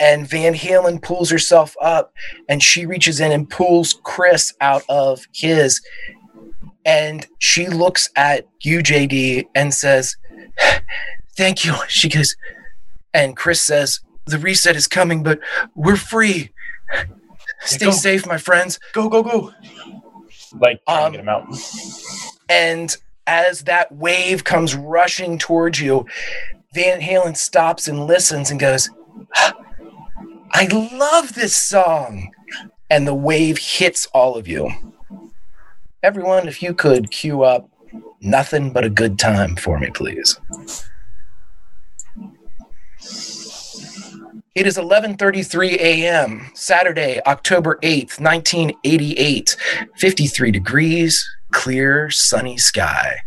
And 0.00 0.28
Van 0.28 0.54
Halen 0.54 1.02
pulls 1.02 1.30
herself 1.30 1.76
up 1.80 2.12
and 2.48 2.62
she 2.62 2.86
reaches 2.86 3.20
in 3.20 3.32
and 3.32 3.48
pulls 3.48 4.00
Chris 4.02 4.54
out 4.60 4.84
of 4.88 5.26
his. 5.32 5.80
And 6.84 7.26
she 7.38 7.66
looks 7.68 8.10
at 8.16 8.46
you, 8.62 8.80
JD, 8.80 9.46
and 9.54 9.72
says, 9.72 10.16
Thank 11.36 11.64
you. 11.64 11.74
She 11.88 12.08
goes, 12.08 12.36
and 13.12 13.36
Chris 13.36 13.62
says, 13.62 14.00
The 14.26 14.38
reset 14.38 14.76
is 14.76 14.86
coming, 14.86 15.22
but 15.22 15.40
we're 15.74 15.96
free. 15.96 16.50
Stay 17.60 17.86
go. 17.86 17.92
safe, 17.92 18.26
my 18.26 18.38
friends. 18.38 18.78
Go, 18.92 19.08
go, 19.08 19.22
go. 19.22 19.52
like, 20.60 20.80
um, 20.86 21.12
to 21.12 21.18
get 21.18 21.20
him 21.20 21.28
out. 21.28 21.46
And 22.48 22.94
as 23.26 23.62
that 23.62 23.90
wave 23.92 24.44
comes 24.44 24.74
rushing 24.74 25.38
towards 25.38 25.80
you, 25.80 26.06
Van 26.74 27.00
Halen 27.00 27.36
stops 27.36 27.88
and 27.88 28.06
listens 28.06 28.50
and 28.50 28.60
goes, 28.60 28.90
I 30.52 30.66
love 30.92 31.34
this 31.34 31.56
song. 31.56 32.30
And 32.90 33.06
the 33.06 33.14
wave 33.14 33.58
hits 33.58 34.06
all 34.06 34.36
of 34.36 34.46
you. 34.46 34.70
Everyone, 36.04 36.46
if 36.46 36.62
you 36.62 36.74
could 36.74 37.10
cue 37.10 37.44
up 37.44 37.66
nothing 38.20 38.70
but 38.74 38.84
a 38.84 38.90
good 38.90 39.18
time 39.18 39.56
for 39.56 39.78
me, 39.78 39.88
please. 39.88 40.38
It 44.54 44.66
is 44.66 44.76
11:33 44.76 45.78
a.m. 45.78 46.50
Saturday, 46.52 47.22
October 47.24 47.78
8th, 47.82 48.20
1988. 48.20 49.56
53 49.96 50.50
degrees, 50.50 51.26
clear, 51.52 52.10
sunny 52.10 52.58
sky. 52.58 53.20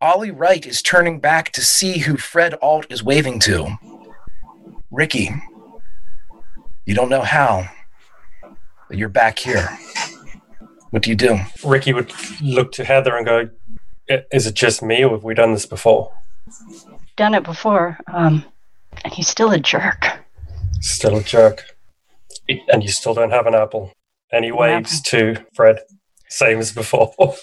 Ollie 0.00 0.32
Wright 0.32 0.66
is 0.66 0.82
turning 0.82 1.20
back 1.20 1.52
to 1.52 1.60
see 1.62 1.98
who 1.98 2.16
Fred 2.16 2.56
Alt 2.60 2.86
is 2.90 3.04
waving 3.04 3.38
to. 3.40 3.78
Ricky, 4.90 5.30
you 6.86 6.94
don't 6.96 7.08
know 7.08 7.22
how, 7.22 7.68
but 8.88 8.98
you're 8.98 9.08
back 9.08 9.38
here. 9.38 9.68
What 10.96 11.02
do 11.02 11.10
you 11.10 11.16
do? 11.16 11.38
Ricky 11.62 11.92
would 11.92 12.10
look 12.40 12.72
to 12.72 12.82
Heather 12.82 13.18
and 13.18 13.26
go, 13.26 13.50
Is 14.32 14.46
it 14.46 14.54
just 14.54 14.82
me 14.82 15.04
or 15.04 15.10
have 15.10 15.24
we 15.24 15.34
done 15.34 15.52
this 15.52 15.66
before? 15.66 16.10
Done 17.16 17.34
it 17.34 17.42
before, 17.42 17.98
um, 18.10 18.42
and 19.04 19.12
he's 19.12 19.28
still 19.28 19.50
a 19.50 19.58
jerk. 19.58 20.06
Still 20.80 21.18
a 21.18 21.22
jerk. 21.22 21.64
And 22.48 22.82
you 22.82 22.88
still 22.88 23.12
don't 23.12 23.30
have 23.30 23.46
an 23.46 23.54
apple. 23.54 23.92
Any 24.32 24.50
waves 24.52 25.02
to 25.02 25.36
Fred? 25.54 25.80
Same 26.30 26.60
as 26.60 26.72
before. 26.72 27.12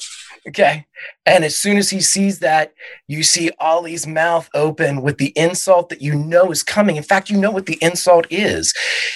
Okay. 0.46 0.86
And 1.26 1.46
as 1.46 1.56
soon 1.56 1.78
as 1.78 1.90
he 1.90 2.02
sees 2.02 2.40
that, 2.40 2.74
you 3.08 3.24
see 3.24 3.50
Ollie's 3.62 4.06
mouth 4.06 4.50
open 4.54 5.02
with 5.02 5.18
the 5.18 5.32
insult 5.38 5.88
that 5.88 6.02
you 6.02 6.16
know 6.16 6.52
is 6.52 6.64
coming. 6.64 6.98
In 6.98 7.04
fact, 7.04 7.30
you 7.30 7.38
know 7.38 7.50
what 7.50 7.66
the 7.66 7.78
insult 7.82 8.28
is. 8.30 8.74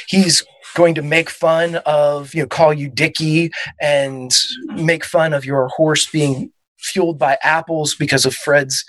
He's 0.07 0.41
going 0.75 0.95
to 0.95 1.01
make 1.01 1.29
fun 1.29 1.75
of, 1.85 2.33
you 2.33 2.41
know, 2.41 2.47
call 2.47 2.73
you 2.73 2.89
Dickie 2.89 3.51
and 3.81 4.31
mm-hmm. 4.31 4.85
make 4.85 5.03
fun 5.03 5.33
of 5.33 5.45
your 5.45 5.67
horse 5.69 6.09
being 6.09 6.51
fueled 6.77 7.17
by 7.17 7.37
apples 7.43 7.95
because 7.95 8.25
of 8.25 8.33
Fred's 8.33 8.83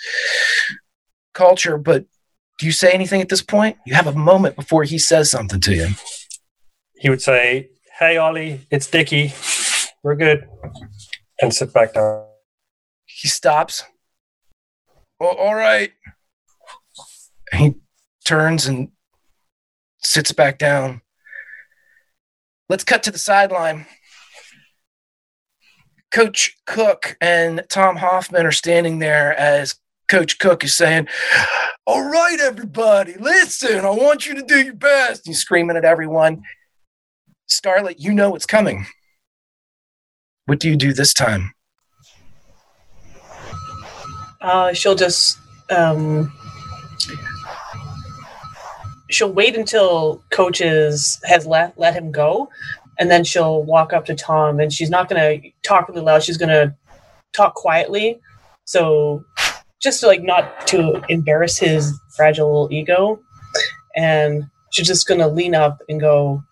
culture. 1.35 1.79
But 1.79 2.05
do 2.59 2.67
you 2.67 2.73
say 2.73 2.93
anything 2.93 3.21
at 3.21 3.29
this 3.29 3.43
point? 3.43 3.77
You 3.87 3.95
have 3.95 4.07
a 4.07 4.13
moment 4.13 4.57
before 4.57 4.85
he 4.85 4.99
says 4.99 5.31
something 5.31 5.61
to 5.61 5.75
you. 5.75 5.89
he 6.97 7.09
would 7.09 7.23
say, 7.23 7.71
Hey, 7.99 8.17
Ollie, 8.17 8.67
it's 8.71 8.87
Dickie. 8.87 9.33
We're 10.03 10.15
good. 10.15 10.47
And 11.41 11.53
sit 11.53 11.73
back 11.73 11.95
down. 11.95 12.25
He 13.07 13.27
stops. 13.29 13.85
"Well, 15.19 15.35
all 15.35 15.55
right. 15.55 15.93
He 17.53 17.75
turns 18.25 18.67
and 18.67 18.91
sits 20.01 20.33
back 20.33 20.59
down. 20.59 21.03
Let's 22.69 22.85
cut 22.85 23.03
to 23.05 23.11
the 23.11 23.19
sideline. 23.19 23.87
Coach 26.11 26.57
Cook 26.67 27.17
and 27.21 27.65
Tom 27.69 27.97
Hoffman 27.97 28.47
are 28.47 28.53
standing 28.53 28.99
there 28.99 29.39
as 29.39 29.75
Coach 30.09 30.39
Cook 30.39 30.65
is 30.65 30.75
saying, 30.75 31.09
All 31.87 32.09
right, 32.11 32.39
everybody, 32.41 33.15
listen, 33.19 33.85
I 33.85 33.91
want 33.91 34.27
you 34.27 34.35
to 34.35 34.43
do 34.43 34.63
your 34.63 34.75
best. 34.75 35.27
He's 35.27 35.41
screaming 35.41 35.77
at 35.77 35.85
everyone. 35.85 36.43
Scarlett, 37.47 38.01
you 38.01 38.13
know 38.13 38.31
what's 38.31 38.47
coming. 38.47 38.87
What 40.47 40.61
do 40.61 40.69
you 40.69 40.77
do 40.77 40.93
this 40.93 41.13
time? 41.13 41.53
Uh, 44.41 44.73
she'll 44.73 44.95
just 44.95 45.39
um, 45.71 46.33
she'll 49.11 49.33
wait 49.33 49.57
until 49.57 50.23
coaches 50.31 51.21
has 51.25 51.47
let 51.47 51.79
let 51.79 51.95
him 51.95 52.13
go, 52.13 52.49
and 52.99 53.11
then 53.11 53.25
she'll 53.25 53.63
walk 53.63 53.93
up 53.93 54.05
to 54.07 54.15
Tom, 54.15 54.61
and 54.61 54.73
she's 54.73 54.91
not 54.91 55.09
gonna 55.09 55.39
talk 55.63 55.89
really 55.89 56.03
loud. 56.03 56.23
She's 56.23 56.39
gonna 56.39 56.77
talk 57.37 57.55
quietly, 57.55 58.21
so 58.65 59.25
just 59.81 60.01
to, 60.01 60.07
like 60.07 60.23
not 60.23 60.67
to 60.69 61.03
embarrass 61.09 61.59
his 61.59 61.99
fragile 62.17 62.69
ego, 62.71 63.21
and 63.97 64.45
she's 64.71 64.87
just 64.87 65.07
gonna 65.07 65.29
lean 65.29 65.55
up 65.55 65.79
and 65.89 66.01
go, 66.01 66.43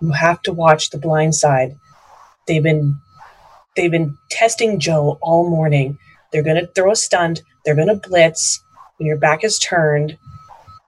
"You 0.00 0.12
have 0.12 0.42
to 0.42 0.52
watch 0.52 0.90
The 0.90 0.98
Blind 0.98 1.34
Side. 1.34 1.76
They've 2.46 2.62
been 2.62 2.98
they've 3.76 3.90
been 3.90 4.16
testing 4.30 4.78
Joe 4.78 5.18
all 5.22 5.48
morning." 5.48 5.98
They're 6.32 6.42
to 6.56 6.66
throw 6.74 6.90
a 6.90 6.96
stunt. 6.96 7.42
They're 7.64 7.74
to 7.88 8.08
blitz. 8.08 8.60
When 8.98 9.06
your 9.06 9.16
back 9.16 9.44
is 9.44 9.58
turned, 9.58 10.18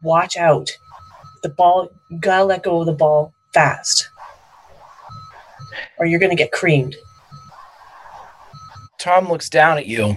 watch 0.02 0.36
out. 0.36 0.70
The 1.42 1.48
ball, 1.48 1.90
you 2.10 2.18
gotta 2.18 2.44
let 2.44 2.62
go 2.62 2.80
of 2.80 2.86
the 2.86 2.92
ball 2.92 3.32
fast, 3.54 4.08
or 5.98 6.06
you're 6.06 6.20
to 6.20 6.34
get 6.34 6.52
creamed. 6.52 6.96
Tom 8.98 9.28
looks 9.28 9.48
down 9.48 9.78
at 9.78 9.86
you. 9.86 10.16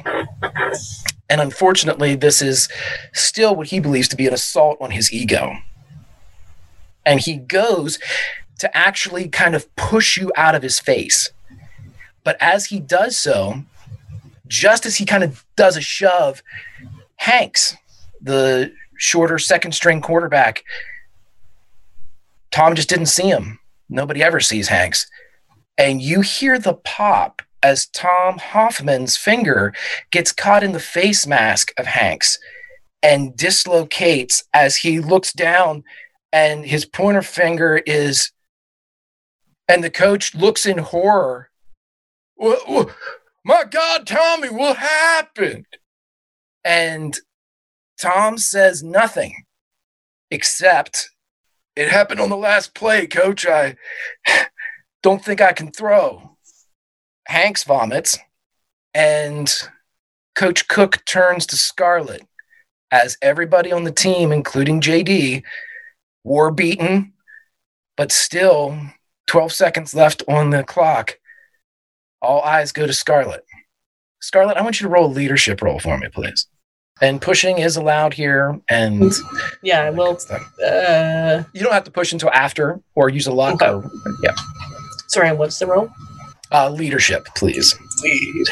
And 1.30 1.40
unfortunately, 1.40 2.16
this 2.16 2.42
is 2.42 2.68
still 3.14 3.56
what 3.56 3.68
he 3.68 3.80
believes 3.80 4.10
to 4.10 4.18
be 4.18 4.28
an 4.28 4.34
assault 4.34 4.78
on 4.82 4.92
his 4.92 5.14
ego. 5.14 5.56
And 7.06 7.20
he 7.20 7.38
goes 7.38 8.00
to 8.60 8.76
actually 8.76 9.30
kind 9.30 9.56
of 9.56 9.74
push 9.76 10.18
you 10.18 10.32
out 10.36 10.56
of 10.56 10.62
his 10.62 10.80
face. 10.80 11.32
But 12.24 12.38
as 12.42 12.66
he 12.66 12.80
does 12.80 13.16
so, 13.18 13.64
just 14.48 14.86
as 14.86 14.98
he 14.98 15.06
kind 15.06 15.24
of 15.24 15.46
does 15.56 15.78
a 15.78 15.82
shove, 15.82 16.44
Hanks, 17.16 17.78
the 18.20 18.74
shorter 19.02 19.40
second 19.40 19.72
string 19.74 20.00
quarterback, 20.00 20.64
Tom 22.52 22.76
just 22.76 22.90
didn't 22.90 23.08
see 23.08 23.28
him. 23.28 23.60
Nobody 23.90 24.22
ever 24.22 24.40
sees 24.40 24.68
Hanks. 24.68 25.10
And 25.78 26.02
you 26.02 26.22
hear 26.22 26.60
the 26.60 26.76
pop 26.76 27.42
as 27.64 27.88
Tom 27.88 28.38
Hoffman's 28.38 29.18
finger 29.18 29.74
gets 30.12 30.32
caught 30.32 30.64
in 30.64 30.72
the 30.72 30.80
face 30.80 31.26
mask 31.26 31.72
of 31.78 31.86
Hanks 31.88 32.38
and 33.02 33.36
dislocates 33.36 34.44
as 34.54 34.78
he 34.78 35.00
looks 35.00 35.34
down 35.34 35.84
and 36.32 36.66
his 36.66 36.86
pointer 36.86 37.22
finger 37.24 37.78
is 37.86 38.32
and 39.68 39.84
the 39.84 39.90
coach 39.90 40.36
looks 40.36 40.66
in 40.66 40.78
horror. 40.80 41.50
"Wha- 42.36 42.60
wha- 42.68 42.94
My 43.44 43.64
God, 43.64 44.06
Tommy, 44.06 44.50
what 44.50 44.78
happened? 44.78 45.66
And 46.64 47.18
Tom 48.02 48.38
says 48.38 48.82
nothing 48.82 49.46
except 50.32 51.12
it 51.76 51.90
happened 51.90 52.20
on 52.20 52.30
the 52.30 52.38
last 52.38 52.74
play, 52.74 53.06
coach. 53.06 53.46
I 53.46 53.76
don't 55.04 55.24
think 55.24 55.40
I 55.40 55.54
can 55.54 55.72
throw. 55.72 56.38
Hanks 57.28 57.64
vomits, 57.64 58.18
and 58.94 59.54
Coach 60.36 60.68
Cook 60.68 61.06
turns 61.06 61.46
to 61.48 61.56
Scarlett 61.56 62.24
as 62.90 63.18
everybody 63.22 63.72
on 63.72 63.84
the 63.84 63.92
team, 63.92 64.32
including 64.32 64.82
JD, 64.82 65.44
war 66.24 66.52
beaten, 66.52 67.14
but 67.96 68.12
still 68.12 68.78
12 69.28 69.52
seconds 69.52 69.94
left 69.94 70.24
on 70.28 70.50
the 70.50 70.64
clock. 70.64 71.20
All 72.22 72.42
eyes 72.42 72.72
go 72.72 72.88
to 72.88 72.94
Scarlett. 72.94 73.46
Scarlett, 74.20 74.58
I 74.58 74.62
want 74.62 74.82
you 74.82 74.88
to 74.88 74.94
roll 74.94 75.06
a 75.06 75.14
leadership 75.14 75.62
roll 75.62 75.80
for 75.80 75.98
me, 75.98 76.10
please. 76.10 76.48
And 77.02 77.22
pushing 77.22 77.58
is 77.58 77.76
allowed 77.76 78.14
here. 78.14 78.60
And 78.70 79.12
Yeah, 79.64 79.90
well, 79.90 80.20
uh, 80.66 81.44
you 81.54 81.62
don't 81.62 81.74
have 81.74 81.84
to 81.86 81.92
push 81.92 82.14
until 82.14 82.30
after 82.32 82.80
or 82.96 83.10
use 83.10 83.28
a 83.28 83.34
luck. 83.34 83.62
Or, 83.62 83.90
yeah. 84.24 84.36
sorry, 85.08 85.32
what's 85.34 85.60
the 85.60 85.66
roll? 85.66 85.90
Uh, 86.52 86.70
leadership, 86.70 87.26
please. 87.36 87.76
Lead. 88.04 88.48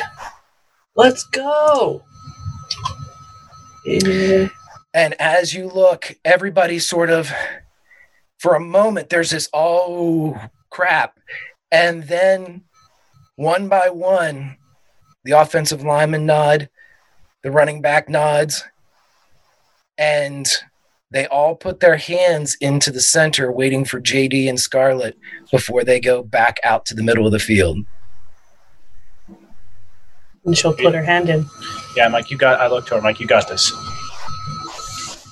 Let's 0.96 1.24
go. 1.26 2.04
Yeah. 3.86 4.50
And 4.94 5.14
as 5.20 5.54
you 5.54 5.68
look, 5.68 6.16
everybody 6.26 6.80
sort 6.80 7.10
of, 7.10 7.32
for 8.40 8.56
a 8.56 8.60
moment, 8.60 9.10
there's 9.10 9.30
this, 9.30 9.48
oh 9.54 10.40
crap. 10.70 11.20
And 11.72 12.04
then 12.04 12.64
one 13.36 13.70
by 13.70 13.90
one, 13.90 14.58
the 15.24 15.34
offensive 15.34 15.84
lineman 15.84 16.26
nod, 16.26 16.70
the 17.44 17.52
running 17.52 17.82
back 17.82 18.10
nods, 18.10 18.64
and 19.98 20.48
they 21.12 21.26
all 21.28 21.56
put 21.56 21.80
their 21.80 21.98
hands 21.98 22.56
into 22.62 22.92
the 22.92 23.02
center, 23.02 23.52
waiting 23.52 23.84
for 23.84 24.00
JD 24.00 24.48
and 24.48 24.60
Scarlett 24.60 25.18
before 25.52 25.84
they 25.84 26.00
go 26.00 26.22
back 26.22 26.58
out 26.64 26.86
to 26.88 26.94
the 26.94 27.04
middle 27.04 27.26
of 27.26 27.32
the 27.32 27.40
field. 27.40 27.80
And 30.46 30.58
she'll 30.58 30.74
put 30.74 30.94
her 30.94 31.04
hand 31.04 31.30
in. 31.30 31.46
Yeah, 31.96 32.06
I'm 32.06 32.12
like, 32.12 32.32
you 32.32 32.38
got. 32.38 32.60
I 32.60 32.68
look 32.68 32.86
to 32.88 32.92
her. 32.92 32.98
I'm 32.98 33.04
like, 33.04 33.20
you 33.20 33.28
got 33.28 33.48
this. 33.48 33.72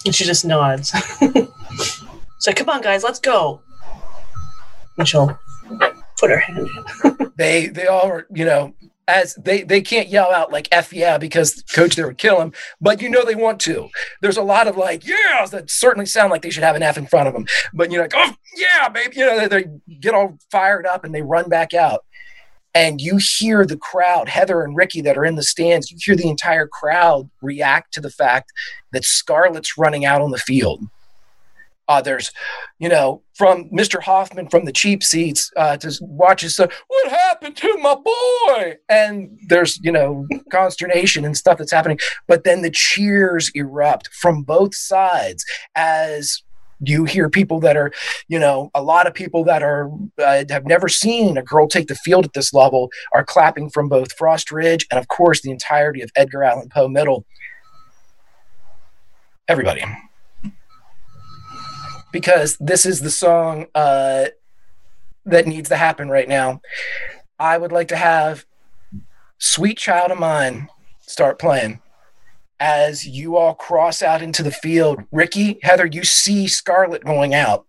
And 0.05 0.13
she 0.13 0.25
just 0.25 0.45
nods. 0.45 0.91
so 2.39 2.53
come 2.53 2.69
on, 2.69 2.81
guys, 2.81 3.03
let's 3.03 3.19
go. 3.19 3.61
And 4.97 5.07
she'll 5.07 5.39
put 6.19 6.29
her 6.29 6.39
hand 6.39 6.67
in. 7.03 7.31
they 7.38 7.67
they 7.67 7.88
all 7.88 8.07
are, 8.07 8.27
you 8.34 8.45
know, 8.45 8.73
as 9.07 9.35
they 9.35 9.63
they 9.63 9.81
can't 9.81 10.09
yell 10.09 10.31
out 10.31 10.51
like 10.51 10.67
F 10.71 10.91
yeah 10.91 11.17
because 11.17 11.63
coach 11.73 11.95
there 11.95 12.07
would 12.07 12.17
kill 12.17 12.41
him, 12.41 12.51
but 12.81 13.01
you 13.01 13.09
know 13.09 13.23
they 13.25 13.35
want 13.35 13.59
to. 13.61 13.89
There's 14.21 14.38
a 14.38 14.43
lot 14.43 14.67
of 14.67 14.77
like 14.77 15.05
yeahs 15.05 15.51
that 15.51 15.69
certainly 15.69 16.05
sound 16.05 16.31
like 16.31 16.41
they 16.41 16.49
should 16.49 16.63
have 16.63 16.75
an 16.75 16.84
F 16.84 16.97
in 16.97 17.07
front 17.07 17.27
of 17.27 17.34
them, 17.34 17.45
but 17.73 17.91
you're 17.91 18.01
like 18.01 18.13
oh 18.15 18.34
yeah 18.55 18.89
baby, 18.89 19.17
you 19.17 19.25
know 19.25 19.39
they, 19.39 19.47
they 19.47 19.69
get 19.99 20.13
all 20.13 20.38
fired 20.51 20.85
up 20.85 21.03
and 21.03 21.13
they 21.15 21.21
run 21.21 21.47
back 21.49 21.73
out, 21.73 22.03
and 22.73 23.01
you 23.01 23.17
hear 23.17 23.65
the 23.65 23.77
crowd, 23.77 24.29
Heather 24.29 24.61
and 24.61 24.75
Ricky 24.75 25.01
that 25.01 25.17
are 25.17 25.25
in 25.25 25.35
the 25.35 25.43
stands, 25.43 25.89
you 25.89 25.97
hear 25.99 26.15
the 26.15 26.29
entire 26.29 26.67
crowd 26.67 27.29
react 27.41 27.93
to 27.93 28.01
the 28.01 28.11
fact 28.11 28.51
that 28.91 29.03
Scarlett's 29.03 29.77
running 29.77 30.05
out 30.05 30.21
on 30.21 30.31
the 30.31 30.38
field. 30.38 30.84
Uh, 31.88 32.01
there's, 32.01 32.31
you 32.79 32.89
know, 32.89 33.23
from 33.38 33.69
Mr. 33.69 34.01
Hoffman 34.01 34.49
from 34.49 34.65
the 34.65 34.72
cheap 34.72 35.03
seats 35.03 35.51
uh, 35.55 35.77
to 35.77 35.95
watches, 36.01 36.59
uh, 36.59 36.68
what 36.88 37.11
happened 37.11 37.55
to 37.57 37.77
my 37.77 37.95
boy? 37.95 38.76
And 38.89 39.38
there's, 39.47 39.80
you 39.84 39.91
know, 39.91 40.27
consternation 40.51 41.23
and 41.23 41.38
stuff 41.38 41.59
that's 41.59 41.72
happening. 41.72 41.99
But 42.27 42.43
then 42.43 42.64
the 42.64 42.72
cheers 42.72 43.51
erupt 43.53 44.09
from 44.14 44.41
both 44.41 44.73
sides 44.73 45.45
as 45.76 46.41
you 46.80 47.05
hear 47.05 47.30
people 47.30 47.59
that 47.59 47.77
are, 47.77 47.91
you 48.27 48.39
know, 48.39 48.72
a 48.73 48.81
lot 48.81 49.07
of 49.07 49.14
people 49.14 49.43
that 49.43 49.61
are 49.61 49.89
uh, 50.19 50.43
have 50.49 50.65
never 50.65 50.88
seen 50.88 51.38
a 51.38 51.43
girl 51.43 51.68
take 51.68 51.88
the 51.88 51.95
field 51.95 52.26
at 52.26 52.34
this 52.34 52.53
level 52.53 52.89
are 53.14 53.23
clapping 53.23 53.69
from 53.69 53.88
both 53.88 54.14
Frost 54.14 54.51
Ridge 54.51 54.85
and, 54.91 54.99
of 54.99 55.07
course, 55.07 55.41
the 55.41 55.51
entirety 55.51 56.01
of 56.01 56.11
Edgar 56.15 56.43
Allan 56.43 56.69
Poe 56.69 56.88
Middle. 56.88 57.26
Everybody 59.47 59.84
because 62.11 62.57
this 62.59 62.85
is 62.85 63.01
the 63.01 63.11
song 63.11 63.67
uh, 63.75 64.25
that 65.25 65.47
needs 65.47 65.69
to 65.69 65.75
happen 65.75 66.09
right 66.09 66.27
now. 66.27 66.61
I 67.39 67.57
would 67.57 67.71
like 67.71 67.89
to 67.89 67.95
have 67.95 68.45
Sweet 69.38 69.77
Child 69.77 70.11
of 70.11 70.19
Mine 70.19 70.69
start 71.01 71.39
playing 71.39 71.81
as 72.59 73.05
you 73.05 73.38
all 73.38 73.53
cross 73.53 74.01
out 74.01 74.21
into 74.21 74.41
the 74.41 74.51
field. 74.51 75.03
Ricky, 75.11 75.59
Heather, 75.61 75.85
you 75.85 76.03
see 76.03 76.47
Scarlett 76.47 77.05
going 77.05 77.34
out. 77.34 77.67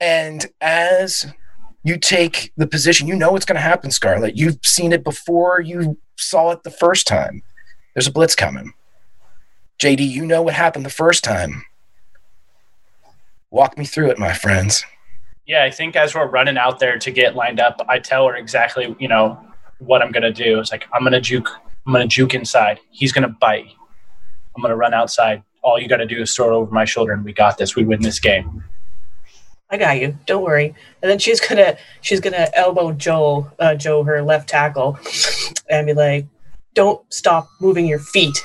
And 0.00 0.46
as 0.60 1.26
you 1.84 1.98
take 1.98 2.52
the 2.56 2.66
position, 2.66 3.06
you 3.06 3.14
know 3.14 3.30
what's 3.30 3.44
going 3.44 3.56
to 3.56 3.62
happen, 3.62 3.90
Scarlett. 3.90 4.36
You've 4.36 4.58
seen 4.64 4.92
it 4.92 5.04
before 5.04 5.60
you 5.60 5.98
saw 6.16 6.50
it 6.50 6.62
the 6.62 6.70
first 6.70 7.06
time. 7.06 7.42
There's 7.94 8.08
a 8.08 8.12
blitz 8.12 8.34
coming. 8.34 8.72
JD, 9.80 10.08
you 10.08 10.26
know 10.26 10.42
what 10.42 10.54
happened 10.54 10.84
the 10.84 10.90
first 10.90 11.22
time. 11.22 11.64
Walk 13.54 13.78
me 13.78 13.84
through 13.84 14.10
it, 14.10 14.18
my 14.18 14.32
friends. 14.32 14.84
Yeah, 15.46 15.62
I 15.62 15.70
think 15.70 15.94
as 15.94 16.12
we're 16.12 16.26
running 16.26 16.58
out 16.58 16.80
there 16.80 16.98
to 16.98 17.10
get 17.12 17.36
lined 17.36 17.60
up, 17.60 17.80
I 17.88 18.00
tell 18.00 18.26
her 18.26 18.34
exactly, 18.34 18.96
you 18.98 19.06
know, 19.06 19.38
what 19.78 20.02
I'm 20.02 20.10
gonna 20.10 20.32
do. 20.32 20.58
It's 20.58 20.72
like 20.72 20.88
I'm 20.92 21.04
gonna 21.04 21.20
juke. 21.20 21.48
I'm 21.86 21.92
gonna 21.92 22.08
juke 22.08 22.34
inside. 22.34 22.80
He's 22.90 23.12
gonna 23.12 23.28
bite. 23.28 23.68
I'm 24.56 24.60
gonna 24.60 24.74
run 24.74 24.92
outside. 24.92 25.44
All 25.62 25.78
you 25.78 25.86
gotta 25.86 26.04
do 26.04 26.22
is 26.22 26.34
throw 26.34 26.48
it 26.48 26.56
over 26.56 26.72
my 26.72 26.84
shoulder, 26.84 27.12
and 27.12 27.24
we 27.24 27.32
got 27.32 27.56
this. 27.56 27.76
We 27.76 27.84
win 27.84 28.02
this 28.02 28.18
game. 28.18 28.64
I 29.70 29.76
got 29.76 30.00
you. 30.00 30.18
Don't 30.26 30.42
worry. 30.42 30.74
And 31.00 31.08
then 31.08 31.20
she's 31.20 31.38
gonna 31.38 31.76
she's 32.00 32.18
gonna 32.18 32.48
elbow 32.54 32.90
Joe, 32.90 33.52
uh, 33.60 33.76
Joe, 33.76 34.02
her 34.02 34.20
left 34.20 34.48
tackle, 34.48 34.98
and 35.70 35.86
be 35.86 35.94
like, 35.94 36.26
"Don't 36.74 37.00
stop 37.14 37.46
moving 37.60 37.86
your 37.86 38.00
feet. 38.00 38.36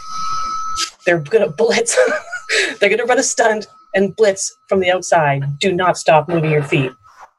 They're 1.08 1.18
gonna 1.18 1.50
blitz. 1.58 1.98
They're 2.80 2.92
gonna 2.92 3.06
run 3.06 3.18
a 3.18 3.24
stunt 3.24 3.66
and 3.94 4.16
blitz 4.16 4.56
from 4.68 4.80
the 4.80 4.92
outside. 4.92 5.44
Do 5.60 5.72
not 5.74 5.98
stop 5.98 6.28
moving 6.28 6.52
your 6.52 6.64
feet." 6.64 6.92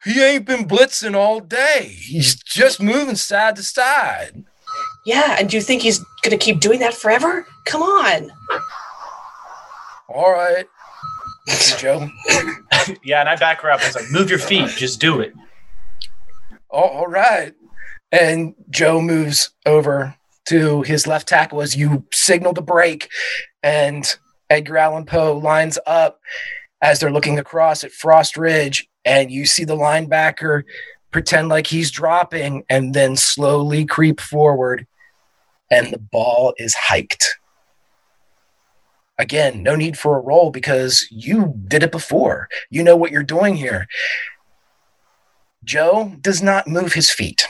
He 0.04 0.22
ain't 0.22 0.46
been 0.46 0.66
blitzing 0.66 1.14
all 1.14 1.40
day. 1.40 1.94
He's 1.94 2.34
just 2.34 2.80
moving 2.80 3.16
side 3.16 3.56
to 3.56 3.62
side. 3.62 4.44
Yeah, 5.04 5.36
and 5.38 5.50
do 5.50 5.56
you 5.56 5.62
think 5.62 5.82
he's 5.82 6.02
gonna 6.22 6.38
keep 6.38 6.60
doing 6.60 6.80
that 6.80 6.94
forever? 6.94 7.46
Come 7.66 7.82
on. 7.82 8.30
All 10.08 10.32
right, 10.32 10.66
Joe. 11.78 12.08
yeah, 13.04 13.20
and 13.20 13.28
I 13.28 13.36
back 13.36 13.60
her 13.60 13.70
up. 13.70 13.80
I 13.82 13.86
was 13.86 13.94
like, 13.94 14.10
"Move 14.10 14.30
your 14.30 14.38
feet. 14.38 14.68
Just 14.70 15.00
do 15.00 15.20
it." 15.20 15.32
all, 16.70 16.88
all 16.88 17.06
right. 17.06 17.54
And 18.12 18.54
Joe 18.70 19.00
moves 19.00 19.50
over 19.66 20.16
to 20.46 20.82
his 20.82 21.06
left 21.06 21.28
tackle 21.28 21.62
as 21.62 21.76
you 21.76 22.04
signal 22.12 22.52
the 22.52 22.62
break, 22.62 23.08
and 23.62 24.16
Edgar 24.50 24.76
Allan 24.76 25.06
Poe 25.06 25.38
lines 25.38 25.78
up 25.86 26.20
as 26.82 26.98
they're 26.98 27.12
looking 27.12 27.38
across 27.38 27.84
at 27.84 27.92
Frost 27.92 28.36
Ridge, 28.36 28.88
and 29.04 29.30
you 29.30 29.46
see 29.46 29.64
the 29.64 29.76
linebacker 29.76 30.64
pretend 31.10 31.48
like 31.48 31.66
he's 31.66 31.90
dropping 31.90 32.64
and 32.68 32.94
then 32.94 33.16
slowly 33.16 33.84
creep 33.84 34.20
forward, 34.20 34.86
and 35.70 35.92
the 35.92 35.98
ball 35.98 36.52
is 36.58 36.74
hiked. 36.74 37.38
Again, 39.18 39.62
no 39.62 39.76
need 39.76 39.98
for 39.98 40.16
a 40.16 40.20
roll 40.20 40.50
because 40.50 41.06
you 41.10 41.54
did 41.68 41.82
it 41.82 41.92
before. 41.92 42.48
You 42.70 42.82
know 42.82 42.96
what 42.96 43.10
you're 43.10 43.22
doing 43.22 43.56
here. 43.56 43.86
Joe 45.62 46.16
does 46.20 46.42
not 46.42 46.66
move 46.66 46.94
his 46.94 47.10
feet. 47.10 47.46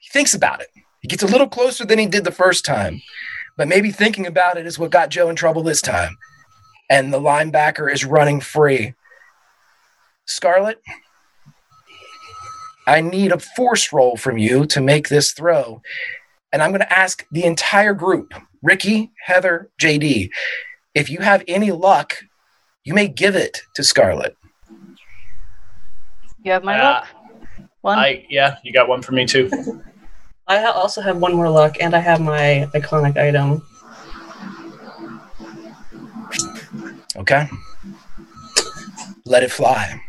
He 0.00 0.08
thinks 0.08 0.32
about 0.32 0.62
it. 0.62 0.68
He 1.00 1.08
gets 1.08 1.22
a 1.22 1.26
little 1.26 1.48
closer 1.48 1.84
than 1.84 1.98
he 1.98 2.06
did 2.06 2.24
the 2.24 2.32
first 2.32 2.64
time, 2.64 3.02
but 3.56 3.68
maybe 3.68 3.90
thinking 3.90 4.26
about 4.26 4.56
it 4.56 4.66
is 4.66 4.78
what 4.78 4.90
got 4.90 5.10
Joe 5.10 5.28
in 5.28 5.36
trouble 5.36 5.62
this 5.62 5.80
time. 5.82 6.16
And 6.88 7.12
the 7.12 7.20
linebacker 7.20 7.92
is 7.92 8.04
running 8.04 8.40
free. 8.40 8.94
Scarlett, 10.26 10.80
I 12.86 13.00
need 13.00 13.32
a 13.32 13.38
force 13.38 13.92
roll 13.92 14.16
from 14.16 14.38
you 14.38 14.66
to 14.66 14.80
make 14.80 15.08
this 15.08 15.32
throw. 15.32 15.82
And 16.52 16.62
I'm 16.62 16.70
going 16.70 16.80
to 16.80 16.92
ask 16.92 17.24
the 17.30 17.44
entire 17.44 17.94
group 17.94 18.34
Ricky, 18.62 19.12
Heather, 19.24 19.70
JD 19.80 20.30
if 20.94 21.08
you 21.08 21.18
have 21.20 21.44
any 21.46 21.70
luck, 21.70 22.16
you 22.84 22.94
may 22.94 23.08
give 23.08 23.36
it 23.36 23.62
to 23.74 23.84
Scarlett. 23.84 24.36
You 26.42 26.52
have 26.52 26.64
my 26.64 26.78
Uh, 26.78 26.82
luck. 26.84 27.06
One. 27.82 27.98
I 27.98 28.26
yeah, 28.28 28.56
you 28.62 28.72
got 28.72 28.88
one 28.88 29.00
for 29.02 29.12
me 29.12 29.24
too. 29.26 29.50
I 30.50 30.58
ha- 30.60 30.72
also 30.72 31.00
have 31.00 31.16
one 31.18 31.32
more 31.34 31.48
luck, 31.48 31.76
and 31.80 31.94
I 31.94 32.00
have 32.00 32.20
my 32.20 32.68
iconic 32.74 33.16
item. 33.16 33.62
Okay. 37.16 37.48
Let 39.24 39.44
it 39.44 39.52
fly. 39.52 40.02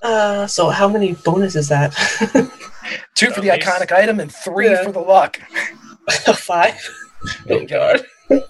Uh, 0.00 0.46
so 0.46 0.68
how 0.70 0.88
many 0.88 1.14
bonus 1.24 1.56
is 1.56 1.68
that? 1.70 1.92
Two 3.16 3.30
for 3.32 3.40
the 3.40 3.48
iconic 3.48 3.90
item 3.90 4.20
and 4.20 4.32
three 4.32 4.70
Yeah. 4.70 4.84
for 4.84 4.92
the 4.92 5.00
luck. 5.00 5.38
Five. 6.36 6.78
Oh 7.50 7.64
god. 7.66 8.02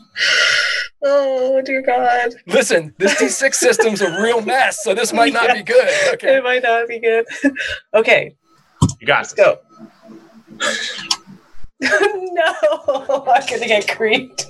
oh 1.03 1.63
dear 1.63 1.81
God. 1.81 2.35
Listen, 2.47 2.95
this 2.99 3.15
D6 3.15 3.55
system's 3.55 4.03
a 4.03 4.21
real 4.21 4.43
mess, 4.43 4.83
so 4.83 4.93
this 4.93 5.15
might 5.15 5.33
not 5.33 5.55
be 5.55 5.63
good. 5.63 5.89
Okay. 6.15 6.37
It 6.37 6.45
might 6.45 6.63
not 6.63 6.87
be 6.87 6.99
good. 6.99 7.25
okay, 7.95 8.37
You 9.01 9.07
got 9.07 9.21
let's 9.21 9.33
go. 9.33 9.59
no, 11.81 13.25
I'm 13.29 13.47
gonna 13.49 13.67
get 13.67 13.89
creeped. 13.89 14.47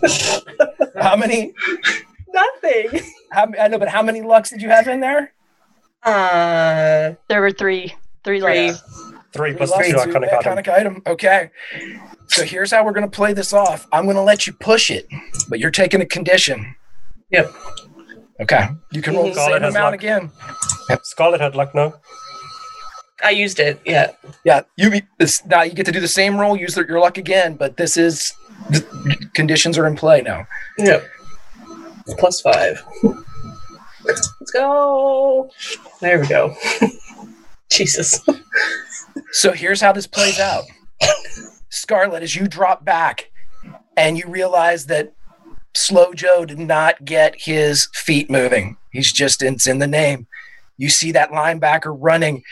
How 0.98 1.16
many? 1.16 1.52
Nothing. 2.32 3.00
How, 3.32 3.48
I 3.58 3.68
know, 3.68 3.78
but 3.78 3.88
how 3.88 4.02
many 4.02 4.20
lucks 4.22 4.50
did 4.50 4.62
you 4.62 4.68
have 4.68 4.86
in 4.88 5.00
there? 5.00 5.32
Uh, 6.02 7.14
There 7.28 7.40
were 7.40 7.50
three. 7.50 7.94
Three 8.24 8.40
Three. 8.40 8.68
left. 8.70 8.82
Three 9.32 9.54
plus 9.54 9.70
luck, 9.70 9.84
two 9.84 9.92
two 9.92 9.96
iconic 9.98 10.68
item. 10.68 10.68
item. 10.68 11.02
Okay. 11.06 11.50
So 12.28 12.44
here's 12.44 12.70
how 12.72 12.84
we're 12.84 12.92
going 12.92 13.08
to 13.08 13.14
play 13.14 13.32
this 13.32 13.52
off. 13.52 13.86
I'm 13.92 14.04
going 14.04 14.16
to 14.16 14.22
let 14.22 14.46
you 14.46 14.52
push 14.54 14.90
it, 14.90 15.06
but 15.48 15.58
you're 15.60 15.70
taking 15.70 16.00
a 16.00 16.06
condition. 16.06 16.74
Yep. 17.30 17.52
Okay. 18.40 18.68
You 18.92 19.02
can 19.02 19.14
roll 19.14 19.26
the 19.28 19.32
Scarlett 19.34 19.62
same 19.62 19.70
amount 19.70 19.92
luck. 19.92 19.94
again. 19.94 20.30
Scarlett 21.04 21.40
had 21.40 21.54
luck, 21.54 21.74
no? 21.74 21.94
I 23.22 23.30
used 23.30 23.58
it. 23.60 23.80
Yeah. 23.84 24.12
Yeah. 24.44 24.62
You 24.76 25.00
this, 25.18 25.44
now 25.46 25.62
you 25.62 25.72
get 25.72 25.86
to 25.86 25.92
do 25.92 26.00
the 26.00 26.08
same 26.08 26.38
roll, 26.38 26.56
use 26.56 26.76
your 26.76 27.00
luck 27.00 27.18
again, 27.18 27.56
but 27.56 27.76
this 27.76 27.96
is 27.96 28.34
the 28.70 29.28
conditions 29.34 29.78
are 29.78 29.86
in 29.86 29.96
play 29.96 30.22
now. 30.22 30.46
Yep. 30.78 31.04
Plus 32.18 32.40
five. 32.40 32.82
Let's 34.04 34.28
go. 34.52 35.50
There 36.00 36.20
we 36.20 36.26
go. 36.26 36.54
Jesus. 37.70 38.20
So 39.32 39.52
here's 39.52 39.80
how 39.80 39.92
this 39.92 40.06
plays 40.06 40.38
out. 40.38 40.64
Scarlett, 41.70 42.22
as 42.22 42.36
you 42.36 42.46
drop 42.46 42.84
back 42.84 43.30
and 43.96 44.16
you 44.16 44.28
realize 44.28 44.86
that 44.86 45.12
Slow 45.74 46.14
Joe 46.14 46.44
did 46.46 46.58
not 46.58 47.04
get 47.04 47.34
his 47.38 47.88
feet 47.92 48.30
moving. 48.30 48.76
He's 48.90 49.12
just 49.12 49.42
it's 49.42 49.66
in 49.66 49.78
the 49.78 49.86
name. 49.86 50.26
You 50.78 50.88
see 50.88 51.12
that 51.12 51.30
linebacker 51.30 51.96
running, 51.98 52.42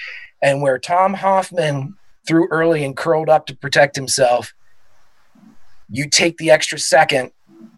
and 0.44 0.60
where 0.60 0.78
Tom 0.78 1.14
Hoffman 1.14 1.96
threw 2.28 2.46
early 2.48 2.84
and 2.84 2.94
curled 2.94 3.30
up 3.30 3.46
to 3.46 3.56
protect 3.56 3.96
himself, 3.96 4.52
you 5.88 6.08
take 6.08 6.36
the 6.36 6.50
extra 6.50 6.78
second. 6.78 7.32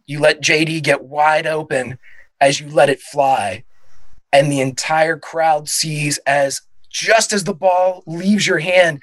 You 0.07 0.19
let 0.19 0.43
JD 0.43 0.83
get 0.83 1.05
wide 1.05 1.47
open 1.47 1.99
as 2.41 2.59
you 2.61 2.69
let 2.69 2.91
it 2.91 3.01
fly, 3.01 3.63
and 4.33 4.51
the 4.51 4.61
entire 4.61 5.17
crowd 5.17 5.69
sees 5.69 6.19
as 6.27 6.61
just 6.91 7.33
as 7.33 7.45
the 7.45 7.55
ball 7.55 8.03
leaves 8.07 8.47
your 8.47 8.59
hand, 8.59 9.03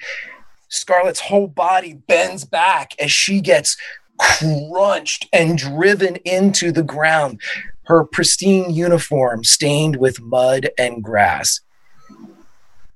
Scarlett's 0.68 1.20
whole 1.20 1.46
body 1.46 1.94
bends 1.94 2.44
back 2.44 2.92
as 3.00 3.10
she 3.10 3.40
gets 3.40 3.76
crunched 4.18 5.26
and 5.32 5.56
driven 5.56 6.16
into 6.16 6.70
the 6.70 6.82
ground, 6.82 7.40
her 7.86 8.04
pristine 8.04 8.70
uniform 8.70 9.42
stained 9.42 9.96
with 9.96 10.20
mud 10.20 10.68
and 10.78 11.02
grass. 11.02 11.60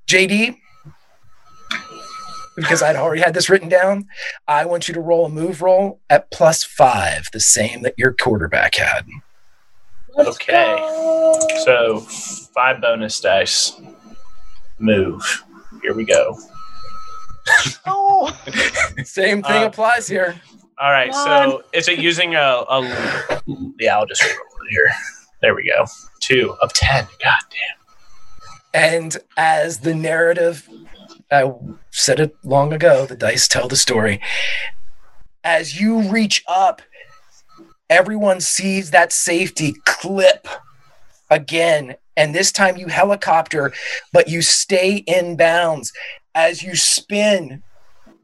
JD, 0.09 0.57
because 2.57 2.83
I'd 2.83 2.97
already 2.97 3.21
had 3.23 3.35
this 3.35 3.51
written 3.51 3.69
down, 3.69 4.07
I 4.49 4.65
want 4.65 4.89
you 4.89 4.95
to 4.95 5.01
roll 5.01 5.27
a 5.27 5.29
move 5.29 5.61
roll 5.63 6.01
at 6.09 6.31
plus 6.31 6.65
five, 6.65 7.29
the 7.33 7.41
same 7.41 7.83
that 7.83 7.95
your 7.99 8.13
quarterback 8.15 8.75
had. 8.77 9.07
Okay. 10.19 10.77
So 11.65 12.01
five 12.01 12.81
bonus 12.81 13.21
dice. 13.21 13.81
Move. 14.81 15.45
Here 15.83 15.95
we 15.95 16.05
go. 16.05 16.37
Oh, 17.87 18.33
Same 19.05 19.43
thing 19.43 19.63
Uh, 19.65 19.67
applies 19.67 20.07
here. 20.09 20.41
All 20.79 20.91
right. 20.91 21.13
So 21.15 21.63
is 21.73 21.89
it 21.89 21.99
using 21.99 22.35
a, 22.35 22.39
a 22.69 23.43
yeah, 23.79 23.99
I'll 23.99 24.07
just 24.07 24.23
roll 24.23 24.33
it 24.33 24.71
here. 24.71 24.91
There 25.43 25.55
we 25.55 25.67
go. 25.69 25.85
Two 26.21 26.57
of 26.61 26.73
ten. 26.73 27.07
God 27.23 27.39
damn. 27.51 27.79
And 28.79 29.17
as 29.37 29.81
the 29.81 29.93
narrative, 29.93 30.69
I 31.33 31.53
said 31.91 32.21
it 32.21 32.37
long 32.45 32.73
ago, 32.73 33.07
the 33.07 33.17
dice 33.17 33.49
tell 33.49 33.67
the 33.67 33.75
story. 33.75 34.21
As 35.43 35.81
you 35.81 36.03
reach 36.03 36.45
up, 36.47 36.81
everyone 37.91 38.41
sees 38.41 38.93
that 38.93 39.13
safety 39.13 39.75
clip 39.85 40.47
again. 41.29 41.97
And 42.17 42.33
this 42.33 42.53
time 42.53 42.77
you 42.77 42.87
helicopter, 42.87 43.73
but 44.13 44.29
you 44.29 44.43
stay 44.43 44.99
in 45.09 45.37
bounds 45.37 45.93
as 46.33 46.63
you 46.63 46.77
spin 46.77 47.65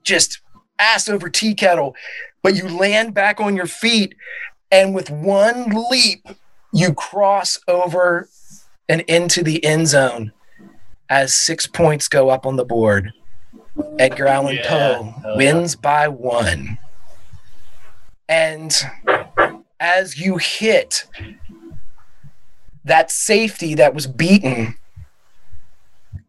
just 0.05 0.41
ass 0.79 1.09
over 1.09 1.29
tea 1.29 1.55
kettle, 1.57 1.97
but 2.45 2.55
you 2.55 2.69
land 2.69 3.13
back 3.13 3.41
on 3.41 3.57
your 3.57 3.67
feet. 3.67 4.15
And 4.71 4.95
with 4.95 5.11
one 5.11 5.89
leap, 5.91 6.29
you 6.73 6.95
cross 6.95 7.59
over 7.67 8.29
and 8.89 9.01
into 9.03 9.43
the 9.43 9.65
end 9.65 9.89
zone 9.89 10.33
as 11.11 11.35
six 11.35 11.67
points 11.67 12.09
go 12.09 12.31
up 12.31 12.47
on 12.47 12.57
the 12.57 12.65
board. 12.65 13.13
Edgar 13.99 14.27
Allan 14.27 14.57
Yeah. 14.57 14.69
Poe 14.69 15.15
Oh, 15.25 15.37
wins 15.37 15.77
by 15.77 16.09
one. 16.09 16.79
And 18.29 18.75
as 19.81 20.19
you 20.19 20.39
hit 20.39 21.07
that 22.85 23.11
safety 23.11 23.75
that 23.75 23.95
was 23.95 24.07
beaten, 24.07 24.77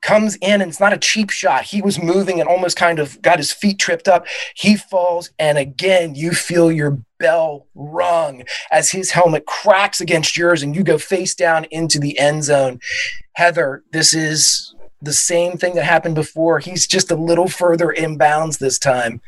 comes 0.02 0.36
in 0.38 0.62
and 0.62 0.70
it's 0.70 0.80
not 0.80 0.94
a 0.94 0.98
cheap 0.98 1.30
shot. 1.30 1.64
He 1.64 1.82
was 1.82 2.02
moving 2.02 2.40
and 2.40 2.48
almost 2.48 2.78
kind 2.78 3.00
of 3.00 3.22
got 3.22 3.38
his 3.38 3.52
feet 3.52 3.80
tripped 3.80 4.08
up. 4.08 4.26
He 4.56 4.76
falls, 4.76 5.32
and 5.40 5.58
again, 5.58 6.16
you 6.16 6.32
feel 6.32 6.72
your 6.72 7.00
bell 7.26 7.66
rung 7.74 8.44
as 8.72 8.92
his 8.92 9.10
helmet 9.10 9.48
cracks 9.48 10.00
against 10.00 10.38
yours 10.38 10.62
and 10.62 10.76
you 10.76 10.84
go 10.84 11.00
face 11.00 11.34
down 11.34 11.66
into 11.72 11.98
the 12.00 12.20
end 12.20 12.44
zone. 12.44 12.80
Heather, 13.34 13.84
this 13.92 14.14
is 14.14 14.76
the 15.02 15.12
same 15.12 15.58
thing 15.58 15.74
that 15.74 15.86
happened 15.86 16.14
before. 16.14 16.60
He's 16.60 16.86
just 16.86 17.10
a 17.10 17.16
little 17.16 17.48
further 17.48 17.88
inbounds 17.98 18.60
this 18.60 18.78
time 18.78 19.22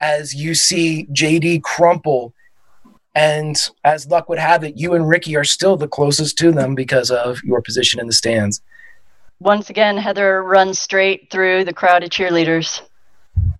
as 0.00 0.34
you 0.34 0.56
see 0.56 1.06
JD 1.12 1.62
crumple. 1.62 2.34
And 3.14 3.56
as 3.84 4.08
luck 4.08 4.28
would 4.28 4.40
have 4.40 4.64
it, 4.64 4.76
you 4.76 4.94
and 4.94 5.08
Ricky 5.08 5.36
are 5.36 5.44
still 5.44 5.76
the 5.76 5.86
closest 5.86 6.36
to 6.38 6.50
them 6.50 6.74
because 6.74 7.12
of 7.12 7.40
your 7.44 7.62
position 7.62 8.00
in 8.00 8.08
the 8.08 8.12
stands. 8.12 8.60
once 9.38 9.70
again, 9.70 9.96
Heather 9.96 10.42
runs 10.42 10.80
straight 10.80 11.30
through 11.30 11.64
the 11.64 11.72
crowd 11.72 12.02
of 12.02 12.10
cheerleaders 12.10 12.82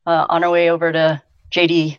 uh, 0.05 0.27
on 0.29 0.43
her 0.43 0.51
way 0.51 0.69
over 0.69 0.91
to 0.91 1.23
JD. 1.53 1.99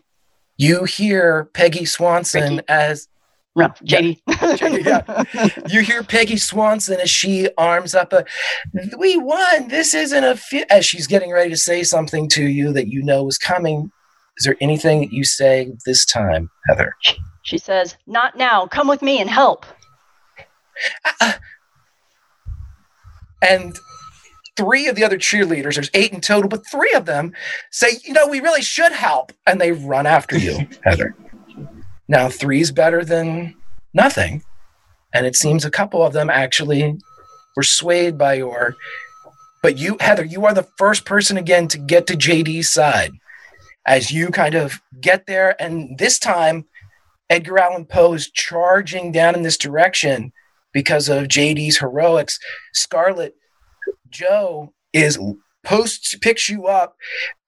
You 0.56 0.84
hear 0.84 1.46
Peggy 1.52 1.84
Swanson 1.84 2.62
as 2.68 3.08
No, 3.54 3.68
JD. 3.84 4.20
yeah. 4.84 5.62
you 5.68 5.82
hear 5.82 6.02
Peggy 6.02 6.36
Swanson 6.36 7.00
as 7.00 7.10
she 7.10 7.48
arms 7.58 7.94
up 7.94 8.12
a 8.12 8.24
we 8.98 9.16
won. 9.16 9.68
This 9.68 9.94
isn't 9.94 10.24
a 10.24 10.36
fi-, 10.36 10.66
as 10.70 10.84
she's 10.84 11.06
getting 11.06 11.32
ready 11.32 11.50
to 11.50 11.56
say 11.56 11.82
something 11.82 12.28
to 12.30 12.44
you 12.44 12.72
that 12.72 12.88
you 12.88 13.02
know 13.02 13.26
is 13.28 13.38
coming. 13.38 13.90
Is 14.38 14.44
there 14.44 14.56
anything 14.60 15.00
that 15.00 15.12
you 15.12 15.24
say 15.24 15.72
this 15.86 16.04
time, 16.04 16.50
Heather? 16.68 16.94
She 17.42 17.58
says, 17.58 17.96
Not 18.06 18.36
now. 18.36 18.66
Come 18.66 18.88
with 18.88 19.02
me 19.02 19.20
and 19.20 19.30
help. 19.30 19.64
Uh, 21.04 21.12
uh, 21.20 21.32
and 23.42 23.76
three 24.56 24.88
of 24.88 24.96
the 24.96 25.04
other 25.04 25.18
cheerleaders, 25.18 25.74
there's 25.74 25.90
eight 25.94 26.12
in 26.12 26.20
total, 26.20 26.48
but 26.48 26.66
three 26.66 26.92
of 26.94 27.06
them 27.06 27.32
say, 27.70 27.98
you 28.04 28.12
know, 28.12 28.26
we 28.26 28.40
really 28.40 28.62
should 28.62 28.92
help. 28.92 29.32
And 29.46 29.60
they 29.60 29.72
run 29.72 30.06
after 30.06 30.38
you, 30.38 30.66
Heather. 30.84 31.14
Now, 32.08 32.28
three's 32.28 32.70
better 32.70 33.04
than 33.04 33.54
nothing. 33.92 34.42
And 35.12 35.26
it 35.26 35.36
seems 35.36 35.64
a 35.64 35.70
couple 35.70 36.02
of 36.02 36.12
them 36.12 36.30
actually 36.30 36.98
were 37.56 37.62
swayed 37.62 38.18
by 38.18 38.34
your. 38.34 38.76
But 39.62 39.78
you, 39.78 39.96
Heather, 40.00 40.24
you 40.24 40.44
are 40.46 40.54
the 40.54 40.68
first 40.76 41.04
person 41.04 41.36
again 41.36 41.68
to 41.68 41.78
get 41.78 42.06
to 42.06 42.14
JD's 42.14 42.68
side 42.68 43.12
as 43.86 44.10
you 44.10 44.28
kind 44.28 44.54
of 44.54 44.80
get 45.00 45.26
there. 45.26 45.60
And 45.60 45.98
this 45.98 46.18
time, 46.18 46.66
Edgar 47.30 47.58
Allan 47.58 47.86
Poe 47.86 48.12
is 48.12 48.30
charging 48.30 49.10
down 49.10 49.34
in 49.34 49.42
this 49.42 49.56
direction 49.56 50.32
because 50.72 51.08
of 51.08 51.24
JD's 51.24 51.78
heroics. 51.78 52.38
Scarlett 52.74 53.34
Joe 54.16 54.72
is 54.92 55.18
posts 55.66 56.14
picks 56.16 56.48
you 56.48 56.66
up 56.66 56.96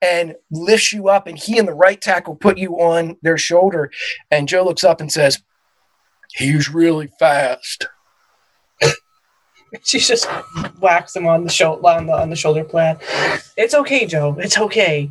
and 0.03 0.35
lifts 0.51 0.93
you 0.93 1.09
up, 1.09 1.27
and 1.27 1.39
he 1.39 1.57
and 1.59 1.69
the 1.69 1.73
right 1.73 2.01
tackle 2.01 2.35
put 2.35 2.59
you 2.59 2.75
on 2.75 3.17
their 3.23 3.39
shoulder. 3.39 3.91
And 4.31 4.49
Joe 4.49 4.65
looks 4.65 4.85
up 4.85 5.01
and 5.01 5.11
says, 5.11 5.43
"He's 6.35 6.69
really 6.69 7.09
fast." 7.19 7.89
She 9.85 9.99
just 9.99 10.25
whacks 10.81 11.15
him 11.15 11.27
on 11.27 11.45
the 11.45 11.51
shoulder 11.51 11.87
on 11.87 12.07
the 12.07 12.15
on 12.15 12.31
the 12.31 12.37
shoulder 12.37 12.65
pad. 12.65 13.03
It's 13.55 13.75
okay, 13.75 14.07
Joe. 14.07 14.35
It's 14.39 14.57
okay. 14.57 15.11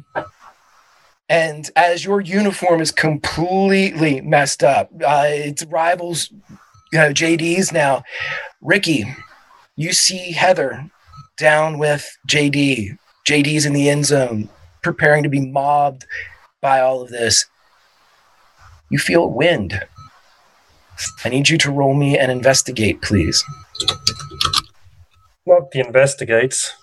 And 1.30 1.70
as 1.76 2.04
your 2.04 2.22
uniform 2.22 2.82
is 2.82 2.92
completely 2.92 4.20
messed 4.22 4.64
up, 4.64 4.90
uh, 5.06 5.26
it 5.28 5.64
rivals, 5.70 6.32
you 6.92 6.98
know, 6.98 7.14
JD's 7.14 7.72
now. 7.72 8.02
Ricky, 8.60 9.06
you 9.76 9.94
see 9.94 10.32
Heather 10.32 10.90
down 11.38 11.78
with 11.78 12.18
JD. 12.28 12.98
JD's 13.28 13.66
in 13.66 13.74
the 13.74 13.90
end 13.90 14.06
zone, 14.06 14.50
preparing 14.82 15.24
to 15.24 15.30
be 15.30 15.46
mobbed 15.46 16.06
by 16.62 16.80
all 16.80 17.02
of 17.02 17.10
this. 17.10 17.46
You 18.90 19.00
feel 19.00 19.30
wind. 19.30 19.82
I 21.24 21.30
need 21.30 21.50
you 21.50 21.58
to 21.60 21.72
roll 21.72 21.94
me 21.94 22.18
and 22.18 22.32
investigate, 22.32 23.02
please. 23.02 23.44
Not 25.46 25.72
the 25.72 25.80
investigates. 25.80 26.74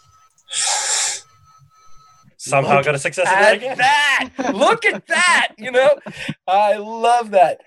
Somehow 2.39 2.83
got 2.83 2.95
a 2.95 2.99
success 2.99 3.27
at 3.27 3.55
again. 3.55 3.79
that. 3.79 4.31
Look 4.55 4.85
at 4.85 5.07
that. 5.07 5.53
You 5.57 5.71
know, 5.71 5.99
I 6.47 6.77
love 6.77 7.31
that. 7.31 7.61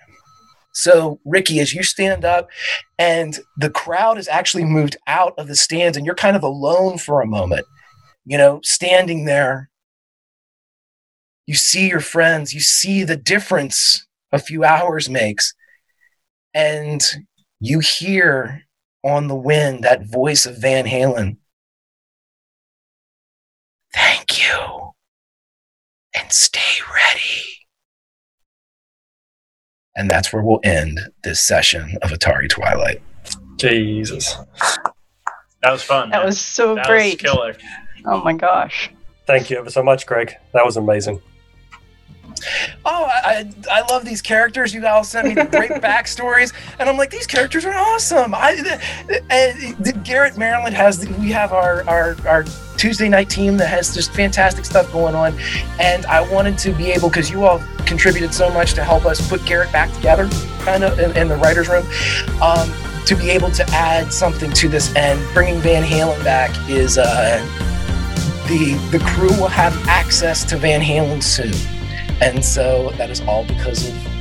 So, 0.77 1.19
Ricky, 1.25 1.59
as 1.59 1.73
you 1.73 1.83
stand 1.83 2.23
up 2.23 2.49
and 2.99 3.39
the 3.57 3.69
crowd 3.69 4.17
has 4.17 4.27
actually 4.27 4.65
moved 4.65 4.95
out 5.07 5.33
of 5.37 5.47
the 5.47 5.55
stands 5.55 5.97
and 5.97 6.05
you're 6.05 6.15
kind 6.15 6.35
of 6.35 6.43
alone 6.43 6.97
for 6.97 7.21
a 7.21 7.27
moment, 7.27 7.65
you 8.25 8.37
know, 8.37 8.59
standing 8.63 9.25
there 9.25 9.69
you 11.47 11.55
see 11.55 11.87
your 11.87 12.01
friends, 12.01 12.53
you 12.53 12.59
see 12.59 13.03
the 13.03 13.15
difference 13.15 14.05
a 14.31 14.37
few 14.37 14.65
hours 14.65 15.09
makes, 15.09 15.53
and 16.53 17.01
you 17.59 17.79
hear 17.79 18.63
on 19.03 19.27
the 19.27 19.35
wind 19.35 19.83
that 19.83 20.05
voice 20.05 20.45
of 20.45 20.61
Van 20.61 20.85
Halen. 20.85 21.37
Thank 23.93 24.45
you. 24.45 24.91
And 26.13 26.31
stay 26.31 26.81
ready. 26.93 27.56
And 29.97 30.09
that's 30.09 30.31
where 30.31 30.41
we'll 30.43 30.59
end 30.63 30.99
this 31.23 31.41
session 31.45 31.97
of 32.03 32.11
Atari 32.11 32.47
Twilight. 32.47 33.01
Jesus. 33.57 34.35
That 35.63 35.71
was 35.71 35.81
fun. 35.83 36.11
That 36.11 36.17
man. 36.19 36.25
was 36.27 36.39
so 36.39 36.75
That 36.75 36.81
was 36.81 36.87
great. 36.87 37.19
killer. 37.19 37.55
Oh 38.05 38.23
my 38.23 38.33
gosh. 38.33 38.91
Thank 39.25 39.49
you 39.49 39.57
ever 39.57 39.69
so 39.71 39.83
much, 39.83 40.05
Greg. 40.05 40.35
That 40.53 40.63
was 40.65 40.77
amazing. 40.77 41.19
Oh, 42.85 43.05
I, 43.05 43.49
I 43.69 43.79
I 43.79 43.81
love 43.91 44.05
these 44.05 44.21
characters. 44.21 44.71
You 44.73 44.85
all 44.85 45.03
sent 45.03 45.27
me 45.27 45.33
the 45.33 45.45
great 45.45 45.71
backstories, 45.81 46.53
and 46.77 46.87
I'm 46.87 46.95
like, 46.95 47.09
these 47.09 47.25
characters 47.25 47.65
are 47.65 47.73
awesome. 47.73 48.35
I 48.35 48.51
and 49.31 49.75
the- 49.83 49.99
Garrett 50.03 50.37
Maryland 50.37 50.75
has 50.75 50.99
the, 50.99 51.11
we 51.19 51.31
have 51.31 51.51
our, 51.51 51.83
our 51.89 52.15
our 52.27 52.45
Tuesday 52.77 53.09
night 53.09 53.29
team 53.29 53.57
that 53.57 53.67
has 53.67 53.93
just 53.93 54.13
fantastic 54.13 54.65
stuff 54.65 54.91
going 54.91 55.15
on, 55.15 55.37
and 55.79 56.05
I 56.05 56.21
wanted 56.31 56.57
to 56.59 56.71
be 56.71 56.91
able 56.91 57.09
because 57.09 57.29
you 57.29 57.43
all 57.45 57.61
contributed 57.85 58.33
so 58.33 58.49
much 58.51 58.73
to 58.75 58.83
help 58.83 59.05
us 59.05 59.27
put 59.27 59.45
Garrett 59.45 59.71
back 59.71 59.91
together, 59.93 60.29
kind 60.59 60.83
of 60.83 60.99
in, 60.99 61.15
in 61.17 61.27
the 61.27 61.37
writers' 61.37 61.67
room. 61.67 61.85
Um, 62.41 62.71
to 63.05 63.15
be 63.15 63.29
able 63.29 63.49
to 63.49 63.63
add 63.69 64.11
something 64.11 64.51
to 64.51 64.67
this 64.67 64.93
and 64.95 65.17
bringing 65.33 65.61
Van 65.61 65.81
Halen 65.81 66.21
back 66.25 66.51
is 66.69 66.97
uh, 66.97 67.39
the 68.47 68.73
the 68.91 68.99
crew 68.99 69.29
will 69.39 69.47
have 69.47 69.73
access 69.87 70.43
to 70.45 70.57
Van 70.57 70.81
Halen 70.81 71.23
soon. 71.23 71.53
And 72.21 72.43
so 72.43 72.89
that 72.97 73.09
is 73.09 73.21
all 73.21 73.45
because 73.45 73.87
of 73.87 74.16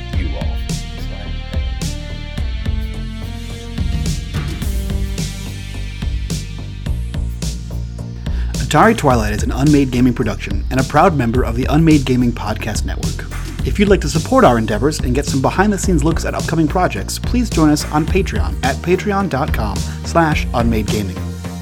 Atari 8.67 8.97
Twilight 8.97 9.31
is 9.31 9.43
an 9.43 9.51
unmade 9.53 9.91
gaming 9.91 10.13
production 10.13 10.65
and 10.71 10.81
a 10.81 10.83
proud 10.83 11.15
member 11.15 11.41
of 11.45 11.55
the 11.55 11.63
Unmade 11.69 12.03
Gaming 12.03 12.33
Podcast 12.33 12.83
Network. 12.83 13.25
If 13.65 13.79
you'd 13.79 13.87
like 13.87 14.01
to 14.01 14.09
support 14.09 14.43
our 14.43 14.57
endeavors 14.57 14.99
and 14.99 15.15
get 15.15 15.25
some 15.25 15.41
behind-the-scenes 15.41 16.03
looks 16.03 16.25
at 16.25 16.35
upcoming 16.35 16.67
projects, 16.67 17.17
please 17.17 17.49
join 17.49 17.69
us 17.69 17.89
on 17.93 18.05
Patreon 18.05 18.61
at 18.65 18.75
patreon.com 18.83 19.77
slash 20.03 20.45
unmadegaming. 20.47 21.17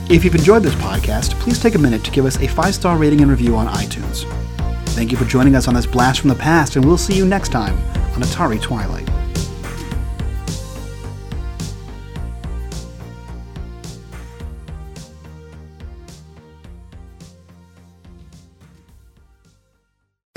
If 0.09 0.25
you've 0.25 0.33
enjoyed 0.33 0.63
this 0.63 0.73
podcast, 0.73 1.39
please 1.39 1.61
take 1.61 1.75
a 1.75 1.79
minute 1.79 2.03
to 2.05 2.11
give 2.11 2.25
us 2.25 2.39
a 2.39 2.47
five-star 2.47 2.97
rating 2.97 3.21
and 3.21 3.29
review 3.29 3.55
on 3.55 3.67
iTunes. 3.67 4.23
Thank 4.95 5.11
you 5.11 5.17
for 5.17 5.25
joining 5.25 5.55
us 5.55 5.67
on 5.67 5.75
this 5.75 5.85
blast 5.85 6.21
from 6.21 6.29
the 6.29 6.35
past, 6.35 6.75
and 6.75 6.83
we'll 6.83 6.97
see 6.97 7.15
you 7.15 7.27
next 7.27 7.49
time 7.49 7.77
on 8.15 8.23
Atari 8.23 8.59
Twilight. 8.59 9.07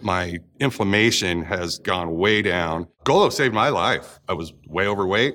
My 0.00 0.38
inflammation 0.60 1.42
has 1.44 1.78
gone 1.78 2.16
way 2.16 2.42
down. 2.42 2.88
Golo 3.04 3.30
saved 3.30 3.54
my 3.54 3.68
life. 3.68 4.18
I 4.28 4.34
was 4.34 4.52
way 4.66 4.86
overweight. 4.86 5.34